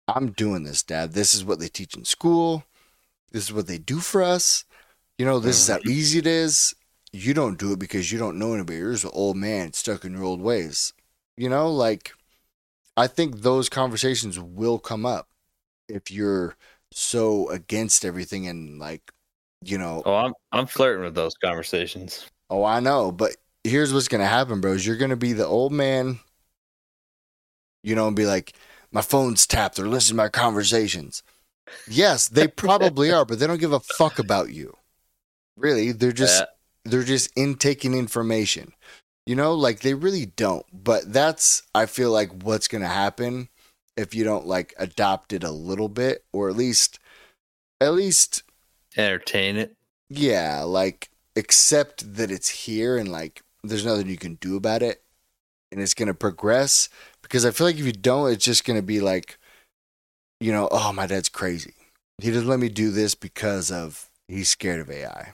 I'm 0.07 0.33
doing 0.33 0.65
this, 0.65 0.83
Dad. 0.83 1.13
This 1.13 1.35
is 1.35 1.45
what 1.45 1.59
they 1.59 1.69
teach 1.69 1.97
in 1.97 2.05
school. 2.05 2.65
This 3.31 3.45
is 3.45 3.53
what 3.53 3.67
they 3.67 3.79
do 3.79 4.01
for 4.01 4.23
us. 4.23 4.65
You 5.19 5.27
know, 5.27 5.39
this 5.39 5.59
is 5.61 5.69
how 5.69 5.79
mm-hmm. 5.79 5.91
easy 5.91 6.19
it 6.19 6.27
is. 6.27 6.75
You 7.13 7.35
don't 7.35 7.59
do 7.59 7.73
it 7.73 7.79
because 7.79 8.13
you 8.13 8.19
don't 8.19 8.39
know 8.39 8.55
anybody. 8.55 8.79
You're 8.79 8.93
just 8.93 9.05
an 9.05 9.11
old 9.13 9.37
man 9.37 9.73
stuck 9.73 10.05
in 10.05 10.13
your 10.13 10.25
old 10.25 10.41
ways. 10.41 10.93
You 11.37 11.49
know, 11.49 11.71
like 11.71 12.13
I 12.97 13.07
think 13.07 13.41
those 13.41 13.69
conversations 13.69 14.39
will 14.39 14.79
come 14.79 15.07
up 15.07 15.29
if 15.89 16.11
you're 16.11 16.57
so 16.93 17.49
against 17.51 18.05
everything 18.05 18.47
and 18.47 18.79
like, 18.79 19.13
you 19.63 19.79
know, 19.79 20.03
Oh, 20.05 20.15
I'm 20.15 20.35
I'm 20.53 20.67
flirting 20.67 21.05
with 21.05 21.15
those 21.15 21.35
conversations. 21.35 22.27
Oh, 22.51 22.65
I 22.65 22.81
know, 22.81 23.13
but 23.13 23.37
here's 23.65 23.93
what's 23.93 24.09
gonna 24.09 24.27
happen, 24.27 24.61
bros. 24.61 24.87
You're 24.87 24.97
gonna 24.97 25.17
be 25.17 25.33
the 25.33 25.47
old 25.47 25.73
man, 25.73 26.21
you 27.89 27.95
know, 27.95 28.07
and 28.07 28.17
be 28.17 28.27
like, 28.27 28.53
"My 28.93 29.03
phone's 29.03 29.47
tapped. 29.47 29.77
They're 29.77 29.89
listening 29.89 30.17
to 30.19 30.25
my 30.25 30.29
conversations." 30.29 31.23
Yes, 31.87 32.29
they 32.29 32.49
probably 32.49 33.11
are, 33.13 33.25
but 33.25 33.39
they 33.39 33.47
don't 33.47 33.61
give 33.61 33.73
a 33.73 33.81
fuck 33.81 34.19
about 34.19 34.51
you. 34.51 34.77
Really, 35.57 35.93
they're 35.93 36.13
just 36.13 36.41
Yeah. 36.41 36.47
they're 36.85 37.03
just 37.03 37.31
intaking 37.37 37.95
information. 37.95 38.73
You 39.27 39.35
know, 39.37 39.53
like 39.55 39.81
they 39.81 39.95
really 39.95 40.27
don't. 40.27 40.65
But 40.73 41.13
that's 41.13 41.63
I 41.75 41.87
feel 41.87 42.11
like 42.11 42.43
what's 42.43 42.69
gonna 42.69 42.87
happen 42.89 43.49
if 43.97 44.15
you 44.15 44.25
don't 44.25 44.47
like 44.47 44.75
adopt 44.79 45.33
it 45.33 45.43
a 45.45 45.51
little 45.51 45.89
bit, 45.89 46.25
or 46.33 46.49
at 46.49 46.57
least, 46.57 46.99
at 47.81 47.93
least 47.95 48.43
entertain 48.97 49.57
it. 49.57 49.77
yeah, 50.09 50.63
like 50.63 51.11
accept 51.37 52.15
that 52.17 52.31
it's 52.31 52.49
here 52.49 52.97
and 52.97 53.11
like 53.13 53.43
there's 53.63 53.85
nothing 53.85 54.09
you 54.09 54.17
can 54.17 54.37
do 54.37 54.57
about 54.57 54.83
it 54.83 55.03
and 55.71 55.81
it's 55.81 55.95
going 55.95 56.09
to 56.09 56.15
progress 56.15 56.89
because 57.29 57.45
I 57.45 57.51
feel 57.51 57.67
like 57.67 57.79
if 57.79 57.85
you 57.85 57.93
don't 57.93 58.33
it's 58.33 58.45
just 58.45 58.65
going 58.65 58.79
to 58.79 58.83
be 58.83 59.01
like 59.01 59.39
you 60.41 60.53
know, 60.53 60.69
oh 60.71 60.93
my 60.93 61.07
dad's 61.07 61.29
crazy. 61.29 61.75
He 62.19 62.31
doesn't 62.31 62.49
let 62.49 62.61
me 62.61 62.69
do 62.69 62.91
this 62.91 63.15
because 63.15 63.71
of 63.71 64.09
he's 64.27 64.49
scared 64.49 64.81
of 64.81 64.91
AI. 64.91 65.33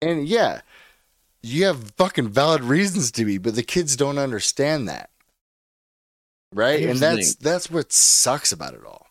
And 0.00 0.26
yeah, 0.26 0.62
you 1.42 1.64
have 1.64 1.92
fucking 1.92 2.28
valid 2.28 2.62
reasons 2.62 3.10
to 3.12 3.24
be, 3.24 3.38
but 3.38 3.54
the 3.54 3.62
kids 3.62 3.96
don't 3.96 4.18
understand 4.18 4.88
that. 4.88 5.10
Right? 6.54 6.80
Here's 6.80 7.00
and 7.02 7.18
that's 7.18 7.34
that's 7.36 7.70
what 7.70 7.92
sucks 7.92 8.52
about 8.52 8.74
it 8.74 8.84
all. 8.84 9.06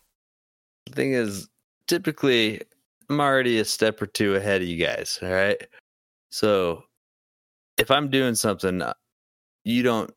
The 0.86 0.92
thing 0.92 1.12
is, 1.12 1.48
typically, 1.86 2.60
I'm 3.08 3.20
already 3.20 3.58
a 3.58 3.64
step 3.64 4.00
or 4.00 4.06
two 4.06 4.36
ahead 4.36 4.62
of 4.62 4.68
you 4.68 4.76
guys. 4.76 5.18
All 5.22 5.30
right. 5.30 5.60
So 6.30 6.84
if 7.78 7.90
I'm 7.90 8.10
doing 8.10 8.34
something, 8.34 8.80
uh, 8.80 8.94
you 9.64 9.82
don't 9.82 10.12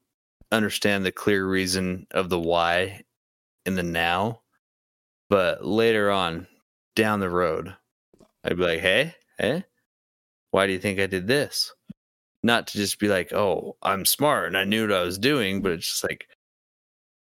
understand 0.52 1.06
the 1.06 1.12
clear 1.12 1.46
reason 1.46 2.08
of 2.12 2.30
the 2.30 2.40
why 2.40 3.02
in 3.66 3.76
the 3.76 3.84
now, 3.84 4.42
but 5.30 5.66
later 5.66 6.12
on 6.12 6.48
down 6.96 7.20
the 7.20 7.30
road, 7.30 7.76
I'd 8.44 8.58
be 8.58 8.64
like, 8.64 8.80
hey, 8.80 9.16
hey, 9.38 9.66
why 10.52 10.68
do 10.68 10.74
you 10.74 10.80
think 10.80 11.00
I 11.00 11.08
did 11.08 11.28
this? 11.28 11.74
Not 12.44 12.68
to 12.68 12.78
just 12.78 13.00
be 13.00 13.08
like, 13.08 13.34
oh, 13.34 13.76
I'm 13.82 14.06
smart 14.06 14.48
and 14.48 14.58
I 14.58 14.66
knew 14.66 14.88
what 14.88 14.96
I 14.96 15.02
was 15.02 15.18
doing, 15.18 15.62
but 15.62 15.72
it's 15.72 15.88
just 15.88 16.04
like, 16.04 16.28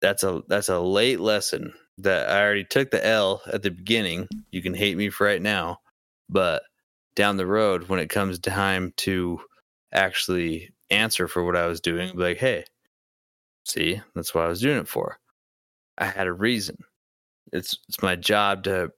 that's 0.02 0.24
a 0.24 0.44
that's 0.48 0.70
a 0.70 0.80
late 0.80 1.20
lesson 1.20 1.74
that 2.00 2.30
I 2.30 2.42
already 2.42 2.66
took 2.66 2.92
the 2.92 3.06
L 3.06 3.42
at 3.52 3.64
the 3.64 3.72
beginning. 3.72 4.28
You 4.52 4.62
can 4.62 4.74
hate 4.74 4.98
me 4.98 5.10
for 5.10 5.26
right 5.26 5.42
now, 5.42 5.80
but 6.30 6.64
down 7.16 7.38
the 7.38 7.48
road 7.48 7.88
when 7.88 8.00
it 8.00 8.10
comes 8.10 8.38
time 8.40 8.94
to 8.98 9.40
actually 9.94 10.72
answer 10.90 11.28
for 11.28 11.44
what 11.46 11.56
I 11.56 11.68
was 11.68 11.80
doing, 11.80 12.12
be 12.12 12.22
like, 12.22 12.38
hey, 12.38 12.66
see, 13.66 14.02
that's 14.14 14.34
what 14.34 14.46
I 14.46 14.48
was 14.48 14.62
doing 14.62 14.78
it 14.78 14.88
for. 14.88 15.20
I 15.98 16.06
had 16.06 16.28
a 16.28 16.34
reason. 16.34 16.78
It's 17.52 17.78
it's 17.88 18.02
my 18.02 18.16
job 18.16 18.64
to 18.64 18.92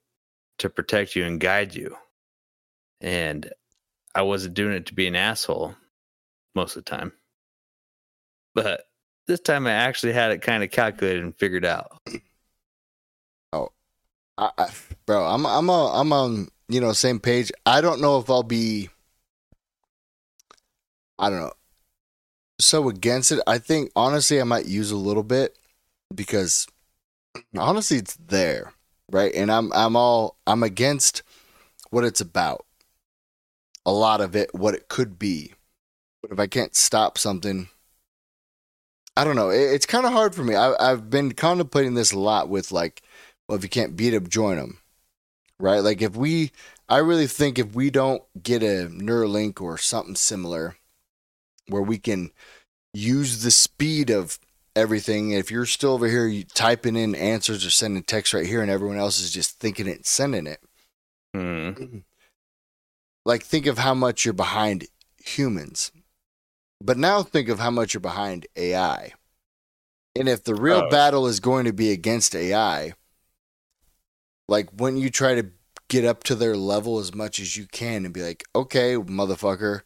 to 0.59 0.69
protect 0.69 1.15
you 1.15 1.25
and 1.25 1.39
guide 1.39 1.75
you. 1.75 1.95
And 3.01 3.51
I 4.15 4.23
wasn't 4.23 4.55
doing 4.55 4.73
it 4.73 4.87
to 4.87 4.95
be 4.95 5.07
an 5.07 5.15
asshole 5.15 5.75
most 6.55 6.75
of 6.75 6.83
the 6.83 6.89
time. 6.89 7.13
But 8.55 8.83
this 9.27 9.39
time 9.39 9.67
I 9.67 9.71
actually 9.73 10.13
had 10.13 10.31
it 10.31 10.41
kind 10.41 10.63
of 10.63 10.71
calculated 10.71 11.23
and 11.23 11.37
figured 11.37 11.65
out. 11.65 11.99
Oh, 13.53 13.69
I, 14.37 14.51
I, 14.57 14.69
bro, 15.05 15.25
I'm 15.25 15.45
I'm 15.45 15.69
I'm 15.69 16.11
on 16.11 16.47
you 16.67 16.81
know 16.81 16.93
same 16.93 17.19
page. 17.19 17.51
I 17.65 17.81
don't 17.81 18.01
know 18.01 18.19
if 18.19 18.29
I'll 18.29 18.43
be. 18.43 18.89
I 21.19 21.29
don't 21.29 21.39
know. 21.39 21.53
So 22.59 22.89
against 22.89 23.31
it, 23.31 23.39
I 23.45 23.59
think 23.59 23.91
honestly 23.95 24.41
I 24.41 24.43
might 24.43 24.65
use 24.65 24.91
a 24.91 24.97
little 24.97 25.23
bit 25.23 25.57
because 26.13 26.67
honestly 27.57 27.97
it's 27.97 28.15
there, 28.15 28.73
right? 29.11 29.33
And 29.33 29.51
I'm 29.51 29.71
I'm 29.73 29.95
all 29.95 30.37
I'm 30.47 30.63
against 30.63 31.21
what 31.91 32.03
it's 32.03 32.21
about. 32.21 32.65
A 33.85 33.91
lot 33.91 34.19
of 34.19 34.35
it, 34.35 34.53
what 34.53 34.73
it 34.73 34.89
could 34.89 35.17
be, 35.17 35.53
but 36.21 36.31
if 36.31 36.39
I 36.39 36.47
can't 36.47 36.75
stop 36.75 37.17
something, 37.17 37.69
I 39.15 39.23
don't 39.23 39.37
know. 39.37 39.49
It, 39.49 39.61
it's 39.61 39.85
kind 39.85 40.05
of 40.05 40.11
hard 40.11 40.35
for 40.35 40.43
me. 40.43 40.55
I, 40.55 40.73
I've 40.77 41.09
been 41.09 41.31
contemplating 41.33 41.93
this 41.93 42.11
a 42.11 42.19
lot 42.19 42.49
with 42.49 42.71
like 42.71 43.01
well, 43.47 43.57
if 43.57 43.63
you 43.63 43.69
can't 43.69 43.95
beat 43.95 44.09
them, 44.11 44.27
join 44.27 44.57
them. 44.57 44.79
Right? 45.59 45.79
Like 45.79 46.01
if 46.01 46.15
we, 46.15 46.51
I 46.89 46.97
really 46.97 47.27
think 47.27 47.57
if 47.57 47.73
we 47.73 47.89
don't 47.89 48.23
get 48.41 48.61
a 48.61 48.89
Neuralink 48.89 49.61
or 49.61 49.77
something 49.77 50.15
similar 50.15 50.75
where 51.69 51.81
we 51.81 51.97
can 51.97 52.31
use 52.93 53.43
the 53.43 53.51
speed 53.51 54.09
of 54.09 54.39
everything, 54.75 55.31
if 55.31 55.51
you're 55.51 55.65
still 55.65 55.93
over 55.93 56.07
here 56.07 56.27
you 56.27 56.43
typing 56.43 56.95
in 56.95 57.15
answers 57.15 57.65
or 57.65 57.69
sending 57.69 58.03
text 58.03 58.33
right 58.33 58.45
here 58.45 58.61
and 58.61 58.71
everyone 58.71 58.97
else 58.97 59.19
is 59.19 59.31
just 59.31 59.59
thinking 59.59 59.87
it 59.87 59.97
and 59.97 60.05
sending 60.05 60.47
it, 60.47 60.61
Hmm. 61.33 61.71
like 63.25 63.43
think 63.43 63.65
of 63.65 63.79
how 63.79 63.93
much 63.93 64.25
you're 64.25 64.33
behind 64.33 64.87
humans. 65.23 65.91
But 66.81 66.97
now 66.97 67.23
think 67.23 67.49
of 67.49 67.59
how 67.59 67.71
much 67.71 67.93
you're 67.93 68.01
behind 68.01 68.45
AI. 68.55 69.13
And 70.15 70.29
if 70.29 70.43
the 70.43 70.55
real 70.55 70.83
Oh. 70.83 70.89
battle 70.89 71.27
is 71.27 71.39
going 71.39 71.65
to 71.65 71.73
be 71.73 71.91
against 71.91 72.35
AI, 72.35 72.93
like 74.47 74.69
when 74.71 74.97
you 74.97 75.09
try 75.09 75.35
to 75.35 75.49
get 75.89 76.05
up 76.05 76.23
to 76.23 76.35
their 76.35 76.55
level 76.55 76.99
as 76.99 77.13
much 77.13 77.39
as 77.39 77.55
you 77.55 77.65
can 77.67 78.05
and 78.05 78.13
be 78.13 78.21
like, 78.21 78.43
okay, 78.55 78.95
motherfucker, 78.95 79.81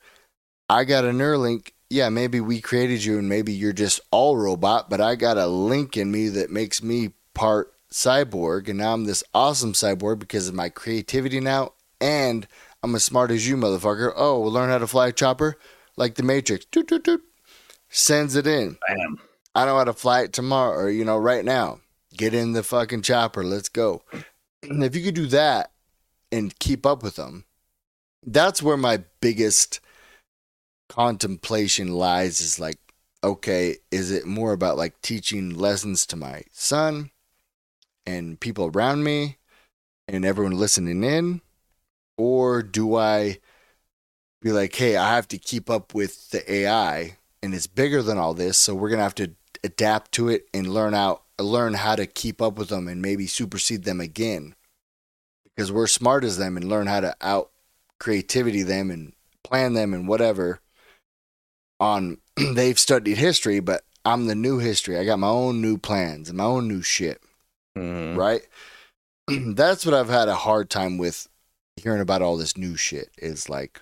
I 0.71 0.85
got 0.85 1.03
a 1.03 1.09
Neuralink. 1.09 1.73
Yeah, 1.89 2.07
maybe 2.07 2.39
we 2.39 2.61
created 2.61 3.03
you 3.03 3.19
and 3.19 3.27
maybe 3.27 3.51
you're 3.51 3.73
just 3.73 3.99
all 4.09 4.37
robot, 4.37 4.89
but 4.89 5.01
I 5.01 5.15
got 5.15 5.37
a 5.37 5.45
link 5.45 5.97
in 5.97 6.09
me 6.09 6.29
that 6.29 6.49
makes 6.49 6.81
me 6.81 7.09
part 7.33 7.73
cyborg. 7.91 8.69
And 8.69 8.77
now 8.77 8.93
I'm 8.93 9.03
this 9.03 9.21
awesome 9.33 9.73
cyborg 9.73 10.19
because 10.19 10.47
of 10.47 10.55
my 10.55 10.69
creativity 10.69 11.41
now. 11.41 11.73
And 11.99 12.47
I'm 12.81 12.95
as 12.95 13.03
smart 13.03 13.31
as 13.31 13.45
you, 13.45 13.57
motherfucker. 13.57 14.13
Oh, 14.15 14.39
we'll 14.39 14.53
learn 14.53 14.69
how 14.69 14.77
to 14.77 14.87
fly 14.87 15.09
a 15.09 15.11
chopper 15.11 15.57
like 15.97 16.15
the 16.15 16.23
Matrix. 16.23 16.63
Toot, 16.63 16.87
toot, 16.87 17.03
toot. 17.03 17.21
Sends 17.89 18.37
it 18.37 18.47
in. 18.47 18.77
Bam. 18.87 19.19
I 19.53 19.65
know 19.65 19.75
how 19.75 19.83
to 19.83 19.91
fly 19.91 20.21
it 20.21 20.31
tomorrow 20.31 20.83
or, 20.83 20.89
you 20.89 21.03
know, 21.03 21.17
right 21.17 21.43
now. 21.43 21.81
Get 22.15 22.33
in 22.33 22.53
the 22.53 22.63
fucking 22.63 23.01
chopper. 23.01 23.43
Let's 23.43 23.67
go. 23.67 24.03
And 24.63 24.85
if 24.85 24.95
you 24.95 25.03
could 25.03 25.15
do 25.15 25.25
that 25.27 25.73
and 26.31 26.57
keep 26.59 26.85
up 26.85 27.03
with 27.03 27.17
them, 27.17 27.43
that's 28.25 28.63
where 28.63 28.77
my 28.77 29.03
biggest 29.19 29.81
contemplation 30.91 31.93
lies 31.93 32.41
is 32.41 32.59
like, 32.59 32.77
okay, 33.23 33.77
is 33.91 34.11
it 34.11 34.25
more 34.25 34.51
about 34.51 34.75
like 34.75 35.01
teaching 35.01 35.57
lessons 35.57 36.05
to 36.05 36.17
my 36.17 36.43
son 36.51 37.11
and 38.05 38.37
people 38.41 38.69
around 38.73 39.01
me 39.01 39.37
and 40.09 40.25
everyone 40.25 40.57
listening 40.57 41.01
in? 41.05 41.39
Or 42.17 42.61
do 42.61 42.97
I 42.97 43.39
be 44.41 44.51
like, 44.51 44.75
hey, 44.75 44.97
I 44.97 45.15
have 45.15 45.29
to 45.29 45.37
keep 45.37 45.69
up 45.69 45.93
with 45.93 46.29
the 46.31 46.51
AI 46.51 47.17
and 47.41 47.55
it's 47.55 47.67
bigger 47.67 48.01
than 48.01 48.17
all 48.17 48.33
this, 48.33 48.57
so 48.57 48.75
we're 48.75 48.89
gonna 48.89 49.01
have 49.01 49.15
to 49.15 49.31
adapt 49.63 50.11
to 50.13 50.27
it 50.27 50.47
and 50.53 50.73
learn 50.73 50.93
out 50.93 51.23
learn 51.39 51.73
how 51.73 51.95
to 51.95 52.05
keep 52.05 52.39
up 52.39 52.57
with 52.57 52.69
them 52.69 52.87
and 52.87 53.01
maybe 53.01 53.25
supersede 53.25 53.83
them 53.83 53.99
again 53.99 54.53
because 55.43 55.71
we're 55.71 55.87
smart 55.87 56.23
as 56.23 56.37
them 56.37 56.55
and 56.55 56.69
learn 56.69 56.85
how 56.85 56.99
to 56.99 57.15
out 57.19 57.49
creativity 57.99 58.61
them 58.61 58.91
and 58.91 59.13
plan 59.43 59.73
them 59.73 59.91
and 59.91 60.07
whatever 60.07 60.59
on 61.81 62.17
they've 62.53 62.79
studied 62.79 63.17
history 63.17 63.59
but 63.59 63.83
i'm 64.05 64.27
the 64.27 64.35
new 64.35 64.59
history. 64.59 64.97
I 64.97 65.03
got 65.03 65.19
my 65.19 65.27
own 65.27 65.61
new 65.61 65.77
plans 65.77 66.29
and 66.29 66.37
my 66.37 66.45
own 66.45 66.67
new 66.69 66.81
shit 66.81 67.21
Mhm. 67.77 68.15
right? 68.15 68.41
That's 69.55 69.85
what 69.85 69.93
i've 69.95 70.09
had 70.09 70.27
a 70.29 70.35
hard 70.35 70.69
time 70.69 70.97
with 70.97 71.27
hearing 71.77 72.01
about 72.01 72.21
all 72.21 72.37
this 72.37 72.55
new 72.57 72.75
shit 72.77 73.09
is 73.17 73.49
like 73.49 73.81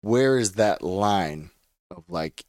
where 0.00 0.38
is 0.38 0.52
that 0.52 0.82
line 0.82 1.50
of 1.90 2.04
like 2.08 2.44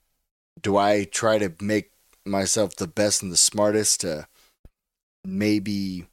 do 0.62 0.78
i 0.78 1.04
try 1.06 1.38
to 1.38 1.52
make 1.62 1.92
myself 2.26 2.76
the 2.76 2.88
best 2.88 3.22
and 3.24 3.32
the 3.32 3.38
smartest 3.38 4.02
to 4.02 4.28
maybe 5.26 6.06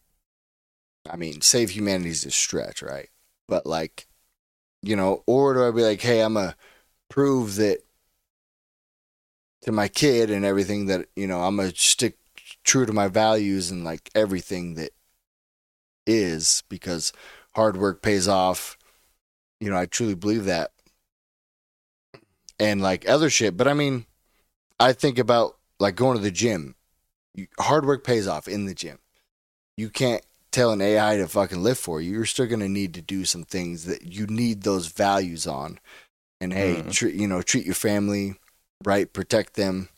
i 1.08 1.16
mean 1.16 1.40
save 1.40 1.70
humanity's 1.70 2.24
a 2.24 2.30
stretch 2.30 2.82
right? 2.82 3.08
But 3.48 3.66
like 3.66 4.06
you 4.82 4.96
know 4.96 5.22
or 5.26 5.54
do 5.54 5.66
i 5.66 5.70
be 5.72 5.82
like 5.82 6.00
hey 6.00 6.20
i'm 6.20 6.34
gonna 6.34 6.56
prove 7.08 7.56
that 7.56 7.78
to 9.62 9.72
my 9.72 9.88
kid 9.88 10.30
and 10.30 10.44
everything 10.44 10.86
that 10.86 11.06
you 11.16 11.26
know 11.26 11.42
i'm 11.42 11.56
gonna 11.56 11.72
stick 11.74 12.16
true 12.64 12.86
to 12.86 12.92
my 12.92 13.08
values 13.08 13.70
and 13.70 13.84
like 13.84 14.10
everything 14.14 14.74
that 14.74 14.90
is 16.06 16.62
because 16.68 17.12
hard 17.54 17.76
work 17.76 18.02
pays 18.02 18.28
off. 18.28 18.76
You 19.60 19.70
know 19.70 19.76
i 19.76 19.86
truly 19.86 20.14
believe 20.14 20.44
that. 20.44 20.72
And 22.58 22.82
like 22.82 23.08
other 23.08 23.30
shit 23.30 23.56
but 23.56 23.68
i 23.68 23.74
mean 23.74 24.06
i 24.78 24.92
think 24.92 25.18
about 25.18 25.56
like 25.78 25.96
going 25.96 26.16
to 26.16 26.22
the 26.22 26.30
gym. 26.30 26.74
You, 27.34 27.46
hard 27.58 27.86
work 27.86 28.04
pays 28.04 28.26
off 28.26 28.48
in 28.48 28.66
the 28.66 28.74
gym. 28.74 28.98
You 29.76 29.88
can't 29.88 30.24
tell 30.50 30.72
an 30.72 30.82
ai 30.82 31.16
to 31.16 31.28
fucking 31.28 31.62
lift 31.62 31.80
for 31.80 32.00
you. 32.00 32.12
You're 32.12 32.24
still 32.24 32.46
going 32.46 32.60
to 32.60 32.68
need 32.68 32.92
to 32.94 33.02
do 33.02 33.24
some 33.24 33.44
things 33.44 33.84
that 33.84 34.02
you 34.02 34.26
need 34.26 34.62
those 34.62 34.88
values 34.88 35.46
on. 35.46 35.78
And 36.40 36.52
hey 36.52 36.76
mm-hmm. 36.76 36.90
treat 36.90 37.14
you 37.14 37.28
know 37.28 37.42
treat 37.42 37.66
your 37.66 37.74
family 37.74 38.34
right? 38.84 39.12
Protect 39.12 39.54
them. 39.54 39.88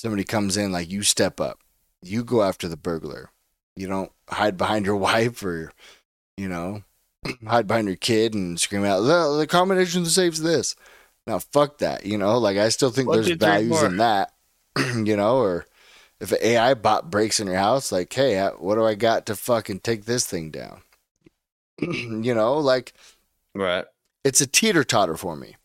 Somebody 0.00 0.24
comes 0.24 0.56
in 0.56 0.72
like 0.72 0.90
you 0.90 1.02
step 1.02 1.40
up. 1.40 1.58
You 2.02 2.24
go 2.24 2.42
after 2.42 2.68
the 2.68 2.76
burglar. 2.76 3.30
You 3.76 3.86
don't 3.86 4.12
hide 4.28 4.56
behind 4.56 4.86
your 4.86 4.96
wife 5.10 5.42
or 5.44 5.72
you 6.36 6.48
know 6.48 6.82
hide 7.46 7.66
behind 7.66 7.86
your 7.86 7.96
kid 7.96 8.34
and 8.34 8.58
scream 8.60 8.84
out 8.84 9.00
the, 9.00 9.36
the 9.38 9.46
combination 9.46 10.04
saves 10.06 10.42
this. 10.42 10.74
Now 11.26 11.38
fuck 11.38 11.78
that 11.78 12.04
you 12.04 12.18
know? 12.18 12.38
Like 12.38 12.56
i 12.56 12.68
still 12.68 12.90
think 12.90 13.08
there's 13.12 13.28
values 13.38 13.80
in 13.86 13.96
that 13.98 14.32
you 15.06 15.16
know? 15.16 15.36
Or 15.36 15.66
if 16.20 16.32
an 16.32 16.38
ai 16.40 16.74
bot 16.74 17.10
breaks 17.10 17.38
in 17.40 17.46
your 17.46 17.56
house 17.56 17.92
like 17.92 18.12
hey 18.12 18.44
what 18.58 18.76
do 18.76 18.84
i 18.84 18.94
got 18.94 19.26
to 19.26 19.36
fucking 19.36 19.80
take 19.80 20.04
this 20.04 20.26
thing 20.26 20.50
down? 20.50 20.82
You 21.80 22.34
know? 22.34 22.54
Like 22.58 22.92
Right. 23.54 23.84
it's 24.24 24.40
a 24.40 24.46
teeter 24.46 24.82
totter 24.82 25.16
for 25.16 25.36
me 25.36 25.56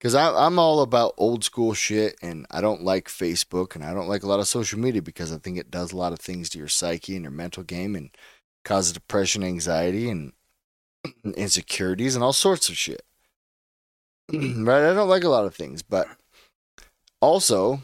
because 0.00 0.14
I'm 0.14 0.58
all 0.58 0.80
about 0.80 1.12
old 1.18 1.44
school 1.44 1.74
shit 1.74 2.16
and 2.22 2.46
I 2.50 2.62
don't 2.62 2.82
like 2.82 3.08
Facebook 3.08 3.74
and 3.74 3.84
I 3.84 3.92
don't 3.92 4.08
like 4.08 4.22
a 4.22 4.26
lot 4.26 4.40
of 4.40 4.48
social 4.48 4.78
media 4.78 5.02
because 5.02 5.30
I 5.30 5.36
think 5.36 5.58
it 5.58 5.70
does 5.70 5.92
a 5.92 5.96
lot 5.96 6.14
of 6.14 6.18
things 6.18 6.48
to 6.50 6.58
your 6.58 6.68
psyche 6.68 7.14
and 7.16 7.22
your 7.22 7.30
mental 7.30 7.62
game 7.62 7.94
and 7.94 8.08
causes 8.64 8.94
depression, 8.94 9.44
anxiety, 9.44 10.08
and 10.08 10.32
insecurities 11.36 12.14
and 12.14 12.24
all 12.24 12.32
sorts 12.32 12.70
of 12.70 12.78
shit. 12.78 13.02
right? 14.32 14.90
I 14.90 14.94
don't 14.94 15.08
like 15.08 15.24
a 15.24 15.28
lot 15.28 15.44
of 15.44 15.54
things, 15.54 15.82
but 15.82 16.06
also, 17.20 17.82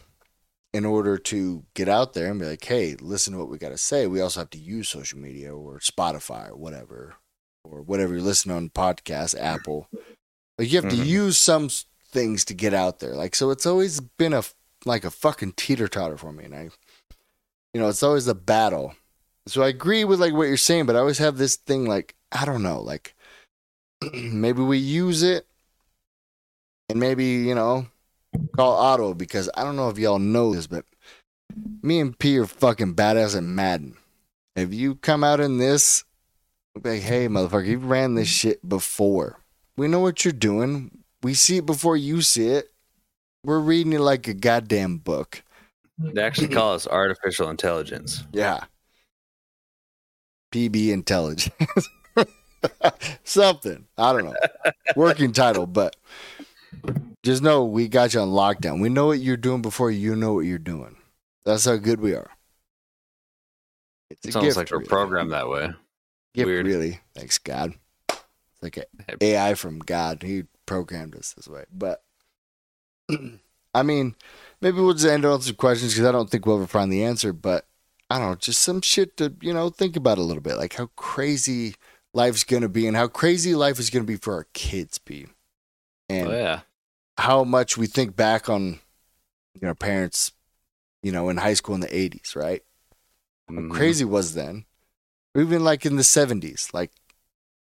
in 0.72 0.86
order 0.86 1.18
to 1.18 1.64
get 1.74 1.88
out 1.88 2.14
there 2.14 2.30
and 2.30 2.40
be 2.40 2.46
like, 2.46 2.64
hey, 2.64 2.96
listen 2.98 3.34
to 3.34 3.38
what 3.38 3.50
we 3.50 3.58
got 3.58 3.70
to 3.70 3.78
say, 3.78 4.06
we 4.06 4.22
also 4.22 4.40
have 4.40 4.50
to 4.50 4.58
use 4.58 4.88
social 4.88 5.18
media 5.18 5.54
or 5.54 5.80
Spotify 5.80 6.48
or 6.48 6.56
whatever, 6.56 7.16
or 7.62 7.82
whatever 7.82 8.14
you're 8.14 8.22
listening 8.22 8.56
on 8.56 8.70
podcast, 8.70 9.38
Apple. 9.38 9.88
Like 10.58 10.72
you 10.72 10.80
have 10.80 10.90
to 10.90 10.96
Mhm. 10.96 11.06
use 11.06 11.36
some 11.36 11.68
things 12.16 12.46
to 12.46 12.54
get 12.54 12.72
out 12.72 12.98
there. 13.00 13.14
Like 13.14 13.34
so, 13.34 13.50
it's 13.50 13.66
always 13.66 14.00
been 14.00 14.32
a 14.32 14.42
like 14.86 15.04
a 15.04 15.10
fucking 15.10 15.52
teeter 15.52 15.86
totter 15.86 16.16
for 16.16 16.32
me, 16.32 16.44
and 16.44 16.54
I, 16.54 16.70
you 17.74 17.80
know, 17.80 17.88
it's 17.88 18.02
always 18.02 18.26
a 18.26 18.34
battle. 18.34 18.94
So 19.46 19.62
I 19.62 19.68
agree 19.68 20.04
with 20.04 20.18
like 20.18 20.32
what 20.32 20.48
you're 20.48 20.56
saying, 20.56 20.86
but 20.86 20.96
I 20.96 21.00
always 21.00 21.18
have 21.18 21.36
this 21.36 21.56
thing 21.56 21.84
like 21.84 22.14
I 22.32 22.46
don't 22.46 22.62
know, 22.62 22.80
like 22.80 23.14
maybe 24.14 24.62
we 24.62 24.78
use 24.78 25.22
it, 25.22 25.46
and 26.88 26.98
maybe 26.98 27.24
you 27.24 27.54
know, 27.54 27.86
call 28.56 28.72
auto 28.72 29.12
because 29.12 29.50
I 29.54 29.62
don't 29.62 29.76
know 29.76 29.90
if 29.90 29.98
y'all 29.98 30.18
know 30.18 30.54
this, 30.54 30.66
but 30.66 30.86
me 31.82 32.00
and 32.00 32.18
P 32.18 32.38
are 32.38 32.46
fucking 32.46 32.94
badass 32.94 33.36
at 33.36 33.44
Madden. 33.44 33.96
If 34.56 34.72
you 34.72 34.94
come 34.94 35.22
out 35.22 35.40
in 35.40 35.58
this, 35.58 36.04
like, 36.82 37.02
hey, 37.02 37.28
motherfucker, 37.28 37.66
you 37.66 37.78
ran 37.78 38.14
this 38.14 38.28
shit 38.28 38.66
before. 38.66 39.38
We 39.76 39.86
know 39.86 40.00
what 40.00 40.24
you're 40.24 40.32
doing. 40.32 41.02
We 41.26 41.34
see 41.34 41.56
it 41.56 41.66
before 41.66 41.96
you 41.96 42.22
see 42.22 42.46
it. 42.46 42.72
We're 43.42 43.58
reading 43.58 43.92
it 43.92 43.98
like 43.98 44.28
a 44.28 44.32
goddamn 44.32 44.98
book. 44.98 45.42
They 45.98 46.22
actually 46.22 46.46
call 46.46 46.74
us 46.74 46.86
artificial 46.86 47.50
intelligence. 47.50 48.22
Yeah. 48.30 48.60
PB 50.52 50.90
intelligence. 50.90 51.88
Something. 53.24 53.88
I 53.98 54.12
don't 54.12 54.26
know. 54.26 54.36
Working 54.94 55.32
title, 55.32 55.66
but 55.66 55.96
just 57.24 57.42
know 57.42 57.64
we 57.64 57.88
got 57.88 58.14
you 58.14 58.20
on 58.20 58.28
lockdown. 58.28 58.80
We 58.80 58.88
know 58.88 59.06
what 59.06 59.18
you're 59.18 59.36
doing 59.36 59.62
before 59.62 59.90
you 59.90 60.14
know 60.14 60.32
what 60.32 60.44
you're 60.44 60.60
doing. 60.60 60.94
That's 61.44 61.64
how 61.64 61.74
good 61.74 62.00
we 62.00 62.14
are. 62.14 62.30
It's, 64.10 64.36
almost 64.36 64.50
gift, 64.50 64.56
like 64.58 64.70
we're 64.70 64.78
really. 64.78 64.88
programmed 64.88 65.32
that 65.32 65.48
way. 65.48 65.72
Gift, 66.34 66.46
weird. 66.46 66.66
really. 66.66 67.00
Thanks, 67.16 67.38
God. 67.38 67.74
It's 68.10 68.62
like 68.62 68.78
AI 69.20 69.54
from 69.54 69.80
God. 69.80 70.22
He 70.22 70.44
programmed 70.66 71.14
us 71.16 71.32
this 71.32 71.48
way. 71.48 71.64
But 71.72 72.02
I 73.74 73.82
mean, 73.82 74.14
maybe 74.60 74.78
we'll 74.80 74.94
just 74.94 75.06
end 75.06 75.24
on 75.24 75.40
some 75.42 75.56
questions 75.56 75.92
because 75.94 76.06
I 76.06 76.12
don't 76.12 76.30
think 76.30 76.46
we'll 76.46 76.56
ever 76.56 76.66
find 76.66 76.92
the 76.92 77.04
answer. 77.04 77.32
But 77.32 77.66
I 78.10 78.18
don't 78.18 78.28
know, 78.30 78.34
just 78.36 78.62
some 78.62 78.80
shit 78.80 79.16
to 79.18 79.34
you 79.40 79.52
know 79.52 79.70
think 79.70 79.96
about 79.96 80.18
a 80.18 80.22
little 80.22 80.42
bit, 80.42 80.56
like 80.56 80.74
how 80.74 80.86
crazy 80.96 81.74
life's 82.14 82.44
gonna 82.44 82.68
be 82.68 82.86
and 82.86 82.96
how 82.96 83.08
crazy 83.08 83.54
life 83.54 83.78
is 83.78 83.90
gonna 83.90 84.04
be 84.04 84.16
for 84.16 84.34
our 84.34 84.46
kids, 84.54 84.98
be, 84.98 85.26
and 86.08 86.28
Oh, 86.28 86.32
yeah. 86.32 86.60
how 87.18 87.44
much 87.44 87.76
we 87.76 87.86
think 87.86 88.16
back 88.16 88.48
on 88.48 88.80
you 89.54 89.62
know 89.62 89.74
parents, 89.74 90.32
you 91.02 91.12
know, 91.12 91.28
in 91.28 91.36
high 91.38 91.54
school 91.54 91.74
in 91.74 91.80
the 91.80 91.94
'80s, 91.96 92.34
right? 92.34 92.62
How 93.48 93.54
Mhm. 93.56 93.70
crazy 93.70 94.04
was 94.04 94.34
then. 94.34 94.64
Or 95.34 95.42
even 95.42 95.62
like 95.62 95.84
in 95.84 95.96
the 95.96 96.02
70s, 96.02 96.70
like, 96.72 96.90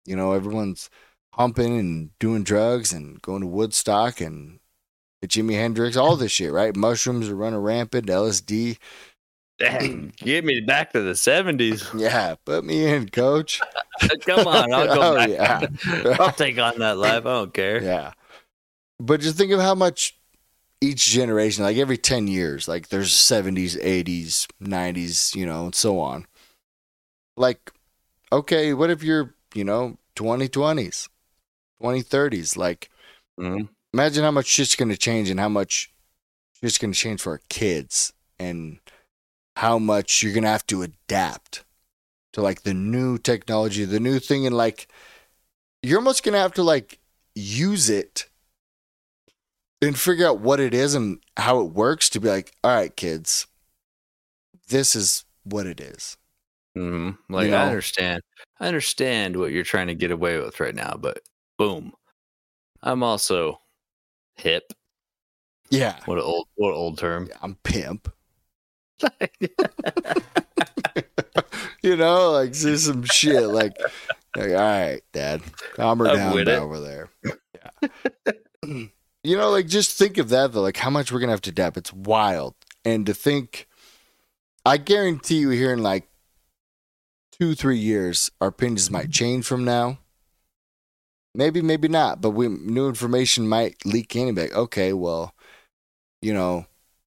you 0.07 0.15
know, 0.15 0.33
everyone's 0.33 0.89
humping 1.37 1.79
and 1.79 2.11
doing 2.19 2.43
drugs 2.45 2.93
and 2.93 3.21
going 3.23 3.41
to 3.43 3.47
Woodstock 3.47 4.21
and 4.21 4.59
the 5.21 5.29
Jimi 5.29 5.55
Hendrix, 5.55 5.97
all 5.97 6.17
this 6.17 6.33
shit, 6.33 6.53
right? 6.53 6.75
Mushrooms 6.77 7.29
are 7.29 7.37
running 7.37 7.61
rampant, 7.61 8.07
LSD. 8.07 8.79
Dang, 9.59 10.13
get 10.17 10.45
me 10.45 10.61
back 10.61 10.93
to 10.93 11.01
the 11.01 11.13
70s. 11.13 11.89
Yeah, 12.01 12.35
put 12.45 12.65
me 12.65 12.87
in, 12.87 13.09
coach. 13.09 13.61
Come 14.27 14.47
on, 14.49 14.73
I'll 14.73 14.87
go 14.87 15.01
Oh, 15.13 15.15
back. 15.17 15.71
yeah. 15.85 16.17
I'll 16.19 16.33
take 16.33 16.59
on 16.59 16.79
that 16.81 16.99
life. 16.99 17.25
I 17.27 17.33
don't 17.33 17.55
care. 17.55 17.83
Yeah. 17.83 18.13
But 18.99 19.21
just 19.21 19.37
think 19.39 19.53
of 19.53 19.61
how 19.61 19.75
much 19.75 20.19
each 20.81 21.07
generation, 21.07 21.65
like 21.65 21.77
every 21.77 21.97
10 21.97 22.27
years, 22.27 22.67
like 22.69 22.89
there's 22.89 23.13
70s, 23.13 23.81
80s, 23.83 24.47
90s, 24.63 25.35
you 25.35 25.47
know, 25.47 25.67
and 25.67 25.75
so 25.75 25.99
on. 26.01 26.27
Like, 27.37 27.73
okay, 28.33 28.75
what 28.75 28.91
if 28.91 29.03
you're, 29.03 29.35
you 29.55 29.65
know, 29.65 29.99
2020s, 30.17 31.09
2030s? 31.81 32.57
Like, 32.57 32.91
Mhm. 33.39 33.69
imagine 33.93 34.25
how 34.25 34.31
much 34.31 34.47
shit's 34.47 34.77
going 34.77 34.91
to 34.91 34.97
change 34.97 35.31
and 35.31 35.41
how 35.41 35.49
much 35.49 35.93
shit's 36.61 36.79
going 36.79 36.93
to 36.93 36.99
change 36.99 37.21
for 37.23 37.33
our 37.33 37.43
kids 37.49 38.13
and 38.39 38.81
how 39.57 39.79
much 39.79 40.23
you're 40.23 40.33
going 40.33 40.45
to 40.45 40.51
have 40.51 40.67
to 40.69 40.83
adapt 40.83 41.65
to 42.33 42.43
like 42.43 42.63
the 42.63 42.75
new 42.75 43.19
technology, 43.19 43.85
the 43.85 44.01
new 44.01 44.19
thing. 44.19 44.47
And 44.47 44.57
like, 44.57 44.89
you're 45.83 45.99
almost 45.99 46.25
going 46.25 46.35
to 46.35 46.39
have 46.41 46.55
to 46.55 46.63
like 46.63 46.99
use 47.35 47.91
it 47.91 48.29
and 49.83 49.99
figure 49.99 50.27
out 50.27 50.41
what 50.41 50.61
it 50.61 50.75
is 50.75 50.95
and 50.95 51.19
how 51.37 51.61
it 51.61 51.73
works 51.73 52.09
to 52.11 52.21
be 52.21 52.29
like, 52.29 52.55
all 52.65 52.75
right, 52.75 52.95
kids, 52.97 53.47
this 54.69 54.97
is 54.97 55.25
what 55.45 55.67
it 55.67 55.81
is. 55.81 56.17
hmm 56.75 57.11
Like 57.29 57.49
You 57.49 57.55
I 57.55 57.67
understand, 57.67 58.23
I 58.61 58.67
understand 58.69 59.37
what 59.37 59.53
you're 59.53 59.65
trying 59.65 59.89
to 59.89 59.95
get 59.95 60.11
away 60.11 60.39
with 60.39 60.61
right 60.61 60.75
now, 60.75 60.97
but 60.99 61.21
boom, 61.59 61.93
I'm 62.83 63.03
also 63.03 63.61
hip. 64.35 64.73
Yeah. 65.71 65.99
What 66.05 66.19
an 66.19 66.25
old, 66.25 66.49
what 66.55 66.71
an 66.71 66.77
old 66.77 66.99
term. 66.99 67.29
I'm 67.43 67.57
pimp. 67.63 68.13
you 71.83 71.97
know, 71.97 72.31
like 72.33 72.53
just 72.53 72.87
some 72.87 73.03
shit. 73.05 73.49
Like, 73.49 73.77
like, 74.37 74.51
all 74.51 74.57
right, 74.57 75.01
Dad, 75.13 75.43
calm 75.75 75.99
her 75.99 76.09
I'm 76.09 76.45
down 76.45 76.63
over 76.63 76.81
there. 76.81 77.11
Yeah. 77.25 77.31
you 79.23 79.37
know, 79.37 79.51
like 79.51 79.67
just 79.67 79.99
think 79.99 80.19
of 80.19 80.29
that 80.31 80.53
though. 80.53 80.63
Like 80.63 80.77
how 80.77 80.91
much 80.91 81.11
we're 81.11 81.21
gonna 81.21 81.33
have 81.33 81.41
to 81.43 81.51
adapt. 81.51 81.77
It's 81.77 81.93
wild, 81.93 82.55
and 82.85 83.07
to 83.07 83.15
think 83.15 83.67
I 84.65 84.77
guarantee 84.77 85.39
you 85.39 85.51
here 85.51 85.73
in 85.73 85.83
like 85.83 86.09
two, 87.33 87.55
three 87.55 87.79
years, 87.79 88.31
our 88.41 88.49
opinions 88.49 88.91
might 88.91 89.05
mm-hmm. 89.05 89.11
change 89.13 89.47
from 89.47 89.65
now. 89.65 89.99
Maybe, 91.35 91.63
maybe 91.63 91.89
not, 91.89 92.21
but 92.21 92.31
we 92.31 92.49
new 92.49 92.89
information 92.89 93.49
might 93.49 93.85
leak 93.85 94.15
in 94.15 94.29
and 94.29 94.37
be 94.37 94.43
like, 94.43 94.55
okay, 94.55 94.93
well, 94.93 95.35
you 96.23 96.33
know, 96.33 96.67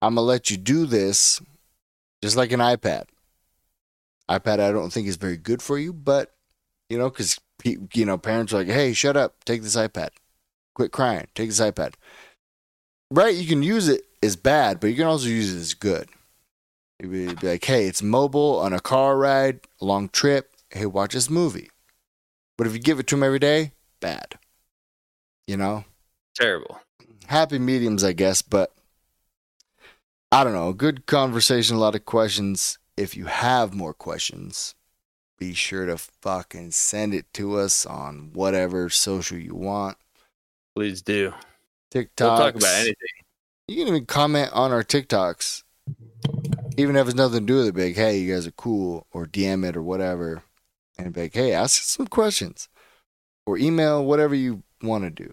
I'm 0.01 0.15
gonna 0.15 0.27
let 0.27 0.51
you 0.51 0.57
do 0.57 0.87
this 0.87 1.41
just 2.23 2.37
like 2.37 2.53
an 2.53 2.61
iPad. 2.61 3.07
iPad, 4.31 4.61
I 4.61 4.71
don't 4.71 4.93
think 4.93 5.09
is 5.09 5.17
very 5.17 5.37
good 5.37 5.61
for 5.61 5.79
you, 5.79 5.93
but 5.93 6.35
you 6.89 6.97
know, 6.97 7.11
because 7.11 7.39
you 7.65 8.05
know, 8.05 8.19
parents 8.19 8.53
are 8.53 8.59
like, 8.59 8.69
hey, 8.69 8.93
shut 8.93 9.17
up, 9.17 9.43
take 9.45 9.63
this 9.63 9.77
iPad, 9.77 10.11
quit 10.75 10.93
crying, 10.93 11.27
take 11.35 11.49
this 11.49 11.61
iPad. 11.61 11.95
Right, 13.11 13.35
you 13.35 13.49
can 13.49 13.63
use 13.63 13.89
it 13.89 14.03
as 14.23 14.37
bad, 14.37 14.81
but 14.81 14.89
you 14.89 14.97
can 14.97 15.07
also 15.07 15.29
use 15.29 15.55
it 15.55 15.59
as 15.59 15.75
good. 15.75 16.09
It'd 16.99 17.11
be 17.11 17.47
like, 17.47 17.65
hey, 17.65 17.87
it's 17.87 18.03
mobile 18.03 18.61
on 18.61 18.73
a 18.73 18.81
car 18.81 19.17
ride, 19.17 19.61
long 19.81 20.09
trip. 20.09 20.53
Hey, 20.71 20.87
watch 20.87 21.15
this 21.15 21.29
movie. 21.29 21.71
But 22.57 22.67
if 22.67 22.73
you 22.73 22.79
give 22.79 22.99
it 23.01 23.07
to 23.09 23.17
them 23.17 23.23
every 23.23 23.39
day, 23.39 23.73
bad. 24.05 24.35
You 25.47 25.57
know? 25.57 25.85
Terrible. 26.35 26.79
Happy 27.27 27.59
mediums, 27.59 28.05
I 28.05 28.13
guess, 28.13 28.43
but 28.43 28.73
I 30.31 30.45
don't 30.45 30.53
know. 30.53 30.73
Good 30.75 31.07
conversation, 31.07 31.77
a 31.77 31.81
lot 31.81 31.95
of 31.95 32.05
questions. 32.05 32.79
If 32.97 33.17
you 33.17 33.25
have 33.27 33.73
more 33.73 33.95
questions, 33.95 34.75
be 35.39 35.55
sure 35.55 35.87
to 35.87 35.97
fucking 35.97 36.73
send 36.73 37.15
it 37.15 37.33
to 37.35 37.57
us 37.59 37.87
on 37.87 38.31
whatever 38.35 38.91
social 38.91 39.39
you 39.39 39.55
want. 39.55 39.97
Please 40.77 41.01
do. 41.01 41.33
TikTok. 41.91 42.39
We'll 42.39 42.47
talk 42.47 42.57
about 42.57 42.75
anything. 42.75 42.95
You 43.69 43.77
can 43.77 43.89
even 43.89 44.07
comment 44.07 44.51
on 44.53 44.71
our 44.71 44.85
TikToks 44.85 45.63
even 46.77 46.97
if 46.97 47.07
it's 47.07 47.17
nothing 47.17 47.41
to 47.41 47.47
do 47.47 47.57
with 47.59 47.69
it, 47.69 47.75
big, 47.75 47.97
hey, 47.97 48.19
you 48.19 48.35
guys 48.35 48.47
are 48.47 48.53
cool, 48.53 49.07
or 49.13 49.27
DM 49.27 49.67
it 49.67 49.77
or 49.77 49.83
whatever, 49.83 50.43
and 50.99 51.13
be 51.13 51.23
like, 51.23 51.35
hey, 51.35 51.53
ask 51.53 51.83
some 51.83 52.07
questions, 52.07 52.69
or 53.47 53.59
email 53.59 54.05
whatever 54.05 54.35
you 54.35 54.63
want 54.83 55.05
to 55.05 55.11
do. 55.11 55.33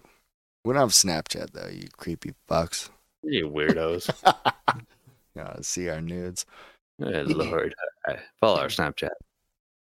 We 0.64 0.72
don't 0.72 0.80
have 0.80 0.90
Snapchat 0.90 1.52
though, 1.52 1.68
you 1.68 1.88
creepy 1.96 2.34
fucks. 2.48 2.88
You 3.22 3.48
weirdos. 3.48 4.10
know, 5.34 5.56
see 5.60 5.88
our 5.88 6.00
nudes. 6.00 6.46
Good 7.00 7.28
lord, 7.28 7.74
follow 8.40 8.60
our 8.60 8.68
Snapchat. 8.68 9.10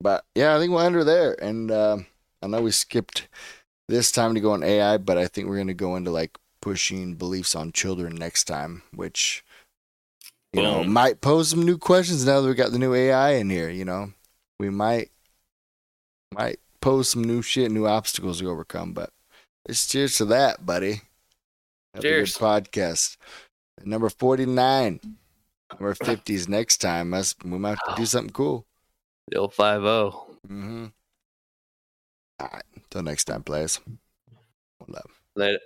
But 0.01 0.24
yeah, 0.34 0.56
I 0.56 0.59
think 0.59 0.70
we'll 0.72 0.80
end 0.80 0.94
her 0.94 1.05
there. 1.05 1.40
And 1.43 1.70
uh, 1.70 1.98
I 2.43 2.47
know 2.47 2.62
we 2.62 2.70
skipped 2.70 3.28
this 3.88 4.10
time 4.10 4.34
to 4.34 4.40
go 4.40 4.52
on 4.52 4.62
AI, 4.62 4.98
but 4.98 5.18
I 5.18 5.26
think 5.26 5.48
we're 5.48 5.59
gonna 5.59 5.74
go 5.74 5.97
into 5.97 6.10
like 6.10 6.36
pushing 6.60 7.14
beliefs 7.14 7.55
on 7.55 7.72
children 7.72 8.14
next 8.14 8.44
time, 8.44 8.82
which 8.93 9.44
you 10.52 10.62
know, 10.62 10.84
might 10.84 11.20
pose 11.20 11.51
some 11.51 11.64
new 11.64 11.76
questions 11.76 12.24
now 12.24 12.40
that 12.40 12.48
we 12.48 12.55
got 12.55 12.72
the 12.72 12.78
new 12.78 12.94
AI 12.94 13.32
in 13.32 13.51
here. 13.51 13.68
You 13.68 13.84
know, 13.84 14.12
we 14.59 14.70
might 14.70 15.10
might 16.32 16.59
pose 16.86 17.08
some 17.08 17.24
new 17.24 17.42
shit, 17.42 17.72
new 17.72 17.84
obstacles 17.84 18.38
to 18.38 18.48
overcome. 18.48 18.92
But 18.92 19.10
let's 19.66 19.88
cheers 19.88 20.16
to 20.18 20.24
that, 20.26 20.64
buddy. 20.64 21.00
Have 21.94 22.02
cheers. 22.02 22.38
podcast. 22.38 23.16
Number 23.84 24.08
forty 24.08 24.46
nine. 24.46 25.00
Number 25.72 25.94
fifties 25.94 26.48
next 26.48 26.76
time. 26.76 27.12
Us 27.12 27.34
we 27.44 27.58
might 27.58 27.76
have 27.84 27.96
to 27.96 28.00
do 28.00 28.06
something 28.06 28.32
cool. 28.32 28.66
The 29.28 29.38
old 29.38 29.52
five 29.52 29.80
zero. 29.80 29.90
Oh. 29.90 30.26
Mm-hmm. 30.46 30.86
All 32.38 32.50
right. 32.52 32.62
Until 32.76 33.02
next 33.02 33.24
time, 33.24 33.42
players. 33.42 33.80
One 34.78 34.92
love. 34.92 35.10
Later. 35.34 35.58